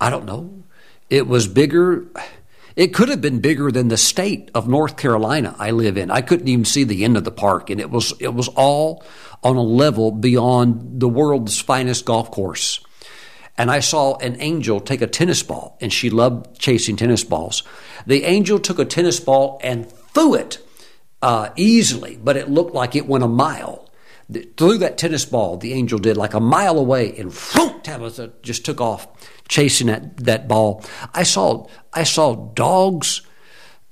I 0.00 0.08
don't 0.08 0.24
know, 0.24 0.62
it 1.10 1.26
was 1.26 1.48
bigger 1.48 2.06
it 2.76 2.94
could 2.94 3.08
have 3.08 3.20
been 3.20 3.40
bigger 3.40 3.70
than 3.70 3.88
the 3.88 3.96
state 3.96 4.50
of 4.54 4.68
North 4.68 4.96
Carolina 4.96 5.54
I 5.58 5.70
live 5.70 5.96
in. 5.96 6.10
I 6.10 6.22
couldn't 6.22 6.48
even 6.48 6.64
see 6.64 6.84
the 6.84 7.04
end 7.04 7.16
of 7.16 7.24
the 7.24 7.30
park, 7.30 7.70
and 7.70 7.80
it 7.80 7.90
was 7.90 8.12
it 8.20 8.34
was 8.34 8.48
all 8.48 9.04
on 9.42 9.56
a 9.56 9.62
level 9.62 10.10
beyond 10.10 11.00
the 11.00 11.08
world's 11.08 11.60
finest 11.60 12.04
golf 12.04 12.30
course. 12.30 12.80
And 13.56 13.70
I 13.70 13.80
saw 13.80 14.16
an 14.16 14.36
angel 14.40 14.80
take 14.80 15.02
a 15.02 15.06
tennis 15.06 15.42
ball, 15.42 15.78
and 15.80 15.92
she 15.92 16.10
loved 16.10 16.58
chasing 16.58 16.96
tennis 16.96 17.22
balls. 17.22 17.62
The 18.06 18.24
angel 18.24 18.58
took 18.58 18.80
a 18.80 18.84
tennis 18.84 19.20
ball 19.20 19.60
and 19.62 19.88
threw 19.90 20.34
it 20.34 20.58
uh, 21.22 21.50
easily, 21.54 22.18
but 22.22 22.36
it 22.36 22.50
looked 22.50 22.74
like 22.74 22.96
it 22.96 23.06
went 23.06 23.22
a 23.22 23.28
mile. 23.28 23.83
Threw 24.56 24.78
that 24.78 24.98
tennis 24.98 25.24
ball, 25.24 25.56
the 25.56 25.72
angel 25.72 25.98
did, 25.98 26.16
like 26.16 26.34
a 26.34 26.40
mile 26.40 26.78
away, 26.78 27.16
and 27.16 27.32
whoop, 27.32 27.82
Tabitha 27.82 28.32
just 28.42 28.64
took 28.64 28.80
off 28.80 29.06
chasing 29.48 29.88
that, 29.88 30.16
that 30.18 30.48
ball. 30.48 30.82
I 31.12 31.22
saw, 31.22 31.66
I 31.92 32.04
saw 32.04 32.34
dogs 32.34 33.22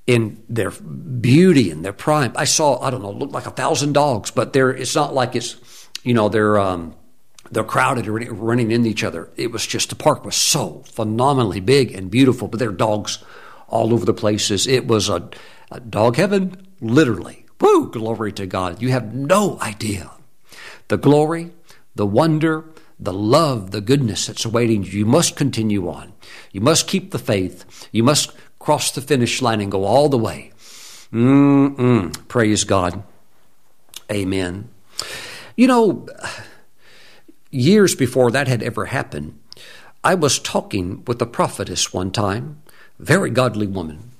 in 0.07 0.43
their 0.49 0.71
beauty 0.71 1.71
and 1.71 1.85
their 1.85 1.93
prime. 1.93 2.33
I 2.35 2.45
saw, 2.45 2.81
I 2.81 2.91
don't 2.91 3.03
know, 3.03 3.11
looked 3.11 3.33
like 3.33 3.47
a 3.47 3.51
thousand 3.51 3.93
dogs, 3.93 4.31
but 4.31 4.53
they're, 4.53 4.71
it's 4.71 4.95
not 4.95 5.15
like 5.15 5.37
it's, 5.37 5.89
you 6.03 6.15
know, 6.15 6.29
they're, 6.29 6.59
um, 6.59 6.97
they're 7.51 7.65
crowded 7.65 8.09
or 8.09 8.13
running 8.13 8.71
into 8.71 8.89
each 8.89 9.05
other. 9.05 9.31
It 9.37 9.53
was 9.53 9.67
just 9.67 9.91
the 9.91 9.97
park 9.97 10.25
was 10.25 10.37
so 10.37 10.83
phenomenally 10.87 11.61
big 11.61 11.93
and 11.93 12.11
beautiful, 12.11 12.49
but 12.49 12.59
there 12.59 12.71
are 12.71 12.73
dogs 12.73 13.23
all 13.69 13.93
over 13.93 14.07
the 14.07 14.15
places. 14.15 14.67
It 14.67 14.87
was 14.87 15.09
a, 15.09 15.29
a 15.71 15.81
dog 15.81 16.17
heaven, 16.17 16.67
literally. 16.81 17.45
Woo! 17.61 17.91
Glory 17.91 18.33
to 18.33 18.47
God. 18.47 18.83
You 18.83 18.89
have 18.91 19.15
no 19.15 19.59
idea 19.61 20.11
the 20.93 20.99
glory, 20.99 21.51
the 21.95 22.05
wonder, 22.05 22.67
the 23.01 23.15
love, 23.15 23.71
the 23.71 23.81
goodness 23.81 24.27
that's 24.27 24.45
awaiting 24.45 24.83
you. 24.83 24.91
You 24.91 25.07
must 25.07 25.37
continue 25.37 25.89
on. 25.89 26.13
You 26.51 26.61
must 26.61 26.87
keep 26.87 27.13
the 27.13 27.19
faith. 27.19 27.89
You 27.93 28.03
must 28.03 28.31
cross 28.59 28.91
the 28.91 29.01
finish 29.01 29.41
line 29.41 29.63
and 29.63 29.73
go 29.73 29.85
all 29.85 30.11
the 30.11 30.19
way. 30.19 30.53
Mm-mm. 31.11 32.29
Praise 32.29 32.65
God. 32.65 33.05
Amen. 34.13 34.69
You 35.57 35.67
know, 35.67 36.07
years 37.51 37.95
before 37.95 38.31
that 38.31 38.47
had 38.47 38.63
ever 38.63 38.85
happened, 38.85 39.41
I 40.05 40.15
was 40.15 40.39
talking 40.39 41.05
with 41.07 41.23
a 41.23 41.27
prophetess 41.27 41.95
one 41.95 42.11
time, 42.11 42.61
very 42.99 43.31
godly 43.31 43.67
woman. 43.67 44.11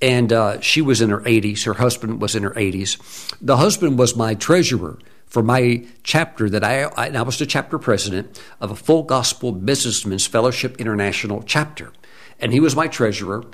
And 0.00 0.32
uh, 0.32 0.62
she 0.62 0.80
was 0.80 1.02
in 1.02 1.10
her 1.10 1.20
80s. 1.20 1.64
Her 1.66 1.74
husband 1.74 2.22
was 2.22 2.34
in 2.34 2.42
her 2.42 2.52
80s. 2.52 3.36
The 3.42 3.58
husband 3.58 3.98
was 3.98 4.16
my 4.16 4.32
treasurer 4.32 4.98
for 5.28 5.42
my 5.42 5.84
chapter 6.02 6.48
that 6.50 6.64
I, 6.64 6.84
I, 6.84 7.08
I 7.10 7.22
was 7.22 7.38
the 7.38 7.46
chapter 7.46 7.78
president 7.78 8.40
of 8.60 8.70
a 8.70 8.76
full 8.76 9.02
gospel 9.02 9.52
businessmen's 9.52 10.26
fellowship 10.26 10.80
international 10.80 11.42
chapter. 11.42 11.92
And 12.40 12.52
he 12.52 12.60
was 12.60 12.74
my 12.74 12.88
treasurer, 12.88 13.44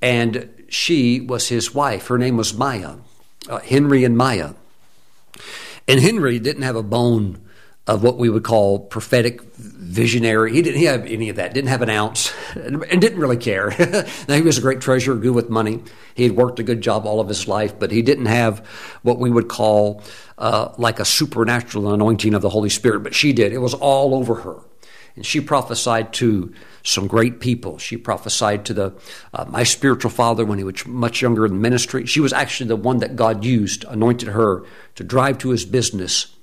and 0.00 0.48
she 0.68 1.20
was 1.20 1.48
his 1.48 1.74
wife. 1.74 2.06
Her 2.08 2.18
name 2.18 2.36
was 2.36 2.54
Maya, 2.54 2.96
uh, 3.48 3.60
Henry 3.60 4.04
and 4.04 4.16
Maya. 4.16 4.52
And 5.88 6.00
Henry 6.00 6.38
didn't 6.38 6.62
have 6.62 6.76
a 6.76 6.82
bone 6.82 7.40
of 7.86 8.02
what 8.02 8.16
we 8.16 8.30
would 8.30 8.44
call 8.44 8.78
prophetic 8.78 9.42
visionary. 9.56 10.52
He 10.52 10.62
didn't 10.62 10.78
he 10.78 10.86
have 10.86 11.04
any 11.04 11.28
of 11.28 11.36
that, 11.36 11.52
didn't 11.52 11.68
have 11.68 11.82
an 11.82 11.90
ounce, 11.90 12.32
and 12.54 13.00
didn't 13.00 13.18
really 13.18 13.36
care. 13.36 13.74
now, 14.28 14.34
he 14.34 14.42
was 14.42 14.56
a 14.56 14.62
great 14.62 14.80
treasurer, 14.80 15.16
good 15.16 15.34
with 15.34 15.50
money. 15.50 15.82
He 16.14 16.22
had 16.22 16.32
worked 16.32 16.58
a 16.58 16.62
good 16.62 16.80
job 16.80 17.04
all 17.04 17.20
of 17.20 17.28
his 17.28 17.46
life, 17.46 17.78
but 17.78 17.90
he 17.90 18.00
didn't 18.00 18.26
have 18.26 18.66
what 19.02 19.18
we 19.18 19.30
would 19.30 19.48
call 19.48 20.02
uh, 20.38 20.72
like 20.78 21.00
a 21.00 21.04
supernatural 21.04 21.92
anointing 21.92 22.34
of 22.34 22.42
the 22.42 22.50
Holy 22.50 22.70
Spirit, 22.70 23.02
but 23.02 23.14
she 23.14 23.32
did. 23.32 23.52
It 23.52 23.58
was 23.58 23.74
all 23.74 24.14
over 24.14 24.36
her. 24.36 24.60
And 25.16 25.24
she 25.24 25.40
prophesied 25.40 26.12
to 26.14 26.52
some 26.82 27.06
great 27.06 27.40
people. 27.40 27.78
She 27.78 27.96
prophesied 27.96 28.64
to 28.66 28.74
the 28.74 28.92
uh, 29.32 29.44
my 29.48 29.62
spiritual 29.62 30.10
father 30.10 30.44
when 30.44 30.58
he 30.58 30.64
was 30.64 30.84
much 30.86 31.22
younger 31.22 31.46
in 31.46 31.60
ministry. 31.60 32.06
She 32.06 32.20
was 32.20 32.32
actually 32.32 32.68
the 32.68 32.76
one 32.76 32.98
that 32.98 33.14
God 33.14 33.44
used, 33.44 33.84
anointed 33.84 34.28
her 34.28 34.64
to 34.96 35.04
drive 35.04 35.38
to 35.38 35.50
his 35.50 35.64
business 35.64 36.34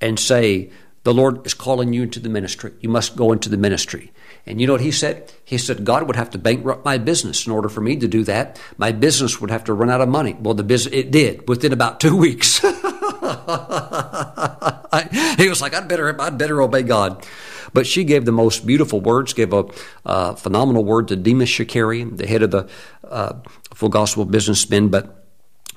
and 0.00 0.20
say, 0.20 0.70
The 1.04 1.14
Lord 1.14 1.46
is 1.46 1.54
calling 1.54 1.94
you 1.94 2.02
into 2.02 2.20
the 2.20 2.28
ministry. 2.28 2.72
You 2.80 2.90
must 2.90 3.16
go 3.16 3.32
into 3.32 3.48
the 3.48 3.56
ministry. 3.56 4.12
And 4.44 4.60
you 4.60 4.66
know 4.66 4.74
what 4.74 4.82
he 4.82 4.90
said? 4.90 5.32
He 5.44 5.56
said, 5.56 5.84
God 5.84 6.06
would 6.06 6.16
have 6.16 6.30
to 6.30 6.38
bankrupt 6.38 6.84
my 6.84 6.98
business 6.98 7.46
in 7.46 7.52
order 7.52 7.68
for 7.68 7.80
me 7.80 7.96
to 7.96 8.08
do 8.08 8.24
that. 8.24 8.60
My 8.76 8.92
business 8.92 9.40
would 9.40 9.50
have 9.50 9.64
to 9.64 9.74
run 9.74 9.88
out 9.88 10.00
of 10.00 10.08
money. 10.08 10.36
Well, 10.38 10.54
the 10.54 10.64
business, 10.64 10.94
it 10.94 11.10
did 11.10 11.48
within 11.48 11.72
about 11.72 12.00
two 12.00 12.16
weeks. 12.26 12.62
he 15.36 15.48
was 15.48 15.60
like, 15.60 15.74
I'd 15.74 15.88
better, 15.88 16.20
I'd 16.20 16.38
better 16.38 16.62
obey 16.62 16.82
God. 16.82 17.26
But 17.72 17.86
she 17.86 18.04
gave 18.04 18.24
the 18.24 18.32
most 18.32 18.66
beautiful 18.66 19.00
words, 19.00 19.32
gave 19.32 19.52
a 19.52 19.66
uh, 20.04 20.34
phenomenal 20.34 20.84
word 20.84 21.08
to 21.08 21.16
Demos 21.16 21.48
Shakarian, 21.48 22.16
the 22.16 22.26
head 22.26 22.42
of 22.42 22.50
the 22.50 22.68
uh, 23.08 23.34
Full 23.74 23.88
Gospel 23.88 24.24
Businessmen. 24.24 24.88
But 24.88 25.24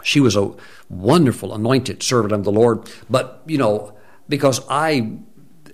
she 0.03 0.19
was 0.19 0.36
a 0.36 0.53
wonderful, 0.89 1.53
anointed 1.53 2.03
servant 2.03 2.34
of 2.34 2.43
the 2.43 2.51
Lord. 2.51 2.89
But, 3.09 3.41
you 3.47 3.57
know, 3.57 3.97
because 4.30 4.61
I 4.69 5.17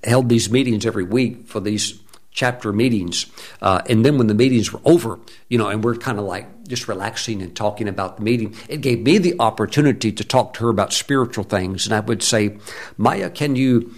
held 0.04 0.30
these 0.30 0.50
meetings 0.50 0.86
every 0.86 1.04
week 1.04 1.48
for 1.48 1.60
these 1.60 2.00
chapter 2.32 2.72
meetings. 2.72 3.26
Uh, 3.62 3.82
and 3.90 4.06
then 4.06 4.18
when 4.18 4.28
the 4.28 4.34
meetings 4.34 4.72
were 4.72 4.82
over, 4.86 5.20
you 5.50 5.58
know, 5.58 5.68
and 5.68 5.84
we're 5.84 5.96
kind 5.96 6.18
of 6.18 6.26
like 6.26 6.48
just 6.72 6.88
relaxing 6.88 7.42
and 7.42 7.56
talking 7.56 7.88
about 7.88 8.18
the 8.18 8.24
meeting, 8.24 8.56
it 8.70 8.82
gave 8.82 9.02
me 9.02 9.18
the 9.18 9.36
opportunity 9.40 10.12
to 10.12 10.24
talk 10.24 10.54
to 10.54 10.64
her 10.64 10.70
about 10.70 10.94
spiritual 10.94 11.44
things. 11.44 11.86
And 11.86 11.94
I 11.94 12.00
would 12.00 12.24
say, 12.24 12.58
Maya, 12.98 13.30
can 13.30 13.56
you 13.56 13.94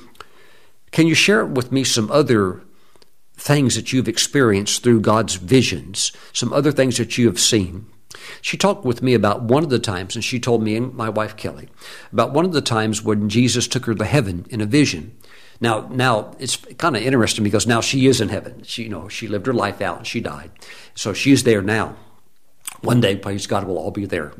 can 0.91 1.07
you 1.07 1.15
share 1.15 1.45
with 1.45 1.71
me 1.71 1.83
some 1.83 2.11
other 2.11 2.61
things 3.35 3.75
that 3.75 3.93
you've 3.93 4.07
experienced 4.07 4.83
through 4.83 5.01
God's 5.01 5.35
visions, 5.35 6.11
some 6.33 6.51
other 6.51 6.71
things 6.71 6.97
that 6.97 7.17
you 7.17 7.27
have 7.27 7.39
seen? 7.39 7.85
She 8.41 8.57
talked 8.57 8.85
with 8.85 9.01
me 9.01 9.13
about 9.13 9.43
one 9.43 9.63
of 9.63 9.69
the 9.69 9.79
times, 9.79 10.15
and 10.15 10.23
she 10.23 10.39
told 10.39 10.63
me 10.63 10.75
and 10.75 10.93
my 10.93 11.09
wife 11.09 11.35
Kelly 11.37 11.69
about 12.11 12.33
one 12.33 12.45
of 12.45 12.53
the 12.53 12.61
times 12.61 13.03
when 13.03 13.29
Jesus 13.29 13.67
took 13.67 13.85
her 13.85 13.95
to 13.95 14.05
heaven 14.05 14.45
in 14.49 14.61
a 14.61 14.65
vision. 14.65 15.15
Now, 15.59 15.87
now 15.91 16.35
it's 16.39 16.57
kind 16.77 16.95
of 16.95 17.03
interesting 17.03 17.43
because 17.43 17.65
now 17.65 17.81
she 17.81 18.07
is 18.07 18.19
in 18.19 18.29
heaven. 18.29 18.63
She, 18.63 18.83
you 18.83 18.89
know, 18.89 19.07
she 19.07 19.27
lived 19.27 19.45
her 19.47 19.53
life 19.53 19.81
out 19.81 19.97
and 19.99 20.07
she 20.07 20.19
died, 20.19 20.51
so 20.95 21.13
she's 21.13 21.43
there 21.43 21.61
now. 21.61 21.95
One 22.83 22.99
day, 22.99 23.15
praise 23.15 23.47
God, 23.47 23.63
we'll 23.63 23.77
all 23.77 23.91
be 23.91 24.05
there. 24.05 24.33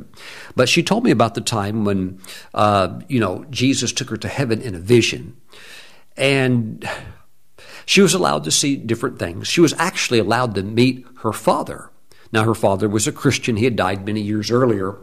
But 0.53 0.67
she 0.67 0.83
told 0.83 1.05
me 1.05 1.11
about 1.11 1.33
the 1.33 1.41
time 1.41 1.85
when, 1.85 2.19
uh, 2.53 2.99
you 3.07 3.21
know, 3.21 3.45
Jesus 3.49 3.93
took 3.93 4.09
her 4.09 4.17
to 4.17 4.27
heaven 4.27 4.61
in 4.61 4.75
a 4.75 4.79
vision, 4.79 5.37
and 6.17 6.87
she 7.85 8.01
was 8.01 8.13
allowed 8.13 8.43
to 8.43 8.51
see 8.51 8.75
different 8.75 9.17
things. 9.17 9.47
She 9.47 9.61
was 9.61 9.73
actually 9.79 10.19
allowed 10.19 10.55
to 10.55 10.63
meet 10.63 11.05
her 11.19 11.31
father. 11.31 11.89
Now, 12.33 12.43
her 12.43 12.53
father 12.53 12.89
was 12.89 13.07
a 13.07 13.13
Christian. 13.13 13.55
He 13.55 13.63
had 13.63 13.77
died 13.77 14.05
many 14.05 14.19
years 14.19 14.51
earlier. 14.51 14.97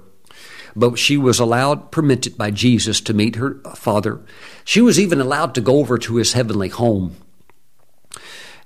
But 0.77 0.99
she 0.99 1.17
was 1.17 1.41
allowed, 1.41 1.91
permitted 1.91 2.37
by 2.37 2.51
Jesus 2.51 3.01
to 3.01 3.15
meet 3.15 3.37
her 3.37 3.55
father. 3.75 4.21
She 4.65 4.83
was 4.83 5.01
even 5.01 5.21
allowed 5.21 5.55
to 5.55 5.63
go 5.63 5.79
over 5.79 5.97
to 5.97 6.17
his 6.17 6.35
heavenly 6.35 6.69
home. 6.69 7.17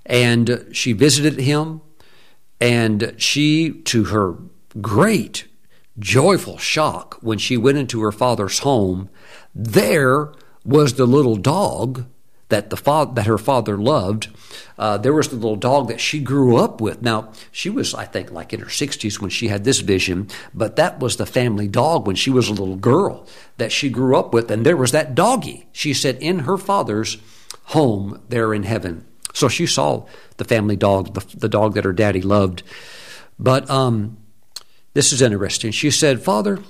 And 0.04 0.66
she 0.72 0.92
visited 0.92 1.38
him. 1.38 1.80
And 2.60 3.14
she, 3.18 3.82
to 3.82 4.04
her 4.04 4.36
great, 4.80 5.46
joyful 5.98 6.58
shock, 6.58 7.18
when 7.20 7.38
she 7.38 7.56
went 7.56 7.78
into 7.78 8.02
her 8.02 8.12
father's 8.12 8.60
home, 8.60 9.08
there 9.54 10.32
was 10.64 10.94
the 10.94 11.06
little 11.06 11.36
dog 11.36 12.06
that 12.48 12.70
the 12.70 12.76
fa- 12.76 13.10
that 13.14 13.26
her 13.26 13.38
father 13.38 13.76
loved. 13.76 14.28
Uh, 14.78 14.98
there 14.98 15.12
was 15.12 15.28
the 15.28 15.36
little 15.36 15.56
dog 15.56 15.88
that 15.88 16.00
she 16.00 16.20
grew 16.20 16.56
up 16.56 16.80
with. 16.80 17.02
Now 17.02 17.32
she 17.50 17.70
was, 17.70 17.94
I 17.94 18.04
think, 18.04 18.30
like 18.30 18.52
in 18.52 18.60
her 18.60 18.68
sixties 18.68 19.20
when 19.20 19.30
she 19.30 19.48
had 19.48 19.64
this 19.64 19.80
vision, 19.80 20.28
but 20.52 20.76
that 20.76 21.00
was 21.00 21.16
the 21.16 21.26
family 21.26 21.68
dog 21.68 22.06
when 22.06 22.16
she 22.16 22.30
was 22.30 22.48
a 22.48 22.52
little 22.52 22.76
girl 22.76 23.26
that 23.56 23.72
she 23.72 23.88
grew 23.88 24.16
up 24.16 24.34
with, 24.34 24.50
and 24.50 24.64
there 24.64 24.76
was 24.76 24.92
that 24.92 25.14
doggy. 25.14 25.66
She 25.72 25.94
said 25.94 26.16
in 26.20 26.40
her 26.40 26.58
father's 26.58 27.18
home 27.64 28.20
there 28.28 28.52
in 28.52 28.64
heaven. 28.64 29.06
So 29.32 29.48
she 29.48 29.66
saw 29.66 30.06
the 30.36 30.44
family 30.44 30.76
dog, 30.76 31.14
the, 31.14 31.36
the 31.36 31.48
dog 31.48 31.74
that 31.74 31.84
her 31.84 31.92
daddy 31.92 32.22
loved. 32.22 32.62
But 33.38 33.68
um, 33.68 34.18
this 34.94 35.12
is 35.12 35.20
interesting. 35.20 35.70
She 35.70 35.90
said, 35.90 36.22
Father, 36.22 36.60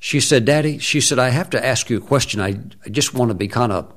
she 0.00 0.20
said, 0.20 0.44
Daddy, 0.44 0.78
she 0.78 1.00
said, 1.00 1.18
I 1.18 1.30
have 1.30 1.50
to 1.50 1.64
ask 1.64 1.90
you 1.90 1.98
a 1.98 2.00
question. 2.00 2.40
I, 2.40 2.60
I 2.84 2.88
just 2.90 3.14
want 3.14 3.30
to 3.30 3.34
be 3.34 3.48
kind 3.48 3.72
of 3.72 3.92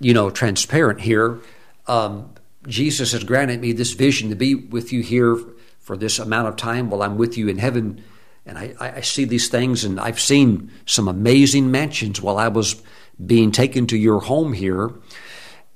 you 0.00 0.12
know, 0.12 0.30
transparent 0.30 1.00
here. 1.00 1.40
Um, 1.86 2.34
Jesus 2.66 3.12
has 3.12 3.24
granted 3.24 3.60
me 3.60 3.72
this 3.72 3.92
vision 3.92 4.30
to 4.30 4.36
be 4.36 4.54
with 4.54 4.92
you 4.92 5.02
here 5.02 5.38
for 5.80 5.96
this 5.96 6.18
amount 6.18 6.48
of 6.48 6.56
time 6.56 6.90
while 6.90 7.02
I'm 7.02 7.16
with 7.16 7.36
you 7.36 7.48
in 7.48 7.58
heaven. 7.58 8.02
And 8.46 8.58
I, 8.58 8.74
I 8.78 9.00
see 9.00 9.24
these 9.24 9.48
things, 9.48 9.84
and 9.84 9.98
I've 9.98 10.20
seen 10.20 10.70
some 10.86 11.08
amazing 11.08 11.70
mansions 11.70 12.20
while 12.20 12.36
I 12.36 12.48
was 12.48 12.82
being 13.24 13.52
taken 13.52 13.86
to 13.88 13.96
your 13.96 14.20
home 14.20 14.52
here. 14.52 14.92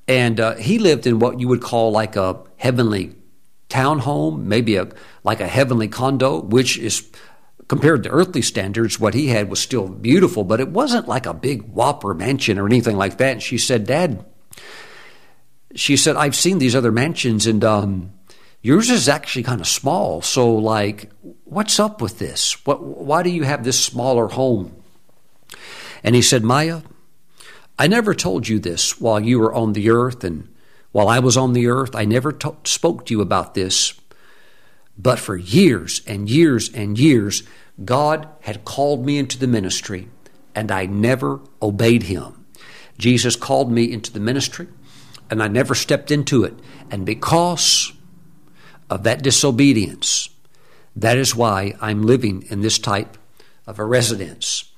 And 0.06 0.40
uh, 0.40 0.54
he 0.56 0.78
lived 0.78 1.06
in 1.06 1.18
what 1.18 1.40
you 1.40 1.48
would 1.48 1.62
call 1.62 1.92
like 1.92 2.16
a 2.16 2.40
heavenly 2.56 3.14
townhome, 3.68 4.44
maybe 4.44 4.76
a 4.76 4.88
like 5.24 5.40
a 5.40 5.46
heavenly 5.46 5.88
condo, 5.88 6.40
which 6.40 6.78
is 6.78 7.08
compared 7.68 8.02
to 8.02 8.10
earthly 8.10 8.42
standards, 8.42 8.98
what 8.98 9.14
he 9.14 9.28
had 9.28 9.50
was 9.50 9.60
still 9.60 9.88
beautiful, 9.88 10.42
but 10.42 10.58
it 10.58 10.68
wasn't 10.68 11.06
like 11.06 11.26
a 11.26 11.34
big 11.34 11.62
whopper 11.62 12.14
mansion 12.14 12.58
or 12.58 12.66
anything 12.66 12.96
like 12.96 13.18
that. 13.18 13.32
And 13.32 13.42
she 13.42 13.58
said, 13.58 13.86
Dad, 13.86 14.24
she 15.74 15.96
said, 15.96 16.16
I've 16.16 16.34
seen 16.34 16.58
these 16.58 16.74
other 16.74 16.90
mansions 16.90 17.46
and 17.46 17.62
um, 17.62 18.12
yours 18.62 18.88
is 18.88 19.08
actually 19.08 19.42
kind 19.42 19.60
of 19.60 19.68
small. 19.68 20.22
So, 20.22 20.54
like, 20.54 21.10
what's 21.44 21.78
up 21.78 22.00
with 22.00 22.18
this? 22.18 22.64
What, 22.64 22.82
why 22.82 23.22
do 23.22 23.30
you 23.30 23.42
have 23.42 23.64
this 23.64 23.78
smaller 23.78 24.28
home? 24.28 24.74
And 26.02 26.14
he 26.14 26.22
said, 26.22 26.42
Maya, 26.42 26.80
I 27.78 27.86
never 27.86 28.14
told 28.14 28.48
you 28.48 28.58
this 28.58 28.98
while 28.98 29.20
you 29.20 29.38
were 29.38 29.54
on 29.54 29.74
the 29.74 29.90
earth 29.90 30.24
and 30.24 30.48
while 30.92 31.08
I 31.08 31.18
was 31.18 31.36
on 31.36 31.52
the 31.52 31.66
earth. 31.66 31.94
I 31.94 32.04
never 32.04 32.32
t- 32.32 32.50
spoke 32.64 33.06
to 33.06 33.14
you 33.14 33.20
about 33.20 33.54
this. 33.54 33.94
But 34.96 35.18
for 35.18 35.36
years 35.36 36.02
and 36.06 36.28
years 36.28 36.72
and 36.72 36.98
years, 36.98 37.42
God 37.84 38.28
had 38.40 38.64
called 38.64 39.06
me 39.06 39.18
into 39.18 39.38
the 39.38 39.46
ministry 39.46 40.08
and 40.58 40.72
I 40.72 40.86
never 40.86 41.40
obeyed 41.62 42.02
him. 42.02 42.44
Jesus 42.98 43.36
called 43.36 43.70
me 43.70 43.92
into 43.92 44.12
the 44.12 44.18
ministry, 44.18 44.66
and 45.30 45.40
I 45.40 45.46
never 45.46 45.72
stepped 45.76 46.10
into 46.10 46.42
it. 46.42 46.54
And 46.90 47.06
because 47.06 47.92
of 48.90 49.04
that 49.04 49.22
disobedience, 49.22 50.30
that 50.96 51.16
is 51.16 51.36
why 51.36 51.76
I'm 51.80 52.02
living 52.02 52.42
in 52.50 52.60
this 52.60 52.80
type 52.80 53.16
of 53.68 53.78
a 53.78 53.84
residence, 53.84 54.72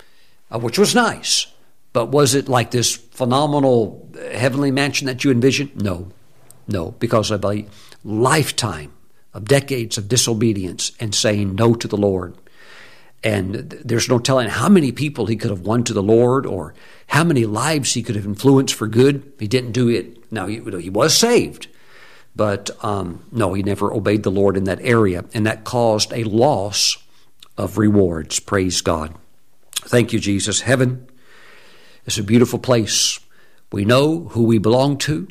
uh, 0.51 0.59
which 0.59 0.79
was 0.79 0.95
nice. 0.95 1.47
But 1.93 2.07
was 2.07 2.35
it 2.35 2.49
like 2.49 2.71
this 2.71 2.95
phenomenal 2.95 4.09
heavenly 4.33 4.71
mansion 4.71 5.07
that 5.07 5.25
you 5.25 5.31
envisioned? 5.31 5.83
No, 5.83 6.09
no, 6.69 6.93
because 6.93 7.31
of 7.31 7.45
a 7.45 7.67
lifetime 8.05 8.93
of 9.35 9.47
decades 9.47 9.99
of 9.99 10.09
disobedience 10.09 10.93
and 11.01 11.15
saying 11.15 11.55
no 11.55 11.75
to 11.75 11.89
the 11.89 11.97
Lord. 11.97 12.35
And 13.23 13.55
there's 13.55 14.09
no 14.09 14.19
telling 14.19 14.49
how 14.49 14.69
many 14.69 14.93
people 14.93 15.27
he 15.27 15.37
could 15.37 15.51
have 15.51 15.61
won 15.61 15.85
to 15.85 15.93
the 15.93 16.03
Lord 16.03 16.47
or 16.47 16.75
how 17.09 17.23
many 17.23 17.45
lives 17.45 17.93
he 17.93 18.03
could 18.03 18.17
have 18.17 18.25
influenced 18.25 18.75
for 18.75 18.87
good. 18.87 19.31
He 19.39 19.47
didn't 19.47 19.73
do 19.73 19.89
it. 19.89 20.33
Now, 20.33 20.47
he, 20.47 20.61
was 20.61 21.15
saved, 21.15 21.67
but 22.35 22.71
um, 22.83 23.25
no, 23.31 23.53
he 23.53 23.63
never 23.63 23.93
obeyed 23.93 24.23
the 24.23 24.31
Lord 24.31 24.57
in 24.57 24.65
that 24.65 24.81
area. 24.81 25.25
And 25.35 25.45
that 25.47 25.65
caused 25.65 26.13
a 26.13 26.25
loss 26.25 26.97
of 27.59 27.77
rewards. 27.77 28.41
Praise 28.41 28.81
God. 28.81 29.15
Thank 29.73 30.13
you, 30.13 30.19
Jesus. 30.19 30.63
Heaven 30.63 31.07
is 32.07 32.19
a 32.19 32.23
beautiful 32.23 32.59
place. 32.59 33.21
We 33.73 33.85
know 33.85 34.29
who 34.31 34.45
we 34.45 34.59
belong 34.59 34.99
to, 34.99 35.29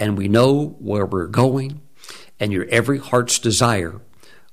and 0.00 0.18
we 0.18 0.28
know 0.28 0.76
where 0.78 1.06
we're 1.06 1.26
going, 1.26 1.80
and 2.40 2.52
your 2.52 2.66
every 2.66 2.98
heart's 2.98 3.38
desire 3.38 4.00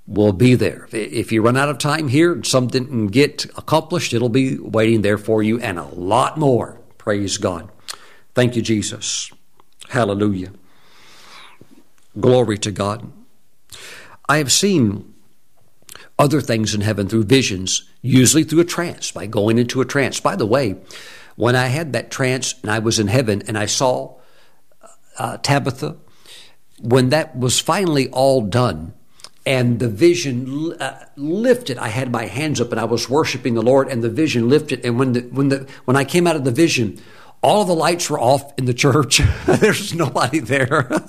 will 0.07 0.33
be 0.33 0.53
there. 0.55 0.87
If 0.91 1.31
you 1.31 1.41
run 1.41 1.57
out 1.57 1.69
of 1.69 1.77
time 1.77 2.07
here 2.07 2.31
and 2.31 2.45
something 2.45 2.83
didn't 2.83 3.07
get 3.07 3.45
accomplished, 3.57 4.13
it'll 4.13 4.29
be 4.29 4.57
waiting 4.59 5.01
there 5.01 5.17
for 5.17 5.41
you 5.41 5.59
and 5.59 5.79
a 5.79 5.85
lot 5.85 6.37
more. 6.37 6.79
Praise 6.97 7.37
God. 7.37 7.69
Thank 8.33 8.55
you, 8.55 8.61
Jesus. 8.61 9.31
Hallelujah. 9.89 10.51
Glory 12.19 12.57
to 12.59 12.71
God. 12.71 13.11
I 14.27 14.37
have 14.37 14.51
seen 14.51 15.13
other 16.17 16.41
things 16.41 16.73
in 16.73 16.81
heaven 16.81 17.07
through 17.07 17.25
visions, 17.25 17.89
usually 18.01 18.43
through 18.43 18.61
a 18.61 18.65
trance, 18.65 19.11
by 19.11 19.27
going 19.27 19.57
into 19.57 19.81
a 19.81 19.85
trance. 19.85 20.19
By 20.19 20.35
the 20.35 20.45
way, 20.45 20.75
when 21.35 21.55
I 21.55 21.67
had 21.67 21.93
that 21.93 22.11
trance 22.11 22.55
and 22.61 22.71
I 22.71 22.79
was 22.79 22.99
in 22.99 23.07
heaven 23.07 23.43
and 23.47 23.57
I 23.57 23.65
saw 23.65 24.15
uh, 25.17 25.37
Tabitha, 25.37 25.97
when 26.81 27.09
that 27.09 27.37
was 27.37 27.59
finally 27.59 28.09
all 28.09 28.41
done, 28.41 28.93
and 29.45 29.79
the 29.79 29.87
vision 29.87 30.73
uh, 30.81 31.05
lifted. 31.15 31.77
I 31.77 31.89
had 31.89 32.11
my 32.11 32.25
hands 32.25 32.59
up 32.59 32.71
and 32.71 32.79
I 32.79 32.85
was 32.85 33.09
worshiping 33.09 33.53
the 33.53 33.61
Lord, 33.61 33.87
and 33.89 34.03
the 34.03 34.09
vision 34.09 34.49
lifted. 34.49 34.83
And 34.85 34.97
when 34.97 35.13
the 35.13 35.21
when 35.21 35.49
the 35.49 35.67
when 35.85 35.95
I 35.95 36.03
came 36.03 36.25
out 36.27 36.35
of 36.35 36.43
the 36.43 36.51
vision, 36.51 36.99
all 37.41 37.63
the 37.63 37.75
lights 37.75 38.09
were 38.09 38.19
off 38.19 38.53
in 38.57 38.65
the 38.65 38.73
church. 38.73 39.21
There's 39.45 39.93
nobody 39.93 40.39
there. 40.39 40.91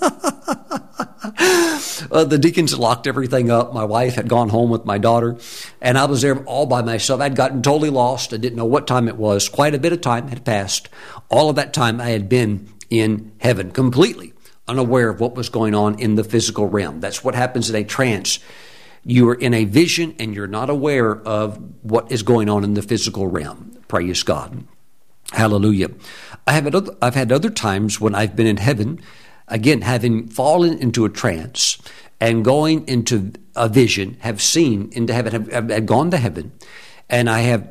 uh, 2.11 2.23
the 2.25 2.37
deacons 2.39 2.77
locked 2.77 3.07
everything 3.07 3.49
up. 3.49 3.73
My 3.73 3.85
wife 3.85 4.15
had 4.15 4.29
gone 4.29 4.49
home 4.49 4.69
with 4.69 4.85
my 4.85 4.99
daughter, 4.99 5.37
and 5.81 5.97
I 5.97 6.05
was 6.05 6.21
there 6.21 6.43
all 6.45 6.65
by 6.65 6.81
myself. 6.81 7.21
I'd 7.21 7.35
gotten 7.35 7.61
totally 7.61 7.89
lost. 7.89 8.33
I 8.33 8.37
didn't 8.37 8.57
know 8.57 8.65
what 8.65 8.87
time 8.87 9.07
it 9.07 9.17
was. 9.17 9.49
Quite 9.49 9.75
a 9.75 9.79
bit 9.79 9.93
of 9.93 10.01
time 10.01 10.27
had 10.27 10.45
passed. 10.45 10.89
All 11.29 11.49
of 11.49 11.55
that 11.57 11.73
time, 11.73 12.01
I 12.01 12.09
had 12.09 12.29
been 12.29 12.69
in 12.89 13.31
heaven 13.39 13.71
completely 13.71 14.33
unaware 14.67 15.09
of 15.09 15.19
what 15.19 15.35
was 15.35 15.49
going 15.49 15.73
on 15.73 15.99
in 15.99 16.15
the 16.15 16.23
physical 16.23 16.67
realm. 16.67 16.99
That's 16.99 17.23
what 17.23 17.35
happens 17.35 17.69
in 17.69 17.75
a 17.75 17.83
trance. 17.83 18.39
You 19.03 19.29
are 19.29 19.35
in 19.35 19.53
a 19.53 19.65
vision 19.65 20.15
and 20.19 20.33
you're 20.33 20.47
not 20.47 20.69
aware 20.69 21.15
of 21.15 21.57
what 21.81 22.11
is 22.11 22.23
going 22.23 22.49
on 22.49 22.63
in 22.63 22.73
the 22.73 22.81
physical 22.81 23.27
realm. 23.27 23.77
Praise 23.87 24.23
God. 24.23 24.65
Hallelujah. 25.31 25.89
I 26.45 26.53
have 26.53 26.73
other, 26.73 26.95
I've 27.01 27.15
had 27.15 27.31
other 27.31 27.49
times 27.49 28.01
when 28.01 28.15
I've 28.15 28.35
been 28.35 28.47
in 28.47 28.57
heaven, 28.57 28.99
again, 29.47 29.81
having 29.81 30.27
fallen 30.27 30.77
into 30.79 31.05
a 31.05 31.09
trance 31.09 31.77
and 32.19 32.43
going 32.43 32.87
into 32.87 33.31
a 33.57 33.67
vision, 33.67 34.17
have 34.19 34.41
seen 34.41 34.89
into 34.93 35.13
heaven, 35.13 35.49
have, 35.51 35.69
have 35.69 35.85
gone 35.85 36.11
to 36.11 36.17
heaven, 36.17 36.51
and 37.09 37.29
I 37.29 37.41
have 37.41 37.67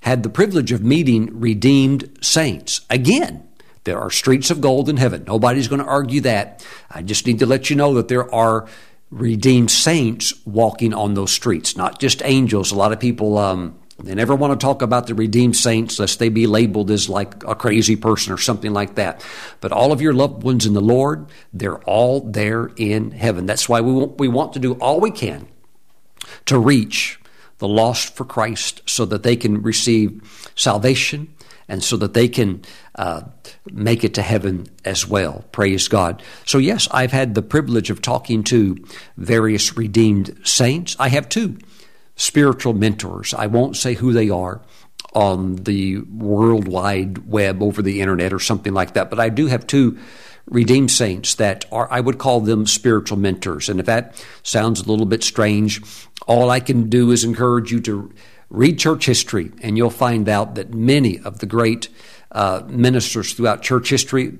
had 0.00 0.22
the 0.22 0.28
privilege 0.28 0.72
of 0.72 0.82
meeting 0.82 1.38
redeemed 1.38 2.18
saints. 2.20 2.80
Again, 2.90 3.46
there 3.84 3.98
are 3.98 4.10
streets 4.10 4.50
of 4.50 4.60
gold 4.60 4.88
in 4.88 4.96
heaven. 4.96 5.24
Nobody's 5.26 5.68
going 5.68 5.80
to 5.80 5.86
argue 5.86 6.20
that. 6.22 6.64
I 6.90 7.02
just 7.02 7.26
need 7.26 7.38
to 7.38 7.46
let 7.46 7.70
you 7.70 7.76
know 7.76 7.94
that 7.94 8.08
there 8.08 8.32
are 8.34 8.68
redeemed 9.10 9.70
saints 9.70 10.34
walking 10.44 10.92
on 10.92 11.14
those 11.14 11.30
streets, 11.30 11.76
not 11.76 12.00
just 12.00 12.22
angels. 12.24 12.72
A 12.72 12.76
lot 12.76 12.92
of 12.92 12.98
people, 12.98 13.38
um, 13.38 13.78
they 13.98 14.14
never 14.14 14.34
want 14.34 14.58
to 14.58 14.64
talk 14.64 14.82
about 14.82 15.06
the 15.06 15.14
redeemed 15.14 15.56
saints 15.56 15.98
lest 15.98 16.18
they 16.18 16.28
be 16.28 16.46
labeled 16.46 16.90
as 16.90 17.08
like 17.08 17.42
a 17.44 17.54
crazy 17.54 17.96
person 17.96 18.32
or 18.32 18.38
something 18.38 18.72
like 18.72 18.96
that. 18.96 19.24
But 19.60 19.72
all 19.72 19.90
of 19.90 20.02
your 20.02 20.12
loved 20.12 20.42
ones 20.42 20.66
in 20.66 20.74
the 20.74 20.82
Lord, 20.82 21.26
they're 21.52 21.82
all 21.84 22.20
there 22.20 22.70
in 22.76 23.12
heaven. 23.12 23.46
That's 23.46 23.68
why 23.68 23.80
we 23.80 23.92
want, 23.92 24.18
we 24.18 24.28
want 24.28 24.52
to 24.52 24.58
do 24.58 24.74
all 24.74 25.00
we 25.00 25.10
can 25.10 25.48
to 26.46 26.58
reach 26.58 27.18
the 27.58 27.68
lost 27.68 28.14
for 28.14 28.26
Christ 28.26 28.82
so 28.84 29.06
that 29.06 29.22
they 29.22 29.34
can 29.34 29.62
receive 29.62 30.50
salvation 30.54 31.34
and 31.68 31.82
so 31.82 31.96
that 31.96 32.12
they 32.12 32.28
can 32.28 32.62
uh, 32.96 33.22
make 33.72 34.04
it 34.04 34.14
to 34.14 34.22
heaven 34.22 34.66
as 34.84 35.06
well. 35.06 35.44
Praise 35.52 35.88
God. 35.88 36.22
So, 36.44 36.58
yes, 36.58 36.86
I've 36.90 37.12
had 37.12 37.34
the 37.34 37.42
privilege 37.42 37.90
of 37.90 38.02
talking 38.02 38.44
to 38.44 38.76
various 39.16 39.76
redeemed 39.76 40.38
saints. 40.44 40.96
I 40.98 41.08
have 41.08 41.28
two 41.28 41.56
spiritual 42.16 42.72
mentors. 42.72 43.32
I 43.34 43.46
won't 43.46 43.76
say 43.76 43.94
who 43.94 44.12
they 44.12 44.28
are 44.30 44.60
on 45.12 45.56
the 45.56 45.98
world 46.00 46.68
wide 46.68 47.28
web 47.28 47.62
over 47.62 47.80
the 47.80 48.00
internet 48.00 48.32
or 48.32 48.38
something 48.38 48.74
like 48.74 48.94
that, 48.94 49.08
but 49.08 49.20
I 49.20 49.28
do 49.28 49.46
have 49.46 49.66
two 49.66 49.98
redeemed 50.46 50.90
saints 50.90 51.36
that 51.36 51.64
are, 51.72 51.88
I 51.90 52.00
would 52.00 52.18
call 52.18 52.40
them 52.40 52.66
spiritual 52.66 53.18
mentors. 53.18 53.68
And 53.68 53.80
if 53.80 53.86
that 53.86 54.22
sounds 54.42 54.80
a 54.80 54.88
little 54.88 55.06
bit 55.06 55.24
strange, 55.24 55.82
all 56.26 56.50
I 56.50 56.60
can 56.60 56.88
do 56.88 57.10
is 57.10 57.24
encourage 57.24 57.72
you 57.72 57.80
to 57.82 58.12
Read 58.48 58.78
church 58.78 59.06
history, 59.06 59.50
and 59.60 59.76
you'll 59.76 59.90
find 59.90 60.28
out 60.28 60.54
that 60.54 60.72
many 60.72 61.18
of 61.18 61.40
the 61.40 61.46
great 61.46 61.88
uh, 62.30 62.62
ministers 62.68 63.32
throughout 63.32 63.62
church 63.62 63.90
history, 63.90 64.38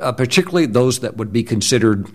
uh, 0.00 0.10
particularly 0.10 0.66
those 0.66 0.98
that 1.00 1.16
would 1.16 1.32
be 1.32 1.44
considered 1.44 2.08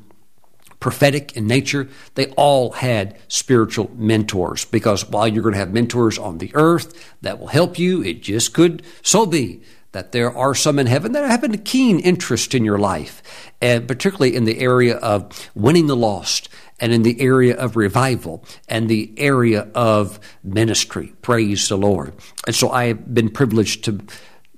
prophetic 0.82 1.38
in 1.38 1.48
nature, 1.48 1.88
they 2.16 2.28
all 2.32 2.72
had 2.72 3.18
spiritual 3.30 3.90
mentors. 3.96 4.66
Because 4.66 5.08
while 5.08 5.30
you're 5.30 5.44
going 5.44 5.54
to 5.54 5.60
have 5.60 5.72
mentors 5.72 6.18
on 6.18 6.40
the 6.40 6.52
earth 6.54 7.16
that 7.22 7.40
will 7.40 7.48
help 7.48 7.80
you, 7.80 8.04
it 8.04 8.22
just 8.22 8.54
could 8.54 8.84
so 9.02 9.26
be 9.26 9.62
that 9.94 10.12
there 10.12 10.36
are 10.36 10.56
some 10.56 10.80
in 10.80 10.88
heaven 10.88 11.12
that 11.12 11.30
have 11.30 11.44
a 11.44 11.58
keen 11.58 12.00
interest 12.00 12.56
in 12.56 12.66
your 12.66 12.80
life, 12.80 13.22
and 13.62 13.88
particularly 13.88 14.36
in 14.36 14.46
the 14.46 14.60
area 14.60 14.98
of 14.98 15.50
winning 15.54 15.88
the 15.88 15.96
lost 15.96 16.50
and 16.80 16.92
in 16.94 17.04
the 17.04 17.22
area 17.22 17.56
of 17.56 17.76
revival 17.76 18.44
and 18.68 18.90
the 18.90 19.14
area 19.18 19.70
of 19.76 20.20
ministry. 20.44 21.14
Praise 21.22 21.70
the 21.70 21.78
Lord. 21.78 22.14
And 22.48 22.56
so 22.56 22.72
I 22.72 22.86
have 22.86 23.14
been 23.14 23.30
privileged 23.30 23.84
to, 23.86 24.02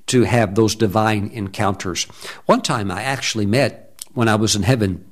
to 0.07 0.23
have 0.23 0.55
those 0.55 0.75
divine 0.75 1.29
encounters. 1.33 2.05
One 2.45 2.61
time 2.61 2.91
I 2.91 3.01
actually 3.01 3.47
met 3.47 4.01
when 4.13 4.29
I 4.29 4.35
was 4.35 4.55
in 4.55 4.63
heaven 4.63 5.03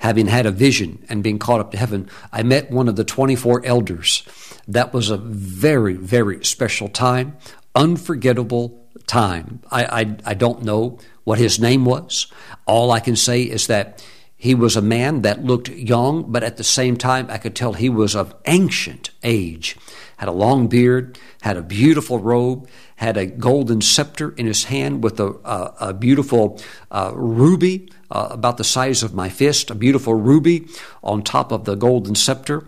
having 0.00 0.26
had 0.26 0.46
a 0.46 0.50
vision 0.50 1.04
and 1.08 1.22
being 1.22 1.38
caught 1.38 1.60
up 1.60 1.70
to 1.72 1.78
heaven, 1.78 2.08
I 2.32 2.42
met 2.42 2.70
one 2.70 2.88
of 2.88 2.96
the 2.96 3.04
24 3.04 3.64
elders. 3.64 4.22
That 4.66 4.92
was 4.92 5.10
a 5.10 5.16
very, 5.16 5.94
very 5.94 6.44
special 6.44 6.88
time, 6.88 7.36
unforgettable 7.74 8.80
time. 9.06 9.60
I, 9.70 9.84
I, 9.84 10.16
I, 10.24 10.34
don't 10.34 10.62
know 10.62 10.98
what 11.24 11.38
his 11.38 11.58
name 11.58 11.84
was. 11.84 12.26
All 12.66 12.90
I 12.90 13.00
can 13.00 13.16
say 13.16 13.42
is 13.42 13.66
that 13.66 14.04
he 14.36 14.54
was 14.54 14.74
a 14.74 14.82
man 14.82 15.22
that 15.22 15.44
looked 15.44 15.68
young, 15.68 16.32
but 16.32 16.42
at 16.42 16.56
the 16.56 16.64
same 16.64 16.96
time, 16.96 17.26
I 17.28 17.36
could 17.36 17.54
tell 17.54 17.74
he 17.74 17.90
was 17.90 18.16
of 18.16 18.34
ancient 18.46 19.10
age. 19.22 19.76
Had 20.16 20.28
a 20.28 20.32
long 20.32 20.66
beard, 20.66 21.18
had 21.42 21.56
a 21.56 21.62
beautiful 21.62 22.18
robe, 22.18 22.68
had 22.96 23.16
a 23.16 23.26
golden 23.26 23.80
scepter 23.80 24.30
in 24.30 24.46
his 24.46 24.64
hand 24.64 25.04
with 25.04 25.20
a, 25.20 25.28
a, 25.44 25.74
a 25.88 25.94
beautiful 25.94 26.58
uh, 26.90 27.12
ruby 27.14 27.90
uh, 28.10 28.28
about 28.30 28.56
the 28.56 28.64
size 28.64 29.02
of 29.02 29.14
my 29.14 29.28
fist, 29.28 29.70
a 29.70 29.74
beautiful 29.74 30.14
ruby 30.14 30.66
on 31.02 31.22
top 31.22 31.52
of 31.52 31.64
the 31.64 31.74
golden 31.74 32.14
scepter, 32.14 32.66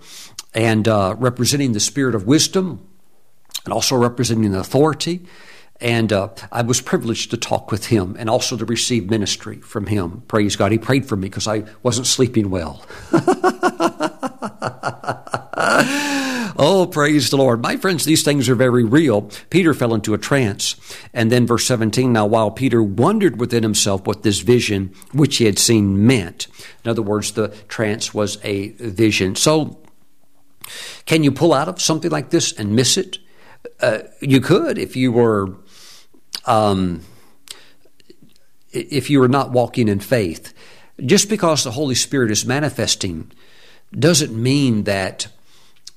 and 0.55 0.89
uh, 0.89 1.14
representing 1.19 1.73
the 1.73 1.81
spirit 1.81 2.14
of 2.14 2.27
wisdom 2.27 2.86
and 3.64 3.73
also 3.73 3.97
representing 3.97 4.55
authority 4.55 5.27
and 5.82 6.12
uh, 6.12 6.28
I 6.52 6.62
was 6.62 6.81
privileged 6.81 7.32
to 7.32 7.36
talk 7.36 7.73
with 7.73 7.86
him 7.86 8.14
and 8.19 8.31
also 8.31 8.56
to 8.56 8.64
receive 8.64 9.10
ministry 9.10 9.56
from 9.56 9.86
him. 9.86 10.23
Praise 10.28 10.55
God. 10.55 10.70
He 10.70 10.78
prayed 10.78 11.06
for 11.06 11.16
me 11.16 11.28
because 11.28 11.48
I 11.48 11.64
wasn't 11.82 12.06
sleeping 12.06 12.51
well. 12.51 12.86
oh, 16.62 16.86
praise 16.86 17.30
the 17.30 17.36
Lord. 17.36 17.60
My 17.60 17.76
friends, 17.76 18.05
these 18.05 18.22
things 18.22 18.48
are 18.48 18.55
very 18.55 18.84
real. 18.84 19.30
Peter 19.51 19.74
fell 19.74 19.94
into 19.94 20.14
a 20.14 20.18
trance. 20.18 20.76
And 21.12 21.30
then 21.30 21.47
verse 21.47 21.66
17 21.66 22.12
now, 22.12 22.26
while 22.26 22.51
Peter 22.51 22.82
wondered 22.82 23.40
within 23.40 23.62
himself 23.62 24.06
what 24.06 24.22
this 24.22 24.40
vision 24.40 24.94
which 25.12 25.39
he 25.39 25.44
had 25.44 25.59
seen 25.59 26.06
meant. 26.06 26.47
In 26.84 26.90
other 26.90 27.02
words, 27.02 27.32
the 27.32 27.48
trance 27.68 28.14
was 28.14 28.39
a 28.44 28.68
vision. 28.70 29.34
So, 29.36 29.78
can 31.06 31.24
you 31.24 31.32
pull 31.32 31.52
out 31.52 31.68
of 31.68 31.82
something 31.82 32.10
like 32.10 32.30
this 32.30 32.52
and 32.52 32.76
miss 32.76 32.97
it? 32.97 33.18
uh, 33.80 33.98
you 34.20 34.40
could 34.40 34.78
if 34.78 34.97
you 34.97 35.12
were 35.12 35.55
um, 36.47 37.02
if 38.72 39.10
you 39.10 39.20
were 39.20 39.28
not 39.28 39.51
walking 39.51 39.89
in 39.89 40.01
faith. 40.01 40.55
Just 41.05 41.28
because 41.28 41.64
the 41.64 41.72
Holy 41.72 41.94
Spirit 41.94 42.30
is 42.30 42.47
manifesting 42.47 43.30
doesn't 43.93 44.32
mean 44.32 44.84
that 44.84 45.26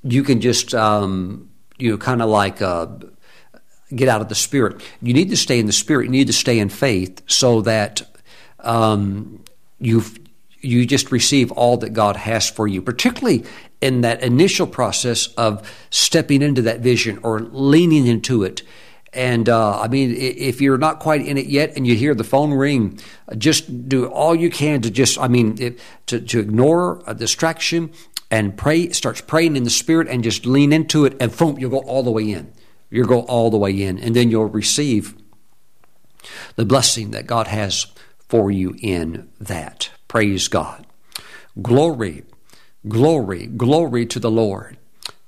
you 0.05 0.23
can 0.23 0.39
just 0.39 0.73
um, 0.73 1.49
you 1.77 1.91
know 1.91 1.97
kind 1.97 2.21
of 2.21 2.29
like 2.29 2.61
uh, 2.61 2.87
get 3.93 4.07
out 4.07 4.21
of 4.21 4.29
the 4.29 4.35
Spirit. 4.35 4.81
You 5.01 5.13
need 5.13 5.29
to 5.29 5.37
stay 5.37 5.59
in 5.59 5.65
the 5.65 5.73
Spirit. 5.73 6.05
You 6.05 6.11
need 6.11 6.27
to 6.27 6.33
stay 6.33 6.59
in 6.59 6.69
faith 6.69 7.21
so 7.27 7.61
that 7.61 8.01
um, 8.59 9.43
you 9.79 10.03
you 10.61 10.85
just 10.85 11.11
receive 11.11 11.51
all 11.51 11.77
that 11.77 11.91
God 11.91 12.15
has 12.15 12.49
for 12.49 12.67
you, 12.67 12.81
particularly 12.81 13.45
in 13.81 14.01
that 14.01 14.23
initial 14.23 14.65
process 14.65 15.27
of 15.35 15.69
stepping 15.89 16.41
into 16.41 16.63
that 16.63 16.79
vision 16.79 17.19
or 17.23 17.39
leaning 17.39 18.07
into 18.07 18.43
it. 18.43 18.63
And 19.13 19.47
uh, 19.47 19.79
I 19.79 19.87
mean, 19.87 20.13
if 20.17 20.59
you're 20.59 20.77
not 20.77 20.99
quite 20.99 21.25
in 21.25 21.37
it 21.37 21.45
yet 21.45 21.77
and 21.77 21.87
you 21.87 21.95
hear 21.95 22.13
the 22.13 22.23
phone 22.23 22.51
ring, 22.51 22.99
just 23.37 23.87
do 23.87 24.07
all 24.07 24.35
you 24.35 24.49
can 24.49 24.81
to 24.81 24.91
just, 24.91 25.17
I 25.17 25.29
mean, 25.29 25.77
to, 26.07 26.19
to 26.19 26.39
ignore 26.39 27.01
a 27.07 27.13
distraction 27.13 27.91
and 28.35 28.57
pray, 28.57 28.89
starts 28.89 29.21
praying 29.21 29.55
in 29.55 29.63
the 29.63 29.69
Spirit 29.69 30.09
and 30.09 30.21
just 30.21 30.45
lean 30.45 30.73
into 30.73 31.05
it, 31.05 31.15
and 31.21 31.35
boom, 31.37 31.57
you'll 31.57 31.69
go 31.69 31.79
all 31.79 32.03
the 32.03 32.11
way 32.11 32.29
in. 32.29 32.51
You'll 32.89 33.07
go 33.07 33.21
all 33.21 33.49
the 33.49 33.57
way 33.57 33.81
in, 33.81 33.97
and 33.97 34.13
then 34.13 34.29
you'll 34.29 34.47
receive 34.47 35.15
the 36.57 36.65
blessing 36.65 37.11
that 37.11 37.27
God 37.27 37.47
has 37.47 37.87
for 38.27 38.51
you 38.51 38.75
in 38.81 39.29
that. 39.39 39.89
Praise 40.09 40.49
God. 40.49 40.85
Glory, 41.61 42.23
glory, 42.89 43.47
glory 43.47 44.05
to 44.07 44.19
the 44.19 44.31
Lord. 44.31 44.75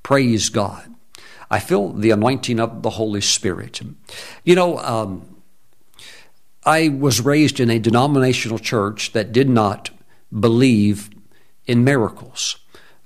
Praise 0.04 0.50
God. 0.50 0.94
I 1.50 1.60
feel 1.60 1.94
the 1.94 2.12
anointing 2.12 2.60
of 2.60 2.82
the 2.82 2.90
Holy 2.90 3.22
Spirit. 3.22 3.80
You 4.44 4.56
know, 4.56 4.80
um, 4.80 5.38
I 6.66 6.90
was 6.90 7.22
raised 7.22 7.62
in 7.62 7.70
a 7.70 7.80
denominational 7.80 8.60
church 8.60 9.14
that 9.14 9.32
did 9.32 9.48
not 9.48 9.92
believe 10.38 11.10
in 11.68 11.86
miracles, 11.86 12.58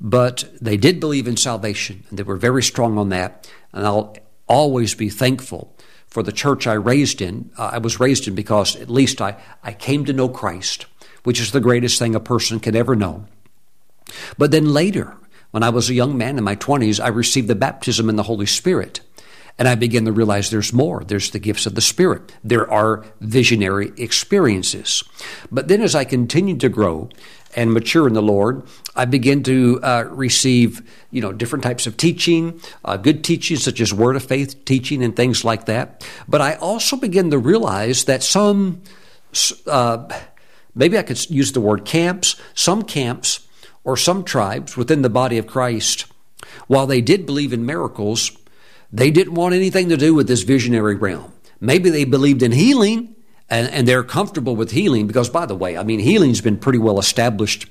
but 0.01 0.45
they 0.59 0.77
did 0.77 0.99
believe 0.99 1.27
in 1.27 1.37
salvation, 1.37 2.03
and 2.09 2.17
they 2.17 2.23
were 2.23 2.35
very 2.35 2.63
strong 2.63 2.97
on 2.97 3.09
that. 3.09 3.47
And 3.71 3.85
I'll 3.85 4.17
always 4.47 4.95
be 4.95 5.09
thankful 5.09 5.77
for 6.07 6.23
the 6.23 6.31
church 6.31 6.65
I 6.65 6.73
raised 6.73 7.21
in. 7.21 7.51
Uh, 7.55 7.71
I 7.73 7.77
was 7.77 7.99
raised 7.99 8.27
in 8.27 8.33
because 8.33 8.75
at 8.75 8.89
least 8.89 9.21
I, 9.21 9.37
I 9.63 9.73
came 9.73 10.03
to 10.05 10.13
know 10.13 10.27
Christ, 10.27 10.87
which 11.23 11.39
is 11.39 11.51
the 11.51 11.61
greatest 11.61 11.99
thing 11.99 12.15
a 12.15 12.19
person 12.19 12.59
can 12.59 12.75
ever 12.75 12.95
know. 12.95 13.27
But 14.39 14.49
then 14.49 14.73
later, 14.73 15.15
when 15.51 15.61
I 15.61 15.69
was 15.69 15.89
a 15.89 15.93
young 15.93 16.17
man 16.17 16.39
in 16.39 16.43
my 16.43 16.55
20s, 16.55 16.99
I 16.99 17.09
received 17.09 17.47
the 17.47 17.55
baptism 17.55 18.09
in 18.09 18.15
the 18.15 18.23
Holy 18.23 18.47
Spirit. 18.47 19.01
And 19.59 19.67
I 19.67 19.75
began 19.75 20.05
to 20.05 20.11
realize 20.11 20.49
there's 20.49 20.73
more. 20.73 21.03
There's 21.03 21.29
the 21.29 21.39
gifts 21.39 21.67
of 21.67 21.75
the 21.75 21.81
Spirit. 21.81 22.33
There 22.43 22.69
are 22.71 23.05
visionary 23.19 23.91
experiences. 23.97 25.03
But 25.51 25.67
then 25.67 25.81
as 25.81 25.93
I 25.93 26.05
continued 26.05 26.61
to 26.61 26.69
grow 26.69 27.09
and 27.55 27.73
mature 27.73 28.07
in 28.07 28.13
the 28.13 28.21
Lord, 28.21 28.63
I 28.95 29.05
begin 29.05 29.43
to 29.43 29.79
uh, 29.81 30.05
receive, 30.09 30.81
you 31.11 31.21
know, 31.21 31.31
different 31.31 31.63
types 31.63 31.87
of 31.87 31.97
teaching, 31.97 32.61
uh, 32.83 32.97
good 32.97 33.23
teaching 33.23 33.57
such 33.57 33.79
as 33.81 33.93
Word 33.93 34.15
of 34.15 34.23
Faith 34.23 34.65
teaching 34.65 35.03
and 35.03 35.15
things 35.15 35.43
like 35.43 35.65
that. 35.65 36.05
But 36.27 36.41
I 36.41 36.55
also 36.55 36.97
begin 36.97 37.31
to 37.31 37.37
realize 37.37 38.05
that 38.05 38.23
some, 38.23 38.81
uh, 39.67 40.07
maybe 40.75 40.97
I 40.97 41.03
could 41.03 41.29
use 41.29 41.51
the 41.51 41.61
word 41.61 41.85
camps, 41.85 42.35
some 42.53 42.83
camps 42.83 43.47
or 43.83 43.97
some 43.97 44.23
tribes 44.23 44.77
within 44.77 45.01
the 45.01 45.09
body 45.09 45.37
of 45.37 45.47
Christ, 45.47 46.05
while 46.67 46.87
they 46.87 47.01
did 47.01 47.25
believe 47.25 47.53
in 47.53 47.65
miracles, 47.65 48.31
they 48.91 49.11
didn't 49.11 49.33
want 49.33 49.55
anything 49.55 49.89
to 49.89 49.97
do 49.97 50.13
with 50.13 50.27
this 50.27 50.43
visionary 50.43 50.95
realm. 50.95 51.31
Maybe 51.59 51.89
they 51.89 52.03
believed 52.03 52.43
in 52.43 52.51
healing 52.51 53.15
and, 53.51 53.67
and 53.67 53.87
they're 53.87 54.03
comfortable 54.03 54.55
with 54.55 54.71
healing 54.71 55.05
because, 55.05 55.29
by 55.29 55.45
the 55.45 55.55
way, 55.55 55.77
I 55.77 55.83
mean, 55.83 55.99
healing's 55.99 56.41
been 56.41 56.57
pretty 56.57 56.79
well 56.79 56.97
established 56.97 57.67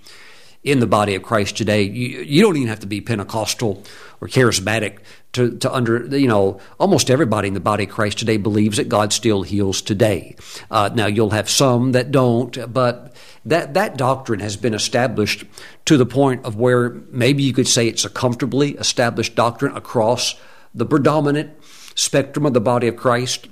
in 0.62 0.78
the 0.78 0.86
body 0.86 1.14
of 1.14 1.22
Christ 1.22 1.56
today. 1.56 1.82
You, 1.82 2.20
you 2.20 2.42
don't 2.42 2.56
even 2.56 2.68
have 2.68 2.80
to 2.80 2.86
be 2.86 3.00
Pentecostal 3.00 3.82
or 4.20 4.28
charismatic 4.28 4.98
to, 5.32 5.56
to 5.58 5.72
under, 5.72 6.04
you 6.18 6.28
know, 6.28 6.60
almost 6.78 7.10
everybody 7.10 7.48
in 7.48 7.54
the 7.54 7.60
body 7.60 7.84
of 7.84 7.90
Christ 7.90 8.18
today 8.18 8.36
believes 8.36 8.76
that 8.76 8.90
God 8.90 9.14
still 9.14 9.40
heals 9.40 9.80
today. 9.80 10.36
Uh, 10.70 10.90
now, 10.94 11.06
you'll 11.06 11.30
have 11.30 11.48
some 11.48 11.92
that 11.92 12.10
don't, 12.10 12.70
but 12.70 13.14
that, 13.46 13.72
that 13.72 13.96
doctrine 13.96 14.40
has 14.40 14.58
been 14.58 14.74
established 14.74 15.46
to 15.86 15.96
the 15.96 16.04
point 16.04 16.44
of 16.44 16.56
where 16.56 16.90
maybe 17.08 17.42
you 17.42 17.54
could 17.54 17.68
say 17.68 17.88
it's 17.88 18.04
a 18.04 18.10
comfortably 18.10 18.72
established 18.72 19.34
doctrine 19.34 19.74
across 19.74 20.34
the 20.74 20.84
predominant 20.84 21.52
spectrum 21.94 22.44
of 22.44 22.52
the 22.52 22.60
body 22.60 22.86
of 22.86 22.96
Christ. 22.96 23.48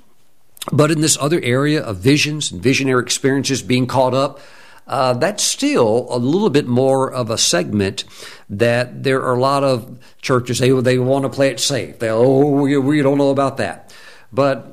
But 0.71 0.91
in 0.91 1.01
this 1.01 1.17
other 1.19 1.39
area 1.41 1.81
of 1.81 1.97
visions 1.97 2.51
and 2.51 2.61
visionary 2.61 3.01
experiences 3.01 3.61
being 3.61 3.87
caught 3.87 4.13
up, 4.13 4.39
uh, 4.87 5.13
that's 5.13 5.43
still 5.43 6.07
a 6.09 6.17
little 6.17 6.49
bit 6.49 6.67
more 6.67 7.11
of 7.11 7.29
a 7.29 7.37
segment 7.37 8.03
that 8.49 9.03
there 9.03 9.21
are 9.21 9.35
a 9.35 9.39
lot 9.39 9.63
of 9.63 9.99
churches, 10.21 10.59
they, 10.59 10.71
they 10.71 10.97
want 10.97 11.23
to 11.23 11.29
play 11.29 11.49
it 11.49 11.59
safe. 11.59 11.99
They, 11.99 12.09
oh, 12.09 12.49
we, 12.49 12.75
we 12.77 13.01
don't 13.01 13.19
know 13.19 13.29
about 13.29 13.57
that. 13.57 13.93
But 14.33 14.67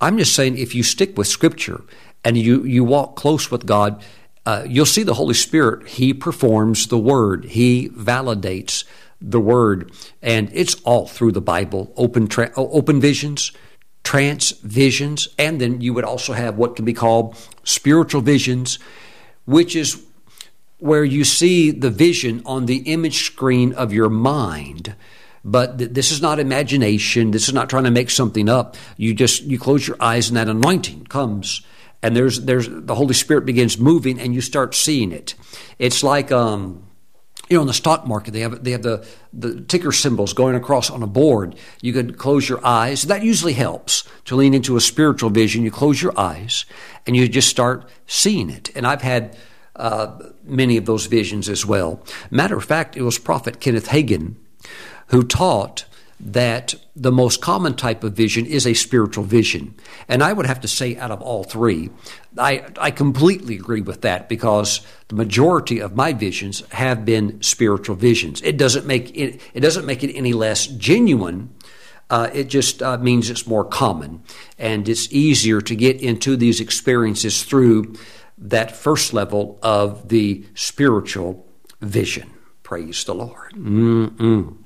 I'm 0.00 0.18
just 0.18 0.34
saying, 0.34 0.56
if 0.56 0.74
you 0.74 0.82
stick 0.82 1.18
with 1.18 1.26
Scripture 1.26 1.82
and 2.24 2.38
you, 2.38 2.64
you 2.64 2.84
walk 2.84 3.16
close 3.16 3.50
with 3.50 3.66
God, 3.66 4.02
uh, 4.46 4.64
you'll 4.66 4.86
see 4.86 5.02
the 5.02 5.14
Holy 5.14 5.34
Spirit. 5.34 5.88
He 5.88 6.14
performs 6.14 6.86
the 6.86 6.98
Word, 6.98 7.44
He 7.46 7.88
validates 7.90 8.84
the 9.20 9.40
Word. 9.40 9.92
And 10.22 10.48
it's 10.52 10.76
all 10.82 11.06
through 11.06 11.32
the 11.32 11.40
Bible 11.40 11.92
open, 11.96 12.28
tra- 12.28 12.52
open 12.56 13.00
visions, 13.00 13.52
trance 14.10 14.50
visions, 14.50 15.28
and 15.38 15.60
then 15.60 15.80
you 15.80 15.94
would 15.94 16.04
also 16.04 16.32
have 16.32 16.56
what 16.56 16.74
can 16.76 16.84
be 16.84 16.92
called 16.92 17.36
spiritual 17.64 18.20
visions 18.20 18.78
which 19.50 19.74
is 19.74 20.00
where 20.78 21.04
you 21.04 21.24
see 21.24 21.72
the 21.72 21.90
vision 21.90 22.40
on 22.46 22.66
the 22.66 22.78
image 22.92 23.24
screen 23.24 23.72
of 23.72 23.92
your 23.92 24.08
mind. 24.08 24.94
But 25.44 25.78
th- 25.78 25.90
this 25.90 26.12
is 26.12 26.22
not 26.22 26.38
imagination. 26.38 27.32
This 27.32 27.48
is 27.48 27.54
not 27.54 27.68
trying 27.68 27.84
to 27.84 27.90
make 27.90 28.10
something 28.10 28.48
up. 28.48 28.76
You 28.96 29.12
just 29.12 29.42
you 29.42 29.58
close 29.58 29.86
your 29.86 29.96
eyes 30.00 30.28
and 30.28 30.36
that 30.36 30.48
anointing 30.48 31.06
comes, 31.06 31.62
and 32.02 32.14
there's 32.14 32.42
there's 32.42 32.68
the 32.68 32.94
Holy 32.94 33.14
Spirit 33.14 33.44
begins 33.44 33.78
moving, 33.78 34.20
and 34.20 34.34
you 34.34 34.40
start 34.40 34.74
seeing 34.74 35.12
it. 35.12 35.34
It's 35.78 36.02
like 36.02 36.30
um, 36.30 36.84
you 37.50 37.56
know, 37.56 37.62
in 37.62 37.66
the 37.66 37.74
stock 37.74 38.06
market, 38.06 38.30
they 38.30 38.40
have 38.40 38.62
they 38.62 38.70
have 38.70 38.82
the 38.82 39.04
the 39.32 39.60
ticker 39.62 39.90
symbols 39.90 40.32
going 40.32 40.54
across 40.54 40.88
on 40.88 41.02
a 41.02 41.06
board. 41.06 41.56
You 41.82 41.92
can 41.92 42.14
close 42.14 42.48
your 42.48 42.64
eyes. 42.64 43.02
That 43.02 43.24
usually 43.24 43.54
helps 43.54 44.04
to 44.26 44.36
lean 44.36 44.54
into 44.54 44.76
a 44.76 44.80
spiritual 44.80 45.30
vision. 45.30 45.64
You 45.64 45.72
close 45.72 46.00
your 46.00 46.18
eyes 46.18 46.64
and 47.06 47.16
you 47.16 47.28
just 47.28 47.48
start 47.48 47.90
seeing 48.06 48.50
it. 48.50 48.70
And 48.76 48.86
I've 48.86 49.02
had 49.02 49.36
uh, 49.74 50.18
many 50.44 50.76
of 50.76 50.86
those 50.86 51.06
visions 51.06 51.48
as 51.48 51.66
well. 51.66 52.02
Matter 52.30 52.56
of 52.56 52.64
fact, 52.64 52.96
it 52.96 53.02
was 53.02 53.18
Prophet 53.18 53.60
Kenneth 53.60 53.88
Hagin 53.88 54.36
who 55.08 55.24
taught 55.24 55.86
that 56.22 56.74
the 56.94 57.10
most 57.10 57.40
common 57.40 57.74
type 57.74 58.04
of 58.04 58.12
vision 58.12 58.44
is 58.44 58.66
a 58.66 58.74
spiritual 58.74 59.24
vision. 59.24 59.74
And 60.08 60.22
I 60.22 60.32
would 60.32 60.46
have 60.46 60.60
to 60.60 60.68
say, 60.68 60.96
out 60.96 61.10
of 61.10 61.22
all 61.22 61.44
three, 61.44 61.90
I, 62.36 62.66
I 62.78 62.90
completely 62.90 63.54
agree 63.54 63.80
with 63.80 64.02
that 64.02 64.28
because 64.28 64.80
the 65.08 65.14
majority 65.14 65.80
of 65.80 65.96
my 65.96 66.12
visions 66.12 66.62
have 66.70 67.04
been 67.04 67.42
spiritual 67.42 67.96
visions. 67.96 68.42
It 68.42 68.56
doesn't 68.56 68.86
make 68.86 69.16
it, 69.16 69.40
it 69.54 69.60
doesn't 69.60 69.86
make 69.86 70.04
it 70.04 70.14
any 70.14 70.32
less 70.32 70.66
genuine. 70.66 71.54
Uh, 72.10 72.28
it 72.32 72.48
just 72.48 72.82
uh, 72.82 72.98
means 72.98 73.30
it's 73.30 73.46
more 73.46 73.64
common 73.64 74.22
and 74.58 74.88
it's 74.88 75.10
easier 75.12 75.60
to 75.60 75.76
get 75.76 76.00
into 76.00 76.36
these 76.36 76.60
experiences 76.60 77.44
through 77.44 77.94
that 78.36 78.74
first 78.74 79.12
level 79.12 79.58
of 79.62 80.08
the 80.08 80.44
spiritual 80.54 81.46
vision. 81.80 82.30
Praise 82.62 83.04
the 83.04 83.14
Lord. 83.14 83.52
Mm-mm. 83.52 84.56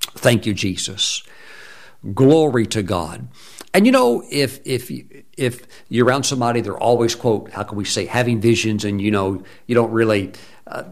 Thank 0.00 0.46
you, 0.46 0.54
Jesus. 0.54 1.22
Glory 2.14 2.66
to 2.66 2.82
God. 2.82 3.28
And 3.72 3.86
you 3.86 3.92
know, 3.92 4.24
if 4.30 4.60
if 4.64 4.90
if 5.36 5.66
you're 5.88 6.06
around 6.06 6.24
somebody, 6.24 6.60
they're 6.60 6.76
always 6.76 7.14
quote, 7.14 7.50
how 7.50 7.62
can 7.62 7.78
we 7.78 7.84
say, 7.84 8.06
having 8.06 8.40
visions, 8.40 8.84
and 8.84 9.00
you 9.00 9.10
know, 9.10 9.44
you 9.66 9.74
don't 9.74 9.92
really, 9.92 10.32
uh, 10.66 10.84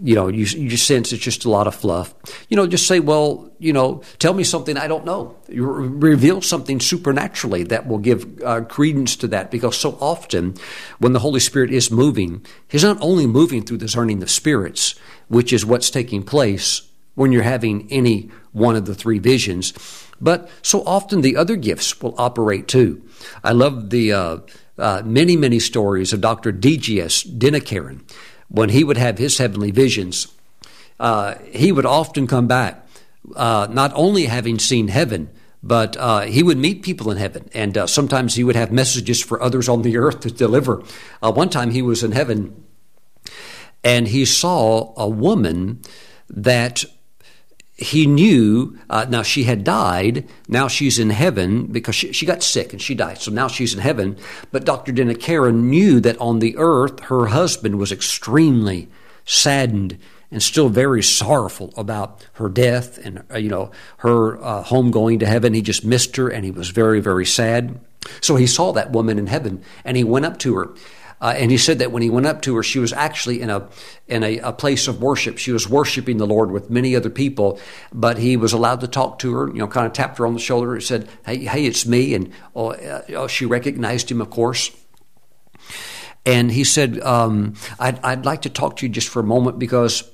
you 0.00 0.16
know, 0.16 0.26
you 0.26 0.44
you 0.44 0.68
just 0.68 0.86
sense 0.86 1.12
it's 1.12 1.22
just 1.22 1.44
a 1.44 1.50
lot 1.50 1.68
of 1.68 1.76
fluff. 1.76 2.14
You 2.48 2.56
know, 2.56 2.66
just 2.66 2.88
say, 2.88 2.98
well, 2.98 3.52
you 3.60 3.72
know, 3.72 4.02
tell 4.18 4.34
me 4.34 4.42
something 4.42 4.76
I 4.76 4.88
don't 4.88 5.04
know. 5.04 5.36
You 5.48 5.64
reveal 5.66 6.40
something 6.40 6.80
supernaturally 6.80 7.62
that 7.64 7.86
will 7.86 7.98
give 7.98 8.42
uh, 8.42 8.62
credence 8.62 9.14
to 9.16 9.28
that, 9.28 9.52
because 9.52 9.76
so 9.76 9.96
often, 10.00 10.54
when 10.98 11.12
the 11.12 11.20
Holy 11.20 11.40
Spirit 11.40 11.70
is 11.70 11.90
moving, 11.90 12.44
He's 12.66 12.84
not 12.84 12.98
only 13.00 13.26
moving 13.28 13.62
through 13.62 13.78
discerning 13.78 14.18
the 14.18 14.28
spirits, 14.28 14.96
which 15.28 15.52
is 15.52 15.64
what's 15.64 15.90
taking 15.90 16.24
place 16.24 16.82
when 17.14 17.32
you're 17.32 17.42
having 17.42 17.86
any 17.92 18.30
one 18.52 18.76
of 18.76 18.86
the 18.86 18.94
three 18.94 19.18
visions. 19.18 19.72
But 20.20 20.50
so 20.62 20.82
often 20.84 21.20
the 21.20 21.36
other 21.36 21.56
gifts 21.56 22.00
will 22.00 22.14
operate 22.18 22.68
too. 22.68 23.02
I 23.44 23.52
love 23.52 23.90
the 23.90 24.12
uh, 24.12 24.38
uh, 24.78 25.02
many, 25.04 25.36
many 25.36 25.58
stories 25.58 26.12
of 26.12 26.20
Dr. 26.20 26.52
D.G.S. 26.52 27.24
Dinakaran. 27.24 28.00
When 28.48 28.70
he 28.70 28.82
would 28.82 28.96
have 28.96 29.18
his 29.18 29.38
heavenly 29.38 29.70
visions, 29.70 30.28
uh, 30.98 31.34
he 31.50 31.70
would 31.70 31.84
often 31.84 32.26
come 32.26 32.46
back, 32.46 32.86
uh, 33.36 33.68
not 33.70 33.92
only 33.94 34.24
having 34.24 34.58
seen 34.58 34.88
heaven, 34.88 35.28
but 35.62 35.96
uh, 35.96 36.20
he 36.20 36.42
would 36.42 36.56
meet 36.56 36.82
people 36.82 37.10
in 37.10 37.18
heaven, 37.18 37.48
and 37.52 37.76
uh, 37.76 37.86
sometimes 37.86 38.34
he 38.34 38.44
would 38.44 38.56
have 38.56 38.72
messages 38.72 39.22
for 39.22 39.42
others 39.42 39.68
on 39.68 39.82
the 39.82 39.96
earth 39.98 40.20
to 40.20 40.30
deliver. 40.30 40.82
Uh, 41.22 41.32
one 41.32 41.50
time 41.50 41.70
he 41.70 41.82
was 41.82 42.02
in 42.02 42.12
heaven, 42.12 42.64
and 43.84 44.08
he 44.08 44.24
saw 44.24 44.94
a 44.96 45.08
woman 45.08 45.80
that 46.30 46.84
he 47.78 48.06
knew 48.06 48.76
uh, 48.90 49.06
now 49.08 49.22
she 49.22 49.44
had 49.44 49.62
died 49.62 50.28
now 50.48 50.66
she's 50.66 50.98
in 50.98 51.10
heaven 51.10 51.66
because 51.66 51.94
she, 51.94 52.12
she, 52.12 52.26
got 52.26 52.42
sick 52.42 52.72
and 52.72 52.82
she 52.82 52.92
died 52.92 53.18
so 53.18 53.30
now 53.30 53.46
she's 53.46 53.72
in 53.72 53.80
heaven. 53.80 54.18
But 54.50 54.64
dr 54.64 54.92
Karen 55.14 55.70
knew 55.70 56.00
that 56.00 56.20
on 56.20 56.40
the 56.40 56.56
earth 56.58 56.98
her 57.04 57.26
husband 57.26 57.78
was 57.78 57.92
extremely 57.92 58.88
saddened 59.24 59.96
and 60.30 60.42
still 60.42 60.68
very 60.68 61.02
sorrowful 61.04 61.72
about 61.76 62.26
her 62.34 62.48
death 62.48 62.98
and 62.98 63.22
uh, 63.30 63.38
you 63.38 63.48
know 63.48 63.70
her 63.98 64.42
uh, 64.42 64.64
home 64.64 64.90
going 64.90 65.20
to 65.20 65.26
heaven. 65.26 65.54
He 65.54 65.62
just 65.62 65.84
missed 65.84 66.16
her 66.16 66.28
and 66.28 66.44
he 66.44 66.50
was 66.50 66.70
very 66.70 67.00
very 67.00 67.24
sad. 67.24 67.78
So 68.20 68.34
he 68.34 68.48
saw 68.48 68.72
that 68.72 68.90
woman 68.90 69.20
in 69.20 69.28
heaven 69.28 69.62
and 69.84 69.96
he 69.96 70.02
went 70.02 70.26
up 70.26 70.38
to 70.40 70.56
her 70.56 70.74
uh, 71.20 71.34
and 71.36 71.50
he 71.50 71.58
said 71.58 71.80
that 71.80 71.92
when 71.92 72.02
he 72.02 72.10
went 72.10 72.26
up 72.26 72.42
to 72.42 72.54
her, 72.56 72.62
she 72.62 72.78
was 72.78 72.92
actually 72.92 73.40
in 73.40 73.50
a 73.50 73.68
in 74.06 74.22
a, 74.22 74.38
a, 74.38 74.52
place 74.52 74.88
of 74.88 75.02
worship. 75.02 75.38
She 75.38 75.52
was 75.52 75.68
worshiping 75.68 76.18
the 76.18 76.26
Lord 76.26 76.50
with 76.50 76.70
many 76.70 76.94
other 76.94 77.10
people, 77.10 77.60
but 77.92 78.18
he 78.18 78.36
was 78.36 78.52
allowed 78.52 78.80
to 78.80 78.88
talk 78.88 79.18
to 79.20 79.34
her. 79.34 79.48
You 79.48 79.58
know, 79.58 79.68
kind 79.68 79.86
of 79.86 79.92
tapped 79.92 80.18
her 80.18 80.26
on 80.26 80.34
the 80.34 80.40
shoulder 80.40 80.74
and 80.74 80.82
said, 80.82 81.08
"Hey, 81.26 81.38
hey, 81.38 81.66
it's 81.66 81.86
me." 81.86 82.14
And 82.14 82.32
oh, 82.54 82.72
uh, 82.72 83.02
oh 83.10 83.26
she 83.26 83.46
recognized 83.46 84.10
him, 84.10 84.20
of 84.20 84.30
course. 84.30 84.70
And 86.28 86.52
he 86.52 86.62
said, 86.64 87.00
um, 87.00 87.54
I'd, 87.78 87.98
I'd, 88.04 88.26
like 88.26 88.42
to 88.42 88.50
talk 88.50 88.76
to 88.76 88.86
you 88.86 88.92
just 88.92 89.08
for 89.08 89.20
a 89.20 89.24
moment 89.24 89.58
because 89.58 90.04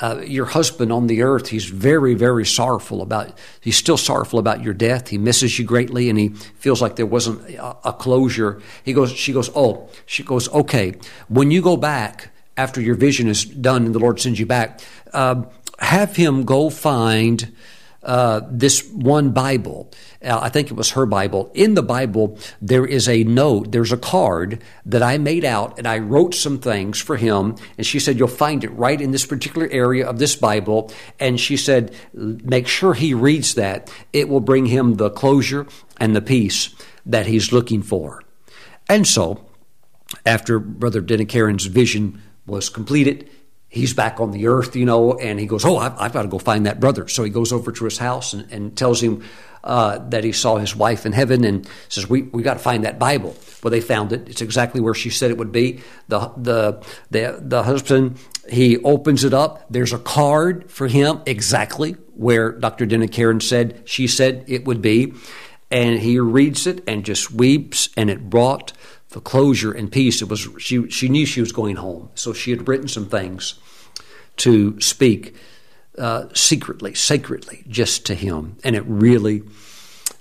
uh, 0.00 0.22
your 0.24 0.44
husband 0.44 0.92
on 0.92 1.08
the 1.08 1.22
earth, 1.22 1.48
he's 1.48 1.64
very, 1.64 2.14
very 2.14 2.46
sorrowful 2.46 3.02
about, 3.02 3.36
he's 3.60 3.76
still 3.76 3.96
sorrowful 3.96 4.38
about 4.38 4.62
your 4.62 4.74
death. 4.74 5.08
He 5.08 5.18
misses 5.18 5.58
you 5.58 5.64
greatly 5.64 6.08
and 6.08 6.16
he 6.16 6.28
feels 6.28 6.80
like 6.80 6.94
there 6.94 7.04
wasn't 7.04 7.50
a, 7.50 7.88
a 7.88 7.92
closure. 7.92 8.62
He 8.84 8.92
goes, 8.92 9.10
she 9.10 9.32
goes, 9.32 9.50
Oh, 9.56 9.88
she 10.06 10.22
goes, 10.22 10.48
okay, 10.50 10.94
when 11.26 11.50
you 11.50 11.62
go 11.62 11.76
back 11.76 12.30
after 12.56 12.80
your 12.80 12.94
vision 12.94 13.26
is 13.26 13.44
done 13.44 13.86
and 13.86 13.94
the 13.94 13.98
Lord 13.98 14.20
sends 14.20 14.38
you 14.38 14.46
back, 14.46 14.80
uh, 15.12 15.42
have 15.80 16.14
him 16.14 16.44
go 16.44 16.70
find 16.70 17.52
uh, 18.06 18.40
this 18.48 18.88
one 18.88 19.32
Bible. 19.32 19.90
Uh, 20.24 20.38
I 20.40 20.48
think 20.48 20.70
it 20.70 20.76
was 20.76 20.92
her 20.92 21.06
Bible. 21.06 21.50
In 21.54 21.74
the 21.74 21.82
Bible, 21.82 22.38
there 22.62 22.86
is 22.86 23.08
a 23.08 23.24
note, 23.24 23.72
there's 23.72 23.92
a 23.92 23.96
card 23.96 24.62
that 24.86 25.02
I 25.02 25.18
made 25.18 25.44
out, 25.44 25.76
and 25.76 25.88
I 25.88 25.98
wrote 25.98 26.32
some 26.32 26.58
things 26.58 27.00
for 27.00 27.16
him. 27.16 27.56
And 27.76 27.84
she 27.84 27.98
said, 27.98 28.16
You'll 28.16 28.28
find 28.28 28.62
it 28.62 28.70
right 28.70 29.00
in 29.00 29.10
this 29.10 29.26
particular 29.26 29.68
area 29.72 30.06
of 30.06 30.20
this 30.20 30.36
Bible. 30.36 30.92
And 31.18 31.38
she 31.38 31.56
said, 31.56 31.94
Make 32.14 32.68
sure 32.68 32.94
he 32.94 33.12
reads 33.12 33.54
that. 33.54 33.92
It 34.12 34.28
will 34.28 34.40
bring 34.40 34.66
him 34.66 34.94
the 34.94 35.10
closure 35.10 35.66
and 35.98 36.14
the 36.14 36.22
peace 36.22 36.74
that 37.04 37.26
he's 37.26 37.52
looking 37.52 37.82
for. 37.82 38.22
And 38.88 39.04
so, 39.04 39.44
after 40.24 40.60
Brother 40.60 41.00
Dinakaran's 41.00 41.66
vision 41.66 42.22
was 42.46 42.68
completed, 42.68 43.28
he's 43.76 43.94
back 43.94 44.20
on 44.20 44.32
the 44.32 44.48
earth, 44.48 44.74
you 44.74 44.84
know, 44.84 45.14
and 45.18 45.38
he 45.38 45.46
goes, 45.46 45.64
Oh, 45.64 45.76
I've, 45.76 45.98
I've 46.00 46.12
got 46.12 46.22
to 46.22 46.28
go 46.28 46.38
find 46.38 46.66
that 46.66 46.80
brother. 46.80 47.06
So 47.08 47.22
he 47.22 47.30
goes 47.30 47.52
over 47.52 47.70
to 47.70 47.84
his 47.84 47.98
house 47.98 48.32
and, 48.32 48.50
and 48.50 48.76
tells 48.76 49.00
him 49.00 49.22
uh, 49.62 49.98
that 50.08 50.24
he 50.24 50.32
saw 50.32 50.56
his 50.56 50.74
wife 50.74 51.06
in 51.06 51.12
heaven 51.12 51.44
and 51.44 51.68
says, 51.88 52.08
We, 52.08 52.22
we 52.22 52.42
got 52.42 52.54
to 52.54 52.60
find 52.60 52.84
that 52.84 52.98
Bible. 52.98 53.36
Well, 53.62 53.70
they 53.70 53.80
found 53.80 54.12
it. 54.12 54.28
It's 54.28 54.40
exactly 54.40 54.80
where 54.80 54.94
she 54.94 55.10
said 55.10 55.30
it 55.30 55.38
would 55.38 55.52
be. 55.52 55.80
The, 56.08 56.32
the, 56.36 56.84
the, 57.10 57.38
the 57.40 57.62
husband, 57.62 58.18
he 58.48 58.78
opens 58.78 59.24
it 59.24 59.34
up. 59.34 59.66
There's 59.70 59.92
a 59.92 59.98
card 59.98 60.70
for 60.70 60.88
him 60.88 61.20
exactly 61.26 61.92
where 62.14 62.52
Dr. 62.52 62.86
Dinakaran 62.86 63.42
said 63.42 63.82
she 63.84 64.06
said 64.06 64.44
it 64.46 64.64
would 64.64 64.80
be. 64.80 65.12
And 65.70 65.98
he 65.98 66.20
reads 66.20 66.66
it 66.68 66.84
and 66.86 67.04
just 67.04 67.32
weeps, 67.32 67.88
and 67.96 68.08
it 68.08 68.30
brought 68.30 68.72
the 69.08 69.20
closure 69.20 69.72
and 69.72 69.90
peace. 69.90 70.22
It 70.22 70.28
was 70.28 70.46
she 70.58 70.88
she 70.90 71.08
knew 71.08 71.26
she 71.26 71.40
was 71.40 71.50
going 71.50 71.74
home, 71.74 72.10
so 72.14 72.32
she 72.32 72.52
had 72.52 72.68
written 72.68 72.86
some 72.86 73.06
things 73.06 73.58
to 74.38 74.80
speak 74.80 75.36
uh, 75.98 76.26
secretly, 76.34 76.94
sacredly, 76.94 77.64
just 77.68 78.06
to 78.06 78.14
him. 78.14 78.56
And 78.62 78.76
it 78.76 78.84
really, 78.86 79.42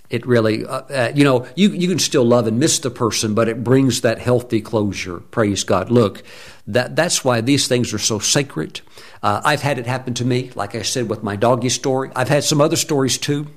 it 0.09 0.25
really, 0.25 0.65
uh, 0.65 0.81
uh, 0.81 1.11
you 1.13 1.23
know, 1.23 1.47
you, 1.55 1.69
you 1.69 1.87
can 1.87 1.99
still 1.99 2.23
love 2.23 2.47
and 2.47 2.59
miss 2.59 2.79
the 2.79 2.89
person, 2.89 3.33
but 3.33 3.47
it 3.49 3.63
brings 3.63 4.01
that 4.01 4.19
healthy 4.19 4.61
closure. 4.61 5.19
Praise 5.19 5.63
God. 5.63 5.91
Look, 5.91 6.23
that, 6.67 6.95
that's 6.95 7.25
why 7.25 7.41
these 7.41 7.67
things 7.67 7.93
are 7.93 7.99
so 7.99 8.19
sacred. 8.19 8.81
Uh, 9.21 9.41
I've 9.43 9.61
had 9.61 9.77
it 9.77 9.85
happen 9.85 10.13
to 10.15 10.25
me, 10.25 10.51
like 10.55 10.75
I 10.75 10.83
said, 10.83 11.09
with 11.09 11.23
my 11.23 11.35
doggy 11.35 11.69
story. 11.69 12.09
I've 12.15 12.29
had 12.29 12.43
some 12.43 12.61
other 12.61 12.77
stories 12.77 13.17
too. 13.17 13.47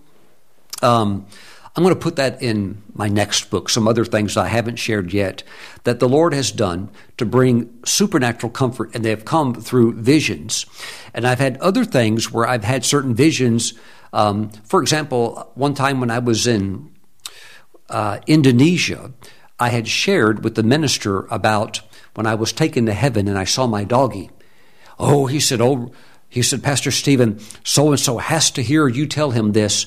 Um, 0.83 1.27
I'm 1.79 1.85
going 1.85 1.95
to 1.95 2.01
put 2.01 2.17
that 2.17 2.43
in 2.43 2.83
my 2.93 3.07
next 3.07 3.51
book, 3.51 3.69
some 3.69 3.87
other 3.87 4.05
things 4.05 4.37
I 4.37 4.49
haven't 4.49 4.81
shared 4.81 5.13
yet 5.13 5.45
that 5.85 6.01
the 6.01 6.09
Lord 6.09 6.35
has 6.35 6.51
done 6.51 6.91
to 7.19 7.25
bring 7.25 7.73
supernatural 7.85 8.51
comfort, 8.51 8.93
and 8.97 9.05
they 9.05 9.11
have 9.11 9.25
come 9.25 9.55
through 9.55 9.93
visions. 9.93 10.67
And 11.15 11.25
I've 11.25 11.39
had 11.39 11.57
other 11.59 11.85
things 11.85 12.33
where 12.33 12.49
I've 12.49 12.65
had 12.65 12.85
certain 12.85 13.15
visions. 13.15 13.75
Um, 14.13 14.49
for 14.65 14.83
example, 14.83 15.53
one 15.55 15.75
time 15.75 16.01
when 16.01 16.11
I 16.11 16.19
was 16.19 16.49
in 16.49 16.91
uh, 17.89 18.19
Indonesia, 18.27 19.13
I 19.61 19.69
had 19.69 19.87
shared 19.87 20.43
with 20.43 20.57
the 20.57 20.65
minister 20.65 21.27
about 21.27 21.81
when 22.17 22.27
I 22.27 22.35
was 22.35 22.53
taken 22.53 22.87
to 22.87 22.93
heaven 22.93 23.29
and 23.29 23.39
I 23.39 23.45
saw 23.45 23.69
my 23.69 23.85
doggie. 23.85 24.31
Oh, 24.99 25.27
he 25.27 25.39
said, 25.39 25.61
Oh, 25.61 25.93
he 26.29 26.43
said, 26.43 26.65
Pastor 26.65 26.91
Stephen, 26.91 27.39
so 27.63 27.91
and 27.93 28.01
so 28.01 28.19
has 28.19 28.51
to 28.51 28.65
hear 28.65 28.89
you 28.89 29.07
tell 29.07 29.31
him 29.31 29.53
this. 29.53 29.87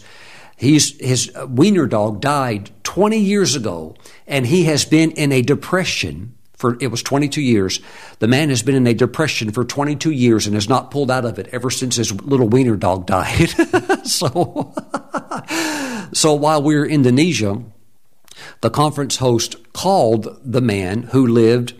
He's, 0.62 0.96
his 1.00 1.32
uh, 1.36 1.48
wiener 1.48 1.88
dog 1.88 2.22
died 2.22 2.70
20 2.84 3.18
years 3.18 3.56
ago, 3.56 3.96
and 4.28 4.46
he 4.46 4.66
has 4.66 4.86
been 4.86 5.10
in 5.10 5.32
a 5.32 5.42
depression 5.42 6.36
for 6.56 6.78
it 6.80 6.92
was 6.92 7.02
22 7.02 7.42
years. 7.42 7.80
The 8.20 8.28
man 8.28 8.50
has 8.50 8.62
been 8.62 8.76
in 8.76 8.86
a 8.86 8.94
depression 8.94 9.50
for 9.50 9.66
22 9.66 10.12
years 10.12 10.46
and 10.46 10.54
has 10.54 10.70
not 10.70 10.92
pulled 10.92 11.10
out 11.10 11.26
of 11.26 11.40
it 11.40 11.48
ever 11.52 11.72
since 11.72 11.96
his 11.96 12.14
little 12.22 12.48
wiener 12.48 12.76
dog 12.76 13.08
died. 13.08 13.50
so, 14.04 14.72
so 16.14 16.34
while 16.36 16.62
we 16.62 16.76
were 16.76 16.86
in 16.86 16.94
Indonesia, 16.94 17.64
the 18.62 18.70
conference 18.70 19.18
host 19.18 19.56
called 19.74 20.40
the 20.46 20.62
man 20.62 21.02
who 21.02 21.26
lived 21.26 21.74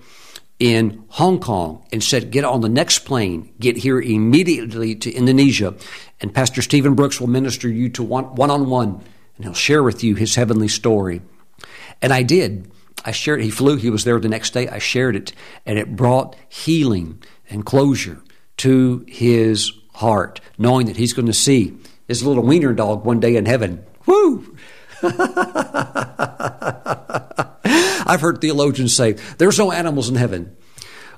in 0.58 1.04
Hong 1.10 1.40
Kong 1.40 1.86
and 1.92 2.04
said, 2.04 2.32
Get 2.32 2.46
on 2.46 2.62
the 2.62 2.70
next 2.70 3.00
plane, 3.00 3.54
get 3.60 3.78
here 3.78 4.02
immediately 4.02 4.96
to 4.96 5.12
Indonesia, 5.12 5.76
and 6.22 6.34
Pastor 6.34 6.62
Stephen 6.62 6.94
Brooks 6.94 7.20
will 7.20 7.28
minister 7.28 7.68
you 7.68 7.90
to 7.90 8.04
one 8.04 8.52
on 8.52 8.70
one, 8.70 9.04
and 9.36 9.46
he'll 9.46 9.54
share 9.54 9.84
with 9.84 10.04
you 10.04 10.16
his 10.16 10.36
heavenly 10.36 10.68
story. 10.68 11.22
And 12.02 12.14
I 12.14 12.24
did. 12.24 12.72
I 13.04 13.12
shared, 13.12 13.42
he 13.42 13.50
flew, 13.50 13.78
he 13.78 13.90
was 13.90 14.04
there 14.04 14.20
the 14.20 14.30
next 14.30 14.52
day. 14.52 14.68
I 14.68 14.78
shared 14.78 15.16
it, 15.16 15.34
and 15.66 15.80
it 15.80 15.96
brought 15.96 16.36
healing 16.50 17.22
and 17.50 17.66
closure 17.66 18.22
to 18.58 19.04
his 19.08 19.72
heart, 19.96 20.40
knowing 20.58 20.86
that 20.86 20.98
he's 20.98 21.14
going 21.14 21.26
to 21.26 21.34
see 21.34 21.78
his 22.08 22.24
little 22.24 22.44
wiener 22.44 22.74
dog 22.74 23.04
one 23.06 23.20
day 23.20 23.36
in 23.36 23.48
heaven. 23.48 23.84
Woo! 24.06 24.56
I've 28.06 28.22
heard 28.22 28.40
theologians 28.42 28.96
say 28.96 29.14
there's 29.40 29.58
no 29.58 29.72
animals 29.72 30.10
in 30.10 30.16
heaven. 30.16 30.56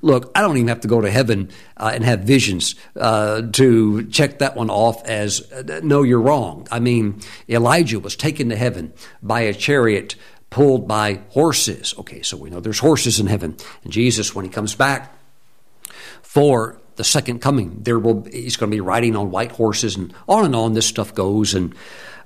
Look, 0.04 0.32
I 0.36 0.42
don't 0.42 0.58
even 0.58 0.68
have 0.68 0.82
to 0.82 0.90
go 0.90 1.00
to 1.00 1.10
heaven 1.10 1.50
uh, 1.78 1.92
and 1.94 2.04
have 2.04 2.20
visions 2.20 2.76
uh, 2.98 3.42
to 3.54 4.06
check 4.08 4.40
that 4.40 4.56
one 4.56 4.70
off 4.70 5.04
as 5.06 5.50
uh, 5.52 5.80
no, 5.82 6.04
you're 6.04 6.22
wrong. 6.22 6.68
I 6.70 6.80
mean, 6.80 7.22
Elijah 7.48 8.02
was 8.02 8.18
taken 8.18 8.50
to 8.50 8.56
heaven 8.58 8.92
by 9.22 9.42
a 9.42 9.54
chariot 9.54 10.16
pulled 10.50 10.88
by 10.88 11.22
horses. 11.30 11.96
Okay, 11.98 12.22
so 12.22 12.36
we 12.36 12.50
know 12.50 12.60
there's 12.60 12.80
horses 12.80 13.20
in 13.20 13.28
heaven. 13.28 13.56
And 13.84 13.94
Jesus, 13.94 14.36
when 14.36 14.44
he 14.44 14.52
comes 14.52 14.76
back 14.76 15.18
for 16.22 16.82
the 16.98 17.04
second 17.06 17.40
coming, 17.40 17.80
there 17.82 17.98
will 17.98 18.24
he's 18.26 18.58
going 18.58 18.70
to 18.70 18.76
be 18.76 18.82
riding 18.82 19.16
on 19.16 19.32
white 19.32 19.54
horses, 19.54 19.96
and 19.96 20.14
on 20.28 20.46
and 20.46 20.56
on 20.56 20.74
this 20.74 20.86
stuff 20.86 21.16
goes. 21.16 21.54
And 21.54 21.74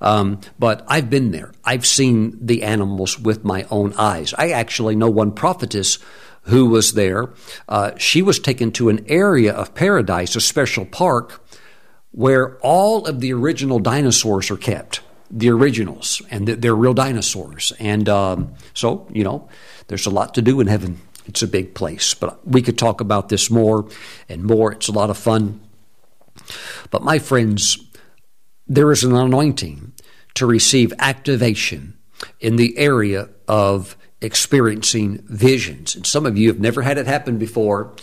um, 0.01 0.41
but 0.59 0.83
I've 0.87 1.09
been 1.09 1.31
there. 1.31 1.53
I've 1.63 1.85
seen 1.85 2.37
the 2.45 2.63
animals 2.63 3.19
with 3.19 3.43
my 3.43 3.65
own 3.69 3.93
eyes. 3.93 4.33
I 4.33 4.49
actually 4.49 4.95
know 4.95 5.09
one 5.09 5.31
prophetess 5.31 5.99
who 6.47 6.67
was 6.67 6.93
there. 6.93 7.29
Uh, 7.67 7.91
she 7.97 8.21
was 8.21 8.39
taken 8.39 8.71
to 8.73 8.89
an 8.89 9.05
area 9.07 9.53
of 9.53 9.73
paradise, 9.73 10.35
a 10.35 10.41
special 10.41 10.85
park, 10.85 11.43
where 12.11 12.57
all 12.59 13.05
of 13.05 13.19
the 13.19 13.33
original 13.33 13.79
dinosaurs 13.79 14.49
are 14.51 14.57
kept. 14.57 15.01
The 15.29 15.49
originals, 15.49 16.21
and 16.31 16.47
they're 16.47 16.73
real 16.73 16.93
dinosaurs. 16.93 17.73
And 17.79 18.07
um, 18.07 18.53
so, 18.73 19.07
you 19.11 19.25
know, 19.25 19.49
there's 19.87 20.05
a 20.05 20.09
lot 20.09 20.33
to 20.35 20.41
do 20.41 20.61
in 20.61 20.67
heaven. 20.67 21.01
It's 21.25 21.43
a 21.43 21.47
big 21.47 21.73
place. 21.73 22.13
But 22.13 22.47
we 22.47 22.61
could 22.61 22.77
talk 22.77 23.01
about 23.01 23.27
this 23.27 23.51
more 23.51 23.89
and 24.29 24.43
more. 24.45 24.71
It's 24.71 24.87
a 24.87 24.93
lot 24.93 25.09
of 25.09 25.17
fun. 25.17 25.59
But 26.91 27.03
my 27.03 27.19
friends, 27.19 27.77
there 28.67 28.89
is 28.91 29.03
an 29.03 29.13
anointing 29.13 29.91
to 30.35 30.45
receive 30.45 30.93
activation 30.99 31.97
in 32.39 32.55
the 32.55 32.77
area 32.77 33.27
of 33.47 33.97
experiencing 34.21 35.23
visions. 35.27 35.95
And 35.95 36.05
some 36.05 36.25
of 36.25 36.37
you 36.37 36.47
have 36.47 36.59
never 36.59 36.81
had 36.81 36.97
it 36.97 37.07
happen 37.07 37.37
before. 37.37 37.93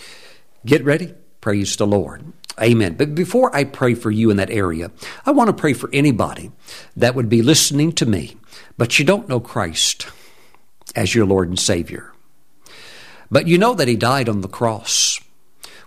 Get 0.64 0.84
ready. 0.84 1.14
Praise 1.40 1.76
the 1.76 1.86
Lord. 1.86 2.32
Amen. 2.60 2.94
But 2.94 3.14
before 3.14 3.54
I 3.54 3.64
pray 3.64 3.94
for 3.94 4.10
you 4.10 4.30
in 4.30 4.36
that 4.36 4.50
area, 4.50 4.92
I 5.26 5.32
want 5.32 5.48
to 5.48 5.52
pray 5.52 5.72
for 5.72 5.90
anybody 5.92 6.52
that 6.96 7.14
would 7.14 7.28
be 7.28 7.42
listening 7.42 7.92
to 7.92 8.06
me, 8.06 8.36
but 8.78 8.98
you 8.98 9.04
don't 9.04 9.28
know 9.28 9.40
Christ 9.40 10.06
as 10.94 11.14
your 11.14 11.26
Lord 11.26 11.48
and 11.48 11.58
Savior. 11.58 12.12
But 13.30 13.48
you 13.48 13.58
know 13.58 13.74
that 13.74 13.88
He 13.88 13.96
died 13.96 14.28
on 14.28 14.40
the 14.40 14.48
cross. 14.48 15.20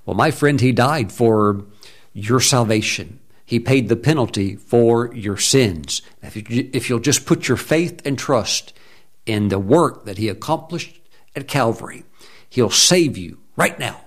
Well, 0.05 0.15
my 0.15 0.31
friend, 0.31 0.59
He 0.59 0.73
died 0.73 1.11
for 1.11 1.65
your 2.13 2.41
salvation. 2.41 3.19
He 3.45 3.61
paid 3.61 3.87
the 3.87 3.95
penalty 3.95 4.57
for 4.57 5.13
your 5.15 5.37
sins. 5.37 6.01
If, 6.21 6.35
you, 6.35 6.69
if 6.73 6.89
you'll 6.89 6.99
just 6.99 7.25
put 7.25 7.47
your 7.47 7.55
faith 7.55 8.01
and 8.05 8.19
trust 8.19 8.73
in 9.27 9.49
the 9.49 9.59
work 9.59 10.05
that 10.05 10.17
He 10.17 10.29
accomplished 10.29 10.99
at 11.35 11.47
Calvary, 11.47 12.03
He'll 12.49 12.71
save 12.71 13.17
you 13.17 13.39
right 13.55 13.77
now 13.77 14.01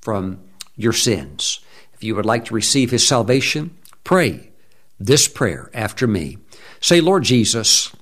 from 0.00 0.40
your 0.74 0.92
sins. 0.92 1.60
If 1.92 2.02
you 2.02 2.16
would 2.16 2.26
like 2.26 2.46
to 2.46 2.54
receive 2.54 2.90
His 2.90 3.06
salvation, 3.06 3.76
pray 4.02 4.50
this 4.98 5.28
prayer 5.28 5.70
after 5.72 6.06
me. 6.06 6.38
Say, 6.80 7.00
Lord 7.00 7.22
Jesus, 7.22 7.92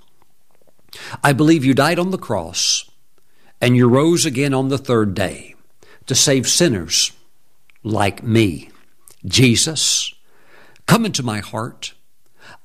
I 1.22 1.32
believe 1.32 1.64
you 1.64 1.74
died 1.74 1.98
on 1.98 2.10
the 2.10 2.18
cross 2.18 2.88
and 3.60 3.76
you 3.76 3.88
rose 3.88 4.24
again 4.24 4.54
on 4.54 4.68
the 4.68 4.78
third 4.78 5.14
day 5.14 5.54
to 6.06 6.14
save 6.14 6.48
sinners 6.48 7.12
like 7.82 8.22
me. 8.22 8.70
Jesus, 9.24 10.12
come 10.86 11.04
into 11.04 11.22
my 11.22 11.40
heart. 11.40 11.94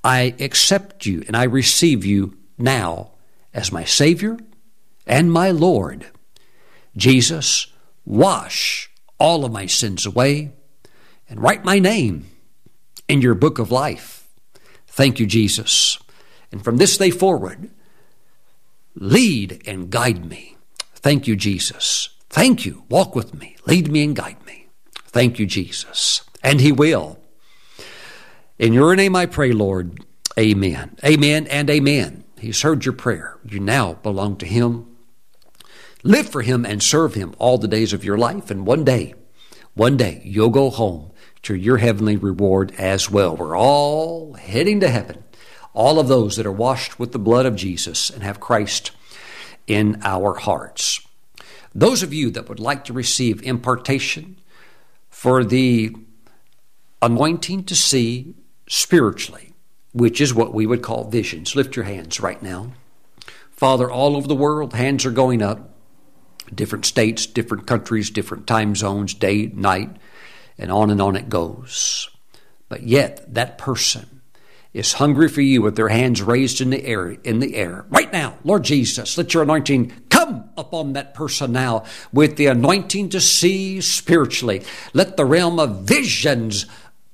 I 0.04 0.36
accept 0.40 1.06
you 1.06 1.24
and 1.28 1.36
I 1.36 1.44
receive 1.44 2.06
you 2.06 2.38
now 2.58 3.12
as 3.56 3.72
my 3.72 3.86
Savior 3.86 4.38
and 5.08 5.32
my 5.32 5.50
Lord. 5.50 6.08
Jesus, 6.96 7.68
wash 8.06 8.92
all 9.18 9.46
of 9.46 9.52
my 9.52 9.66
sins 9.66 10.06
away 10.06 10.52
and 11.28 11.42
write 11.42 11.64
my 11.64 11.80
name 11.80 12.28
in 13.08 13.22
your 13.22 13.34
book 13.34 13.58
of 13.58 13.72
life. 13.72 14.28
Thank 14.88 15.20
you, 15.20 15.26
Jesus. 15.26 15.98
And 16.52 16.64
from 16.64 16.78
this 16.78 16.98
day 16.98 17.10
forward, 17.10 17.70
lead 18.94 19.64
and 19.66 19.90
guide 19.90 20.26
me. 20.26 20.58
Thank 20.96 21.26
you, 21.26 21.36
Jesus. 21.36 22.10
Thank 22.30 22.66
you. 22.66 22.84
Walk 22.90 23.16
with 23.16 23.34
me. 23.34 23.56
Lead 23.66 23.90
me 23.90 24.04
and 24.04 24.16
guide 24.16 24.46
me. 24.46 24.68
Thank 25.08 25.40
you, 25.40 25.46
Jesus. 25.46 26.24
And 26.44 26.60
He 26.60 26.72
will. 26.72 27.20
In 28.60 28.74
your 28.74 28.96
name 28.96 29.16
I 29.16 29.26
pray, 29.26 29.54
Lord. 29.54 30.04
Amen. 30.38 30.98
Amen 31.06 31.48
and 31.48 31.70
amen. 31.70 32.25
He's 32.46 32.62
heard 32.62 32.86
your 32.86 32.94
prayer. 32.94 33.40
You 33.44 33.60
now 33.60 33.96
belong 33.96 34.36
to 34.38 34.46
Him. 34.46 34.86
Live 36.04 36.30
for 36.30 36.44
Him 36.44 36.64
and 36.64 36.84
serve 36.84 37.16
Him 37.16 37.34
all 37.40 37.58
the 37.58 37.68
days 37.68 37.92
of 37.92 38.06
your 38.06 38.20
life. 38.20 38.52
And 38.52 38.68
one 38.68 38.84
day, 38.84 39.16
one 39.74 39.98
day, 39.98 40.22
you'll 40.24 40.52
go 40.52 40.70
home 40.70 41.12
to 41.42 41.56
your 41.56 41.78
heavenly 41.78 42.18
reward 42.18 42.72
as 42.78 43.10
well. 43.10 43.36
We're 43.36 43.58
all 43.58 44.34
heading 44.34 44.80
to 44.82 44.90
heaven. 44.90 45.24
All 45.74 46.00
of 46.00 46.08
those 46.08 46.36
that 46.36 46.46
are 46.46 46.52
washed 46.52 47.00
with 47.00 47.14
the 47.14 47.18
blood 47.18 47.48
of 47.48 47.56
Jesus 47.56 48.12
and 48.12 48.22
have 48.22 48.40
Christ 48.40 48.92
in 49.66 50.00
our 50.04 50.36
hearts. 50.36 51.02
Those 51.74 52.04
of 52.04 52.14
you 52.14 52.30
that 52.30 52.48
would 52.48 52.60
like 52.60 52.84
to 52.86 52.94
receive 52.94 53.42
impartation 53.42 54.38
for 55.10 55.44
the 55.44 55.96
anointing 57.02 57.64
to 57.64 57.76
see 57.76 58.36
spiritually, 58.70 59.55
which 59.96 60.20
is 60.20 60.34
what 60.34 60.54
we 60.54 60.66
would 60.68 60.82
call 60.82 61.10
visions, 61.10 61.56
lift 61.56 61.78
your 61.78 61.86
hands 61.86 62.20
right 62.20 62.44
now. 62.44 62.74
Father, 63.52 63.90
all 63.90 64.18
over 64.18 64.28
the 64.28 64.36
world, 64.36 64.74
hands 64.74 65.06
are 65.06 65.12
going 65.12 65.42
up. 65.42 65.70
Different 66.54 66.86
states, 66.86 67.26
different 67.26 67.66
countries, 67.66 68.10
different 68.10 68.46
time 68.46 68.76
zones, 68.76 69.14
day, 69.14 69.50
night, 69.56 69.96
and 70.58 70.70
on 70.70 70.92
and 70.92 71.02
on 71.02 71.16
it 71.16 71.30
goes. 71.30 72.10
But 72.68 72.84
yet, 72.84 73.34
that 73.34 73.58
person 73.58 74.22
is 74.74 74.92
hungry 74.92 75.30
for 75.30 75.40
you 75.40 75.62
with 75.62 75.78
their 75.78 75.88
hands 75.88 76.22
raised 76.22 76.60
in 76.60 76.72
the 76.72 76.86
air, 76.86 77.12
in 77.12 77.40
the 77.40 77.56
air. 77.56 77.86
Right 77.88 78.12
now, 78.12 78.38
Lord 78.44 78.64
Jesus, 78.64 79.18
let 79.18 79.34
your 79.34 79.44
anointing 79.44 79.94
come 80.10 80.50
upon 80.58 80.94
that 80.94 81.14
person 81.14 81.54
now 81.54 81.86
with 82.12 82.36
the 82.36 82.48
anointing 82.48 83.10
to 83.10 83.22
see 83.22 83.80
spiritually. 83.80 84.64
Let 84.94 85.16
the 85.16 85.24
realm 85.24 85.58
of 85.58 85.84
visions 85.84 86.66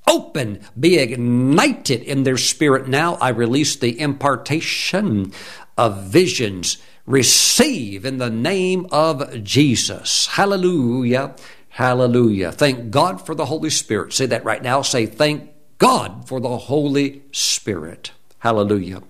open, 0.07 0.65
be 0.79 0.97
ignited 0.97 2.01
in 2.01 2.23
their 2.23 2.37
spirit 2.37 2.87
now. 2.87 3.15
I 3.15 3.29
release 3.29 3.75
the 3.75 3.99
impartation 3.99 5.31
of 5.77 6.03
visions. 6.03 6.77
Receive 7.05 8.05
in 8.05 8.17
the 8.17 8.29
name 8.29 8.87
of 8.91 9.43
Jesus. 9.43 10.27
Hallelujah. 10.27 11.35
Hallelujah. 11.69 12.51
Thank 12.51 12.91
God 12.91 13.25
for 13.25 13.33
the 13.33 13.45
Holy 13.45 13.69
Spirit. 13.69 14.13
Say 14.13 14.25
that 14.27 14.45
right 14.45 14.61
now. 14.61 14.81
Say, 14.81 15.05
thank 15.05 15.49
God 15.77 16.27
for 16.27 16.39
the 16.39 16.57
Holy 16.57 17.23
Spirit. 17.31 18.11
Hallelujah. 18.39 19.01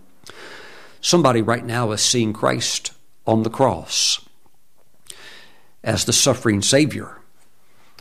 Somebody 1.02 1.42
right 1.42 1.66
now 1.66 1.92
is 1.92 2.02
seeing 2.02 2.32
Christ 2.32 2.92
on 3.26 3.44
the 3.44 3.50
cross 3.50 4.24
as 5.84 6.06
the 6.06 6.14
suffering 6.14 6.62
Savior. 6.62 7.18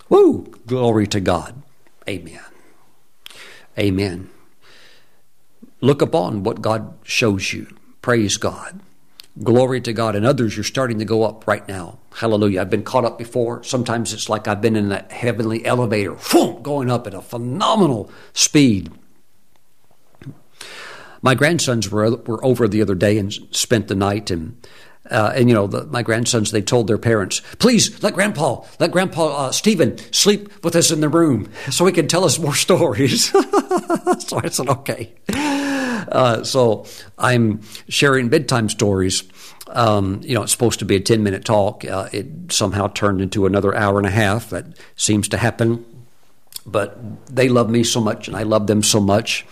Woo! 0.08 0.52
Glory 0.66 1.06
to 1.06 1.20
God. 1.20 1.62
Amen. 2.08 2.49
Amen. 3.80 4.28
Look 5.80 6.02
upon 6.02 6.42
what 6.42 6.60
God 6.60 6.92
shows 7.02 7.52
you. 7.52 7.74
Praise 8.02 8.36
God. 8.36 8.80
Glory 9.42 9.80
to 9.80 9.92
God. 9.92 10.14
And 10.14 10.26
others, 10.26 10.56
you're 10.56 10.64
starting 10.64 10.98
to 10.98 11.04
go 11.04 11.22
up 11.22 11.46
right 11.46 11.66
now. 11.66 11.98
Hallelujah. 12.16 12.60
I've 12.60 12.70
been 12.70 12.82
caught 12.82 13.06
up 13.06 13.16
before. 13.16 13.62
Sometimes 13.62 14.12
it's 14.12 14.28
like 14.28 14.46
I've 14.46 14.60
been 14.60 14.76
in 14.76 14.90
that 14.90 15.12
heavenly 15.12 15.64
elevator, 15.64 16.16
whoom, 16.16 16.62
going 16.62 16.90
up 16.90 17.06
at 17.06 17.14
a 17.14 17.22
phenomenal 17.22 18.10
speed. 18.34 18.90
My 21.22 21.34
grandsons 21.34 21.90
were, 21.90 22.16
were 22.16 22.44
over 22.44 22.68
the 22.68 22.82
other 22.82 22.94
day 22.94 23.16
and 23.16 23.32
spent 23.50 23.88
the 23.88 23.94
night 23.94 24.30
and 24.30 24.66
uh, 25.08 25.32
and 25.34 25.48
you 25.48 25.54
know, 25.54 25.66
the, 25.66 25.86
my 25.86 26.02
grandsons, 26.02 26.50
they 26.50 26.62
told 26.62 26.86
their 26.86 26.98
parents, 26.98 27.40
please 27.58 28.02
let 28.02 28.14
Grandpa, 28.14 28.62
let 28.78 28.90
Grandpa 28.90 29.46
uh, 29.46 29.52
Stephen 29.52 29.98
sleep 30.12 30.62
with 30.62 30.76
us 30.76 30.90
in 30.90 31.00
the 31.00 31.08
room 31.08 31.50
so 31.70 31.86
he 31.86 31.92
can 31.92 32.06
tell 32.06 32.24
us 32.24 32.38
more 32.38 32.54
stories. 32.66 33.30
so 33.30 34.40
I 34.42 34.48
said, 34.50 34.68
okay. 34.68 35.12
Uh, 35.28 36.44
so 36.44 36.86
I'm 37.18 37.62
sharing 37.88 38.28
bedtime 38.28 38.68
stories. 38.68 39.24
Um, 39.68 40.20
you 40.22 40.34
know, 40.34 40.42
it's 40.42 40.52
supposed 40.52 40.80
to 40.80 40.84
be 40.84 40.96
a 40.96 41.00
10 41.00 41.22
minute 41.22 41.44
talk. 41.44 41.84
Uh, 41.84 42.08
it 42.12 42.52
somehow 42.52 42.88
turned 42.88 43.20
into 43.20 43.46
another 43.46 43.74
hour 43.74 43.98
and 43.98 44.06
a 44.06 44.10
half. 44.10 44.50
That 44.50 44.66
seems 44.96 45.28
to 45.28 45.38
happen. 45.38 45.84
But 46.66 46.98
they 47.26 47.48
love 47.48 47.70
me 47.70 47.84
so 47.84 48.00
much 48.00 48.28
and 48.28 48.36
I 48.36 48.42
love 48.42 48.66
them 48.66 48.82
so 48.82 49.00
much. 49.00 49.46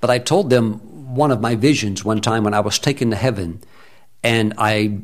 But 0.00 0.10
I 0.10 0.18
told 0.18 0.50
them 0.50 0.74
one 1.14 1.30
of 1.30 1.40
my 1.40 1.56
visions 1.56 2.04
one 2.04 2.20
time 2.20 2.44
when 2.44 2.54
I 2.54 2.60
was 2.60 2.78
taken 2.78 3.10
to 3.10 3.16
heaven 3.16 3.60
and 4.22 4.54
I 4.58 5.00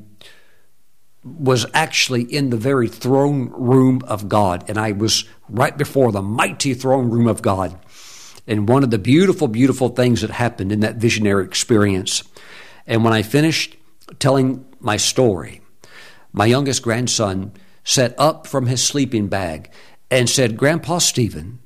was 1.24 1.66
actually 1.74 2.22
in 2.22 2.50
the 2.50 2.56
very 2.56 2.88
throne 2.88 3.50
room 3.50 4.02
of 4.06 4.28
God, 4.28 4.68
and 4.68 4.78
I 4.78 4.92
was 4.92 5.24
right 5.48 5.76
before 5.76 6.12
the 6.12 6.22
mighty 6.22 6.74
throne 6.74 7.10
room 7.10 7.26
of 7.26 7.42
God. 7.42 7.78
And 8.46 8.68
one 8.68 8.82
of 8.82 8.90
the 8.90 8.98
beautiful, 8.98 9.48
beautiful 9.48 9.90
things 9.90 10.22
that 10.22 10.30
happened 10.30 10.72
in 10.72 10.80
that 10.80 10.96
visionary 10.96 11.44
experience. 11.44 12.22
And 12.86 13.04
when 13.04 13.12
I 13.12 13.22
finished 13.22 13.76
telling 14.18 14.64
my 14.80 14.96
story, 14.96 15.60
my 16.32 16.46
youngest 16.46 16.82
grandson 16.82 17.52
sat 17.84 18.14
up 18.18 18.46
from 18.46 18.66
his 18.66 18.82
sleeping 18.82 19.28
bag 19.28 19.70
and 20.10 20.30
said, 20.30 20.56
Grandpa 20.56 20.98
Stephen, 20.98 21.58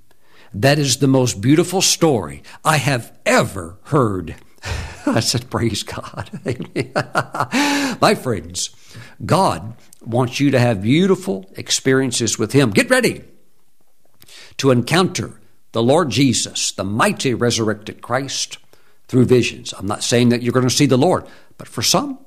that 0.53 0.79
is 0.79 0.97
the 0.97 1.07
most 1.09 1.41
beautiful 1.41 1.83
story 1.83 2.43
I 2.65 2.79
have 2.79 3.17
ever 3.25 3.79
heard. 3.85 4.35
I 5.07 5.21
said, 5.21 5.51
Praise 5.51 5.83
God. 5.83 6.31
My 8.01 8.15
friends, 8.15 8.71
God 9.25 9.75
wants 10.05 10.41
you 10.41 10.51
to 10.51 10.59
have 10.59 10.83
beautiful 10.83 11.51
experiences 11.57 12.39
with 12.39 12.53
Him. 12.53 12.71
Get 12.71 12.91
ready 12.91 13.25
to 14.59 14.71
encounter 14.71 15.41
the 15.73 15.83
Lord 15.83 16.11
Jesus, 16.11 16.71
the 16.73 16.85
mighty 16.85 17.35
resurrected 17.35 18.03
Christ, 18.03 18.59
through 19.09 19.25
visions. 19.25 19.73
I'm 19.77 19.87
not 19.87 20.03
saying 20.03 20.31
that 20.31 20.43
you're 20.43 20.53
going 20.53 20.69
to 20.69 20.75
see 20.75 20.87
the 20.87 20.97
Lord, 20.97 21.27
but 21.59 21.69
for 21.69 21.83
some, 21.83 22.19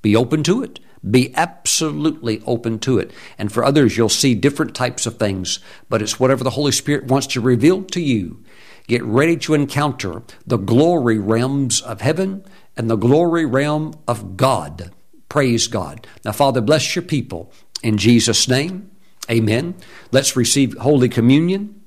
be 0.00 0.16
open 0.16 0.42
to 0.44 0.62
it. 0.62 0.80
Be 1.08 1.34
absolutely 1.34 2.42
open 2.46 2.78
to 2.80 2.98
it. 2.98 3.10
And 3.36 3.52
for 3.52 3.64
others, 3.64 3.96
you'll 3.96 4.08
see 4.08 4.34
different 4.34 4.74
types 4.74 5.04
of 5.04 5.18
things, 5.18 5.58
but 5.88 6.00
it's 6.00 6.20
whatever 6.20 6.44
the 6.44 6.50
Holy 6.50 6.70
Spirit 6.70 7.04
wants 7.04 7.26
to 7.28 7.40
reveal 7.40 7.82
to 7.84 8.00
you 8.00 8.44
Get 8.86 9.02
ready 9.02 9.36
to 9.38 9.54
encounter 9.54 10.22
the 10.46 10.56
glory 10.56 11.18
realms 11.18 11.80
of 11.80 12.00
heaven 12.00 12.44
and 12.76 12.90
the 12.90 12.96
glory 12.96 13.46
realm 13.46 13.94
of 14.08 14.36
God. 14.36 14.92
Praise 15.28 15.66
God. 15.66 16.06
Now, 16.24 16.32
Father, 16.32 16.60
bless 16.60 16.94
your 16.94 17.02
people 17.02 17.52
in 17.82 17.96
Jesus' 17.96 18.48
name. 18.48 18.90
Amen. 19.30 19.74
Let's 20.10 20.36
receive 20.36 20.76
Holy 20.78 21.08
Communion. 21.08 21.80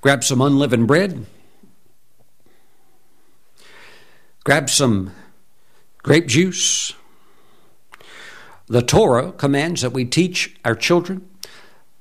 Grab 0.00 0.24
some 0.24 0.40
unleavened 0.40 0.86
bread. 0.86 1.26
Grab 4.44 4.70
some 4.70 5.12
grape 5.98 6.26
juice. 6.26 6.94
The 8.66 8.82
Torah 8.82 9.32
commands 9.32 9.82
that 9.82 9.92
we 9.92 10.04
teach 10.04 10.56
our 10.64 10.74
children 10.74 11.28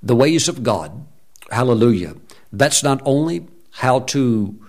the 0.01 0.15
ways 0.15 0.47
of 0.47 0.63
God. 0.63 1.05
Hallelujah. 1.51 2.15
That's 2.53 2.83
not 2.83 3.01
only 3.05 3.47
how 3.71 3.99
to 3.99 4.59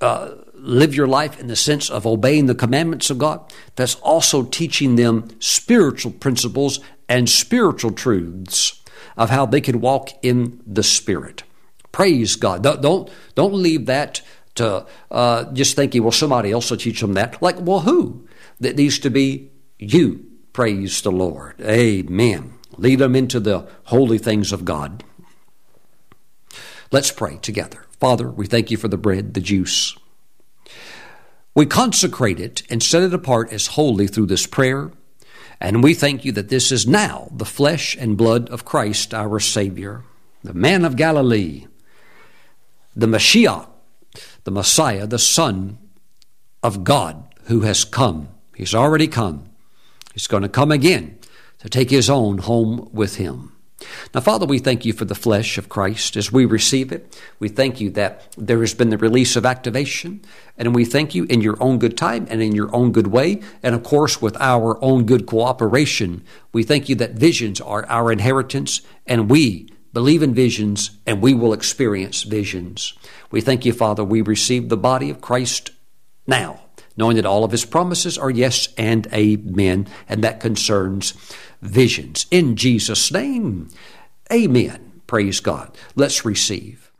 uh, 0.00 0.30
live 0.54 0.94
your 0.94 1.06
life 1.06 1.38
in 1.38 1.46
the 1.46 1.56
sense 1.56 1.90
of 1.90 2.06
obeying 2.06 2.46
the 2.46 2.54
commandments 2.54 3.10
of 3.10 3.18
God, 3.18 3.52
that's 3.76 3.96
also 3.96 4.42
teaching 4.42 4.96
them 4.96 5.28
spiritual 5.40 6.12
principles 6.12 6.80
and 7.08 7.28
spiritual 7.28 7.92
truths 7.92 8.82
of 9.16 9.30
how 9.30 9.46
they 9.46 9.60
can 9.60 9.80
walk 9.80 10.10
in 10.22 10.60
the 10.66 10.82
Spirit. 10.82 11.44
Praise 11.92 12.36
God. 12.36 12.62
Don't 12.62 12.82
don't, 12.82 13.10
don't 13.34 13.54
leave 13.54 13.86
that 13.86 14.20
to 14.56 14.86
uh, 15.10 15.44
just 15.52 15.76
thinking, 15.76 16.02
well, 16.02 16.12
somebody 16.12 16.50
else 16.50 16.70
will 16.70 16.78
teach 16.78 17.00
them 17.00 17.14
that. 17.14 17.40
Like, 17.42 17.56
well, 17.60 17.80
who? 17.80 18.26
That 18.60 18.76
needs 18.76 18.98
to 19.00 19.10
be 19.10 19.50
you. 19.78 20.24
Praise 20.52 21.02
the 21.02 21.10
Lord. 21.10 21.60
Amen. 21.60 22.54
Lead 22.76 23.00
them 23.00 23.16
into 23.16 23.40
the 23.40 23.68
holy 23.84 24.18
things 24.18 24.52
of 24.52 24.64
God. 24.64 25.02
Let's 26.90 27.10
pray 27.10 27.38
together. 27.38 27.83
Father, 28.04 28.28
we 28.28 28.46
thank 28.46 28.70
you 28.70 28.76
for 28.76 28.88
the 28.88 28.98
bread, 28.98 29.32
the 29.32 29.40
juice. 29.40 29.96
We 31.54 31.64
consecrate 31.64 32.38
it 32.38 32.62
and 32.68 32.82
set 32.82 33.02
it 33.02 33.14
apart 33.14 33.50
as 33.50 33.68
holy 33.68 34.08
through 34.08 34.26
this 34.26 34.46
prayer. 34.46 34.92
And 35.58 35.82
we 35.82 35.94
thank 35.94 36.22
you 36.22 36.30
that 36.32 36.50
this 36.50 36.70
is 36.70 36.86
now 36.86 37.28
the 37.34 37.46
flesh 37.46 37.96
and 37.96 38.18
blood 38.18 38.50
of 38.50 38.66
Christ, 38.66 39.14
our 39.14 39.40
Savior, 39.40 40.02
the 40.42 40.52
man 40.52 40.84
of 40.84 40.96
Galilee, 40.96 41.66
the 42.94 43.06
Messiah, 43.06 43.68
the 44.44 44.50
Messiah, 44.50 45.06
the 45.06 45.18
Son 45.18 45.78
of 46.62 46.84
God 46.84 47.34
who 47.44 47.62
has 47.62 47.86
come. 47.86 48.28
He's 48.54 48.74
already 48.74 49.08
come. 49.08 49.48
He's 50.12 50.26
going 50.26 50.42
to 50.42 50.50
come 50.50 50.70
again 50.70 51.18
to 51.60 51.70
take 51.70 51.88
his 51.88 52.10
own 52.10 52.36
home 52.36 52.90
with 52.92 53.16
him. 53.16 53.53
Now, 54.14 54.20
Father, 54.20 54.46
we 54.46 54.60
thank 54.60 54.84
you 54.84 54.92
for 54.92 55.04
the 55.04 55.14
flesh 55.14 55.58
of 55.58 55.68
Christ 55.68 56.16
as 56.16 56.30
we 56.30 56.44
receive 56.44 56.92
it. 56.92 57.20
We 57.40 57.48
thank 57.48 57.80
you 57.80 57.90
that 57.90 58.34
there 58.38 58.60
has 58.60 58.72
been 58.72 58.90
the 58.90 58.98
release 58.98 59.34
of 59.34 59.44
activation, 59.44 60.22
and 60.56 60.74
we 60.74 60.84
thank 60.84 61.14
you 61.14 61.24
in 61.24 61.40
your 61.40 61.60
own 61.60 61.78
good 61.78 61.96
time 61.96 62.26
and 62.30 62.40
in 62.40 62.54
your 62.54 62.74
own 62.74 62.92
good 62.92 63.08
way, 63.08 63.42
and 63.62 63.74
of 63.74 63.82
course, 63.82 64.22
with 64.22 64.36
our 64.40 64.82
own 64.82 65.06
good 65.06 65.26
cooperation. 65.26 66.24
We 66.52 66.62
thank 66.62 66.88
you 66.88 66.94
that 66.96 67.14
visions 67.14 67.60
are 67.60 67.84
our 67.86 68.12
inheritance, 68.12 68.80
and 69.06 69.28
we 69.28 69.68
believe 69.92 70.22
in 70.22 70.34
visions, 70.34 70.92
and 71.04 71.20
we 71.20 71.34
will 71.34 71.52
experience 71.52 72.22
visions. 72.22 72.94
We 73.30 73.40
thank 73.40 73.64
you, 73.64 73.72
Father, 73.72 74.04
we 74.04 74.22
receive 74.22 74.68
the 74.68 74.76
body 74.76 75.10
of 75.10 75.20
Christ 75.20 75.72
now, 76.26 76.60
knowing 76.96 77.16
that 77.16 77.26
all 77.26 77.44
of 77.44 77.50
his 77.50 77.64
promises 77.64 78.16
are 78.18 78.30
yes 78.30 78.68
and 78.78 79.06
amen, 79.12 79.88
and 80.08 80.22
that 80.22 80.40
concerns 80.40 81.14
visions. 81.64 82.26
In 82.30 82.56
Jesus' 82.56 83.10
name, 83.10 83.68
amen. 84.32 85.02
Praise 85.06 85.40
God. 85.40 85.76
Let's 85.96 86.24
receive. 86.24 86.90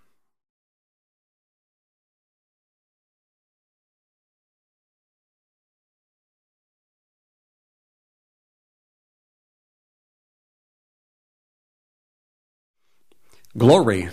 Glory. 13.56 14.08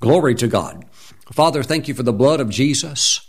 Glory 0.00 0.34
to 0.36 0.48
God. 0.48 0.86
Father, 1.32 1.62
thank 1.62 1.88
you 1.88 1.94
for 1.94 2.02
the 2.02 2.12
blood 2.12 2.40
of 2.40 2.48
Jesus. 2.48 3.28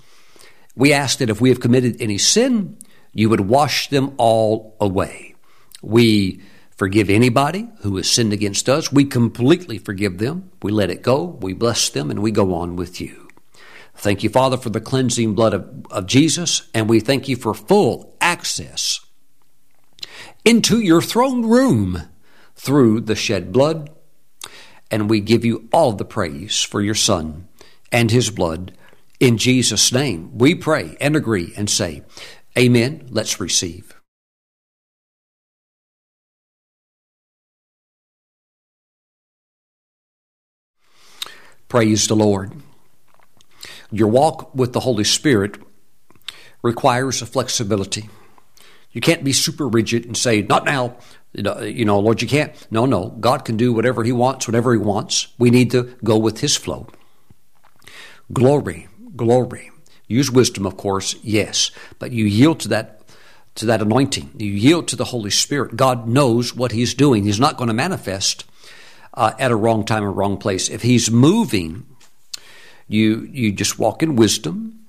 We 0.76 0.94
ask 0.94 1.20
that 1.20 1.30
if 1.30 1.42
we 1.42 1.50
have 1.50 1.60
committed 1.60 2.02
any 2.02 2.18
sin, 2.18 2.78
you 3.14 3.30
would 3.30 3.42
wash 3.42 3.90
them 3.90 4.14
all 4.18 4.76
away. 4.80 5.35
We 5.82 6.42
forgive 6.72 7.10
anybody 7.10 7.68
who 7.82 7.96
has 7.98 8.10
sinned 8.10 8.34
against 8.34 8.68
us. 8.68 8.92
We 8.92 9.06
completely 9.06 9.78
forgive 9.78 10.18
them. 10.18 10.52
We 10.62 10.72
let 10.72 10.90
it 10.90 11.02
go. 11.02 11.24
We 11.42 11.54
bless 11.54 11.90
them 11.90 12.12
and 12.12 12.22
we 12.22 12.32
go 12.32 12.54
on 12.54 12.76
with 12.76 13.00
you. 13.00 13.30
Thank 13.96 14.24
you, 14.24 14.30
Father, 14.30 14.58
for 14.58 14.70
the 14.70 14.82
cleansing 14.82 15.36
blood 15.36 15.54
of, 15.54 15.86
of 15.90 16.06
Jesus, 16.06 16.70
and 16.74 16.90
we 16.90 17.00
thank 17.00 17.30
you 17.30 17.38
for 17.38 17.54
full 17.54 18.16
access 18.20 19.00
into 20.44 20.80
your 20.80 21.02
throne 21.02 21.46
room 21.46 22.04
through 22.56 23.02
the 23.02 23.16
shed 23.16 23.52
blood. 23.52 23.90
And 24.92 25.10
we 25.10 25.20
give 25.20 25.44
you 25.44 25.68
all 25.74 25.94
the 25.94 26.06
praise 26.06 26.62
for 26.62 26.82
your 26.82 26.96
Son 26.96 27.48
and 27.92 28.12
his 28.12 28.30
blood. 28.30 28.78
In 29.20 29.38
Jesus' 29.38 29.92
name, 29.92 30.38
we 30.38 30.54
pray 30.54 30.96
and 31.00 31.16
agree 31.16 31.54
and 31.58 31.70
say, 31.70 32.04
Amen. 32.58 33.08
Let's 33.10 33.40
receive. 33.40 33.95
Praise 41.76 42.08
the 42.08 42.16
Lord. 42.16 42.54
Your 43.92 44.08
walk 44.08 44.56
with 44.56 44.72
the 44.72 44.80
Holy 44.80 45.04
Spirit 45.04 45.58
requires 46.64 47.22
a 47.22 47.26
flexibility. 47.26 48.08
You 48.94 49.02
can't 49.02 49.26
be 49.26 49.34
super 49.34 49.68
rigid 49.68 50.06
and 50.06 50.16
say, 50.16 50.42
not 50.42 50.64
now, 50.64 50.96
you 51.34 51.84
know, 51.84 52.00
Lord, 52.00 52.22
you 52.22 52.30
can't. 52.30 52.56
No, 52.72 52.86
no. 52.86 53.10
God 53.20 53.44
can 53.44 53.58
do 53.58 53.74
whatever 53.74 54.06
He 54.06 54.14
wants, 54.14 54.48
whatever 54.48 54.72
He 54.72 54.80
wants. 54.80 55.28
We 55.38 55.50
need 55.50 55.70
to 55.72 55.94
go 56.02 56.18
with 56.18 56.40
His 56.40 56.56
flow. 56.56 56.88
Glory, 58.32 58.88
glory. 59.14 59.70
Use 60.08 60.32
wisdom, 60.32 60.66
of 60.66 60.78
course, 60.78 61.18
yes, 61.24 61.72
but 62.00 62.14
you 62.14 62.24
yield 62.24 62.62
to 62.62 62.70
that 62.70 63.02
to 63.56 63.66
that 63.66 63.82
anointing. 63.82 64.32
You 64.38 64.52
yield 64.52 64.88
to 64.88 64.96
the 64.96 65.04
Holy 65.04 65.30
Spirit. 65.30 65.76
God 65.76 66.08
knows 66.08 66.56
what 66.56 66.72
He's 66.72 66.94
doing. 66.94 67.26
He's 67.26 67.38
not 67.38 67.58
going 67.58 67.68
to 67.68 67.74
manifest 67.74 68.46
uh, 69.16 69.34
at 69.40 69.52
a 69.52 69.56
wrong 69.56 69.86
time 69.86 70.04
or 70.04 70.12
wrong 70.12 70.38
place. 70.38 70.70
If 70.70 70.82
he's 70.82 71.10
moving, 71.10 71.86
you 72.88 73.28
you 73.32 73.52
just 73.52 73.80
walk 73.80 74.04
in 74.04 74.16
wisdom, 74.16 74.86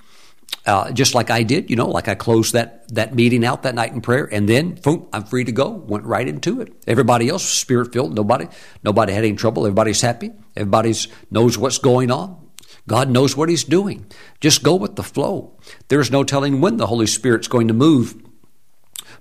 uh, 0.66 0.90
just 0.93 1.15
like 1.15 1.31
I 1.31 1.43
did. 1.43 1.70
You 1.70 1.77
know, 1.77 1.89
like 1.89 2.09
I 2.09 2.15
closed 2.15 2.53
that 2.53 2.89
that 2.94 3.15
meeting 3.15 3.44
out 3.44 3.62
that 3.62 3.74
night 3.74 3.93
in 3.93 4.01
prayer, 4.01 4.28
and 4.31 4.48
then 4.48 4.74
boom, 4.74 5.09
I'm 5.12 5.24
free 5.24 5.44
to 5.44 5.53
go. 5.53 5.70
Went 5.70 6.05
right 6.05 6.27
into 6.27 6.61
it. 6.61 6.73
Everybody 6.86 7.28
else 7.28 7.44
spirit 7.44 7.93
filled. 7.93 8.15
Nobody 8.15 8.48
nobody 8.82 9.12
had 9.12 9.24
any 9.24 9.36
trouble. 9.36 9.65
Everybody's 9.66 10.01
happy. 10.01 10.32
Everybody's 10.57 11.09
knows 11.31 11.57
what's 11.57 11.78
going 11.78 12.11
on. 12.11 12.43
God 12.89 13.11
knows 13.11 13.36
what 13.36 13.48
He's 13.48 13.65
doing. 13.65 14.07
Just 14.40 14.62
go 14.62 14.77
with 14.77 14.97
the 14.97 15.03
flow. 15.03 15.57
There's 15.89 16.11
no 16.11 16.23
telling 16.23 16.61
when 16.61 16.77
the 16.77 16.86
Holy 16.86 17.07
Spirit's 17.07 17.48
going 17.48 17.69
to 17.69 17.74
move, 17.74 18.15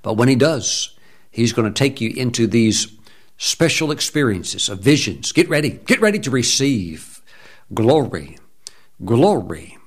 but 0.01 0.15
when 0.15 0.27
He 0.27 0.35
does, 0.35 0.91
He's 1.31 1.53
going 1.53 1.71
to 1.71 1.77
take 1.77 1.99
you 1.99 2.11
into 2.11 2.47
these 2.47 2.95
special 3.37 3.91
experiences 3.91 4.69
of 4.69 4.79
visions. 4.79 5.31
Get 5.31 5.49
ready. 5.49 5.69
Get 5.69 6.01
ready 6.01 6.19
to 6.19 6.31
receive 6.31 7.21
glory, 7.73 8.37
glory, 9.03 9.77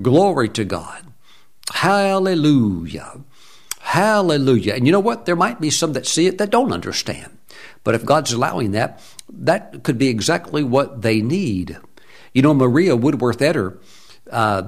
glory 0.00 0.48
to 0.50 0.64
God. 0.64 1.06
Hallelujah. 1.72 3.20
Hallelujah. 3.80 4.74
And 4.74 4.86
you 4.86 4.92
know 4.92 5.00
what? 5.00 5.26
There 5.26 5.36
might 5.36 5.60
be 5.60 5.70
some 5.70 5.92
that 5.92 6.06
see 6.06 6.26
it 6.26 6.38
that 6.38 6.50
don't 6.50 6.72
understand. 6.72 7.38
But 7.84 7.94
if 7.94 8.04
God's 8.04 8.32
allowing 8.32 8.72
that, 8.72 9.00
that 9.28 9.82
could 9.82 9.98
be 9.98 10.08
exactly 10.08 10.64
what 10.64 11.02
they 11.02 11.20
need. 11.20 11.78
You 12.32 12.42
know, 12.42 12.54
Maria 12.54 12.96
Woodworth 12.96 13.38
Etter, 13.38 13.78
uh, 14.30 14.62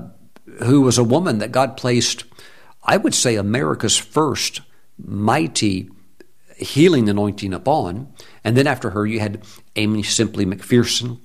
who 0.64 0.82
was 0.82 0.98
a 0.98 1.04
woman 1.04 1.38
that 1.38 1.50
God 1.50 1.76
placed, 1.76 2.24
I 2.82 2.96
would 2.96 3.14
say, 3.14 3.36
America's 3.36 3.96
first 3.96 4.60
mighty 4.98 5.90
healing 6.56 7.08
anointing 7.08 7.52
upon. 7.52 8.12
And 8.42 8.56
then 8.56 8.66
after 8.66 8.90
her, 8.90 9.06
you 9.06 9.20
had 9.20 9.44
Aimee 9.76 10.02
Semple 10.02 10.44
McPherson. 10.44 11.20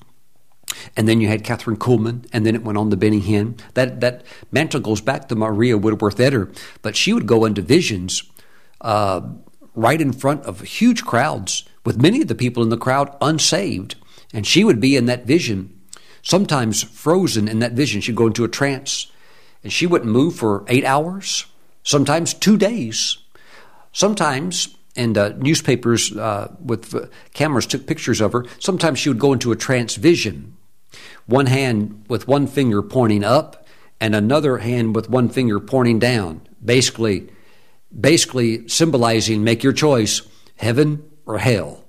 And 0.95 1.07
then 1.07 1.19
you 1.19 1.27
had 1.27 1.43
Kathryn 1.43 1.77
Kuhlman, 1.77 2.25
and 2.31 2.45
then 2.45 2.55
it 2.55 2.63
went 2.63 2.77
on 2.77 2.89
to 2.89 2.97
Benny 2.97 3.19
Hinn. 3.19 3.59
That 3.73 3.99
that 3.99 4.23
mantle 4.51 4.79
goes 4.79 5.01
back 5.01 5.27
to 5.27 5.35
Maria 5.35 5.77
Woodworth 5.77 6.17
Etter, 6.17 6.55
but 6.81 6.95
she 6.95 7.11
would 7.13 7.27
go 7.27 7.43
into 7.43 7.61
visions 7.61 8.23
uh, 8.79 9.21
right 9.75 9.99
in 9.99 10.13
front 10.13 10.45
of 10.45 10.61
huge 10.61 11.03
crowds, 11.03 11.65
with 11.85 12.01
many 12.01 12.21
of 12.21 12.29
the 12.29 12.35
people 12.35 12.63
in 12.63 12.69
the 12.69 12.77
crowd 12.77 13.15
unsaved, 13.21 13.95
and 14.33 14.47
she 14.47 14.63
would 14.63 14.79
be 14.79 14.95
in 14.95 15.07
that 15.07 15.25
vision, 15.25 15.77
sometimes 16.21 16.83
frozen 16.83 17.49
in 17.49 17.59
that 17.59 17.73
vision. 17.73 17.99
She'd 17.99 18.15
go 18.15 18.27
into 18.27 18.45
a 18.45 18.49
trance, 18.49 19.11
and 19.63 19.73
she 19.73 19.85
wouldn't 19.85 20.11
move 20.11 20.35
for 20.35 20.63
eight 20.67 20.85
hours, 20.85 21.45
sometimes 21.83 22.33
two 22.33 22.57
days, 22.57 23.17
sometimes 23.91 24.77
and 24.95 25.17
uh, 25.17 25.29
newspapers 25.37 26.15
uh, 26.15 26.53
with 26.63 26.93
uh, 26.93 27.07
cameras 27.33 27.65
took 27.65 27.87
pictures 27.87 28.21
of 28.21 28.33
her. 28.33 28.45
Sometimes 28.59 28.99
she 28.99 29.09
would 29.09 29.19
go 29.19 29.33
into 29.33 29.51
a 29.51 29.55
trance 29.55 29.95
vision, 29.95 30.55
one 31.25 31.45
hand 31.45 32.05
with 32.09 32.27
one 32.27 32.47
finger 32.47 32.81
pointing 32.81 33.23
up, 33.23 33.65
and 33.99 34.15
another 34.15 34.57
hand 34.57 34.95
with 34.95 35.09
one 35.09 35.29
finger 35.29 35.59
pointing 35.59 35.99
down. 35.99 36.41
Basically, 36.63 37.29
basically 37.97 38.67
symbolizing 38.67 39.43
make 39.43 39.63
your 39.63 39.73
choice, 39.73 40.21
heaven 40.55 41.09
or 41.25 41.37
hell. 41.37 41.83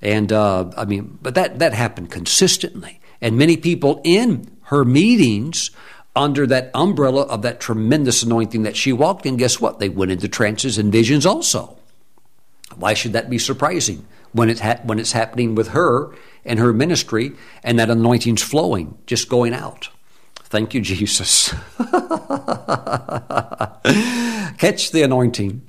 And 0.00 0.32
uh, 0.32 0.70
I 0.76 0.84
mean, 0.84 1.18
but 1.22 1.34
that 1.34 1.58
that 1.58 1.72
happened 1.72 2.10
consistently, 2.10 3.00
and 3.20 3.36
many 3.36 3.56
people 3.56 4.00
in 4.04 4.56
her 4.64 4.84
meetings 4.84 5.70
under 6.14 6.46
that 6.46 6.70
umbrella 6.74 7.22
of 7.22 7.42
that 7.42 7.60
tremendous 7.60 8.22
anointing 8.22 8.62
that 8.62 8.76
she 8.76 8.92
walked 8.92 9.26
in, 9.26 9.36
guess 9.36 9.60
what? 9.60 9.78
They 9.78 9.88
went 9.88 10.10
into 10.10 10.28
trances 10.28 10.78
and 10.78 10.90
visions 10.90 11.26
also. 11.26 11.75
Why 12.74 12.94
should 12.94 13.12
that 13.12 13.30
be 13.30 13.38
surprising? 13.38 14.06
when, 14.36 14.50
it 14.50 14.60
ha- 14.60 14.80
when 14.84 14.98
it's 14.98 15.12
happening 15.12 15.54
with 15.54 15.68
her 15.68 16.14
and 16.44 16.58
her 16.58 16.72
ministry 16.72 17.32
and 17.62 17.78
that 17.78 17.90
anointing's 17.90 18.42
flowing, 18.42 18.98
just 19.06 19.28
going 19.28 19.54
out. 19.54 19.88
Thank 20.36 20.74
you, 20.74 20.80
Jesus. 20.82 21.54
Catch 24.58 24.90
the 24.92 25.02
anointing. 25.02 25.62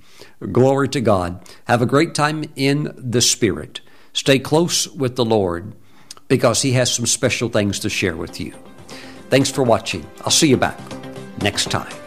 Glory 0.51 0.89
to 0.89 1.01
God. 1.01 1.41
Have 1.65 1.81
a 1.81 1.87
great 1.87 2.13
time 2.13 2.43
in 2.55 2.93
the 2.97 3.21
Spirit. 3.21 3.81
Stay 4.13 4.37
close 4.37 4.87
with 4.89 5.15
the 5.15 5.25
Lord 5.25 5.73
because 6.27 6.61
He 6.61 6.73
has 6.73 6.93
some 6.93 7.05
special 7.05 7.49
things 7.49 7.79
to 7.79 7.89
share 7.89 8.15
with 8.15 8.39
you. 8.39 8.53
Thanks 9.29 9.49
for 9.49 9.63
watching. 9.63 10.05
I'll 10.21 10.31
see 10.31 10.49
you 10.49 10.57
back 10.57 10.79
next 11.41 11.71
time. 11.71 12.06